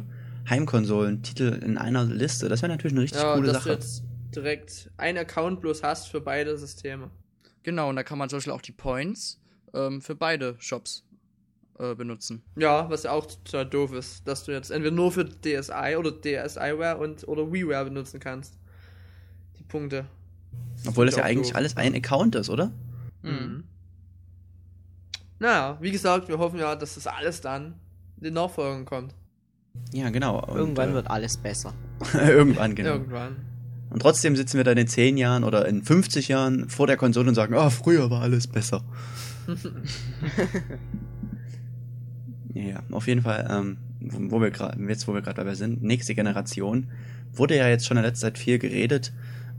Heimkonsolen-Titel 0.49 1.59
in 1.63 1.77
einer 1.77 2.05
Liste. 2.05 2.49
Das 2.49 2.61
wäre 2.61 2.71
natürlich 2.71 2.93
eine 2.93 3.01
richtig 3.03 3.21
Ja, 3.21 3.35
coole 3.35 3.47
dass 3.47 3.57
du 3.57 3.69
Sache. 3.69 3.73
jetzt 3.73 4.03
direkt 4.35 4.89
einen 4.97 5.17
Account 5.17 5.61
bloß 5.61 5.83
hast 5.83 6.07
für 6.07 6.21
beide 6.21 6.57
Systeme. 6.57 7.09
Genau, 7.63 7.89
und 7.89 7.95
da 7.95 8.03
kann 8.03 8.17
man 8.17 8.29
zum 8.29 8.37
Beispiel 8.37 8.53
auch 8.53 8.61
die 8.61 8.71
Points 8.71 9.39
ähm, 9.73 10.01
für 10.01 10.15
beide 10.15 10.55
Shops 10.59 11.03
äh, 11.79 11.95
benutzen. 11.95 12.43
Ja, 12.55 12.89
was 12.89 13.03
ja 13.03 13.11
auch 13.11 13.25
total 13.25 13.65
doof 13.65 13.93
ist, 13.93 14.27
dass 14.27 14.43
du 14.43 14.51
jetzt 14.51 14.71
entweder 14.71 14.95
nur 14.95 15.11
für 15.11 15.25
DSi 15.25 15.95
oder 15.97 16.11
DSiWare 16.11 16.97
und 16.97 17.27
oder 17.27 17.51
WiiWare 17.51 17.85
benutzen 17.85 18.19
kannst. 18.19 18.57
Die 19.57 19.63
Punkte. 19.63 20.05
Obwohl 20.87 21.05
das 21.05 21.15
ja 21.15 21.23
eigentlich 21.23 21.49
doof. 21.49 21.57
alles 21.57 21.77
ein 21.77 21.95
Account 21.95 22.35
ist, 22.35 22.49
oder? 22.49 22.71
Mhm. 23.21 23.63
Naja, 25.39 25.77
wie 25.81 25.91
gesagt, 25.91 26.27
wir 26.27 26.37
hoffen 26.37 26.59
ja, 26.59 26.75
dass 26.75 26.95
das 26.95 27.07
alles 27.07 27.41
dann 27.41 27.75
in 28.17 28.25
den 28.25 28.33
Nachfolgern 28.35 28.85
kommt. 28.85 29.15
Ja, 29.91 30.09
genau. 30.09 30.43
Und, 30.43 30.57
Irgendwann 30.57 30.91
äh, 30.91 30.93
wird 30.93 31.09
alles 31.09 31.37
besser. 31.37 31.73
irgendwann, 32.13 32.75
genau. 32.75 32.91
Irgendwann. 32.91 33.50
Und 33.91 34.01
trotzdem 34.01 34.35
sitzen 34.37 34.57
wir 34.57 34.63
dann 34.63 34.77
in 34.77 34.87
10 34.87 35.17
Jahren 35.17 35.43
oder 35.43 35.67
in 35.67 35.83
50 35.83 36.29
Jahren 36.29 36.69
vor 36.69 36.87
der 36.87 36.95
Konsole 36.97 37.27
und 37.27 37.35
sagen, 37.35 37.53
ah, 37.53 37.69
früher 37.69 38.09
war 38.09 38.21
alles 38.21 38.47
besser. 38.47 38.83
ja, 42.53 42.81
auf 42.91 43.07
jeden 43.07 43.21
Fall, 43.21 43.47
ähm, 43.51 43.77
wo 43.99 44.37
wo 44.37 44.41
wir 44.41 44.49
gerade, 44.49 44.81
jetzt 44.87 45.07
wo 45.09 45.13
wir 45.13 45.21
gerade 45.21 45.35
dabei 45.35 45.55
sind, 45.55 45.83
nächste 45.83 46.15
Generation, 46.15 46.87
wurde 47.33 47.57
ja 47.57 47.67
jetzt 47.67 47.85
schon 47.85 47.97
in 47.97 48.03
letzter 48.03 48.27
Zeit 48.27 48.37
viel 48.37 48.59
geredet 48.59 49.11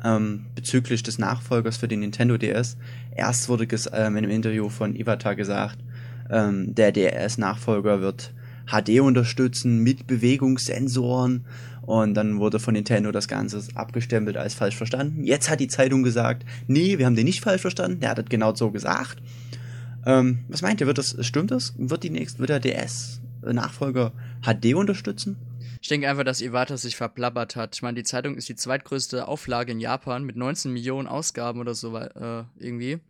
ähm, 0.02 0.46
bezüglich 0.54 1.02
des 1.02 1.18
Nachfolgers 1.18 1.76
für 1.76 1.88
den 1.88 2.00
Nintendo 2.00 2.38
DS. 2.38 2.78
Erst 3.14 3.50
wurde 3.50 3.64
ähm, 3.64 4.16
in 4.16 4.24
einem 4.24 4.30
Interview 4.30 4.70
von 4.70 4.96
Iwata 4.96 5.34
gesagt, 5.34 5.78
ähm, 6.30 6.74
der 6.74 6.92
DS-Nachfolger 6.92 8.00
wird 8.00 8.32
HD 8.66 9.00
unterstützen 9.00 9.78
mit 9.78 10.06
Bewegungssensoren 10.06 11.44
und 11.82 12.14
dann 12.14 12.38
wurde 12.38 12.60
von 12.60 12.74
Nintendo 12.74 13.10
das 13.12 13.28
Ganze 13.28 13.62
abgestempelt 13.74 14.36
als 14.36 14.54
falsch 14.54 14.76
verstanden. 14.76 15.24
Jetzt 15.24 15.50
hat 15.50 15.60
die 15.60 15.68
Zeitung 15.68 16.02
gesagt, 16.02 16.44
nee, 16.68 16.98
wir 16.98 17.06
haben 17.06 17.16
den 17.16 17.26
nicht 17.26 17.42
falsch 17.42 17.60
verstanden, 17.60 18.00
der 18.00 18.10
hat 18.10 18.18
das 18.18 18.26
genau 18.28 18.54
so 18.54 18.70
gesagt. 18.70 19.20
Ähm, 20.06 20.44
was 20.48 20.62
meint 20.62 20.80
ihr, 20.80 20.86
wird 20.86 20.98
das, 20.98 21.16
stimmt 21.20 21.50
das? 21.50 21.74
Wird 21.76 22.02
die 22.04 22.10
nächste, 22.10 22.38
wird 22.38 22.50
der 22.50 22.60
DS-Nachfolger 22.60 24.12
HD 24.42 24.74
unterstützen? 24.74 25.36
Ich 25.80 25.88
denke 25.88 26.08
einfach, 26.08 26.22
dass 26.22 26.40
Iwata 26.40 26.76
sich 26.76 26.94
verplappert 26.94 27.56
hat. 27.56 27.74
Ich 27.74 27.82
meine, 27.82 27.96
die 27.96 28.04
Zeitung 28.04 28.36
ist 28.36 28.48
die 28.48 28.54
zweitgrößte 28.54 29.26
Auflage 29.26 29.72
in 29.72 29.80
Japan 29.80 30.22
mit 30.22 30.36
19 30.36 30.72
Millionen 30.72 31.08
Ausgaben 31.08 31.58
oder 31.58 31.74
so 31.74 31.96
äh, 31.96 32.44
irgendwie. 32.56 33.00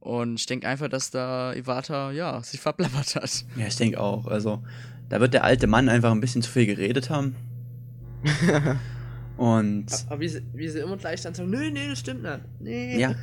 Und 0.00 0.40
ich 0.40 0.46
denke 0.46 0.66
einfach, 0.66 0.88
dass 0.88 1.12
da 1.12 1.54
Iwata, 1.54 2.10
ja, 2.10 2.42
sich 2.42 2.58
verplappert 2.60 3.14
hat. 3.14 3.44
Ja, 3.56 3.68
ich 3.68 3.76
denke 3.76 4.00
auch. 4.00 4.26
Also, 4.26 4.64
da 5.08 5.20
wird 5.20 5.32
der 5.32 5.44
alte 5.44 5.68
Mann 5.68 5.88
einfach 5.88 6.10
ein 6.10 6.20
bisschen 6.20 6.42
zu 6.42 6.50
viel 6.50 6.66
geredet 6.66 7.08
haben. 7.08 7.36
Und 9.36 9.86
Aber 10.08 10.20
wie 10.20 10.28
sie, 10.28 10.42
wie 10.52 10.68
sie 10.68 10.80
immer 10.80 10.96
gleich 10.96 11.22
dann 11.22 11.34
sagen, 11.34 11.50
nee, 11.50 11.70
nee, 11.70 11.88
das 11.88 11.98
stimmt 11.98 12.22
nicht. 12.22 12.40
Nee. 12.60 13.00
ja, 13.00 13.14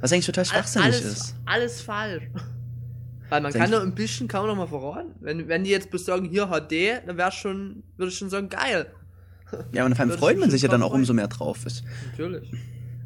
was 0.00 0.12
eigentlich 0.12 0.26
total 0.26 0.44
schwachsinnig 0.44 0.86
alles, 0.86 1.04
ist. 1.04 1.34
Alles 1.46 1.80
falsch. 1.82 2.24
Weil 3.28 3.40
man 3.40 3.52
Sag 3.52 3.62
kann 3.62 3.70
doch 3.70 3.82
ein 3.82 3.94
bisschen, 3.94 4.28
kann 4.28 4.42
man 4.42 4.50
doch 4.50 4.56
mal 4.56 4.66
verraten. 4.66 5.12
Wenn, 5.20 5.48
wenn 5.48 5.64
die 5.64 5.70
jetzt 5.70 5.90
bis 5.90 6.04
sagen, 6.04 6.28
hier 6.28 6.46
HD, 6.46 7.06
dann 7.06 7.16
wäre 7.16 7.32
schon, 7.32 7.82
würde 7.96 8.12
ich 8.12 8.18
schon 8.18 8.30
sagen, 8.30 8.48
geil. 8.48 8.86
Ja, 9.72 9.84
und 9.84 9.94
vor 9.94 10.04
allem 10.04 10.18
freut 10.18 10.38
man 10.38 10.50
sich 10.50 10.62
ja 10.62 10.68
dann 10.68 10.82
auch 10.82 10.92
umso 10.92 11.14
mehr 11.14 11.28
drauf. 11.28 11.64
Ist. 11.66 11.84
Natürlich. 12.10 12.50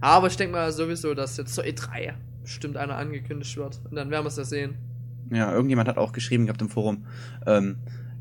Aber 0.01 0.27
ich 0.27 0.37
denke 0.37 0.53
mal 0.53 0.73
sowieso, 0.73 1.15
dass 1.15 1.37
jetzt 1.37 1.55
zur 1.55 1.65
E3 1.65 2.15
bestimmt 2.43 2.77
einer 2.77 2.97
angekündigt 2.97 3.57
wird. 3.57 3.81
Und 3.89 3.97
dann 3.97 4.11
werden 4.11 4.25
wir 4.25 4.29
es 4.29 4.37
ja 4.37 4.45
sehen. 4.45 4.77
Ja, 5.31 5.53
irgendjemand 5.53 5.89
hat 5.89 5.99
auch 5.99 6.13
geschrieben 6.13 6.47
gehabt 6.47 6.63
im 6.63 6.71
Forum, 6.71 7.05
ähm, 7.47 7.77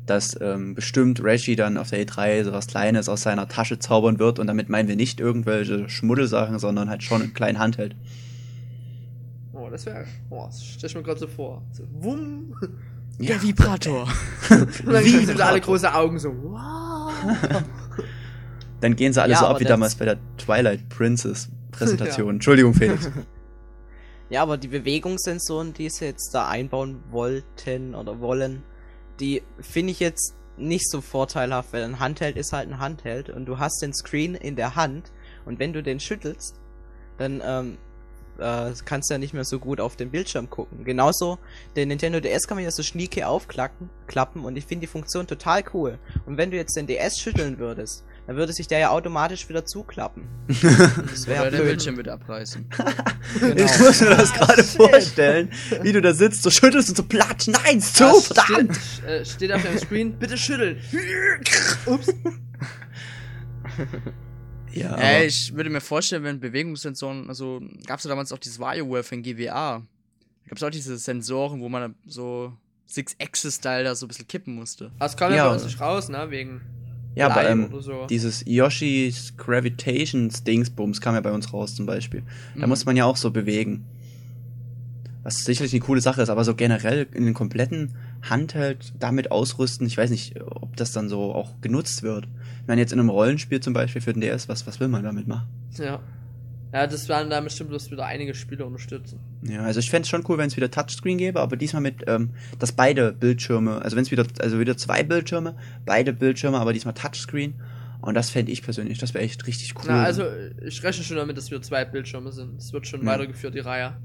dass 0.08 0.38
ähm, 0.40 0.74
bestimmt 0.74 1.22
Reggie 1.22 1.56
dann 1.56 1.76
auf 1.76 1.90
der 1.90 2.04
E3 2.04 2.44
so 2.44 2.52
was 2.52 2.66
Kleines 2.66 3.08
aus 3.08 3.22
seiner 3.22 3.48
Tasche 3.48 3.78
zaubern 3.78 4.18
wird 4.18 4.38
und 4.38 4.46
damit 4.46 4.68
meinen 4.68 4.88
wir 4.88 4.96
nicht 4.96 5.20
irgendwelche 5.20 5.88
Schmuddelsachen, 5.88 6.58
sondern 6.58 6.88
halt 6.88 7.02
schon 7.02 7.22
einen 7.22 7.34
kleinen 7.34 7.58
Handheld. 7.58 7.94
Oh, 9.52 9.68
das 9.70 9.86
wäre. 9.86 10.04
Oh, 10.30 10.44
das 10.46 10.64
stell 10.64 10.88
ich 10.88 10.96
mir 10.96 11.02
gerade 11.02 11.20
so 11.20 11.26
vor. 11.26 11.62
So, 11.72 11.84
wumm. 12.00 12.54
Ja. 13.18 13.28
Der 13.28 13.42
Vibrator. 13.42 14.02
Und 14.50 14.86
dann 14.86 15.04
Wie 15.04 15.12
kriegen 15.12 15.26
sie 15.26 15.42
alle 15.44 15.60
große 15.60 15.92
Augen 15.92 16.18
so. 16.18 16.30
Wow. 16.30 17.12
Dann 18.80 18.94
gehen 18.94 19.12
sie 19.12 19.20
alle 19.20 19.32
Ja, 19.32 19.40
so 19.40 19.46
ab 19.46 19.58
wie 19.58 19.64
damals 19.64 19.96
bei 19.96 20.04
der 20.04 20.18
Twilight 20.36 20.88
Princess 20.88 21.48
Präsentation. 21.72 22.26
Ja. 22.28 22.32
Entschuldigung, 22.34 22.74
Felix. 22.74 23.10
Ja, 24.30 24.42
aber 24.42 24.56
die 24.56 24.68
Bewegungssensoren, 24.68 25.72
die 25.72 25.88
sie 25.88 26.04
jetzt 26.04 26.32
da 26.32 26.48
einbauen 26.48 27.02
wollten 27.10 27.94
oder 27.94 28.20
wollen, 28.20 28.62
die 29.20 29.42
finde 29.60 29.92
ich 29.92 30.00
jetzt 30.00 30.34
nicht 30.56 30.90
so 30.90 31.00
vorteilhaft, 31.00 31.72
weil 31.72 31.84
ein 31.84 32.00
Handheld 32.00 32.36
ist 32.36 32.52
halt 32.52 32.68
ein 32.68 32.78
Handheld 32.78 33.30
und 33.30 33.46
du 33.46 33.58
hast 33.58 33.80
den 33.80 33.94
Screen 33.94 34.34
in 34.34 34.56
der 34.56 34.76
Hand 34.76 35.12
und 35.44 35.58
wenn 35.58 35.72
du 35.72 35.82
den 35.82 36.00
schüttelst, 36.00 36.56
dann 37.16 37.42
ähm, 37.44 37.78
äh, 38.38 38.72
kannst 38.84 39.10
du 39.10 39.14
ja 39.14 39.18
nicht 39.18 39.34
mehr 39.34 39.44
so 39.44 39.58
gut 39.58 39.80
auf 39.80 39.96
den 39.96 40.10
Bildschirm 40.10 40.50
gucken. 40.50 40.84
Genauso, 40.84 41.38
den 41.76 41.88
Nintendo 41.88 42.20
DS 42.20 42.46
kann 42.46 42.56
man 42.56 42.64
ja 42.64 42.70
so 42.70 42.82
schnieke 42.82 43.26
aufklappen 43.26 43.90
klappen 44.06 44.44
und 44.44 44.56
ich 44.56 44.66
finde 44.66 44.82
die 44.82 44.90
Funktion 44.90 45.26
total 45.26 45.62
cool. 45.74 45.98
Und 46.26 46.36
wenn 46.36 46.50
du 46.50 46.56
jetzt 46.56 46.76
den 46.76 46.86
DS 46.86 47.18
schütteln 47.18 47.58
würdest, 47.58 48.04
dann 48.28 48.36
würde 48.36 48.52
sich 48.52 48.68
der 48.68 48.78
ja 48.78 48.90
automatisch 48.90 49.48
wieder 49.48 49.64
zuklappen. 49.64 50.28
Das 51.10 51.26
wäre 51.26 51.42
Oder 51.48 51.50
der. 51.50 51.64
Bildschirm 51.64 51.96
wird 51.96 52.08
abreißen. 52.08 52.68
Genau. 53.40 53.64
Ich 53.64 53.78
muss 53.78 54.00
mir 54.00 54.10
das 54.10 54.32
gerade 54.32 54.62
vorstellen, 54.64 55.50
wie 55.82 55.92
du 55.92 56.00
da 56.00 56.12
sitzt, 56.14 56.42
so 56.42 56.50
schüttelst 56.50 56.88
und 56.90 56.96
so 56.96 57.02
platsch, 57.02 57.46
nein, 57.48 57.80
zu, 57.80 58.04
Ja, 58.04 58.14
verdammt! 58.14 58.76
steht, 58.76 59.04
äh, 59.04 59.24
steht 59.24 59.52
auf 59.52 59.62
dem 59.62 59.78
Screen, 59.78 60.18
bitte 60.18 60.38
schütteln. 60.38 60.80
Ups. 61.86 62.08
Ja, 64.72 64.94
Ey, 64.96 65.26
ich 65.26 65.54
würde 65.54 65.70
mir 65.70 65.80
vorstellen, 65.80 66.24
wenn 66.24 66.40
Bewegungssensoren, 66.40 67.28
also 67.28 67.60
gab 67.86 67.98
es 67.98 68.04
ja 68.04 68.08
damals 68.10 68.32
auch 68.32 68.38
dieses 68.38 68.58
WarioWare 68.58 69.02
von 69.02 69.22
GWA. 69.22 69.78
Da 69.80 70.48
gab 70.48 70.56
es 70.56 70.62
auch 70.62 70.70
diese 70.70 70.96
Sensoren, 70.98 71.60
wo 71.60 71.68
man 71.68 71.94
so 72.06 72.52
Six-Axis-Style 72.86 73.84
da 73.84 73.94
so 73.94 74.06
ein 74.06 74.08
bisschen 74.08 74.26
kippen 74.28 74.54
musste. 74.54 74.90
Das 74.98 75.16
kam 75.16 75.30
ja, 75.32 75.38
Ja. 75.38 75.48
bei 75.48 75.54
uns 75.54 75.64
nicht 75.64 75.80
raus, 75.80 76.08
ne? 76.08 76.30
Wegen. 76.30 76.60
Ja, 77.14 77.26
aber 77.26 77.40
Blei 77.40 77.50
ähm, 77.50 77.68
so. 77.80 78.06
dieses 78.08 78.44
Yoshi's 78.46 79.36
Gravitations 79.36 80.44
Dingsbums 80.44 81.00
kam 81.00 81.14
ja 81.14 81.20
bei 81.20 81.32
uns 81.32 81.52
raus 81.52 81.74
zum 81.74 81.86
Beispiel. 81.86 82.22
Da 82.56 82.62
Mhm. 82.62 82.68
muss 82.68 82.84
man 82.84 82.96
ja 82.96 83.04
auch 83.04 83.16
so 83.16 83.30
bewegen. 83.30 83.84
Was 85.24 85.44
sicherlich 85.44 85.72
eine 85.72 85.80
coole 85.80 86.00
Sache 86.00 86.22
ist, 86.22 86.30
aber 86.30 86.44
so 86.44 86.54
generell 86.54 87.06
in 87.12 87.24
den 87.24 87.34
kompletten 87.34 87.94
Handheld 88.22 88.92
damit 88.98 89.30
ausrüsten, 89.30 89.86
ich 89.86 89.98
weiß 89.98 90.10
nicht, 90.10 90.40
ob 90.42 90.76
das 90.76 90.92
dann 90.92 91.08
so 91.08 91.34
auch 91.34 91.60
genutzt 91.60 92.02
wird. 92.02 92.26
Ich 92.62 92.68
meine, 92.68 92.80
jetzt 92.80 92.92
in 92.92 93.00
einem 93.00 93.10
Rollenspiel 93.10 93.60
zum 93.60 93.72
Beispiel 93.74 94.00
für 94.00 94.12
den 94.12 94.20
DS, 94.22 94.48
was, 94.48 94.66
was 94.66 94.80
will 94.80 94.88
man 94.88 95.02
damit 95.02 95.26
machen? 95.26 95.48
Ja. 95.76 96.00
Ja, 96.72 96.86
das 96.86 97.08
werden 97.08 97.30
da 97.30 97.40
bestimmt 97.40 97.70
bloß 97.70 97.90
wieder 97.90 98.04
einige 98.04 98.34
Spiele 98.34 98.66
unterstützen. 98.66 99.20
Ja, 99.42 99.62
also 99.62 99.80
ich 99.80 99.90
fände 99.90 100.02
es 100.04 100.10
schon 100.10 100.24
cool, 100.28 100.36
wenn 100.38 100.48
es 100.48 100.56
wieder 100.56 100.70
Touchscreen 100.70 101.16
gäbe, 101.16 101.40
aber 101.40 101.56
diesmal 101.56 101.80
mit, 101.80 102.04
ähm, 102.06 102.30
dass 102.58 102.72
beide 102.72 103.12
Bildschirme, 103.12 103.80
also 103.80 103.96
wenn 103.96 104.02
es 104.02 104.10
wieder, 104.10 104.26
also 104.40 104.60
wieder 104.60 104.76
zwei 104.76 105.02
Bildschirme, 105.02 105.56
beide 105.86 106.12
Bildschirme, 106.12 106.58
aber 106.58 106.72
diesmal 106.72 106.94
Touchscreen. 106.94 107.54
Und 108.00 108.14
das 108.14 108.30
fände 108.30 108.52
ich 108.52 108.62
persönlich, 108.62 108.98
das 108.98 109.14
wäre 109.14 109.24
echt 109.24 109.46
richtig 109.46 109.74
cool. 109.76 109.84
Na, 109.88 110.04
also, 110.04 110.24
ich 110.64 110.82
rechne 110.84 111.02
schon 111.02 111.16
damit, 111.16 111.36
dass 111.36 111.50
wir 111.50 111.60
zwei 111.62 111.84
Bildschirme 111.84 112.30
sind. 112.32 112.58
Es 112.58 112.72
wird 112.72 112.86
schon 112.86 113.00
Ja. 113.00 113.06
weitergeführt, 113.06 113.54
die 113.54 113.60
Reihe. 113.60 113.96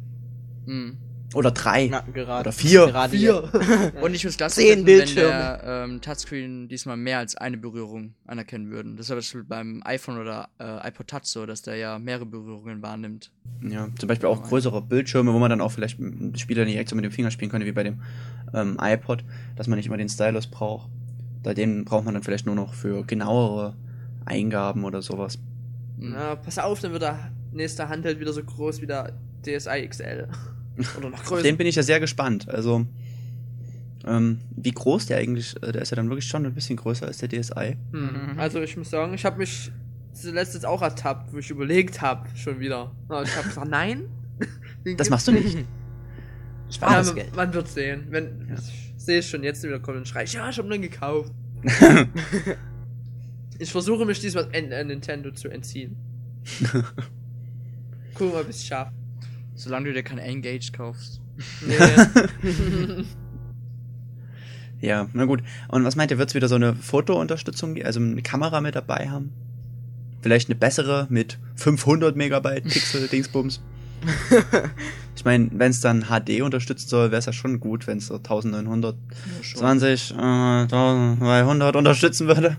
Mhm. 0.66 0.98
Oder 1.34 1.52
drei. 1.52 1.88
Na, 1.90 2.02
gerade. 2.02 2.42
Oder 2.42 2.52
vier. 2.52 2.88
Gerade 2.88 3.18
Vier. 3.18 3.52
Und 4.02 4.14
ich 4.14 4.22
klasse 4.38 4.58
Zehn 4.58 4.68
finden, 4.68 4.86
wenn 4.88 4.98
Bildschirme. 4.98 5.30
der 5.30 5.84
ähm, 5.86 6.02
Touchscreen 6.02 6.68
diesmal 6.68 6.98
mehr 6.98 7.18
als 7.18 7.36
eine 7.36 7.58
Berührung 7.58 8.14
anerkennen 8.28 8.70
würden. 8.70 8.98
Das 8.98 9.08
ist 9.08 9.12
aber 9.12 9.22
zum 9.22 9.40
Beispiel 9.40 9.44
beim 9.44 9.82
iPhone 9.86 10.20
oder 10.20 10.50
äh, 10.60 10.88
iPod 10.88 11.08
Touch 11.08 11.24
so, 11.26 11.46
dass 11.46 11.64
der 11.64 11.76
ja 11.78 11.98
mehrere 11.98 12.26
Berührungen 12.26 12.82
wahrnimmt. 12.82 13.32
Ja, 13.62 13.88
zum 13.98 14.08
Beispiel 14.08 14.30
auch 14.30 14.44
größere 14.44 14.82
Bildschirme, 14.82 15.34
wo 15.34 15.40
man 15.40 15.50
dann 15.50 15.62
auch 15.62 15.72
vielleicht 15.72 15.98
Spieler 16.36 16.66
nicht 16.66 16.74
direkt 16.74 16.90
so 16.90 16.96
mit 16.96 17.06
dem 17.06 17.12
Finger 17.12 17.32
spielen 17.32 17.50
könnte, 17.50 17.66
wie 17.66 17.72
bei 17.72 17.84
dem 17.84 18.02
ähm, 18.54 18.78
iPod, 18.80 19.24
dass 19.56 19.68
man 19.68 19.78
nicht 19.78 19.88
immer 19.88 19.98
den 19.98 20.10
Stylus 20.10 20.48
braucht. 20.48 20.90
Da 21.42 21.54
den 21.54 21.84
braucht 21.84 22.06
man 22.06 22.14
dann 22.14 22.24
vielleicht 22.24 22.46
nur 22.46 22.56
noch 22.56 22.74
für 22.74 23.04
genauere 23.06 23.76
Eingaben 24.26 24.86
oder 24.86 25.02
sowas. 25.02 25.40
Mhm. 25.98 26.12
Na, 26.14 26.36
pass 26.36 26.60
auf, 26.60 26.80
dann 26.80 26.92
wird 26.92 27.02
der 27.02 27.32
nächste 27.52 27.90
Handheld 27.90 28.20
wieder 28.20 28.34
so 28.34 28.44
groß 28.44 28.82
wie 28.82 28.88
der 28.88 29.14
DSi 29.46 29.88
XL. 29.88 30.28
Oder 30.98 31.10
noch 31.10 31.20
Auf 31.20 31.26
größer. 31.26 31.44
den 31.44 31.58
bin 31.58 31.68
ich 31.68 31.76
ja 31.76 31.84
sehr 31.84 32.00
gespannt. 32.00 32.50
Also, 32.50 32.86
ähm, 34.06 34.40
wie 34.56 34.72
groß 34.72 35.06
der 35.08 35.18
eigentlich, 35.18 35.56
äh, 35.64 35.72
der 35.72 35.82
ist 35.82 35.92
ja 35.92 35.96
dann 35.96 36.10
wirklich 36.10 36.28
schon 36.28 36.46
ein 36.46 36.54
bisschen 36.54 36.76
größer 36.76 37.08
als 37.08 37.20
der 37.20 37.30
DSi. 37.30 37.78
Hm. 37.92 38.38
Also 38.38 38.62
ich 38.62 38.76
muss 38.76 38.90
sagen, 38.90 39.14
ich 39.14 39.24
habe 39.26 39.38
mich 39.38 39.72
zuletzt 40.14 40.54
jetzt 40.54 40.66
auch 40.66 40.82
ertappt, 40.82 41.34
wo 41.34 41.38
ich 41.38 41.50
überlegt 41.50 42.02
habe, 42.02 42.28
schon 42.36 42.60
wieder. 42.60 42.92
Aber 43.08 43.24
ich 43.24 43.36
habe 43.36 43.48
gesagt, 43.48 43.70
nein. 43.70 44.04
Das 44.98 45.10
machst 45.10 45.30
du 45.30 45.32
nicht. 45.32 45.58
Spar 46.70 47.06
Ja, 47.06 47.14
man, 47.14 47.26
man 47.36 47.54
wird 47.54 47.70
sehen. 47.70 48.08
Wenn, 48.10 48.50
Ja. 48.50 48.56
Ich 48.56 49.06
sehe 49.06 49.20
es 49.20 49.30
schon 49.30 49.44
jetzt 49.44 49.64
wieder 49.64 49.80
kommen 49.80 50.00
und 50.00 50.08
schrei, 50.08 50.24
ich, 50.24 50.34
ja, 50.34 50.50
ich 50.50 50.58
habe 50.58 50.70
den 50.70 50.82
gekauft. 50.82 51.32
ich 53.60 53.72
versuche 53.72 54.06
mich 54.06 54.20
diesmal 54.20 54.50
an, 54.54 54.74
an 54.74 54.88
Nintendo 54.88 55.32
zu 55.32 55.50
entziehen. 55.50 55.96
Gucken, 58.14 58.36
ob 58.36 58.50
ich 58.50 58.56
es 58.56 58.66
schaffe. 58.66 58.94
Solange 59.56 59.88
du 59.88 59.94
dir 59.94 60.04
kein 60.04 60.18
Engage 60.18 60.72
kaufst. 60.72 61.22
Nee. 61.66 61.76
Ja, 64.84 65.08
na 65.14 65.24
gut. 65.24 65.42
Und 65.70 65.86
was 65.86 65.96
meint 65.96 66.12
ihr, 66.12 66.18
wird 66.18 66.28
es 66.28 66.36
wieder 66.36 66.50
so 66.50 66.56
eine 66.56 66.76
Fotounterstützung, 66.76 67.82
also 67.84 68.02
eine 68.02 68.22
Kamera 68.22 68.60
mit 68.60 68.76
dabei 68.76 69.08
haben? 69.10 69.32
Vielleicht 70.22 70.50
eine 70.50 70.56
bessere 70.56 71.08
mit 71.10 71.40
500 71.56 72.18
Megabyte 72.18 72.66
Pixel 72.66 73.08
Dingsbums? 73.08 73.62
ich 75.16 75.24
meine, 75.24 75.50
wenn 75.54 75.72
es 75.72 75.80
dann 75.80 76.08
HD 76.10 76.42
unterstützen 76.42 76.90
soll, 76.90 77.12
wäre 77.12 77.20
es 77.20 77.26
ja 77.28 77.32
schon 77.32 77.62
gut, 77.62 77.88
wenn 77.88 78.00
es 78.00 78.08
so 78.08 78.16
1920, 78.16 80.12
äh, 80.12 80.16
1200 80.16 81.78
unterstützen 81.78 82.28
würde. 82.28 82.58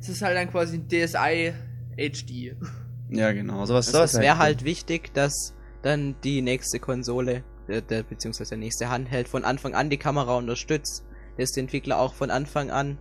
Es 0.00 0.08
ist 0.08 0.22
halt 0.22 0.36
dann 0.36 0.48
quasi 0.48 0.76
ein 0.76 0.86
DSi 0.86 1.54
HD. 1.96 2.54
Ja, 3.10 3.32
genau. 3.32 3.66
Sowas, 3.66 3.88
Also 3.88 3.98
sowas 3.98 4.14
es 4.14 4.20
wäre 4.20 4.38
halt 4.38 4.64
wichtig, 4.64 5.12
dass 5.12 5.54
dann 5.82 6.14
die 6.24 6.42
nächste 6.42 6.78
Konsole, 6.78 7.42
der, 7.68 7.80
der, 7.80 8.02
beziehungsweise 8.02 8.50
der 8.50 8.58
nächste 8.58 8.88
Handheld 8.88 9.28
von 9.28 9.44
Anfang 9.44 9.74
an 9.74 9.90
die 9.90 9.98
Kamera 9.98 10.36
unterstützt, 10.36 11.04
dass 11.38 11.50
die 11.52 11.60
Entwickler 11.60 11.98
auch 11.98 12.14
von 12.14 12.30
Anfang 12.30 12.70
an 12.70 12.98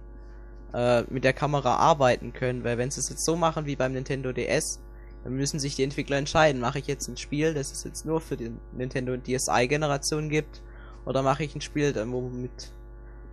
äh, 0.74 1.04
mit 1.10 1.24
der 1.24 1.34
Kamera 1.34 1.76
arbeiten 1.76 2.34
können, 2.34 2.64
weil 2.64 2.78
wenn 2.78 2.92
sie 2.92 3.00
es 3.02 3.10
jetzt 3.10 3.26
so 3.26 3.36
machen 3.36 3.66
wie 3.66 3.76
beim 3.76 3.94
Nintendo 3.94 4.32
DS, 4.34 4.80
Dann 5.24 5.36
müssen 5.36 5.60
sich 5.60 5.76
die 5.76 5.84
Entwickler 5.84 6.18
entscheiden, 6.18 6.60
mache 6.62 6.80
ich 6.80 6.88
jetzt 6.88 7.08
ein 7.08 7.18
Spiel, 7.18 7.54
das 7.54 7.72
es 7.72 7.84
jetzt 7.84 8.06
nur 8.06 8.22
für 8.22 8.38
die 8.38 8.52
Nintendo 8.76 9.16
DSi-Generation 9.18 10.30
gibt, 10.30 10.62
oder 11.06 11.22
mache 11.22 11.44
ich 11.44 11.54
ein 11.56 11.62
Spiel, 11.62 11.94
womit 11.96 12.72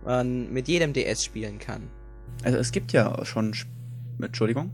man 0.05 0.51
mit 0.53 0.67
jedem 0.67 0.93
DS 0.93 1.23
spielen 1.23 1.57
kann. 1.59 1.89
Also 2.43 2.57
es 2.59 2.71
gibt 2.71 2.91
ja 2.91 3.25
schon. 3.25 3.53
Sp- 3.57 3.69
Entschuldigung. 4.21 4.69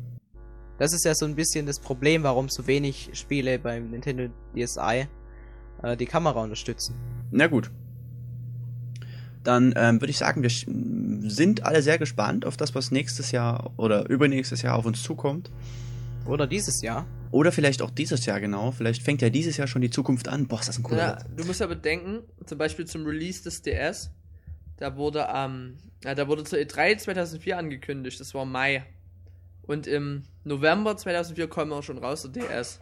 Das 0.78 0.94
ist 0.94 1.06
ja 1.06 1.16
so 1.16 1.26
ein 1.26 1.36
bisschen 1.36 1.66
das 1.66 1.80
Problem, 1.80 2.24
warum 2.24 2.50
so 2.50 2.68
wenig 2.68 3.10
Spiele 3.14 3.60
beim 3.60 3.92
Nintendo 3.92 4.30
DSi 4.56 5.08
äh, 5.82 5.98
die 5.98 6.06
Kamera 6.06 6.42
unterstützen. 6.44 6.96
Na 7.32 7.48
gut. 7.48 7.72
Dann 9.44 9.74
ähm, 9.78 10.02
würde 10.02 10.10
ich 10.10 10.18
sagen, 10.18 10.42
wir 10.42 10.50
sind 11.30 11.64
alle 11.64 11.82
sehr 11.82 12.00
gespannt 12.00 12.46
auf 12.46 12.58
das, 12.58 12.74
was 12.74 12.92
nächstes 12.92 13.32
Jahr 13.32 13.72
oder 13.78 14.10
übernächstes 14.10 14.64
Jahr 14.64 14.76
auf 14.76 14.86
uns 14.86 15.04
zukommt. 15.04 15.52
Oder 16.26 16.48
dieses 16.48 16.82
Jahr. 16.82 17.06
Oder 17.30 17.52
vielleicht 17.52 17.82
auch 17.84 17.92
dieses 17.92 18.26
Jahr 18.26 18.40
genau. 18.40 18.72
Vielleicht 18.72 19.04
fängt 19.04 19.22
ja 19.22 19.30
dieses 19.30 19.58
Jahr 19.58 19.68
schon 19.68 19.84
die 19.84 19.92
Zukunft 19.92 20.28
an. 20.28 20.48
Boah, 20.48 20.60
ist 20.60 20.70
das 20.70 20.80
ein 20.80 20.84
cooler 20.84 20.98
Ja, 20.98 21.18
du 21.36 21.46
musst 21.46 21.60
ja 21.60 21.68
bedenken, 21.68 22.24
zum 22.46 22.58
Beispiel 22.58 22.86
zum 22.86 23.06
Release 23.06 23.44
des 23.44 23.62
DS, 23.62 24.10
da 24.78 24.96
wurde 24.98 25.30
am, 25.30 25.78
ja, 26.04 26.16
da 26.16 26.28
wurde 26.28 26.44
zur 26.44 26.60
E 26.60 26.64
E3 26.64 26.98
2004 26.98 27.58
angekündigt, 27.58 28.20
das 28.20 28.34
war 28.34 28.46
Mai. 28.46 28.84
Und 29.68 29.88
im 29.88 30.24
November 30.44 30.96
2004 30.96 31.48
kommen 31.48 31.72
auch 31.74 31.84
schon 31.84 31.98
raus 31.98 32.22
der 32.22 32.32
DS. 32.32 32.80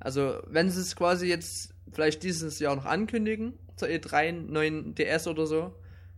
Also, 0.00 0.40
wenn 0.46 0.70
sie 0.70 0.80
es 0.80 0.96
quasi 0.96 1.26
jetzt 1.26 1.74
vielleicht 1.92 2.22
dieses 2.22 2.58
Jahr 2.58 2.76
noch 2.76 2.86
ankündigen, 2.86 3.54
zur 3.76 3.88
E 3.88 3.98
E3 3.98 4.14
einen 4.14 4.52
neuen 4.52 4.94
DS 4.94 5.26
oder 5.26 5.46
so, 5.46 5.74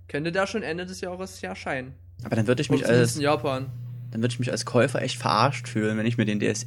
könnte 0.09 0.33
der 0.33 0.47
schon 0.47 0.63
Ende 0.63 0.87
des 0.87 1.01
Jahres 1.01 1.41
ja 1.41 1.51
erscheinen. 1.51 1.95
Aber 2.25 2.37
dann 2.37 2.47
würde 2.47 2.63
ich 2.63 2.71
mich 2.71 2.87
als, 2.87 3.19
Japan. 3.19 3.71
dann 4.11 4.23
würde 4.23 4.33
ich 4.33 4.39
mich 4.39 4.51
als 4.51 4.65
Käufer 4.65 5.01
echt 5.03 5.19
verarscht 5.19 5.69
fühlen, 5.69 5.97
wenn 5.97 6.07
ich 6.07 6.19
mir 6.19 6.25
den 6.25 6.41
DS 6.41 6.67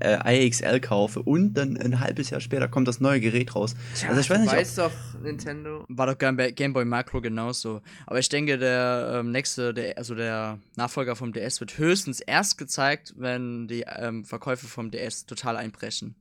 äh, 0.00 0.46
IXL 0.46 0.80
kaufe 0.80 1.22
und 1.22 1.54
dann 1.54 1.76
ein 1.76 2.00
halbes 2.00 2.30
Jahr 2.30 2.40
später 2.40 2.68
kommt 2.68 2.88
das 2.88 3.00
neue 3.00 3.20
Gerät 3.20 3.54
raus. 3.54 3.74
also 4.08 4.20
ich 4.20 4.30
weiß 4.30 4.38
du 4.38 4.56
nicht, 4.56 4.78
ob, 4.78 4.90
doch, 4.90 5.20
Nintendo. 5.20 5.84
War 5.88 6.06
doch 6.06 6.18
Game 6.18 6.36
Boy, 6.36 6.52
Game 6.52 6.72
Boy 6.72 6.84
Micro 6.84 7.20
genauso. 7.20 7.80
Aber 8.06 8.18
ich 8.18 8.28
denke, 8.28 8.58
der 8.58 9.20
ähm, 9.20 9.30
nächste, 9.32 9.74
der, 9.74 9.98
also 9.98 10.14
der 10.14 10.58
Nachfolger 10.76 11.16
vom 11.16 11.32
DS 11.32 11.60
wird 11.60 11.78
höchstens 11.78 12.20
erst 12.20 12.58
gezeigt, 12.58 13.14
wenn 13.16 13.68
die 13.68 13.84
ähm, 13.86 14.24
Verkäufe 14.24 14.66
vom 14.66 14.90
DS 14.90 15.26
total 15.26 15.56
einbrechen. 15.56 16.14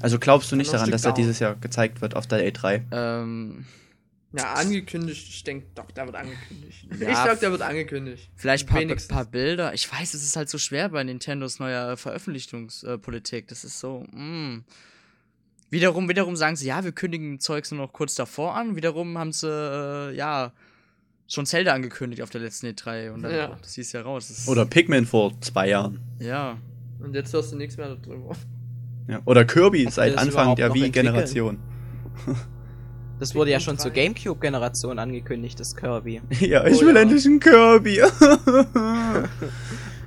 also 0.00 0.18
glaubst 0.18 0.50
du 0.52 0.56
nicht 0.56 0.72
daran, 0.72 0.90
dass 0.90 1.04
er 1.04 1.12
dieses 1.12 1.38
Jahr 1.38 1.54
gezeigt 1.56 2.00
wird 2.00 2.14
auf 2.14 2.26
der 2.26 2.46
E3? 2.52 2.82
Ähm, 2.92 3.64
Ja, 4.32 4.54
angekündigt. 4.54 5.28
Ich 5.28 5.44
denke, 5.44 5.66
doch, 5.74 5.90
der 5.90 6.06
wird 6.06 6.16
angekündigt. 6.16 6.86
Ja, 7.00 7.08
ich 7.08 7.16
sag, 7.16 7.40
der 7.40 7.52
wird 7.52 7.62
angekündigt. 7.62 8.30
vielleicht 8.34 8.68
ein 8.70 8.88
paar, 8.88 8.96
paar 9.08 9.24
Bilder. 9.24 9.72
Ich 9.72 9.90
weiß, 9.90 10.14
es 10.14 10.22
ist 10.22 10.36
halt 10.36 10.50
so 10.50 10.58
schwer 10.58 10.88
bei 10.88 11.02
Nintendos 11.04 11.58
neuer 11.58 11.96
Veröffentlichungspolitik. 11.96 13.48
Das 13.48 13.64
ist 13.64 13.78
so, 13.78 14.00
mm. 14.10 14.64
Wiederum, 15.70 16.08
wiederum 16.08 16.36
sagen 16.36 16.54
sie, 16.56 16.66
ja, 16.66 16.84
wir 16.84 16.92
kündigen 16.92 17.40
Zeugs 17.40 17.70
nur 17.70 17.80
noch 17.80 17.92
kurz 17.92 18.14
davor 18.14 18.54
an. 18.54 18.76
Wiederum 18.76 19.18
haben 19.18 19.32
sie, 19.32 19.48
äh, 19.48 20.14
ja, 20.14 20.52
schon 21.28 21.44
Zelda 21.44 21.72
angekündigt 21.72 22.22
auf 22.22 22.30
der 22.30 22.40
letzten 22.40 22.66
E3 22.66 23.10
und 23.10 23.22
dann 23.22 23.34
Ja. 23.34 23.56
das 23.60 23.74
hieß 23.74 23.92
ja 23.92 24.02
raus. 24.02 24.28
Das 24.28 24.48
Oder 24.48 24.64
Pikmin 24.64 25.06
vor 25.06 25.32
zwei 25.40 25.68
Jahren. 25.68 26.00
Ja. 26.20 26.58
Und 27.00 27.14
jetzt 27.14 27.32
hörst 27.32 27.52
du 27.52 27.56
nichts 27.56 27.76
mehr 27.76 27.96
darüber. 27.96 28.36
Ja. 29.08 29.22
Oder 29.24 29.44
Kirby 29.44 29.86
Ob 29.86 29.92
seit 29.92 30.16
Anfang 30.16 30.56
der 30.56 30.72
Wii-Generation. 30.72 31.58
Das 33.18 33.34
wurde 33.34 33.50
ja 33.50 33.60
schon 33.60 33.78
zur 33.78 33.90
3. 33.90 34.02
Gamecube-Generation 34.02 34.98
angekündigt, 34.98 35.58
das 35.58 35.74
Kirby. 35.74 36.20
Ja, 36.40 36.66
ich 36.66 36.78
Oh 36.78 36.86
will 36.86 36.94
ja. 36.94 37.02
endlich 37.02 37.24
einen 37.24 37.40
Kirby. 37.40 38.02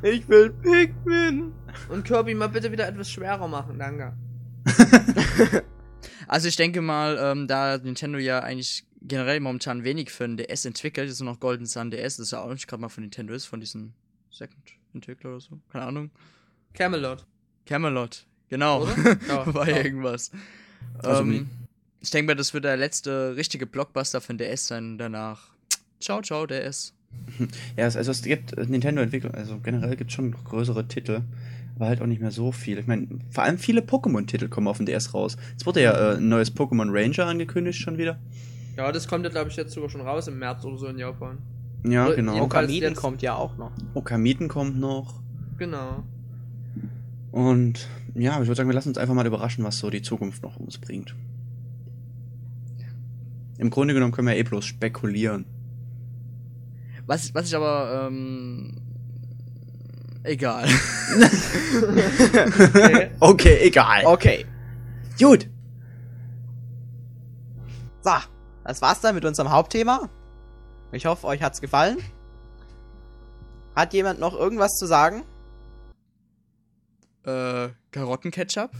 ich 0.03 0.29
will 0.29 0.51
Pikmin. 0.51 1.51
Und 1.89 2.05
Kirby 2.05 2.35
mal 2.35 2.49
bitte 2.49 2.71
wieder 2.71 2.87
etwas 2.87 3.09
schwerer 3.09 3.47
machen, 3.47 3.79
danke. 3.79 4.13
Also 6.27 6.47
ich 6.47 6.55
denke 6.55 6.81
mal, 6.81 7.17
ähm, 7.19 7.47
da 7.47 7.79
Nintendo 7.79 8.19
ja 8.19 8.41
eigentlich 8.41 8.85
generell 9.01 9.39
momentan 9.39 9.83
wenig 9.83 10.11
für 10.11 10.25
ein 10.25 10.37
DS 10.37 10.65
entwickelt, 10.65 11.09
ist 11.09 11.19
nur 11.19 11.33
noch 11.33 11.39
Golden 11.39 11.65
Sun 11.65 11.89
DS, 11.89 12.17
das 12.17 12.29
ja 12.31 12.41
auch 12.41 12.51
nicht 12.51 12.67
gerade 12.67 12.81
mal 12.81 12.89
von 12.89 13.01
Nintendo 13.01 13.33
ist, 13.33 13.45
von 13.45 13.59
diesem 13.59 13.93
Second-Entwickler 14.29 15.31
oder 15.31 15.39
so, 15.39 15.59
keine 15.71 15.85
Ahnung. 15.85 16.11
Camelot. 16.75 17.25
Camelot, 17.65 18.27
genau, 18.47 18.83
Oder? 18.83 19.17
Ja, 19.27 19.53
war 19.53 19.67
ja. 19.67 19.77
irgendwas. 19.77 20.29
Also 20.99 21.23
ähm, 21.23 21.49
ich 22.01 22.11
denke 22.11 22.31
mal, 22.31 22.35
das 22.35 22.53
wird 22.53 22.65
der 22.65 22.77
letzte 22.77 23.35
richtige 23.35 23.65
Blockbuster 23.65 24.21
für 24.21 24.33
ein 24.33 24.37
DS 24.37 24.67
sein, 24.67 24.97
danach. 24.97 25.49
Ciao, 25.99 26.21
ciao, 26.21 26.45
DS. 26.45 26.93
Ja, 27.77 27.87
es- 27.87 27.95
also 27.97 28.11
es 28.11 28.21
gibt 28.21 28.55
Nintendo-Entwicklung, 28.57 29.33
also 29.33 29.59
generell 29.59 29.95
gibt 29.95 30.11
es 30.11 30.15
schon 30.15 30.29
noch 30.29 30.43
größere 30.43 30.87
Titel, 30.87 31.21
aber 31.75 31.87
halt 31.87 32.01
auch 32.01 32.05
nicht 32.05 32.21
mehr 32.21 32.31
so 32.31 32.51
viel. 32.51 32.77
Ich 32.77 32.87
meine, 32.87 33.07
vor 33.31 33.43
allem 33.43 33.57
viele 33.57 33.81
Pokémon-Titel 33.81 34.47
kommen 34.47 34.67
auf 34.67 34.77
den 34.77 34.85
DS 34.85 35.13
raus. 35.13 35.37
Es 35.57 35.65
wurde 35.65 35.81
ja 35.81 36.13
äh, 36.13 36.17
ein 36.17 36.29
neues 36.29 36.55
Pokémon 36.55 36.87
Ranger 36.91 37.25
angekündigt 37.25 37.79
schon 37.79 37.97
wieder. 37.97 38.19
Ja, 38.77 38.91
das 38.91 39.07
kommt 39.07 39.25
ja, 39.25 39.29
glaube 39.31 39.49
ich, 39.49 39.55
jetzt 39.55 39.73
sogar 39.73 39.89
schon 39.89 40.01
raus 40.01 40.27
im 40.27 40.37
März 40.39 40.63
oder 40.65 40.77
so 40.77 40.87
in 40.87 40.97
Japan. 40.99 41.39
Ja, 41.85 42.05
Oder 42.07 42.15
genau. 42.15 42.41
Okamiden 42.43 42.93
kommt 42.95 43.21
ja 43.21 43.35
auch 43.35 43.57
noch. 43.57 43.71
Okamiten 43.93 44.47
kommt 44.49 44.79
noch. 44.79 45.21
Genau. 45.57 46.03
Und 47.31 47.87
ja, 48.15 48.33
ich 48.41 48.47
würde 48.47 48.55
sagen, 48.55 48.69
wir 48.69 48.73
lassen 48.73 48.89
uns 48.89 48.97
einfach 48.97 49.13
mal 49.13 49.25
überraschen, 49.25 49.63
was 49.63 49.77
so 49.79 49.89
die 49.89 50.01
Zukunft 50.01 50.43
noch 50.43 50.57
uns 50.57 50.77
bringt. 50.77 51.15
Im 53.59 53.69
Grunde 53.69 53.93
genommen 53.93 54.13
können 54.13 54.27
wir 54.27 54.37
eh 54.37 54.43
bloß 54.43 54.65
spekulieren. 54.65 55.45
Was, 57.05 57.33
was 57.35 57.47
ich 57.47 57.55
aber, 57.55 58.07
ähm, 58.07 58.77
egal. 60.23 60.67
Okay. 61.11 63.11
Okay, 63.19 63.57
egal. 63.61 64.05
Okay. 64.05 64.45
Gut. 65.19 65.49
So, 68.01 68.11
das 68.63 68.81
war's 68.81 69.01
dann 69.01 69.15
mit 69.15 69.25
unserem 69.25 69.51
Hauptthema. 69.51 70.09
Ich 70.93 71.05
hoffe, 71.05 71.27
euch 71.27 71.43
hat's 71.43 71.59
gefallen. 71.59 71.97
Hat 73.75 73.93
jemand 73.93 74.19
noch 74.19 74.33
irgendwas 74.33 74.77
zu 74.77 74.85
sagen? 74.85 75.23
äh, 77.25 77.67
Karottenketchup? 77.91 78.71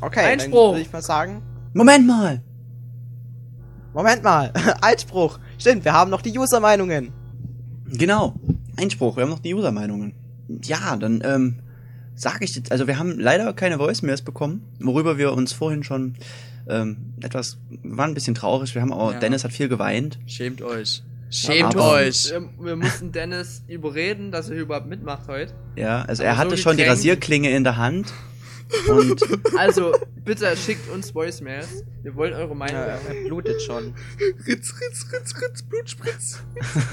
Okay, 0.00 0.20
Einspruch. 0.20 0.50
dann 0.50 0.74
würde 0.76 0.80
ich 0.80 0.92
mal 0.92 1.02
sagen. 1.02 1.42
Moment 1.74 2.06
mal. 2.06 2.42
Moment 3.94 4.22
mal. 4.22 4.52
Einspruch. 4.82 5.38
Stimmt, 5.58 5.84
wir 5.84 5.92
haben 5.92 6.10
noch 6.10 6.20
die 6.22 6.36
User-Meinungen. 6.38 7.12
Genau. 7.92 8.34
Einspruch. 8.76 9.16
Wir 9.16 9.22
haben 9.22 9.30
noch 9.30 9.38
die 9.38 9.54
User-Meinungen. 9.54 10.14
Ja, 10.64 10.96
dann 10.96 11.22
ähm, 11.24 11.60
sage 12.14 12.44
ich 12.44 12.54
jetzt, 12.56 12.72
also 12.72 12.86
wir 12.86 12.98
haben 12.98 13.18
leider 13.18 13.52
keine 13.52 13.78
Voicemails 13.78 14.22
bekommen, 14.22 14.62
worüber 14.80 15.16
wir 15.16 15.32
uns 15.32 15.52
vorhin 15.52 15.82
schon 15.84 16.14
ähm, 16.68 17.14
etwas, 17.22 17.58
wir 17.70 17.96
waren 17.96 18.10
ein 18.10 18.14
bisschen 18.14 18.34
traurig. 18.34 18.74
Wir 18.74 18.82
haben 18.82 18.92
auch, 18.92 19.12
Ja. 19.12 19.18
Dennis 19.20 19.44
hat 19.44 19.52
viel 19.52 19.68
geweint. 19.68 20.18
Schämt 20.26 20.60
euch. 20.62 21.02
Schämt 21.30 21.74
aber- 21.74 21.92
euch. 21.92 22.30
Wir, 22.30 22.48
wir 22.60 22.76
mussten 22.76 23.12
Dennis 23.12 23.62
überreden, 23.68 24.32
dass 24.32 24.50
er 24.50 24.56
überhaupt 24.56 24.86
mitmacht 24.86 25.28
heute. 25.28 25.52
Ja, 25.76 26.02
also 26.02 26.22
Aber 26.22 26.30
er 26.30 26.36
hatte 26.36 26.50
so 26.50 26.56
schon 26.58 26.76
die. 26.76 26.82
Rasierklinge 26.84 27.50
in 27.50 27.64
der 27.64 27.76
Hand. 27.76 28.12
Und 28.88 29.22
Also, 29.58 29.92
bitte 30.24 30.56
schickt 30.56 30.88
uns 30.90 31.14
Voicemails. 31.14 31.84
Wir 32.02 32.14
wollen 32.14 32.34
eure 32.34 32.54
Meinung 32.54 32.80
Ja, 32.80 32.98
er 32.98 33.24
blutet 33.26 33.62
schon. 33.62 33.94
Ritz, 34.46 34.74
ritz, 34.80 35.06
ritz, 35.12 35.34
ritz, 35.40 35.62
Blutspritz. 35.62 36.42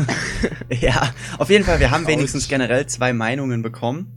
ja, 0.70 1.14
auf 1.38 1.50
jeden 1.50 1.66
Fall, 1.66 1.80
wir 1.80 1.92
haben 1.92 2.08
wenigstens 2.08 2.48
generell 2.48 2.86
zwei 2.88 3.14
Meinungen 3.14 3.62
bekommen. 3.62 4.12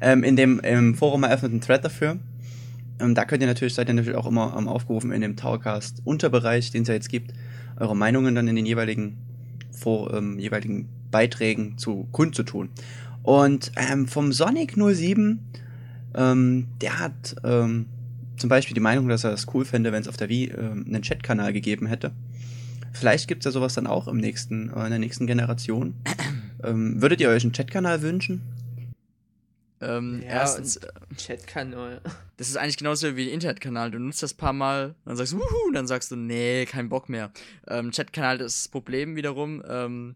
Ähm, 0.00 0.24
in 0.24 0.36
dem 0.36 0.58
im 0.60 0.94
Forum 0.94 1.22
eröffneten 1.22 1.60
Thread 1.60 1.84
dafür. 1.84 2.18
Ähm, 3.00 3.14
da 3.14 3.24
könnt 3.24 3.42
ihr 3.42 3.46
natürlich, 3.46 3.74
seid 3.74 3.88
ihr 3.88 3.94
natürlich 3.94 4.18
auch 4.18 4.26
immer 4.26 4.54
ähm, 4.58 4.68
aufgerufen, 4.68 5.12
in 5.12 5.20
dem 5.20 5.36
Towercast 5.36 6.02
Unterbereich, 6.04 6.70
den 6.70 6.82
es 6.82 6.88
ja 6.88 6.94
jetzt 6.94 7.08
gibt, 7.08 7.32
eure 7.78 7.96
Meinungen 7.96 8.34
dann 8.34 8.48
in 8.48 8.56
den 8.56 8.66
jeweiligen, 8.66 9.18
vor, 9.70 10.12
ähm, 10.12 10.38
jeweiligen 10.38 10.88
Beiträgen 11.10 11.78
zu 11.78 12.08
kundzutun. 12.12 12.70
Und 13.22 13.72
ähm, 13.76 14.08
vom 14.08 14.32
Sonic 14.32 14.74
07, 14.76 15.40
ähm, 16.14 16.68
der 16.80 16.98
hat 16.98 17.36
ähm, 17.44 17.86
zum 18.36 18.48
Beispiel 18.48 18.74
die 18.74 18.80
Meinung, 18.80 19.08
dass 19.08 19.24
er 19.24 19.32
es 19.32 19.46
cool 19.54 19.64
fände, 19.64 19.92
wenn 19.92 20.02
es 20.02 20.08
auf 20.08 20.16
der 20.16 20.28
Wii 20.28 20.50
ähm, 20.50 20.84
einen 20.86 21.02
Chatkanal 21.02 21.52
gegeben 21.52 21.86
hätte. 21.86 22.12
Vielleicht 22.92 23.28
gibt's 23.28 23.44
ja 23.44 23.50
sowas 23.50 23.74
dann 23.74 23.86
auch 23.86 24.08
im 24.08 24.18
nächsten, 24.18 24.70
äh, 24.70 24.84
in 24.84 24.90
der 24.90 24.98
nächsten 24.98 25.26
Generation. 25.26 25.94
ähm, 26.64 27.00
würdet 27.00 27.20
ihr 27.20 27.28
euch 27.28 27.44
einen 27.44 27.52
Chatkanal 27.52 28.02
wünschen? 28.02 28.42
Ähm, 29.80 30.22
Ja, 30.22 30.28
erstens, 30.28 30.76
äh, 30.76 30.88
Chatkanal. 31.16 32.00
das 32.36 32.48
ist 32.48 32.56
eigentlich 32.56 32.76
genauso 32.76 33.16
wie 33.16 33.28
ein 33.28 33.34
Internetkanal. 33.34 33.90
Du 33.90 33.98
nutzt 33.98 34.22
das 34.22 34.34
paar 34.34 34.52
Mal, 34.52 34.94
dann 35.04 35.16
sagst 35.16 35.32
du, 35.32 35.38
wuhu, 35.38 35.68
und 35.68 35.74
dann 35.74 35.86
sagst 35.86 36.10
du, 36.10 36.16
nee, 36.16 36.66
kein 36.66 36.88
Bock 36.88 37.08
mehr. 37.08 37.32
Ähm, 37.68 37.90
Chatkanal, 37.90 38.38
das 38.38 38.54
ist 38.54 38.64
das 38.66 38.68
Problem 38.68 39.16
wiederum, 39.16 39.62
ähm, 39.68 40.14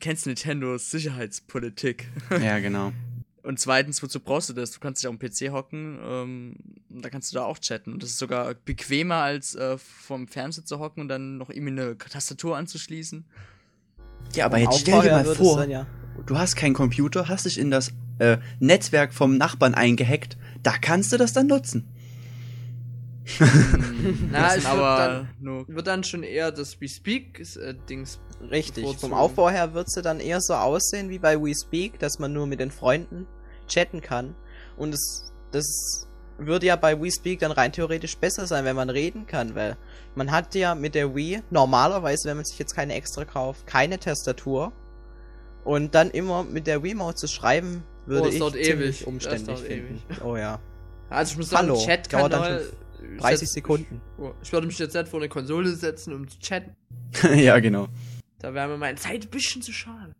kennst 0.00 0.26
Nintendos 0.26 0.90
Sicherheitspolitik. 0.90 2.08
ja, 2.42 2.58
genau. 2.58 2.92
Und 3.48 3.58
zweitens, 3.58 4.02
wozu 4.02 4.20
brauchst 4.20 4.50
du 4.50 4.52
das? 4.52 4.72
Du 4.72 4.78
kannst 4.78 5.02
dich 5.02 5.08
auf 5.08 5.16
dem 5.16 5.26
PC 5.26 5.50
hocken, 5.54 5.98
ähm, 6.04 6.56
und 6.90 7.02
da 7.02 7.08
kannst 7.08 7.32
du 7.32 7.36
da 7.36 7.46
auch 7.46 7.58
chatten. 7.58 7.94
Und 7.94 8.02
das 8.02 8.10
ist 8.10 8.18
sogar 8.18 8.52
bequemer, 8.52 9.14
als 9.14 9.54
äh, 9.54 9.78
vom 9.78 10.28
Fernseher 10.28 10.66
zu 10.66 10.80
hocken 10.80 11.00
und 11.00 11.08
dann 11.08 11.38
noch 11.38 11.48
irgendwie 11.48 11.80
eine 11.80 11.96
Tastatur 11.96 12.58
anzuschließen. 12.58 13.24
Ja, 14.34 14.44
aber 14.44 14.58
jetzt 14.58 14.80
stell 14.80 15.00
dir 15.00 15.12
mal 15.12 15.26
es 15.26 15.38
vor, 15.38 15.60
dann 15.60 15.70
ja. 15.70 15.86
du 16.26 16.36
hast 16.36 16.56
keinen 16.56 16.74
Computer, 16.74 17.28
hast 17.28 17.46
dich 17.46 17.56
in 17.56 17.70
das 17.70 17.90
äh, 18.18 18.36
Netzwerk 18.60 19.14
vom 19.14 19.38
Nachbarn 19.38 19.72
eingehackt. 19.74 20.36
Da 20.62 20.76
kannst 20.76 21.14
du 21.14 21.16
das 21.16 21.32
dann 21.32 21.46
nutzen. 21.46 21.88
Na, 24.30 24.48
Das 24.48 24.56
ich 24.58 24.64
würde 24.64 24.82
dann, 24.82 25.28
nur 25.40 25.68
würd 25.68 25.86
dann 25.86 26.04
schon 26.04 26.22
eher 26.22 26.52
das 26.52 26.82
We 26.82 26.88
Speak 26.88 27.40
äh, 27.40 27.74
Dings. 27.88 28.20
Richtig. 28.50 28.98
Vom 28.98 29.14
Aufbau 29.14 29.48
her 29.48 29.72
wird's 29.72 29.94
ja 29.94 30.02
dann 30.02 30.20
eher 30.20 30.42
so 30.42 30.52
aussehen 30.52 31.08
wie 31.08 31.18
bei 31.18 31.42
WeSpeak, 31.42 31.98
dass 31.98 32.18
man 32.18 32.34
nur 32.34 32.46
mit 32.46 32.60
den 32.60 32.70
Freunden 32.70 33.26
chatten 33.68 34.00
kann. 34.00 34.34
Und 34.76 34.94
es, 34.94 35.32
das 35.52 36.06
würde 36.38 36.66
ja 36.66 36.76
bei 36.76 37.00
WeSpeak 37.00 37.40
dann 37.40 37.52
rein 37.52 37.72
theoretisch 37.72 38.16
besser 38.16 38.46
sein, 38.46 38.64
wenn 38.64 38.76
man 38.76 38.90
reden 38.90 39.26
kann, 39.26 39.54
weil 39.54 39.76
man 40.14 40.30
hat 40.30 40.54
ja 40.54 40.74
mit 40.74 40.94
der 40.94 41.14
Wii 41.14 41.42
normalerweise, 41.50 42.28
wenn 42.28 42.36
man 42.36 42.44
sich 42.44 42.58
jetzt 42.58 42.74
keine 42.74 42.94
extra 42.94 43.24
kauft, 43.24 43.66
keine 43.66 43.98
Tastatur. 43.98 44.72
Und 45.64 45.94
dann 45.94 46.10
immer 46.10 46.44
mit 46.44 46.66
der 46.66 46.82
Wiimote 46.82 47.16
zu 47.16 47.28
schreiben, 47.28 47.82
würde 48.06 48.28
Oh, 48.28 48.32
ich 48.32 48.38
dauert 48.38 48.54
ziemlich 48.54 49.00
ewig. 49.00 49.06
umständlich 49.06 49.58
finden. 49.60 50.02
Oh 50.24 50.36
ja. 50.36 50.60
Also 51.10 51.32
ich 51.32 51.38
muss 51.38 51.52
Hallo, 51.52 51.74
sagen, 51.74 51.86
Chat 51.86 52.12
dauert 52.12 52.32
dann 52.32 52.42
Kanal. 52.42 52.64
30 53.18 53.48
Sekunden. 53.50 54.00
Oh, 54.18 54.32
ich 54.42 54.52
würde 54.52 54.66
mich 54.66 54.78
jetzt 54.78 54.94
nicht 54.94 55.08
vor 55.08 55.20
eine 55.20 55.28
Konsole 55.28 55.74
setzen, 55.74 56.14
um 56.14 56.28
zu 56.28 56.38
chatten. 56.38 56.74
ja, 57.34 57.58
genau. 57.58 57.88
Da 58.38 58.54
wäre 58.54 58.68
mir 58.68 58.78
meine 58.78 58.96
Zeit 58.96 59.24
ein 59.24 59.30
bisschen 59.30 59.60
zu 59.62 59.72
schade. 59.72 60.14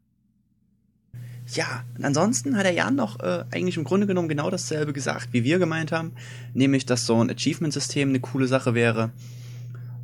Ja, 1.55 1.85
und 1.97 2.05
ansonsten 2.05 2.57
hat 2.57 2.65
der 2.65 2.73
Jan 2.73 2.95
noch 2.95 3.21
äh, 3.21 3.45
eigentlich 3.51 3.77
im 3.77 3.85
Grunde 3.85 4.07
genommen 4.07 4.29
genau 4.29 4.51
dasselbe 4.51 4.93
gesagt, 4.93 5.29
wie 5.33 5.45
wir 5.45 5.59
gemeint 5.59 5.93
haben. 5.93 6.13
Nämlich, 6.53 6.85
dass 6.85 7.07
so 7.07 7.23
ein 7.23 7.31
Achievement-System 7.31 8.11
eine 8.11 8.21
coole 8.21 8.47
Sache 8.47 8.75
wäre. 8.75 9.11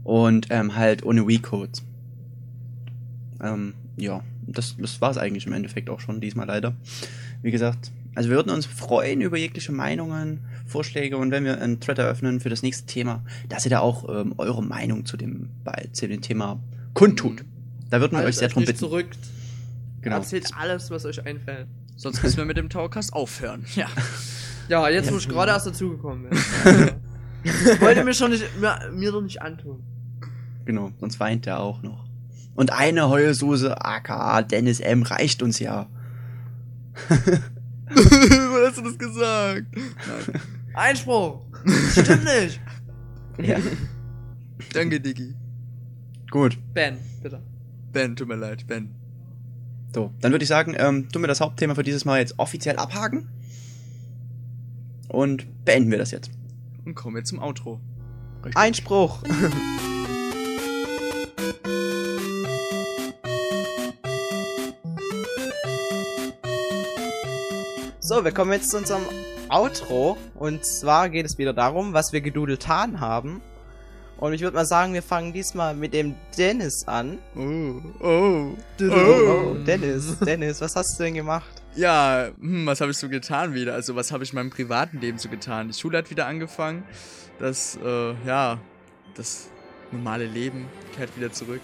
Und 0.04 0.46
ähm, 0.50 0.76
halt 0.76 1.04
ohne 1.04 1.26
Wii-Codes. 1.26 1.82
Ähm, 3.42 3.74
ja, 3.96 4.22
das, 4.46 4.76
das 4.78 5.00
war 5.00 5.10
es 5.10 5.18
eigentlich 5.18 5.46
im 5.46 5.52
Endeffekt 5.52 5.90
auch 5.90 6.00
schon 6.00 6.20
diesmal 6.20 6.46
leider. 6.46 6.74
Wie 7.42 7.50
gesagt, 7.50 7.92
also 8.14 8.30
wir 8.30 8.36
würden 8.36 8.50
uns 8.50 8.66
freuen 8.66 9.20
über 9.20 9.36
jegliche 9.36 9.72
Meinungen, 9.72 10.40
Vorschläge 10.66 11.16
und 11.16 11.30
wenn 11.30 11.44
wir 11.44 11.60
einen 11.60 11.80
Thread 11.80 11.98
eröffnen 11.98 12.40
für 12.40 12.48
das 12.48 12.62
nächste 12.62 12.86
Thema, 12.86 13.22
dass 13.48 13.66
ihr 13.66 13.70
da 13.70 13.80
auch 13.80 14.08
ähm, 14.08 14.34
eure 14.38 14.62
Meinung 14.62 15.04
zu 15.04 15.16
dem, 15.16 15.50
zu 15.92 16.08
dem 16.08 16.20
Thema 16.20 16.60
kundtut. 16.94 17.44
Da 17.90 18.00
würden 18.00 18.18
wir 18.18 18.24
euch 18.24 18.36
sehr 18.36 18.48
drum 18.48 18.64
bitten. 18.64 18.78
zurück. 18.78 19.08
Genau. 20.04 20.16
Erzählt 20.16 20.50
alles, 20.54 20.90
was 20.90 21.06
euch 21.06 21.24
einfällt. 21.24 21.66
Sonst 21.96 22.22
müssen 22.22 22.36
wir 22.36 22.44
mit 22.44 22.58
dem 22.58 22.68
Towercast 22.68 23.12
aufhören. 23.12 23.64
Ja. 23.74 23.88
Ja, 24.68 24.88
jetzt 24.88 25.12
wo 25.12 25.16
ich 25.18 25.28
gerade 25.28 25.52
erst 25.52 25.66
dazugekommen 25.66 26.30
bin. 26.30 26.38
Also, 26.64 26.90
Wollte 27.80 28.02
mir 28.04 28.14
schon 28.14 28.30
nicht, 28.30 28.44
mir, 28.58 28.90
mir 28.92 29.12
doch 29.12 29.20
nicht 29.20 29.42
antun. 29.42 29.82
Genau, 30.64 30.90
sonst 31.00 31.20
weint 31.20 31.46
er 31.46 31.60
auch 31.60 31.82
noch. 31.82 32.06
Und 32.54 32.72
eine 32.72 33.08
Heulsuse, 33.10 33.84
aka 33.84 34.40
Dennis 34.40 34.80
M, 34.80 35.02
reicht 35.02 35.42
uns 35.42 35.58
ja. 35.58 35.86
Wann 37.08 38.66
hast 38.66 38.78
du 38.78 38.82
das 38.82 38.98
gesagt? 38.98 39.66
Einspruch! 40.72 41.42
Stimmt 41.92 42.24
nicht! 42.24 42.60
Ja. 43.38 43.58
Danke, 44.72 45.00
Diggi. 45.00 45.34
Gut, 46.30 46.56
Ben, 46.72 46.96
bitte. 47.22 47.42
Ben, 47.92 48.16
tut 48.16 48.28
mir 48.28 48.36
leid, 48.36 48.66
Ben. 48.66 48.94
So. 49.94 50.12
Dann 50.20 50.32
würde 50.32 50.42
ich 50.42 50.48
sagen, 50.48 50.74
ähm, 50.76 51.08
tun 51.10 51.22
wir 51.22 51.28
das 51.28 51.40
Hauptthema 51.40 51.74
für 51.74 51.82
dieses 51.82 52.04
Mal 52.04 52.20
jetzt 52.20 52.38
offiziell 52.38 52.76
abhaken. 52.76 53.28
Und 55.08 55.64
beenden 55.64 55.90
wir 55.90 55.98
das 55.98 56.10
jetzt. 56.10 56.30
Und 56.84 56.94
kommen 56.94 57.16
wir 57.16 57.24
zum 57.24 57.38
Outro. 57.38 57.80
Einspruch! 58.54 59.22
So, 68.06 68.22
wir 68.22 68.32
kommen 68.32 68.52
jetzt 68.52 68.70
zu 68.70 68.76
unserem 68.76 69.02
Outro. 69.48 70.18
Und 70.34 70.62
zwar 70.66 71.08
geht 71.08 71.24
es 71.24 71.38
wieder 71.38 71.54
darum, 71.54 71.94
was 71.94 72.12
wir 72.12 72.20
gedudeltan 72.20 73.00
haben. 73.00 73.40
Und 74.18 74.32
ich 74.32 74.40
würde 74.40 74.56
mal 74.56 74.64
sagen, 74.64 74.94
wir 74.94 75.02
fangen 75.02 75.32
diesmal 75.32 75.74
mit 75.74 75.92
dem 75.92 76.14
Dennis 76.38 76.86
an. 76.86 77.18
Oh, 77.36 77.82
oh, 78.00 78.48
Oh, 78.80 79.54
Dennis, 79.66 80.18
Dennis, 80.20 80.60
was 80.60 80.76
hast 80.76 80.98
du 80.98 81.04
denn 81.04 81.14
gemacht? 81.14 81.50
Ja, 81.74 82.28
hm, 82.40 82.64
was 82.66 82.80
habe 82.80 82.92
ich 82.92 82.96
so 82.96 83.08
getan 83.08 83.54
wieder? 83.54 83.74
Also, 83.74 83.96
was 83.96 84.12
habe 84.12 84.22
ich 84.22 84.30
in 84.30 84.36
meinem 84.36 84.50
privaten 84.50 85.00
Leben 85.00 85.18
so 85.18 85.28
getan? 85.28 85.68
Die 85.68 85.74
Schule 85.74 85.98
hat 85.98 86.10
wieder 86.10 86.26
angefangen. 86.26 86.84
Das, 87.40 87.76
äh, 87.84 88.14
ja, 88.24 88.58
das 89.16 89.48
normale 89.90 90.26
Leben 90.26 90.66
kehrt 90.96 91.16
wieder 91.16 91.32
zurück. 91.32 91.60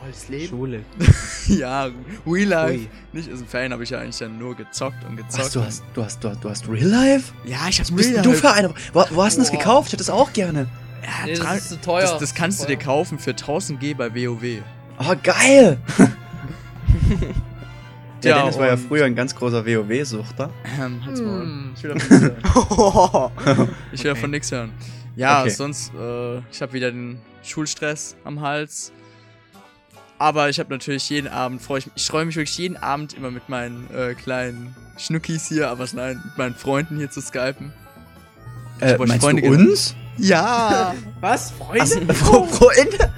Volles 0.00 0.28
Leben. 0.28 0.48
Schule. 0.48 0.80
ja, 1.46 1.88
Real 2.26 2.48
Life. 2.48 2.74
Ui. 2.80 2.88
Nicht 3.12 3.32
aus 3.32 3.38
dem 3.38 3.46
Ferien 3.46 3.72
habe 3.72 3.84
ich 3.84 3.90
ja 3.90 4.00
eigentlich 4.00 4.18
dann 4.18 4.36
nur 4.38 4.56
gezockt 4.56 5.04
und 5.08 5.16
gezockt. 5.16 5.44
Was, 5.44 5.52
du 5.52 5.62
hast, 5.62 5.84
du 5.94 6.02
hast, 6.04 6.24
du 6.24 6.30
hast, 6.30 6.44
du 6.44 6.50
hast 6.50 6.68
Real 6.68 6.88
Life? 6.88 7.32
Ja, 7.44 7.68
ich 7.68 7.78
hab's 7.78 7.92
bist 7.92 8.08
Real 8.10 8.14
denn 8.14 8.22
du 8.24 8.30
Life. 8.30 8.40
für 8.40 8.52
einer? 8.52 8.74
Wo, 8.92 9.04
wo 9.10 9.22
hast 9.22 9.36
du 9.36 9.42
das 9.42 9.52
gekauft? 9.52 9.86
Ich 9.86 9.92
hätte 9.92 10.00
das 10.04 10.10
auch 10.10 10.32
gerne. 10.32 10.66
Ja, 11.04 11.26
Nee, 11.26 11.34
das 11.34 11.56
ist 11.56 11.68
zu 11.68 11.80
teuer. 11.80 12.00
Das, 12.02 12.18
das 12.18 12.34
kannst 12.34 12.62
du 12.62 12.66
dir 12.66 12.76
Teuer. 12.78 12.84
kaufen 12.86 13.18
für 13.18 13.30
1000 13.30 13.78
G 13.80 13.94
bei 13.94 14.14
WoW. 14.14 14.62
Oh, 14.98 15.14
geil! 15.22 15.78
Der 18.22 18.30
Ja, 18.30 18.38
Dennis 18.40 18.58
war 18.58 18.66
ja 18.68 18.76
früher 18.78 19.04
ein 19.04 19.14
ganz 19.14 19.34
großer 19.34 19.66
WoW-Suchter. 19.66 20.48
Ähm, 20.80 21.04
halt's 21.04 21.20
Maul. 21.20 21.42
Hm. 21.42 21.72
Ich 21.76 21.82
will 21.82 21.92
davon 21.94 22.18
nichts 22.18 22.44
hören. 23.04 23.30
Ich 23.92 24.04
will 24.04 24.10
Okay. 24.10 24.14
davon 24.14 24.30
nichts 24.30 24.52
hören. 24.52 24.72
Ja, 25.16 25.40
Okay. 25.42 25.50
sonst, 25.50 25.92
äh, 25.94 26.38
ich 26.50 26.62
habe 26.62 26.72
wieder 26.72 26.90
den 26.90 27.20
Schulstress 27.42 28.16
am 28.24 28.40
Hals. 28.40 28.92
Aber 30.18 30.48
ich 30.48 30.58
habe 30.58 30.70
natürlich 30.70 31.10
jeden 31.10 31.28
Abend, 31.28 31.60
freue 31.60 31.80
ich 31.80 31.86
mich, 31.86 31.94
ich 31.96 32.06
freue 32.06 32.24
mich 32.24 32.36
wirklich 32.36 32.56
jeden 32.56 32.76
Abend 32.78 33.12
immer 33.14 33.30
mit 33.30 33.48
meinen 33.48 33.90
äh, 33.94 34.14
kleinen 34.14 34.74
Schnuckis 34.96 35.48
hier, 35.48 35.68
aber 35.68 35.86
nein, 35.92 36.22
mit 36.24 36.38
meinen 36.38 36.54
Freunden 36.54 36.96
hier 36.96 37.10
zu 37.10 37.20
skypen. 37.20 37.72
Äh, 38.80 38.92
euch 38.98 39.08
meinst 39.08 39.20
Freunde 39.24 39.42
du 39.42 39.50
genannt. 39.50 39.68
uns? 39.70 39.94
Ja! 40.16 40.94
Was? 41.20 41.50
Freunde? 41.52 42.14
Fro- 42.14 42.46
Freunde? 42.46 43.12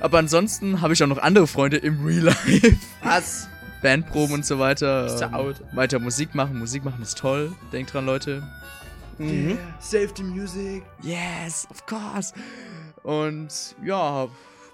aber 0.00 0.18
ansonsten 0.18 0.80
habe 0.80 0.92
ich 0.94 1.02
auch 1.02 1.06
noch 1.08 1.18
andere 1.18 1.46
Freunde 1.46 1.76
im 1.78 2.04
Real 2.04 2.24
Life. 2.24 2.76
Was? 3.02 3.48
Bandproben 3.82 4.34
und 4.36 4.46
so 4.46 4.58
weiter. 4.58 5.06
Du 5.06 5.24
ähm, 5.24 5.34
out? 5.34 5.56
Weiter 5.72 5.98
Musik 5.98 6.34
machen. 6.34 6.58
Musik 6.58 6.84
machen 6.84 7.02
ist 7.02 7.16
toll. 7.18 7.52
Denkt 7.72 7.92
dran, 7.94 8.04
Leute. 8.06 8.42
Mhm. 9.18 9.58
Save 9.78 10.10
the 10.16 10.22
music. 10.22 10.82
Yes, 11.02 11.66
of 11.70 11.84
course. 11.86 12.32
Und 13.02 13.74
ja, 13.84 14.28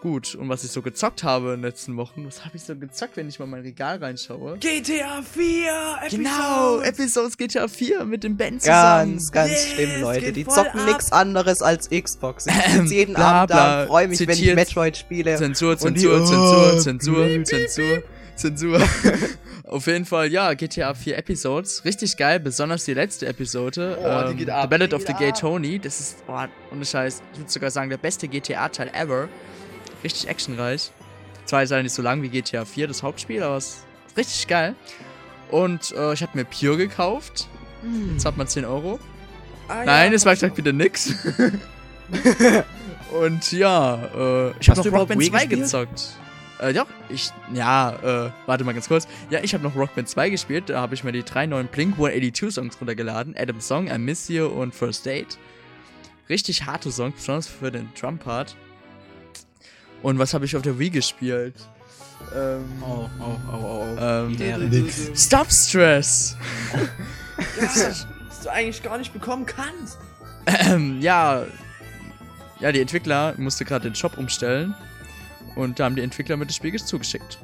gut. 0.06 0.36
Und 0.36 0.48
was 0.48 0.62
ich 0.62 0.70
so 0.70 0.82
gezockt 0.82 1.24
habe 1.24 1.46
in 1.54 1.56
den 1.56 1.62
letzten 1.62 1.96
Wochen, 1.96 2.24
was 2.26 2.44
habe 2.44 2.56
ich 2.56 2.62
so 2.62 2.76
gezockt, 2.76 3.16
wenn 3.16 3.28
ich 3.28 3.40
mal 3.40 3.46
in 3.46 3.50
mein 3.50 3.62
Regal 3.62 3.96
reinschaue? 3.98 4.56
GTA 4.58 5.20
4! 5.22 5.72
Genau, 6.10 6.80
Episodes 6.80 7.36
GTA 7.36 7.66
4 7.66 8.04
mit 8.04 8.22
dem 8.22 8.36
Ben 8.36 8.60
zusammen. 8.60 9.12
Ganz, 9.14 9.32
ganz 9.32 9.50
Yes, 9.50 9.68
schlimm, 9.72 10.00
Leute. 10.02 10.32
Die 10.32 10.46
zocken 10.46 10.78
ab. 10.80 10.86
nichts 10.86 11.10
anderes 11.10 11.60
als 11.60 11.90
Xbox. 11.90 12.46
Ich 12.46 12.52
Ähm, 12.54 12.82
sitze 12.82 12.94
jeden 12.94 13.14
bla, 13.14 13.32
Abend 13.42 13.50
da 13.50 13.82
und 13.82 13.88
freue 13.88 14.08
mich, 14.08 14.20
wenn 14.20 14.28
ich 14.30 14.36
zitiert. 14.36 14.54
Metroid 14.56 14.96
spiele. 14.96 15.36
Zensur, 15.36 15.72
Und 15.82 15.94
die- 15.96 16.00
Zensur, 16.02 16.26
Zensur, 16.26 16.76
Oh, 16.76 16.78
Zensur, 16.78 17.44
Zensur, 17.44 18.02
Zensur. 18.36 18.80
Auf 19.64 19.86
jeden 19.88 20.04
Fall, 20.04 20.30
ja, 20.30 20.54
GTA 20.54 20.94
4 20.94 21.18
Episodes. 21.18 21.84
Richtig 21.84 22.16
geil, 22.16 22.38
besonders 22.38 22.84
die 22.84 22.94
letzte 22.94 23.26
Episode. 23.26 23.98
Oh, 24.00 24.30
die 24.30 24.36
geht 24.36 24.50
ab, 24.50 24.62
The 24.62 24.68
Ballad 24.68 24.92
die 24.92 24.94
of 24.96 25.02
the 25.04 25.12
Gay. 25.14 25.32
Tony. 25.32 25.80
Das 25.80 25.98
ist, 25.98 26.18
oh, 26.28 26.38
ohne 26.72 26.84
Scheiß, 26.84 27.20
ich 27.32 27.38
würde 27.40 27.50
sogar 27.50 27.70
sagen, 27.72 27.90
der 27.90 27.96
beste 27.96 28.28
GTA-Teil 28.28 28.90
ever. 28.94 29.28
Richtig 30.04 30.28
actionreich. 30.28 30.92
Zwar 31.44 31.62
ist 31.62 31.70
er 31.70 31.82
nicht 31.82 31.92
so 31.92 32.02
lang 32.02 32.22
wie 32.22 32.28
GTA 32.28 32.64
4, 32.64 32.88
das 32.88 33.02
Hauptspiel, 33.02 33.42
aber 33.42 33.56
es 33.56 33.84
ist 34.08 34.16
richtig 34.16 34.46
geil. 34.48 34.74
Und 35.50 35.92
äh, 35.92 36.12
ich 36.12 36.22
habe 36.22 36.36
mir 36.36 36.44
Pure 36.44 36.76
gekauft. 36.76 37.48
Jetzt 38.12 38.24
hat 38.24 38.36
man 38.36 38.48
10 38.48 38.64
Euro. 38.64 38.98
Ah, 39.68 39.84
Nein, 39.84 40.12
ja, 40.12 40.16
es 40.16 40.26
war 40.26 40.34
gleich 40.34 40.56
wieder 40.56 40.72
nix. 40.72 41.12
Und 43.12 43.52
ja, 43.52 43.94
äh, 44.14 44.54
ich 44.60 44.68
habe 44.68 44.88
noch 44.88 45.00
Rockband 45.00 45.20
Wii 45.20 45.30
2 45.30 45.46
gespielt? 45.46 45.62
gezockt. 45.62 46.02
Äh, 46.60 46.72
ja, 46.72 46.86
ich, 47.08 47.30
ja, 47.52 48.26
äh, 48.26 48.30
warte 48.46 48.64
mal 48.64 48.72
ganz 48.72 48.88
kurz. 48.88 49.06
Ja, 49.30 49.40
ich 49.42 49.54
habe 49.54 49.62
noch 49.62 49.76
Rockband 49.76 50.08
2 50.08 50.30
gespielt. 50.30 50.70
Da 50.70 50.80
habe 50.80 50.94
ich 50.94 51.04
mir 51.04 51.12
die 51.12 51.22
drei 51.22 51.46
neuen 51.46 51.68
Blink 51.68 51.92
182 51.94 52.52
Songs 52.52 52.80
runtergeladen. 52.80 53.34
Adam 53.38 53.60
Song, 53.60 53.88
I 53.88 53.98
Miss 53.98 54.28
You 54.28 54.46
und 54.46 54.74
First 54.74 55.06
Date. 55.06 55.38
Richtig 56.28 56.64
harte 56.64 56.90
Songs, 56.90 57.14
besonders 57.16 57.46
für 57.46 57.70
den 57.70 57.88
Drum-Part. 57.98 58.56
Und 60.06 60.20
was 60.20 60.34
habe 60.34 60.44
ich 60.44 60.54
auf 60.54 60.62
der 60.62 60.78
Wii 60.78 60.90
gespielt? 60.90 61.56
Ähm, 62.32 62.62
Oh, 62.80 63.10
oh, 63.18 63.24
oh, 63.24 63.52
oh, 63.52 63.96
oh. 63.98 64.00
ähm. 64.00 64.68
Nix. 64.70 65.10
Stop 65.16 65.50
Stress! 65.50 66.36
Ja, 67.60 67.66
was 67.66 68.40
du 68.44 68.48
eigentlich 68.50 68.82
gar 68.84 68.98
nicht 68.98 69.12
bekommen 69.12 69.44
kannst. 69.44 69.98
Ähm, 70.46 71.00
ja. 71.00 71.44
Ja, 72.60 72.70
die 72.70 72.80
Entwickler 72.80 73.34
musste 73.36 73.64
gerade 73.64 73.90
den 73.90 73.96
Shop 73.96 74.16
umstellen. 74.16 74.76
Und 75.56 75.80
da 75.80 75.86
haben 75.86 75.96
die 75.96 76.02
Entwickler 76.02 76.36
mit 76.36 76.50
des 76.50 76.56
Spiels 76.56 76.86
zugeschickt. 76.86 77.38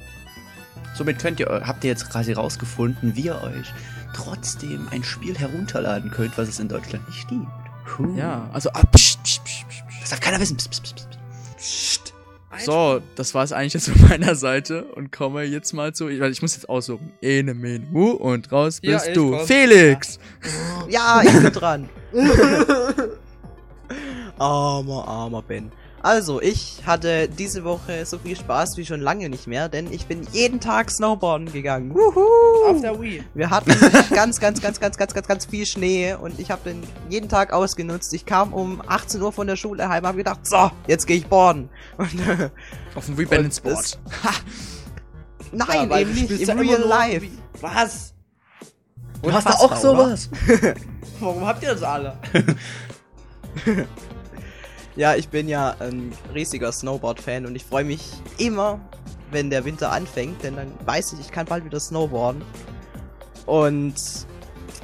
Somit 0.94 1.18
könnt 1.18 1.40
ihr, 1.40 1.62
habt 1.66 1.82
ihr 1.82 1.90
jetzt 1.90 2.08
quasi 2.10 2.32
rausgefunden, 2.32 3.16
wie 3.16 3.22
ihr 3.22 3.42
euch 3.42 3.74
trotzdem 4.14 4.86
ein 4.92 5.02
Spiel 5.02 5.36
herunterladen 5.36 6.12
könnt, 6.12 6.38
was 6.38 6.48
es 6.48 6.60
in 6.60 6.68
Deutschland 6.68 7.08
nicht 7.08 7.26
gibt. 7.26 7.44
Puh. 7.86 8.16
Ja, 8.16 8.48
also. 8.52 8.70
Ah, 8.72 8.84
pst, 8.84 9.20
pst, 9.24 9.44
pst, 9.44 9.44
pst, 9.44 9.68
pst. 9.68 10.00
Das 10.00 10.10
darf 10.10 10.20
keiner 10.20 10.38
wissen. 10.38 10.56
Psst, 10.56 10.70
psst, 10.70 10.84
psst, 10.84 11.08
psst. 11.58 12.01
So, 12.58 13.00
das 13.16 13.34
war 13.34 13.44
es 13.44 13.52
eigentlich 13.52 13.74
jetzt 13.74 13.88
von 13.88 14.00
meiner 14.08 14.34
Seite 14.34 14.84
und 14.84 15.10
komme 15.12 15.42
jetzt 15.44 15.72
mal 15.72 15.94
zu. 15.94 16.08
Ich, 16.08 16.20
weil 16.20 16.30
ich 16.32 16.42
muss 16.42 16.54
jetzt 16.54 16.68
aussuchen. 16.68 17.12
Ene, 17.22 17.54
men, 17.54 17.88
hu 17.92 18.10
und 18.10 18.50
raus 18.52 18.78
Ja, 18.82 18.92
bist 18.98 19.08
ich 19.08 19.14
du. 19.14 19.30
komm. 19.36 19.46
Felix! 19.46 20.18
Ja, 20.88 21.22
ich 21.24 21.32
bin 21.32 21.52
dran. 21.52 21.88
armer, 24.38 25.08
armer 25.08 25.42
Ben. 25.42 25.72
Also, 26.02 26.42
ich 26.42 26.82
hatte 26.84 27.28
diese 27.28 27.62
Woche 27.62 28.04
so 28.06 28.18
viel 28.18 28.34
Spaß 28.36 28.76
wie 28.76 28.84
schon 28.84 29.00
lange 29.00 29.28
nicht 29.28 29.46
mehr, 29.46 29.68
denn 29.68 29.92
ich 29.92 30.06
bin 30.06 30.26
jeden 30.32 30.58
Tag 30.58 30.90
Snowboarden 30.90 31.52
gegangen. 31.52 31.94
Wuhu! 31.94 32.70
Auf 32.70 32.80
der 32.80 33.00
Wii. 33.00 33.22
Wir 33.34 33.50
hatten 33.50 33.70
ganz, 34.14 34.40
ganz, 34.40 34.60
ganz, 34.60 34.80
ganz, 34.80 34.96
ganz, 34.96 35.14
ganz, 35.14 35.28
ganz 35.28 35.44
viel 35.46 35.64
Schnee 35.64 36.14
und 36.14 36.40
ich 36.40 36.50
habe 36.50 36.70
den 36.70 36.82
jeden 37.08 37.28
Tag 37.28 37.52
ausgenutzt. 37.52 38.12
Ich 38.14 38.26
kam 38.26 38.52
um 38.52 38.82
18 38.84 39.22
Uhr 39.22 39.32
von 39.32 39.46
der 39.46 39.54
Schule 39.54 39.88
heim, 39.88 40.04
habe 40.04 40.18
gedacht, 40.18 40.44
so, 40.44 40.72
jetzt 40.88 41.06
gehe 41.06 41.18
ich 41.18 41.26
boarden. 41.26 41.68
Und, 41.98 42.14
äh, 42.26 42.50
Auf 42.96 43.06
dem 43.06 43.16
Und 43.16 43.64
das- 43.64 43.98
Ha! 44.24 44.30
nein, 45.52 45.88
weil 45.88 46.02
eben 46.02 46.14
nicht, 46.14 46.30
im 46.32 46.48
ja 46.48 46.54
Real 46.54 46.80
life. 46.80 47.26
Was? 47.60 48.12
Du 49.22 49.32
hast 49.32 49.46
da 49.46 49.52
auch 49.52 49.76
sowas? 49.76 50.28
Warum 51.20 51.46
habt 51.46 51.62
ihr 51.62 51.74
das 51.74 51.82
alle? 51.84 52.16
Ja, 54.94 55.14
ich 55.14 55.28
bin 55.30 55.48
ja 55.48 55.74
ein 55.78 56.12
riesiger 56.34 56.70
Snowboard-Fan 56.70 57.46
und 57.46 57.56
ich 57.56 57.64
freue 57.64 57.84
mich 57.84 58.10
immer, 58.36 58.78
wenn 59.30 59.48
der 59.48 59.64
Winter 59.64 59.90
anfängt, 59.90 60.42
denn 60.42 60.56
dann 60.56 60.72
weiß 60.84 61.14
ich, 61.14 61.20
ich 61.20 61.30
kann 61.30 61.46
bald 61.46 61.64
wieder 61.64 61.80
snowboarden. 61.80 62.42
Und 63.46 63.94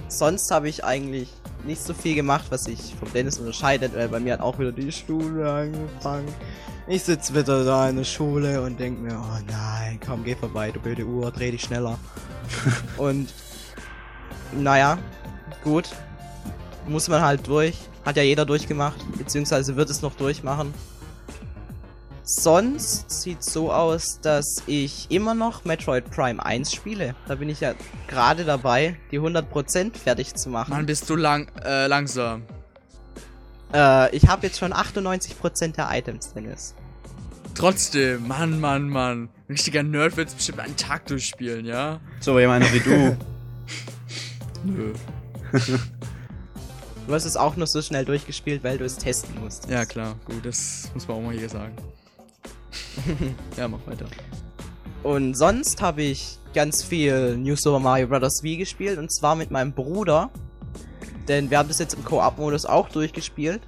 sonst 0.08 0.50
habe 0.50 0.68
ich 0.68 0.84
eigentlich 0.84 1.28
nicht 1.64 1.82
so 1.82 1.92
viel 1.92 2.14
gemacht, 2.14 2.46
was 2.48 2.64
sich 2.64 2.94
vom 2.98 3.12
Dennis 3.12 3.38
unterscheidet, 3.38 3.94
weil 3.94 4.08
bei 4.08 4.18
mir 4.18 4.32
hat 4.32 4.40
auch 4.40 4.58
wieder 4.58 4.72
die 4.72 4.90
Schule 4.90 5.50
angefangen. 5.50 6.28
Ich 6.86 7.02
sitz 7.02 7.34
wieder 7.34 7.64
da 7.64 7.90
in 7.90 7.96
der 7.96 8.04
Schule 8.04 8.62
und 8.62 8.80
denk 8.80 8.98
mir, 9.00 9.12
oh 9.12 9.38
nein, 9.46 10.00
komm, 10.04 10.24
geh 10.24 10.34
vorbei, 10.34 10.70
du 10.70 10.80
blöde 10.80 11.04
Uhr, 11.04 11.30
dreh 11.30 11.50
dich 11.50 11.62
schneller. 11.62 11.98
und 12.96 13.28
naja, 14.52 14.98
gut. 15.62 15.90
Muss 16.88 17.08
man 17.08 17.20
halt 17.20 17.46
durch. 17.46 17.76
Hat 18.04 18.16
ja 18.16 18.22
jeder 18.22 18.46
durchgemacht, 18.46 18.98
beziehungsweise 19.16 19.76
wird 19.76 19.90
es 19.90 20.00
noch 20.00 20.14
durchmachen. 20.14 20.72
Sonst 22.22 23.10
sieht's 23.10 23.52
so 23.52 23.72
aus, 23.72 24.20
dass 24.20 24.62
ich 24.66 25.10
immer 25.10 25.34
noch 25.34 25.64
Metroid 25.64 26.10
Prime 26.10 26.44
1 26.44 26.74
spiele. 26.74 27.14
Da 27.26 27.36
bin 27.36 27.48
ich 27.48 27.60
ja 27.60 27.74
gerade 28.06 28.44
dabei, 28.44 28.96
die 29.10 29.18
100% 29.18 29.96
fertig 29.96 30.34
zu 30.34 30.50
machen. 30.50 30.70
Mann, 30.70 30.84
bist 30.84 31.08
du 31.08 31.16
lang, 31.16 31.50
äh, 31.64 31.86
langsam. 31.86 32.42
Äh, 33.72 34.14
ich 34.14 34.28
habe 34.28 34.46
jetzt 34.46 34.58
schon 34.58 34.72
98% 34.72 35.76
der 35.76 35.88
Items, 35.90 36.34
Dennis. 36.34 36.74
Trotzdem, 37.54 38.28
Mann, 38.28 38.60
Mann, 38.60 38.88
Mann. 38.88 39.30
Ein 39.48 39.52
richtiger 39.52 39.82
Nerd 39.82 40.16
wird's 40.16 40.34
bestimmt 40.34 40.60
einen 40.60 40.76
Tag 40.76 41.06
durchspielen, 41.06 41.64
ja? 41.64 41.98
So 42.20 42.38
jemand 42.38 42.72
wie 42.72 42.80
du. 42.80 43.16
Nö. 44.64 44.92
Du 47.08 47.14
hast 47.14 47.24
es 47.24 47.38
auch 47.38 47.56
nur 47.56 47.66
so 47.66 47.80
schnell 47.80 48.04
durchgespielt, 48.04 48.62
weil 48.62 48.76
du 48.76 48.84
es 48.84 48.98
testen 48.98 49.40
musst. 49.40 49.66
Ja, 49.70 49.86
klar, 49.86 50.14
gut, 50.26 50.44
das 50.44 50.90
muss 50.92 51.08
man 51.08 51.16
auch 51.16 51.22
mal 51.22 51.34
hier 51.34 51.48
sagen. 51.48 51.74
ja, 53.56 53.66
mach 53.66 53.78
weiter. 53.86 54.04
Und 55.02 55.32
sonst 55.34 55.80
habe 55.80 56.02
ich 56.02 56.38
ganz 56.52 56.84
viel 56.84 57.38
New 57.38 57.56
Super 57.56 57.78
Mario 57.78 58.08
Bros. 58.08 58.42
Wii 58.42 58.58
gespielt 58.58 58.98
und 58.98 59.10
zwar 59.10 59.36
mit 59.36 59.50
meinem 59.50 59.72
Bruder. 59.72 60.28
Denn 61.28 61.50
wir 61.50 61.56
haben 61.56 61.68
das 61.68 61.78
jetzt 61.78 61.94
im 61.94 62.04
Co-op-Modus 62.04 62.66
auch 62.66 62.90
durchgespielt. 62.90 63.62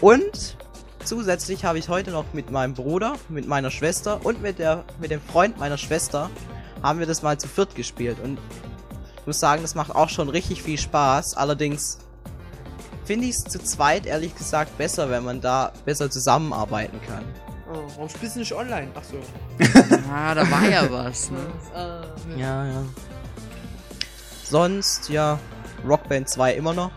Und 0.00 0.56
zusätzlich 1.02 1.64
habe 1.64 1.80
ich 1.80 1.88
heute 1.88 2.12
noch 2.12 2.32
mit 2.32 2.52
meinem 2.52 2.74
Bruder, 2.74 3.16
mit 3.28 3.48
meiner 3.48 3.72
Schwester 3.72 4.24
und 4.24 4.40
mit, 4.40 4.60
der, 4.60 4.84
mit 5.00 5.10
dem 5.10 5.20
Freund 5.20 5.58
meiner 5.58 5.78
Schwester 5.78 6.30
haben 6.80 7.00
wir 7.00 7.06
das 7.06 7.22
mal 7.22 7.38
zu 7.38 7.48
viert 7.48 7.74
gespielt. 7.74 8.18
Und 8.22 8.38
ich 9.18 9.26
muss 9.26 9.40
sagen, 9.40 9.62
das 9.62 9.74
macht 9.74 9.92
auch 9.96 10.08
schon 10.08 10.28
richtig 10.28 10.62
viel 10.62 10.78
Spaß. 10.78 11.36
Allerdings 11.36 11.98
finde 13.08 13.24
ich 13.26 13.36
es 13.36 13.44
zu 13.44 13.58
zweit 13.58 14.04
ehrlich 14.04 14.36
gesagt 14.36 14.76
besser, 14.76 15.08
wenn 15.08 15.24
man 15.24 15.40
da 15.40 15.72
besser 15.86 16.10
zusammenarbeiten 16.10 17.00
kann. 17.06 17.24
Oh, 17.72 17.78
warum 17.94 18.08
spielst 18.10 18.36
du 18.36 18.40
nicht 18.40 18.52
online? 18.52 18.88
Ach 18.94 19.02
so. 19.02 19.16
Ah, 20.12 20.34
da 20.34 20.50
war 20.50 20.68
ja 20.68 20.90
was, 20.90 21.30
ne? 21.30 21.38
Äh, 21.74 22.38
Ja, 22.38 22.66
ja. 22.66 22.82
Sonst, 24.44 25.08
ja, 25.08 25.38
Rockband 25.86 26.28
2 26.28 26.52
immer 26.54 26.74
noch. 26.74 26.90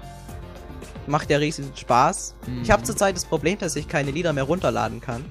Macht 1.08 1.30
ja 1.30 1.38
riesen 1.38 1.72
Spaß. 1.76 2.36
Mhm. 2.46 2.62
Ich 2.62 2.72
habe 2.72 2.84
zurzeit 2.84 3.16
das 3.16 3.24
Problem, 3.26 3.58
dass 3.58 3.78
ich 3.78 3.88
keine 3.88 4.12
Lieder 4.12 4.34
mehr 4.34 4.44
runterladen 4.44 5.00
kann. 5.00 5.24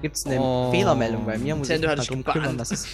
Gibt's 0.00 0.24
eine 0.24 0.40
Oh. 0.40 0.70
Fehlermeldung 0.70 1.26
bei 1.26 1.36
mir, 1.36 1.56
muss 1.56 1.68
Nintendo 1.68 1.92
ich 1.92 1.98
mich 1.98 2.08
drum 2.08 2.24
kümmern, 2.24 2.56
dass 2.56 2.70
es... 2.70 2.86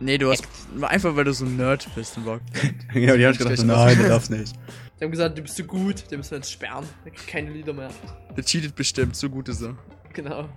Nee, 0.00 0.18
du 0.18 0.30
hast. 0.32 0.42
Einfach 0.82 1.14
weil 1.14 1.24
du 1.24 1.32
so 1.32 1.44
ein 1.44 1.56
Nerd 1.56 1.88
bist 1.94 2.16
im 2.16 2.24
Rock. 2.24 2.40
ja, 2.94 3.16
die 3.16 3.26
haben 3.26 3.38
gedacht, 3.38 3.64
nein, 3.64 3.96
der 3.96 4.08
darf 4.08 4.28
nicht. 4.28 4.54
Die 4.98 5.04
haben 5.04 5.10
gesagt, 5.10 5.36
du 5.36 5.42
bist 5.42 5.56
zu 5.56 5.64
gut, 5.64 6.10
den 6.10 6.18
müssen 6.18 6.30
wir 6.32 6.38
jetzt 6.38 6.52
sperren. 6.52 6.84
Da 7.04 7.10
gibt 7.10 7.26
keine 7.26 7.50
Lieder 7.50 7.72
mehr. 7.72 7.90
Der 8.36 8.44
cheatet 8.44 8.74
bestimmt, 8.76 9.16
so 9.16 9.28
gut 9.28 9.48
ist 9.48 9.62
er. 9.62 9.76
Genau. 10.12 10.48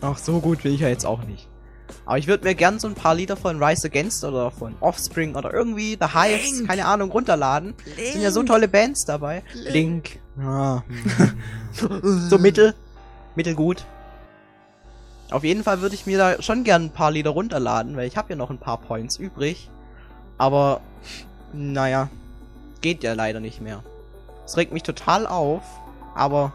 Ach, 0.00 0.16
so 0.16 0.40
gut 0.40 0.62
bin 0.62 0.74
ich 0.74 0.80
ja 0.80 0.88
jetzt 0.88 1.04
auch 1.04 1.24
nicht. 1.24 1.48
Aber 2.04 2.18
ich 2.18 2.26
würde 2.26 2.44
mir 2.44 2.54
gern 2.54 2.78
so 2.78 2.86
ein 2.86 2.94
paar 2.94 3.14
Lieder 3.14 3.36
von 3.36 3.62
Rise 3.62 3.88
Against 3.88 4.24
oder 4.24 4.50
von 4.50 4.74
Offspring 4.80 5.34
oder 5.34 5.52
irgendwie 5.52 5.96
The 6.00 6.08
Hives, 6.14 6.50
Blink. 6.52 6.68
keine 6.68 6.86
Ahnung, 6.86 7.10
runterladen. 7.10 7.74
Sind 8.12 8.22
ja 8.22 8.30
so 8.30 8.42
tolle 8.42 8.68
Bands 8.68 9.04
dabei. 9.04 9.42
Blink. 9.68 10.20
Ja. 10.38 10.84
so 11.72 12.38
mittel. 12.38 12.74
Mittelgut. 13.34 13.84
Auf 15.30 15.44
jeden 15.44 15.62
Fall 15.62 15.80
würde 15.80 15.94
ich 15.94 16.06
mir 16.06 16.16
da 16.16 16.40
schon 16.40 16.64
gern 16.64 16.86
ein 16.86 16.92
paar 16.92 17.10
Lieder 17.10 17.30
runterladen, 17.30 17.96
weil 17.96 18.06
ich 18.06 18.16
habe 18.16 18.30
ja 18.30 18.36
noch 18.36 18.50
ein 18.50 18.58
paar 18.58 18.78
Points 18.80 19.16
übrig. 19.16 19.68
Aber, 20.38 20.80
naja, 21.52 22.08
geht 22.80 23.02
ja 23.02 23.12
leider 23.14 23.40
nicht 23.40 23.60
mehr. 23.60 23.82
Es 24.44 24.56
regt 24.56 24.72
mich 24.72 24.82
total 24.82 25.26
auf, 25.26 25.62
aber 26.14 26.52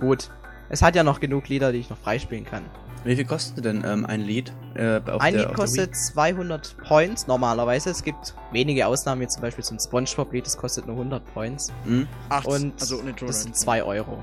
gut. 0.00 0.30
Es 0.68 0.82
hat 0.82 0.96
ja 0.96 1.02
noch 1.02 1.20
genug 1.20 1.48
Lieder, 1.48 1.72
die 1.72 1.78
ich 1.78 1.90
noch 1.90 1.98
freispielen 1.98 2.44
kann. 2.44 2.62
Wie 3.04 3.16
viel 3.16 3.24
kostet 3.24 3.64
denn 3.64 3.82
ähm, 3.84 4.06
ein 4.06 4.20
Lied? 4.20 4.52
Äh, 4.74 5.00
auf 5.10 5.20
Ein 5.20 5.34
der, 5.34 5.42
Lied 5.42 5.50
auf 5.50 5.56
der 5.56 5.64
kostet 5.64 5.96
200 5.96 6.76
Points 6.86 7.26
normalerweise. 7.26 7.90
Es 7.90 8.04
gibt 8.04 8.34
wenige 8.52 8.86
Ausnahmen, 8.86 9.20
wie 9.20 9.26
zum 9.26 9.42
Beispiel 9.42 9.64
so 9.64 9.74
ein 9.74 9.80
Spongebob-Lied, 9.80 10.46
das 10.46 10.56
kostet 10.56 10.86
nur 10.86 10.96
100 10.96 11.34
Points. 11.34 11.72
Wii? 11.84 12.00
Hm? 12.00 12.08
Ach, 12.28 12.44
Und 12.44 12.80
also 12.80 13.02
das 13.26 13.42
sind 13.42 13.56
2 13.56 13.82
Euro. 13.82 14.22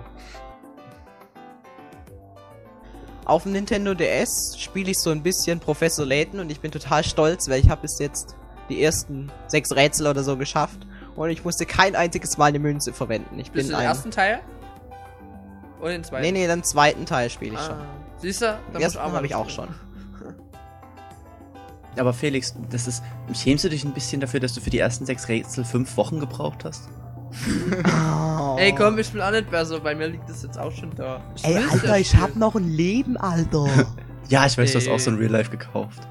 Auf 3.26 3.44
dem 3.44 3.52
Nintendo 3.52 3.94
DS 3.94 4.58
spiele 4.58 4.92
ich 4.92 5.00
so 5.00 5.12
ein 5.12 5.22
bisschen 5.22 5.60
Professor 5.60 6.06
Layton 6.06 6.40
und 6.40 6.52
ich 6.52 6.62
bin 6.62 6.72
total 6.72 7.04
stolz, 7.04 7.50
weil 7.50 7.60
ich 7.60 7.70
habe 7.70 7.82
bis 7.82 8.00
jetzt 8.00 8.36
die 8.70 8.82
ersten 8.82 9.32
sechs 9.48 9.76
Rätsel 9.76 10.08
oder 10.08 10.24
so 10.24 10.38
geschafft 10.38 10.88
und 11.20 11.30
ich 11.32 11.44
musste 11.44 11.66
kein 11.66 11.96
einziges 11.96 12.38
Mal 12.38 12.46
eine 12.46 12.60
Münze 12.60 12.94
verwenden. 12.94 13.38
Ich 13.40 13.52
Bist 13.52 13.54
bin 13.54 13.64
du 13.64 13.70
den 13.72 13.76
ein... 13.76 13.86
ersten 13.86 14.10
Teil? 14.10 14.40
Oder 15.82 15.92
den 15.92 16.04
zweiten? 16.04 16.24
Nee, 16.24 16.32
nee, 16.32 16.48
den 16.48 16.64
zweiten 16.64 17.06
Teil 17.06 17.30
spiele 17.30 17.56
ich 17.56 17.60
schon. 17.60 17.76
Ah. 17.76 17.86
Siehst 18.18 18.42
du? 18.42 18.58
Den 18.74 18.82
ersten 18.82 19.00
habe 19.00 19.26
ich 19.26 19.36
auch 19.36 19.50
schon. 19.50 19.68
Aber 21.98 22.14
Felix, 22.14 22.56
das 22.70 22.88
ist. 22.88 23.04
Schämst 23.34 23.66
du 23.66 23.70
dich 23.70 23.84
ein 23.84 23.94
bisschen 23.94 24.22
dafür, 24.22 24.40
dass 24.40 24.54
du 24.54 24.62
für 24.62 24.70
die 24.70 24.80
ersten 24.80 25.06
sechs 25.06 25.28
Rätsel 25.28 25.66
fünf 25.66 25.98
Wochen 25.98 26.22
gebraucht 26.22 26.64
hast? 26.64 26.88
Ey, 28.58 28.74
komm, 28.74 28.98
ich 28.98 29.12
bin 29.12 29.22
auch 29.22 29.32
nicht 29.32 29.52
besser. 29.52 29.82
Bei 29.82 29.94
mir 29.94 30.08
liegt 30.08 30.30
das 30.30 30.44
jetzt 30.44 30.58
auch 30.58 30.72
schon 30.72 30.96
da. 30.96 31.22
Ich 31.36 31.44
Ey, 31.44 31.62
Alter, 31.70 31.98
ich 31.98 32.16
hab 32.16 32.38
noch 32.38 32.56
ein 32.56 32.70
Leben, 32.70 33.18
Alter. 33.18 33.68
Ja, 34.30 34.46
ich 34.46 34.58
weiß, 34.60 34.74
du 34.74 34.78
hast 34.78 34.88
auch 34.88 35.00
so 35.00 35.10
ein 35.10 35.18
Real 35.18 35.32
Life 35.32 35.50
gekauft. 35.50 36.08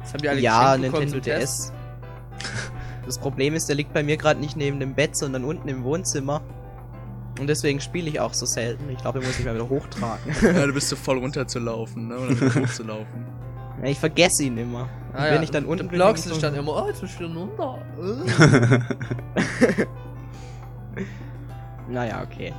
Das 0.00 0.12
haben 0.12 0.20
die 0.20 0.28
alle 0.28 0.40
ja, 0.40 0.74
geschenkt 0.74 0.92
bekommen 0.92 1.10
Nintendo. 1.12 1.38
DS. 1.38 1.72
Das 3.06 3.18
Problem 3.18 3.54
ist, 3.54 3.68
der 3.68 3.76
liegt 3.76 3.92
bei 3.92 4.02
mir 4.02 4.16
gerade 4.16 4.40
nicht 4.40 4.56
neben 4.56 4.78
dem 4.80 4.94
Bett, 4.94 5.16
sondern 5.16 5.44
unten 5.44 5.68
im 5.68 5.82
Wohnzimmer. 5.84 6.40
Und 7.40 7.46
deswegen 7.48 7.80
spiele 7.80 8.08
ich 8.10 8.20
auch 8.20 8.34
so 8.34 8.46
selten. 8.46 8.88
Ich 8.90 8.98
glaube, 8.98 9.18
ich 9.20 9.26
muss 9.26 9.36
mich 9.38 9.46
mal 9.46 9.54
wieder 9.54 9.68
hochtragen. 9.68 10.34
Ja, 10.42 10.66
du 10.66 10.72
bist 10.72 10.88
so 10.88 10.96
voll 10.96 11.18
runterzulaufen, 11.18 12.08
ne? 12.08 12.16
Oder 12.18 12.54
hochzulaufen. 12.62 13.26
Ja, 13.82 13.88
ich 13.88 13.98
vergesse 13.98 14.44
ihn 14.44 14.56
immer. 14.58 14.88
Ah, 15.12 15.18
Und 15.18 15.24
ja, 15.24 15.32
wenn 15.32 15.42
ich 15.42 15.50
dann 15.50 15.64
du 15.64 15.70
unten 15.70 15.88
bin, 15.88 16.00
ich 16.14 16.20
so- 16.22 16.38
dann 16.40 16.54
immer, 16.54 16.84
oh, 16.84 16.88
jetzt 16.88 17.00
bin 17.00 17.08
ich 17.08 17.18
wieder 17.18 17.34
runter. 17.34 17.78
Naja, 21.88 22.22
okay. 22.22 22.52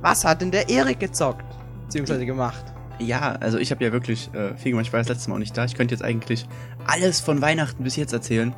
Was 0.00 0.24
hat 0.24 0.40
denn 0.40 0.50
der 0.50 0.68
Erik 0.68 1.00
gezockt? 1.00 1.44
Beziehungsweise 1.86 2.26
gemacht? 2.26 2.64
Ja, 2.98 3.32
also 3.40 3.58
ich 3.58 3.70
habe 3.70 3.84
ja 3.84 3.92
wirklich 3.92 4.32
äh, 4.34 4.56
viel 4.56 4.72
gemacht. 4.72 4.86
Ich 4.86 4.92
war 4.92 4.98
das 5.00 5.08
letzte 5.08 5.30
Mal 5.30 5.36
auch 5.36 5.40
nicht 5.40 5.56
da. 5.56 5.64
Ich 5.64 5.74
könnte 5.76 5.94
jetzt 5.94 6.02
eigentlich 6.02 6.46
alles 6.86 7.20
von 7.20 7.40
Weihnachten 7.40 7.84
bis 7.84 7.96
jetzt 7.96 8.12
erzählen. 8.12 8.54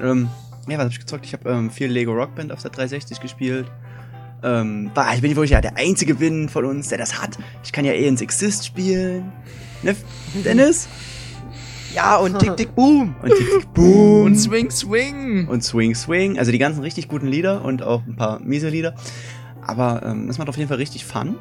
Ähm, 0.00 0.28
ja, 0.68 0.74
was 0.78 0.84
habe 0.84 0.90
ich 0.90 1.00
gezockt? 1.00 1.26
Ich 1.26 1.32
habe 1.32 1.50
ähm, 1.50 1.70
viel 1.70 1.88
Lego 1.88 2.12
Rockband 2.12 2.52
auf 2.52 2.62
der 2.62 2.70
360 2.70 3.20
gespielt. 3.20 3.66
Ähm, 4.42 4.90
bah, 4.94 5.14
ich 5.14 5.22
bin 5.22 5.36
wohl 5.36 5.46
ja 5.46 5.60
der 5.60 5.76
einzige 5.76 6.14
bin 6.14 6.48
von 6.48 6.64
uns, 6.64 6.88
der 6.88 6.98
das 6.98 7.20
hat. 7.20 7.38
Ich 7.64 7.72
kann 7.72 7.84
ja 7.84 7.92
eh 7.92 8.06
ins 8.06 8.20
Exist 8.20 8.66
spielen. 8.66 9.32
Ne, 9.82 9.96
Dennis? 10.44 10.88
Ja, 11.94 12.16
und 12.16 12.38
Tick 12.38 12.56
Tick 12.56 12.74
Boom. 12.74 13.14
Und 13.22 13.28
Tick 13.28 13.50
Tick 13.50 13.74
Boom. 13.74 14.26
Und 14.26 14.36
Swing 14.36 14.70
Swing! 14.70 15.46
und 15.48 15.62
Swing 15.62 15.94
Swing. 15.94 16.38
Also 16.38 16.50
die 16.50 16.58
ganzen 16.58 16.82
richtig 16.82 17.08
guten 17.08 17.26
Lieder 17.26 17.64
und 17.64 17.82
auch 17.82 18.02
ein 18.06 18.16
paar 18.16 18.40
miese 18.40 18.68
Lieder. 18.68 18.94
Aber 19.60 20.02
ähm, 20.04 20.28
es 20.28 20.38
macht 20.38 20.48
auf 20.48 20.56
jeden 20.56 20.68
Fall 20.68 20.78
richtig 20.78 21.04
Fun. 21.04 21.36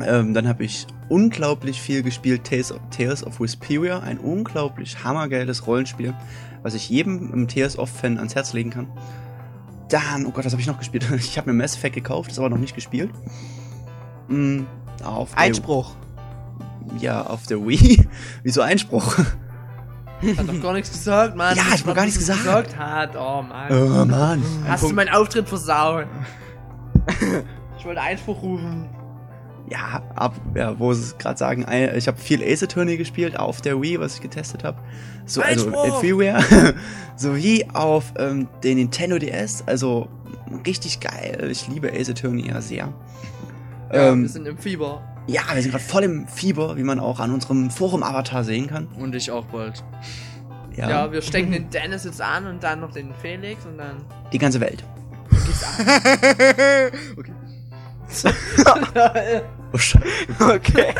Ähm, 0.00 0.34
dann 0.34 0.48
habe 0.48 0.64
ich 0.64 0.86
unglaublich 1.08 1.80
viel 1.80 2.02
gespielt 2.02 2.44
Tales 2.44 2.72
of, 2.72 2.80
Tales 2.90 3.24
of 3.24 3.40
Vesperia, 3.40 4.00
ein 4.00 4.18
unglaublich 4.18 5.02
hammergeiles 5.04 5.66
Rollenspiel, 5.66 6.14
was 6.64 6.74
ich 6.74 6.88
jedem 6.88 7.46
of-Fan 7.76 8.16
ans 8.16 8.34
Herz 8.34 8.54
legen 8.54 8.70
kann. 8.70 8.88
Dann, 9.90 10.24
oh 10.24 10.30
Gott, 10.30 10.46
was 10.46 10.52
habe 10.52 10.62
ich 10.62 10.66
noch 10.66 10.78
gespielt? 10.78 11.06
Ich 11.16 11.36
habe 11.36 11.52
mir 11.52 11.62
Mass 11.62 11.76
Effect 11.76 11.94
gekauft, 11.94 12.30
ist 12.32 12.38
aber 12.38 12.48
noch 12.48 12.58
nicht 12.58 12.74
gespielt. 12.74 13.10
Mm, 14.28 14.62
auf 15.04 15.30
der, 15.30 15.38
Einspruch. 15.38 15.94
Ja, 16.98 17.26
auf 17.26 17.46
der 17.46 17.64
Wii. 17.64 18.08
Wieso 18.42 18.62
Einspruch? 18.62 19.18
Hat 19.18 20.48
doch 20.48 20.62
gar 20.62 20.72
nichts 20.72 20.90
gesagt, 20.90 21.36
Mann. 21.36 21.54
Ja, 21.54 21.64
ich 21.74 21.80
hab 21.80 21.86
Was 21.88 21.94
gar 21.94 22.04
nichts 22.06 22.18
es 22.18 22.26
gesagt. 22.26 22.44
gesagt 22.44 22.78
hat. 22.78 23.14
Oh, 23.14 23.42
Mann. 23.42 23.70
Oh 23.70 24.04
Mann. 24.06 24.42
Hast 24.66 24.84
du 24.84 24.94
meinen 24.94 25.10
Auftritt 25.10 25.46
versaut? 25.46 26.06
ich 27.78 27.84
wollte 27.84 28.00
Einspruch 28.00 28.40
rufen. 28.40 28.88
Ja, 29.70 30.02
ab, 30.14 30.34
ja, 30.54 30.78
wo 30.78 30.92
sie 30.92 31.02
es 31.02 31.16
gerade 31.18 31.38
sagen, 31.38 31.64
ich 31.96 32.06
habe 32.06 32.18
viel 32.18 32.42
Ace 32.42 32.62
Attorney 32.64 32.98
gespielt 32.98 33.38
auf 33.38 33.62
der 33.62 33.80
Wii, 33.80 33.98
was 33.98 34.16
ich 34.16 34.20
getestet 34.20 34.62
habe. 34.62 34.78
So, 35.24 35.40
also! 35.40 35.70
Freeware. 36.00 36.74
sowie 37.16 37.66
auf 37.72 38.12
ähm, 38.18 38.46
den 38.62 38.76
Nintendo 38.76 39.18
DS. 39.18 39.64
Also 39.66 40.08
richtig 40.66 41.00
geil. 41.00 41.48
Ich 41.50 41.66
liebe 41.68 41.90
Ace 41.92 42.10
Attorney 42.10 42.46
ja 42.48 42.60
sehr. 42.60 42.92
Ja, 43.92 44.10
ähm, 44.10 44.22
wir 44.22 44.28
sind 44.28 44.46
im 44.46 44.58
Fieber. 44.58 45.02
ja, 45.28 45.42
wir 45.54 45.62
sind 45.62 45.70
gerade 45.70 45.84
voll 45.84 46.02
im 46.04 46.28
Fieber, 46.28 46.76
wie 46.76 46.82
man 46.82 47.00
auch 47.00 47.18
an 47.20 47.30
unserem 47.32 47.70
Forum-Avatar 47.70 48.44
sehen 48.44 48.66
kann. 48.66 48.88
Und 48.98 49.14
ich 49.14 49.30
auch 49.30 49.46
bald. 49.46 49.82
Ja, 50.76 50.90
Ja. 50.90 51.12
wir 51.12 51.22
stecken 51.22 51.52
den 51.52 51.70
Dennis 51.70 52.04
jetzt 52.04 52.20
an 52.20 52.46
und 52.46 52.62
dann 52.62 52.80
noch 52.80 52.92
den 52.92 53.14
Felix 53.14 53.64
und 53.64 53.78
dann 53.78 54.04
die 54.32 54.38
ganze 54.38 54.60
Welt. 54.60 54.84
geht's 55.30 55.64
an. 55.64 55.86
Oh, 59.72 59.78
Scheiße. 59.78 60.04
Okay. 60.38 60.94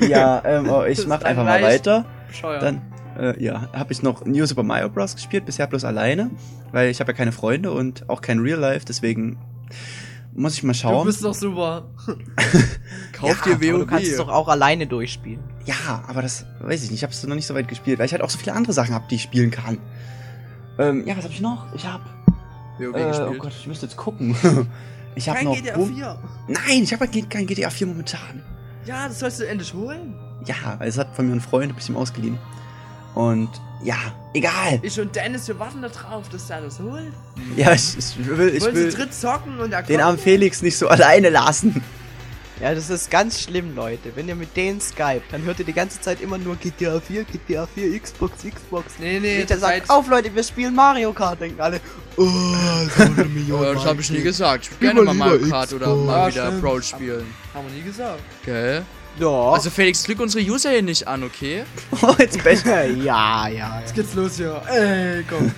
ja, 0.08 0.42
ähm, 0.44 0.68
oh, 0.68 0.84
ich 0.84 1.06
mach 1.06 1.22
einfach 1.22 1.44
mal 1.44 1.62
weiter. 1.62 2.04
Bescheuert. 2.28 2.62
Dann, 2.62 2.82
äh, 3.18 3.42
ja, 3.42 3.68
habe 3.72 3.92
ich 3.92 4.02
noch 4.02 4.24
New 4.24 4.46
Super 4.46 4.62
Mario 4.62 4.88
Bros. 4.88 5.14
gespielt, 5.14 5.44
bisher 5.46 5.66
bloß 5.66 5.84
alleine, 5.84 6.30
weil 6.72 6.90
ich 6.90 7.00
habe 7.00 7.12
ja 7.12 7.16
keine 7.16 7.32
Freunde 7.32 7.70
und 7.72 8.08
auch 8.08 8.20
kein 8.22 8.38
Real 8.40 8.58
Life, 8.58 8.84
deswegen 8.86 9.38
muss 10.34 10.54
ich 10.54 10.62
mal 10.64 10.72
du 10.72 10.78
schauen. 10.78 11.06
bist 11.06 11.22
doch 11.24 11.34
super. 11.34 11.84
Kauf 13.12 13.46
Ja, 13.46 13.54
dir 13.56 13.74
Aber 13.74 13.84
du 13.84 13.86
kannst 13.86 14.06
es 14.06 14.18
WoW. 14.18 14.26
doch 14.26 14.32
auch 14.32 14.48
alleine 14.48 14.86
durchspielen. 14.86 15.40
Ja, 15.64 16.02
aber 16.08 16.22
das 16.22 16.44
weiß 16.60 16.82
ich 16.82 16.90
nicht, 16.90 16.98
ich 16.98 17.02
habe 17.04 17.12
es 17.12 17.22
noch 17.24 17.36
nicht 17.36 17.46
so 17.46 17.54
weit 17.54 17.68
gespielt, 17.68 17.98
weil 17.98 18.06
ich 18.06 18.12
halt 18.12 18.22
auch 18.22 18.30
so 18.30 18.38
viele 18.38 18.54
andere 18.56 18.72
Sachen 18.72 18.94
habe, 18.94 19.04
die 19.08 19.14
ich 19.16 19.22
spielen 19.22 19.50
kann. 19.50 19.78
Ähm, 20.78 21.06
ja, 21.06 21.16
was 21.16 21.22
habe 21.24 21.32
ich 21.34 21.40
noch? 21.40 21.72
Ich 21.74 21.86
habe 21.86 22.02
WoW 22.78 22.96
äh, 22.96 23.04
oh 23.04 23.08
gespielt. 23.08 23.38
Gott, 23.38 23.52
ich 23.60 23.66
müsste 23.68 23.86
jetzt 23.86 23.96
gucken. 23.96 24.34
Ich 25.14 25.28
habe 25.28 25.38
Kein 25.38 25.46
noch 25.46 25.56
GTA 25.56 25.74
Boom- 25.76 25.94
4. 25.94 26.18
Nein, 26.48 26.82
ich 26.82 26.92
habe 26.92 27.06
kein 27.08 27.46
GTA 27.46 27.70
4 27.70 27.86
momentan. 27.86 28.42
Ja, 28.86 29.08
das 29.08 29.18
sollst 29.20 29.40
du 29.40 29.44
endlich 29.46 29.72
holen. 29.72 30.14
Ja, 30.44 30.76
es 30.80 30.98
hat 30.98 31.14
von 31.16 31.26
mir 31.26 31.32
ein 31.34 31.40
Freund, 31.40 31.72
ich 31.78 31.88
ihm 31.88 31.96
ausgeliehen. 31.96 32.38
Und 33.14 33.48
ja, 33.82 33.96
egal. 34.34 34.80
Ich 34.82 34.98
und 35.00 35.14
Dennis, 35.14 35.46
wir 35.48 35.58
warten 35.58 35.80
da 35.82 35.88
drauf, 35.88 36.28
dass 36.30 36.48
der 36.48 36.60
das 36.62 36.80
holt. 36.80 37.12
Ja, 37.56 37.72
ich, 37.72 37.96
ich 37.96 38.16
will, 38.26 38.48
ich 38.48 38.62
Wollen 38.62 38.74
will 38.74 38.90
sie 38.90 38.96
dritt 38.96 39.14
zocken 39.14 39.58
und 39.60 39.72
den 39.88 40.00
armen 40.00 40.18
Felix 40.18 40.62
nicht 40.62 40.76
so 40.76 40.88
alleine 40.88 41.30
lassen. 41.30 41.82
Ja, 42.60 42.72
das 42.72 42.88
ist 42.88 43.10
ganz 43.10 43.40
schlimm, 43.42 43.74
Leute. 43.74 44.12
Wenn 44.14 44.28
ihr 44.28 44.36
mit 44.36 44.56
denen 44.56 44.80
Skype, 44.80 45.22
dann 45.30 45.42
hört 45.42 45.58
ihr 45.58 45.64
die 45.64 45.72
ganze 45.72 46.00
Zeit 46.00 46.20
immer 46.20 46.38
nur 46.38 46.54
GTA 46.56 47.00
4, 47.00 47.24
GTA 47.24 47.66
4, 47.66 48.00
Xbox, 48.00 48.44
Xbox. 48.44 48.94
Nee, 49.00 49.18
Nee, 49.18 49.38
nee, 49.38 49.44
dann 49.44 49.58
sagt, 49.58 49.90
auf 49.90 50.08
Leute, 50.08 50.32
wir 50.34 50.42
spielen 50.44 50.74
Mario 50.74 51.12
Kart, 51.12 51.40
denken 51.40 51.60
alle, 51.60 51.80
oh, 52.16 52.22
so 52.96 53.02
eine 53.02 53.24
Million. 53.28 53.62
Ja, 53.62 53.74
das 53.74 53.84
habe 53.84 54.00
ich 54.00 54.10
nie 54.10 54.22
gesagt. 54.22 54.66
Ich 54.66 54.72
Spiel 54.72 54.88
würde 54.88 55.04
gerne 55.04 55.14
mal 55.18 55.26
mal 55.30 55.38
Mario 55.38 55.48
Kart 55.50 55.72
oder 55.72 55.86
Xbox. 55.86 56.06
mal 56.06 56.16
Ja, 56.16 56.28
wieder. 56.28 56.60
Brawl 56.60 56.82
spielen. 56.82 57.26
Haben 57.52 57.66
wir 57.68 57.74
nie 57.74 57.82
gesagt. 57.82 58.20
Gell? 58.44 58.82
Ja. 59.18 59.28
Also 59.52 59.70
Felix, 59.70 60.06
lüg 60.08 60.20
unsere 60.20 60.44
User 60.44 60.70
hier 60.70 60.82
nicht 60.82 61.06
an, 61.08 61.22
okay? 61.24 61.64
Oh, 62.02 62.14
jetzt 62.18 62.42
Pech. 62.42 62.64
ja, 62.64 62.82
ja, 62.84 63.48
ja. 63.48 63.80
Jetzt 63.80 63.94
geht's 63.94 64.14
los 64.14 64.36
hier. 64.36 64.62
Ey, 64.68 65.24
komm. 65.28 65.52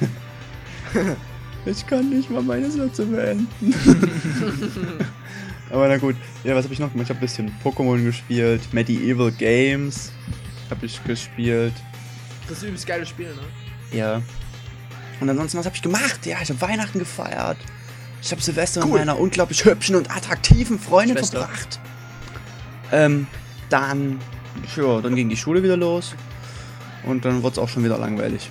Ich 1.69 1.85
kann 1.85 2.09
nicht 2.11 2.31
mal 2.31 2.43
meine 2.43 2.71
Sätze 2.71 3.05
beenden. 3.05 3.49
Aber 5.71 5.89
na 5.89 5.97
gut. 5.97 6.17
Ja, 6.45 6.55
was 6.55 6.65
habe 6.65 6.75
ich 6.75 6.81
noch 6.81 6.93
gemacht? 6.93 7.05
Ich 7.05 7.11
habe 7.11 7.19
ein 7.19 7.27
bisschen 7.27 7.53
Pokémon 7.65 8.03
gespielt. 8.05 8.63
Medieval 8.73 9.33
Games 9.33 10.13
habe 10.71 10.87
ich 10.87 11.03
gespielt. 11.05 11.73
Das 12.49 12.59
ist 12.59 12.65
übelst 12.65 12.87
geiles 12.87 13.09
Spiel, 13.09 13.29
ne? 13.29 13.97
Ja. 13.99 14.23
Und 15.21 15.29
ansonsten, 15.31 15.59
was 15.59 15.67
habe 15.67 15.75
ich 15.75 15.83
gemacht? 15.83 16.25
Ja, 16.27 16.39
ich 16.43 16.49
habe 16.51 16.61
Weihnachten 16.61 16.99
gefeiert. 16.99 17.57
Ich 18.23 18.31
habe 18.31 18.41
Silvester 18.43 18.81
mit 18.81 18.91
Cool. 18.91 18.99
meiner 18.99 19.19
unglaublich 19.19 19.65
hübschen 19.65 19.97
und 19.97 20.11
attraktiven 20.11 20.79
Freundin 20.79 21.17
Schwester. 21.17 21.41
verbracht. 21.41 21.81
Ähm, 22.93 23.27
dann, 23.71 24.21
ja, 24.77 25.01
dann 25.01 25.15
ging 25.17 25.29
die 25.29 25.37
Schule 25.37 25.63
wieder 25.63 25.77
los. 25.77 26.15
Und 27.05 27.25
dann 27.25 27.43
wurde 27.43 27.55
es 27.55 27.59
auch 27.59 27.69
schon 27.69 27.85
wieder 27.85 27.99
langweilig. 27.99 28.51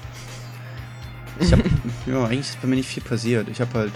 Ich 1.39 1.51
habe, 1.51 1.63
ja, 2.05 2.23
eigentlich 2.25 2.39
ist 2.41 2.61
bei 2.61 2.67
mir 2.67 2.75
nicht 2.75 2.89
viel 2.89 3.03
passiert. 3.03 3.47
Ich 3.49 3.59
habe 3.61 3.73
halt 3.77 3.91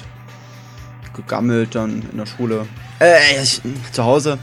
gegammelt 1.13 1.75
dann 1.75 2.03
in 2.11 2.17
der 2.17 2.25
Schule. 2.25 2.67
Äh, 2.99 3.41
ich, 3.41 3.61
zu 3.91 4.03
Hause. 4.03 4.37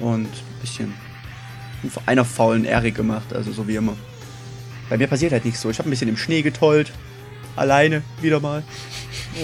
Und 0.00 0.26
ein 0.26 0.60
bisschen 0.60 0.94
einer 2.06 2.24
faulen 2.24 2.64
Erik 2.64 2.94
gemacht, 2.94 3.32
also 3.34 3.52
so 3.52 3.66
wie 3.66 3.76
immer. 3.76 3.96
Bei 4.88 4.98
mir 4.98 5.06
passiert 5.06 5.32
halt 5.32 5.44
nichts 5.44 5.60
so. 5.60 5.70
Ich 5.70 5.78
habe 5.78 5.88
ein 5.88 5.90
bisschen 5.90 6.08
im 6.08 6.16
Schnee 6.16 6.42
getollt. 6.42 6.92
Alleine, 7.56 8.02
wieder 8.20 8.40
mal. 8.40 8.62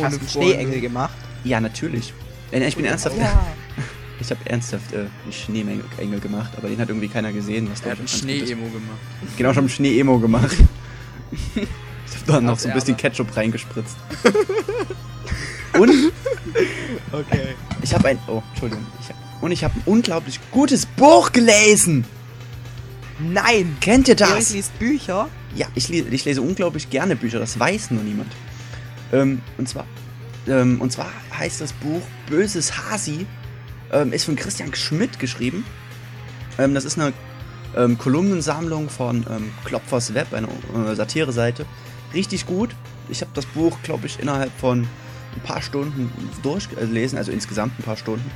Hast 0.02 0.18
einen 0.18 0.28
Schneeengel 0.28 0.80
gemacht? 0.80 1.14
Ja, 1.44 1.60
natürlich. 1.60 2.12
Ich 2.50 2.76
bin 2.76 2.84
ernsthaft. 2.84 3.16
Ja. 3.18 3.46
Ich 4.18 4.30
habe 4.30 4.40
ernsthaft 4.48 4.94
äh, 4.94 5.00
einen 5.24 5.32
Schneeengel 5.32 6.20
gemacht, 6.20 6.50
aber 6.56 6.68
den 6.68 6.78
hat 6.78 6.88
irgendwie 6.88 7.08
keiner 7.08 7.32
gesehen. 7.32 7.68
Was 7.70 7.82
Er 7.82 7.92
hat 7.92 8.00
ein. 8.00 8.08
Schnee-Emo 8.08 8.64
gemacht. 8.64 8.98
Genau, 9.36 9.50
ich 9.50 9.56
habe 9.56 9.66
einen 9.66 9.68
Schnee-Emo 9.68 10.18
gemacht. 10.18 10.56
ich 11.54 11.60
habe 11.60 12.32
dann 12.32 12.46
noch 12.46 12.58
so 12.58 12.68
ein 12.68 12.74
bisschen. 12.74 12.96
Ketchup 12.96 13.36
reingespritzt. 13.36 13.96
Und 15.78 15.90
Okay. 17.12 17.54
ich 17.82 17.94
habe 17.94 18.08
ein. 18.08 18.18
Oh, 18.26 18.42
Entschuldigung. 18.50 18.86
Ich 19.00 19.08
hab, 19.08 19.42
und 19.42 19.52
ich 19.52 19.64
habe 19.64 19.74
ein 19.78 19.82
unglaublich 19.86 20.40
gutes 20.50 20.86
Buch 20.86 21.32
gelesen. 21.32 22.04
Nein! 23.18 23.76
Kennt 23.80 24.08
ihr 24.08 24.20
Erik 24.20 24.38
das? 24.38 24.50
liest 24.50 24.78
Bücher. 24.78 25.28
Ja, 25.54 25.66
ich, 25.74 25.88
le 25.88 26.00
ich 26.10 26.24
lese 26.24 26.42
unglaublich 26.42 26.90
gerne 26.90 27.16
Bücher, 27.16 27.38
das 27.38 27.58
weiß 27.58 27.90
nur 27.92 28.02
niemand. 28.02 28.30
Ähm, 29.12 29.40
und 29.56 29.68
zwar, 29.68 29.86
ähm, 30.46 30.80
und 30.80 30.92
zwar 30.92 31.10
heißt 31.38 31.60
das 31.60 31.72
Buch 31.72 32.02
Böses 32.28 32.76
Hasi, 32.76 33.26
ähm, 33.92 34.12
ist 34.12 34.24
von 34.24 34.36
Christian 34.36 34.74
Schmidt 34.74 35.18
geschrieben. 35.18 35.64
Ähm, 36.58 36.74
das 36.74 36.84
ist 36.84 36.98
eine 36.98 37.12
ähm, 37.76 37.96
Kolumnensammlung 37.96 38.90
von 38.90 39.24
ähm, 39.30 39.50
Klopfers 39.64 40.12
Web, 40.12 40.34
eine 40.34 40.48
äh, 40.48 40.94
Satire-Seite. 40.94 41.64
Richtig 42.12 42.46
gut. 42.46 42.74
Ich 43.08 43.20
habe 43.20 43.30
das 43.34 43.46
Buch, 43.46 43.78
glaube 43.82 44.06
ich, 44.06 44.18
innerhalb 44.18 44.50
von 44.58 44.86
ein 45.36 45.42
paar 45.42 45.62
Stunden 45.62 46.10
durchgelesen, 46.42 47.18
also 47.18 47.32
insgesamt 47.32 47.78
ein 47.78 47.82
paar 47.82 47.96
Stunden. 47.96 48.30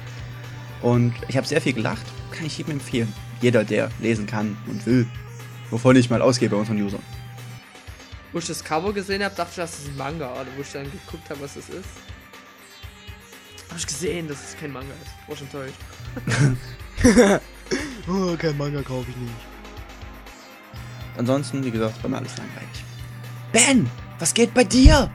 Und 0.83 1.15
ich 1.29 1.37
habe 1.37 1.47
sehr 1.47 1.61
viel 1.61 1.73
gelacht. 1.73 2.07
Kann 2.31 2.47
ich 2.47 2.59
jedem 2.59 2.75
empfehlen. 2.75 3.13
Jeder, 3.41 3.65
der 3.65 3.91
lesen 4.01 4.27
kann 4.27 4.57
und 4.67 4.87
will. 4.87 5.07
Wovon 5.71 5.97
ich 5.97 6.11
mal 6.11 6.23
ausgehe 6.23 6.49
bei 6.49 6.57
unseren 6.57 6.81
Usern. 6.81 7.03
Wo 8.33 8.39
ich 8.39 8.47
das 8.47 8.63
Cover 8.63 8.93
gesehen 8.93 9.23
habe, 9.25 9.35
dachte 9.35 9.51
ich, 9.51 9.57
das 9.57 9.79
ist 9.79 9.89
ein 9.89 9.97
Manga. 9.97 10.33
Oder 10.33 10.47
wo 10.57 10.63
ich 10.63 10.73
dann 10.73 10.85
geguckt 10.85 11.29
habe, 11.29 11.41
was 11.41 11.55
das 11.55 11.69
ist. 11.69 11.89
Habe 13.69 13.79
ich 13.79 13.87
gesehen, 13.87 14.29
dass 14.29 14.51
es 14.51 14.57
kein 14.59 14.73
Manga 14.73 14.93
ist. 15.03 15.29
War 15.29 15.37
schon 15.37 15.47
enttäuscht. 15.47 17.41
Oh, 18.09 18.37
kein 18.37 18.57
Manga 18.57 18.83
kaufe 18.83 19.11
ich 19.11 19.17
nicht. 19.17 19.33
Ansonsten, 21.17 21.63
wie 21.65 21.71
gesagt, 21.71 22.03
bei 22.03 22.09
mir 22.09 22.17
alles 22.17 22.37
langweilig. 22.37 22.85
Ben, 23.53 23.89
was 24.19 24.35
geht 24.35 24.53
bei 24.55 24.65
dir? 24.65 25.11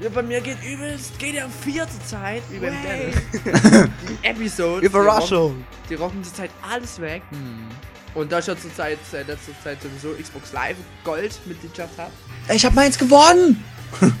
Ja, 0.00 0.08
bei 0.10 0.22
mir 0.22 0.40
geht 0.40 0.62
übelst 0.62 1.18
GTA 1.18 1.48
4 1.64 1.88
zur 1.88 2.04
Zeit, 2.04 2.42
wie 2.50 2.58
beim. 2.58 2.74
Dennis. 2.82 3.16
Die 4.22 4.26
Episodes. 4.26 4.84
Überraschung. 4.84 5.64
Die 5.90 5.94
rocken 5.94 6.22
zur 6.22 6.34
Zeit 6.34 6.50
alles 6.62 7.00
weg. 7.00 7.22
Und 8.14 8.30
da 8.30 8.38
ich 8.38 8.46
ja 8.46 8.56
zur 8.56 8.72
Zeit, 8.74 8.98
seit 9.10 9.26
letzter 9.26 9.52
Zeit 9.62 9.78
sowieso 9.82 10.10
Xbox 10.20 10.52
Live 10.52 10.76
Gold 11.04 11.38
Mitgliedschaft 11.46 11.98
habe. 11.98 12.12
Ich 12.52 12.64
hab 12.64 12.74
meins 12.74 12.98
gewonnen! 12.98 13.62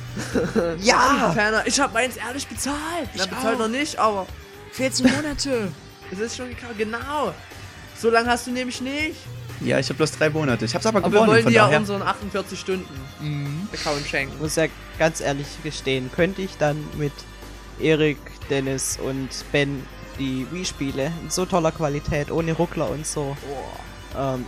Ja! 0.80 1.30
Ferner, 1.32 1.64
ich 1.64 1.78
habe 1.78 1.92
meins 1.92 2.16
ehrlich 2.16 2.46
bezahlt. 2.48 3.08
Ich 3.14 3.20
Na, 3.20 3.26
bezahlt 3.26 3.54
auch. 3.54 3.60
noch 3.60 3.68
nicht, 3.68 3.98
aber 3.98 4.26
14 4.72 5.08
Monate. 5.14 5.72
es 6.12 6.18
ist 6.18 6.36
schon 6.36 6.48
gekauft. 6.48 6.74
Genau. 6.76 7.32
So 7.96 8.10
lange 8.10 8.28
hast 8.28 8.48
du 8.48 8.50
nämlich 8.50 8.80
nicht. 8.80 9.16
Ja, 9.60 9.78
ich 9.78 9.88
hab 9.88 9.96
bloß 9.96 10.12
drei 10.12 10.30
Monate. 10.30 10.64
Ich 10.64 10.74
hab's 10.74 10.86
aber 10.86 10.98
Aber 10.98 11.06
wir 11.08 11.12
gewonnen, 11.12 11.30
wollen 11.32 11.42
von 11.42 11.52
dir 11.52 11.56
ja 11.56 11.64
daher. 11.66 11.78
unseren 11.80 12.02
48 12.02 12.58
Stunden 12.58 12.86
Mhm. 13.20 13.68
Account 13.72 14.06
schenken. 14.06 14.34
Ich 14.36 14.40
muss 14.40 14.56
ja 14.56 14.66
ganz 14.98 15.20
ehrlich 15.20 15.46
gestehen, 15.64 16.10
könnte 16.14 16.42
ich 16.42 16.56
dann 16.58 16.84
mit 16.96 17.12
Erik, 17.80 18.18
Dennis 18.50 18.98
und 19.02 19.28
Ben 19.52 19.82
die 20.18 20.46
Wii-Spiele 20.50 21.12
in 21.22 21.30
so 21.30 21.44
toller 21.46 21.70
Qualität, 21.72 22.30
ohne 22.30 22.52
Ruckler 22.52 22.90
und 22.90 23.06
so, 23.06 23.36
ähm, 24.16 24.44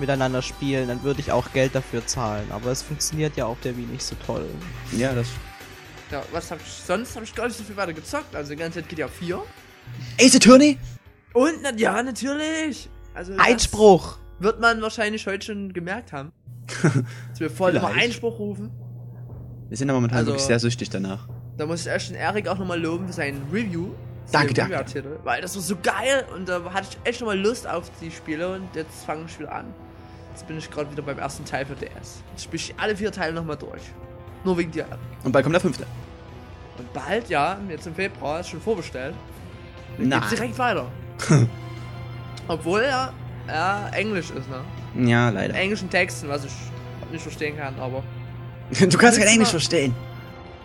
miteinander 0.00 0.42
spielen, 0.42 0.88
dann 0.88 1.02
würde 1.02 1.20
ich 1.20 1.30
auch 1.32 1.52
Geld 1.52 1.74
dafür 1.74 2.06
zahlen. 2.06 2.46
Aber 2.50 2.70
es 2.70 2.82
funktioniert 2.82 3.36
ja 3.36 3.46
auf 3.46 3.58
der 3.62 3.76
Wii 3.76 3.86
nicht 3.86 4.02
so 4.02 4.16
toll. 4.26 4.44
Ja, 4.92 5.12
das. 5.14 5.28
Ja, 6.10 6.22
was 6.32 6.50
hab 6.50 6.58
ich 6.60 6.72
sonst? 6.86 7.14
Habe 7.14 7.24
ich 7.24 7.34
gar 7.34 7.46
nicht 7.46 7.56
so 7.58 7.64
viel 7.64 7.76
weiter 7.76 7.92
gezockt. 7.92 8.34
Also 8.34 8.50
die 8.50 8.56
ganze 8.56 8.80
Zeit 8.80 8.88
GTA 8.88 9.08
4. 9.08 9.42
Ace 10.20 10.36
Attorney? 10.36 10.78
Und, 11.32 11.62
na, 11.62 11.72
ja, 11.76 12.02
natürlich. 12.02 12.88
Also, 13.14 13.34
das 13.36 13.46
Einspruch! 13.46 14.18
Wird 14.38 14.60
man 14.60 14.80
wahrscheinlich 14.82 15.26
heute 15.26 15.46
schon 15.46 15.72
gemerkt 15.72 16.12
haben. 16.12 16.32
Dass 16.82 17.40
wir 17.40 17.50
voll 17.50 17.74
immer. 17.74 17.88
Einspruch 17.88 18.38
rufen. 18.38 18.70
Wir 19.68 19.76
sind 19.76 19.88
ja 19.88 19.94
momentan 19.94 20.18
Also- 20.18 20.30
wirklich 20.32 20.46
sehr 20.46 20.58
süchtig 20.60 20.90
danach. 20.90 21.28
Da 21.56 21.66
muss 21.66 21.80
ich 21.80 21.86
erst 21.88 22.10
den 22.10 22.16
Erik 22.16 22.46
auch 22.46 22.58
nochmal 22.58 22.80
loben 22.80 23.06
für 23.08 23.12
sein 23.12 23.42
Review. 23.52 23.88
Danke, 24.30 24.54
danke. 24.54 24.84
Weil 25.24 25.40
das 25.42 25.56
war 25.56 25.62
so 25.62 25.74
geil 25.82 26.24
und 26.36 26.48
da 26.48 26.62
hatte 26.72 26.88
ich 26.90 27.08
echt 27.08 27.20
nochmal 27.20 27.38
Lust 27.38 27.66
auf 27.66 27.90
die 28.00 28.10
Spiele 28.10 28.54
und 28.54 28.68
jetzt 28.76 29.04
fange 29.04 29.24
ich 29.26 29.38
wieder 29.40 29.52
an. 29.52 29.64
Jetzt 30.32 30.46
bin 30.46 30.58
ich 30.58 30.70
gerade 30.70 30.90
wieder 30.92 31.02
beim 31.02 31.18
ersten 31.18 31.44
Teil 31.44 31.66
für 31.66 31.74
DS. 31.74 32.22
Jetzt 32.32 32.44
spiele 32.44 32.56
ich 32.62 32.74
alle 32.78 32.94
vier 32.94 33.10
Teile 33.10 33.32
nochmal 33.32 33.56
durch. 33.56 33.82
Nur 34.44 34.56
wegen 34.58 34.70
dir. 34.70 34.86
Und 35.24 35.32
bald 35.32 35.42
kommt 35.44 35.54
der 35.54 35.60
fünfte. 35.62 35.84
Und 36.78 36.92
bald, 36.92 37.28
ja, 37.28 37.58
jetzt 37.68 37.86
im 37.88 37.94
Februar, 37.94 38.38
ist 38.40 38.50
schon 38.50 38.60
vorbestellt. 38.60 39.14
Nein. 39.96 40.20
Geht's 40.20 40.34
direkt 40.34 40.58
weiter. 40.58 40.86
Obwohl 42.48 42.82
er 42.82 43.12
ja, 43.48 43.88
Englisch 43.88 44.30
ist, 44.30 44.48
ne? 44.48 45.08
Ja, 45.08 45.30
leider. 45.30 45.54
Englischen 45.54 45.90
Texten, 45.90 46.28
was 46.28 46.44
ich 46.44 46.52
nicht 47.10 47.22
verstehen 47.22 47.56
kann, 47.56 47.74
aber. 47.80 48.02
Du 48.70 48.98
kannst 48.98 49.18
kein 49.18 49.28
Englisch 49.28 49.50
verstehen. 49.50 49.94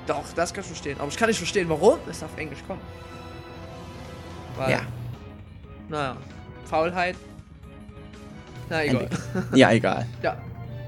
Doch, 0.06 0.24
das 0.36 0.54
kann 0.54 0.62
ich 0.62 0.68
verstehen. 0.68 1.00
Aber 1.00 1.08
ich 1.08 1.18
kann 1.18 1.30
nicht 1.30 1.38
verstehen, 1.38 1.70
warum 1.70 1.98
es 2.10 2.22
auf 2.22 2.38
Englisch 2.38 2.60
kommt. 2.68 2.82
Weil, 4.58 4.72
Ja. 4.72 4.82
Naja, 5.90 6.18
Faulheit. 6.66 7.16
Na 8.70 8.84
egal. 8.84 9.10
Ja, 9.54 9.72
egal. 9.72 10.06
Ja. 10.22 10.38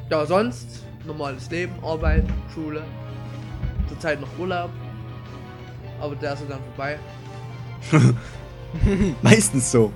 Ja, 0.10 0.26
sonst 0.26 0.84
normales 1.06 1.50
Leben, 1.50 1.74
Arbeit, 1.84 2.26
Schule. 2.54 2.84
Zurzeit 3.88 4.20
noch 4.22 4.28
Urlaub. 4.38 4.70
Aber 6.02 6.16
der 6.16 6.34
ist 6.34 6.44
dann 6.50 6.60
vorbei. 6.76 7.00
Meistens 9.22 9.72
so. 9.72 9.92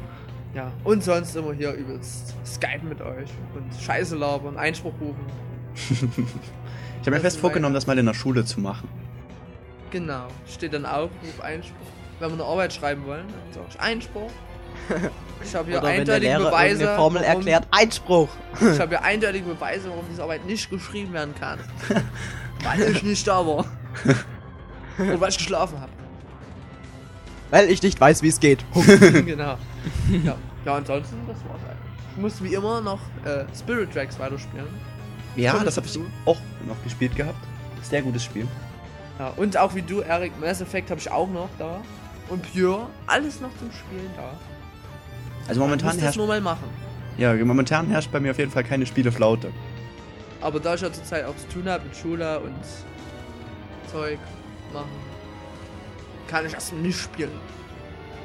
Ja. 0.54 0.72
Und 0.84 1.04
sonst 1.04 1.36
immer 1.36 1.54
hier 1.54 1.74
übelst 1.74 2.34
Skype 2.46 2.84
mit 2.84 3.02
euch 3.02 3.30
und 3.56 3.66
Scheiße 3.82 4.16
labern, 4.16 4.58
Einspruch 4.58 4.94
rufen. 5.00 5.26
Ich 7.02 7.08
habe 7.08 7.16
mir 7.16 7.22
fest 7.22 7.40
vorgenommen, 7.40 7.74
das 7.74 7.88
mal 7.88 7.98
in 7.98 8.06
der 8.06 8.14
Schule 8.14 8.44
zu 8.44 8.60
machen. 8.60 8.90
Genau. 9.90 10.28
Steht 10.46 10.74
dann 10.74 10.86
Aufruf, 10.86 11.40
Einspruch. 11.42 11.76
Wenn 12.20 12.30
wir 12.32 12.34
eine 12.34 12.44
Arbeit 12.44 12.74
schreiben 12.74 13.06
wollen, 13.06 13.26
dann 13.28 13.64
sag 13.64 13.74
ich 13.74 13.80
Einspruch. 13.80 14.30
Ich 15.42 15.56
habe 15.56 15.70
hier 15.70 15.78
Oder 15.78 15.88
eindeutige 15.88 16.38
Beweise. 16.38 16.96
Formel 16.98 17.22
warum- 17.22 17.38
erklärt, 17.38 17.68
Einspruch! 17.72 18.28
Ich 18.60 18.78
habe 18.78 18.90
hier 18.90 19.04
eindeutige 19.04 19.46
Beweise, 19.46 19.88
warum 19.90 20.04
diese 20.12 20.22
Arbeit 20.22 20.46
nicht 20.46 20.70
geschrieben 20.70 21.14
werden 21.14 21.34
kann. 21.40 21.60
weil 22.66 22.82
ich 22.92 23.02
nicht 23.04 23.26
da 23.26 23.48
war. 23.48 23.64
Und 24.98 25.22
weil 25.22 25.30
ich 25.30 25.38
geschlafen 25.38 25.80
habe. 25.80 25.92
Weil 27.52 27.70
ich 27.72 27.82
nicht 27.82 28.02
weiß, 28.02 28.22
wie 28.22 28.28
es 28.28 28.42
geht. 28.42 28.66
genau. 29.26 29.58
Ja. 30.24 30.36
ja, 30.66 30.76
ansonsten, 30.76 31.18
das 31.28 31.38
war's 31.48 31.62
eigentlich. 31.64 31.90
Ich 32.16 32.22
muss 32.22 32.44
wie 32.44 32.54
immer 32.54 32.82
noch 32.82 33.00
äh, 33.26 33.46
Spirit 33.58 33.94
Tracks 33.94 34.20
weiterspielen. 34.20 34.68
Ja, 35.36 35.54
Komm, 35.54 35.66
das 35.66 35.78
habe 35.78 35.88
ich 35.88 36.00
auch 36.26 36.38
noch 36.68 36.84
gespielt 36.84 37.16
gehabt. 37.16 37.38
Sehr 37.82 38.02
gutes 38.02 38.24
Spiel. 38.24 38.48
Ja, 39.20 39.32
und 39.38 39.56
auch 39.58 39.76
wie 39.76 39.82
du, 39.82 40.02
Eric, 40.02 40.38
Mass 40.40 40.60
Effect 40.62 40.90
habe 40.90 41.00
ich 41.00 41.10
auch 41.12 41.30
noch 41.30 41.50
da. 41.58 41.82
Und 42.30 42.42
Pure, 42.54 42.88
alles 43.08 43.40
noch 43.42 43.50
zum 43.58 43.72
Spielen 43.72 44.10
da. 44.18 44.32
Also 45.48 45.62
momentan 45.62 45.98
herrscht, 45.98 46.18
nur 46.18 46.28
mal 46.28 46.42
machen. 46.42 46.70
ja, 47.18 47.34
momentan 47.34 47.88
herrscht 47.88 48.12
bei 48.12 48.20
mir 48.20 48.32
auf 48.32 48.38
jeden 48.38 48.52
Fall 48.52 48.64
keine 48.64 48.86
Spieleflaute. 48.86 49.52
Aber 50.42 50.60
da 50.60 50.76
ich 50.76 50.82
ja 50.82 50.92
zurzeit 50.92 51.26
auch 51.26 51.36
zu 51.36 51.48
tun 51.50 51.68
habe 51.68 51.84
mit 51.86 51.96
Schule 51.96 52.40
und 52.40 52.54
Zeug 53.92 54.20
machen, 54.74 54.90
kann 56.28 56.46
ich 56.46 56.54
erstmal 56.54 56.82
nicht 56.82 57.00
spielen. 57.00 57.32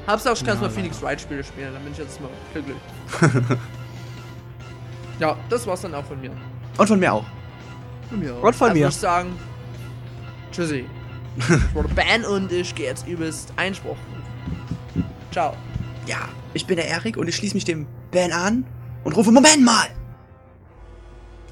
Hab's 0.07 0.27
auch, 0.27 0.33
ich 0.33 0.45
kann 0.45 0.55
Ja, 0.55 0.61
mal. 0.61 0.69
Phoenix 0.69 1.01
Wright 1.01 1.19
Spiele 1.19 1.43
spielen, 1.43 1.73
dann 1.73 1.83
bin 1.83 1.93
ich 1.93 1.97
jetzt 1.97 2.19
mal 2.21 2.29
glücklich. 2.53 2.77
ja, 5.19 5.35
das 5.49 5.65
war's 5.65 5.81
dann 5.81 5.95
auch 5.95 6.05
von 6.05 6.21
mir. 6.21 6.31
Und 6.77 6.87
von 6.87 6.99
mir 6.99 7.13
auch. 7.13 7.25
Von 8.09 8.19
mir. 8.19 8.35
Und 8.35 8.55
von 8.55 8.69
also 8.69 8.79
mir. 8.79 8.85
muss 8.85 8.95
ich 8.95 9.01
sagen, 9.01 9.39
tschüssi. 10.51 10.85
ich 11.37 11.75
wurde 11.75 11.89
Ban 11.89 12.23
und 12.23 12.51
ich 12.51 12.75
gehe 12.75 12.85
jetzt 12.85 13.07
übelst 13.07 13.51
Einspruch. 13.55 13.97
Ciao. 15.31 15.53
Ja, 16.05 16.29
ich 16.53 16.67
bin 16.67 16.75
der 16.75 16.87
Erik 16.87 17.17
und 17.17 17.27
ich 17.27 17.35
schließe 17.35 17.55
mich 17.55 17.65
dem 17.65 17.87
Ben 18.11 18.31
an 18.31 18.65
und 19.03 19.15
rufe 19.15 19.31
Moment 19.31 19.65
mal. 19.65 19.87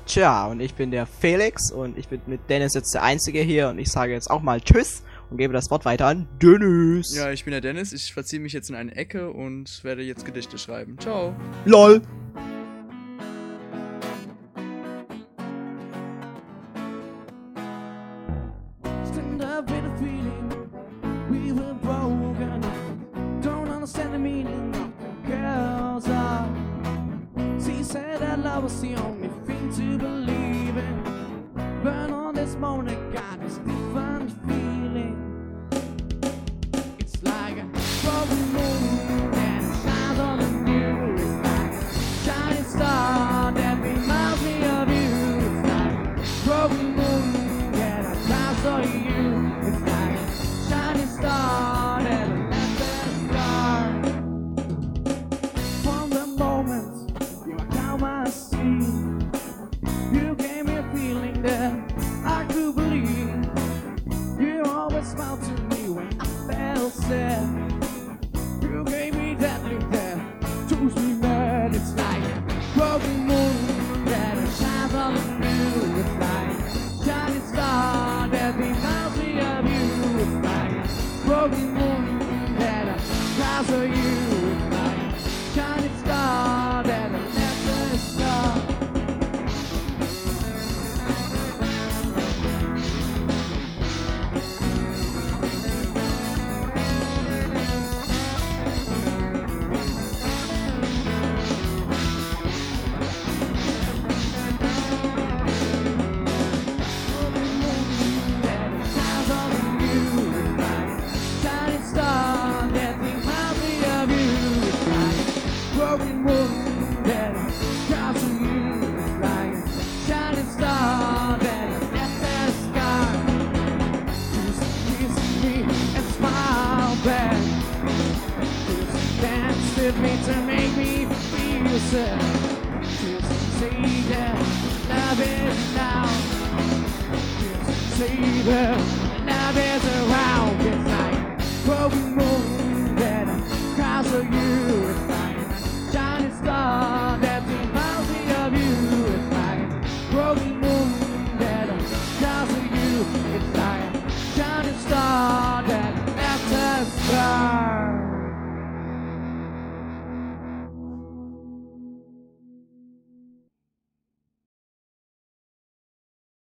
Tja, 0.06 0.48
und 0.48 0.60
ich 0.60 0.76
bin 0.76 0.92
der 0.92 1.08
Felix 1.08 1.72
und 1.72 1.98
ich 1.98 2.08
bin 2.08 2.22
mit 2.28 2.50
Dennis 2.50 2.74
jetzt 2.74 2.94
der 2.94 3.04
Einzige 3.04 3.42
hier 3.42 3.70
und 3.70 3.80
ich 3.80 3.90
sage 3.90 4.12
jetzt 4.12 4.30
auch 4.30 4.42
mal 4.42 4.62
Tschüss 4.62 5.02
und 5.34 5.38
gebe 5.38 5.54
das 5.54 5.70
Wort 5.72 5.84
weiter 5.84 6.06
an 6.06 6.28
Dennis. 6.42 7.16
Ja, 7.16 7.32
ich 7.32 7.44
bin 7.44 7.52
der 7.52 7.62
Dennis. 7.62 7.92
Ich 7.92 8.14
verziehe 8.14 8.40
mich 8.40 8.54
jetzt 8.54 8.70
in 8.70 8.76
eine 8.76 8.96
Ecke 8.96 9.32
und 9.32 9.84
werde 9.84 10.04
jetzt 10.04 10.26
Gedichte 10.26 10.58
schreiben. 10.58 10.98
Ciao. 11.00 11.36
LOL. 11.66 12.02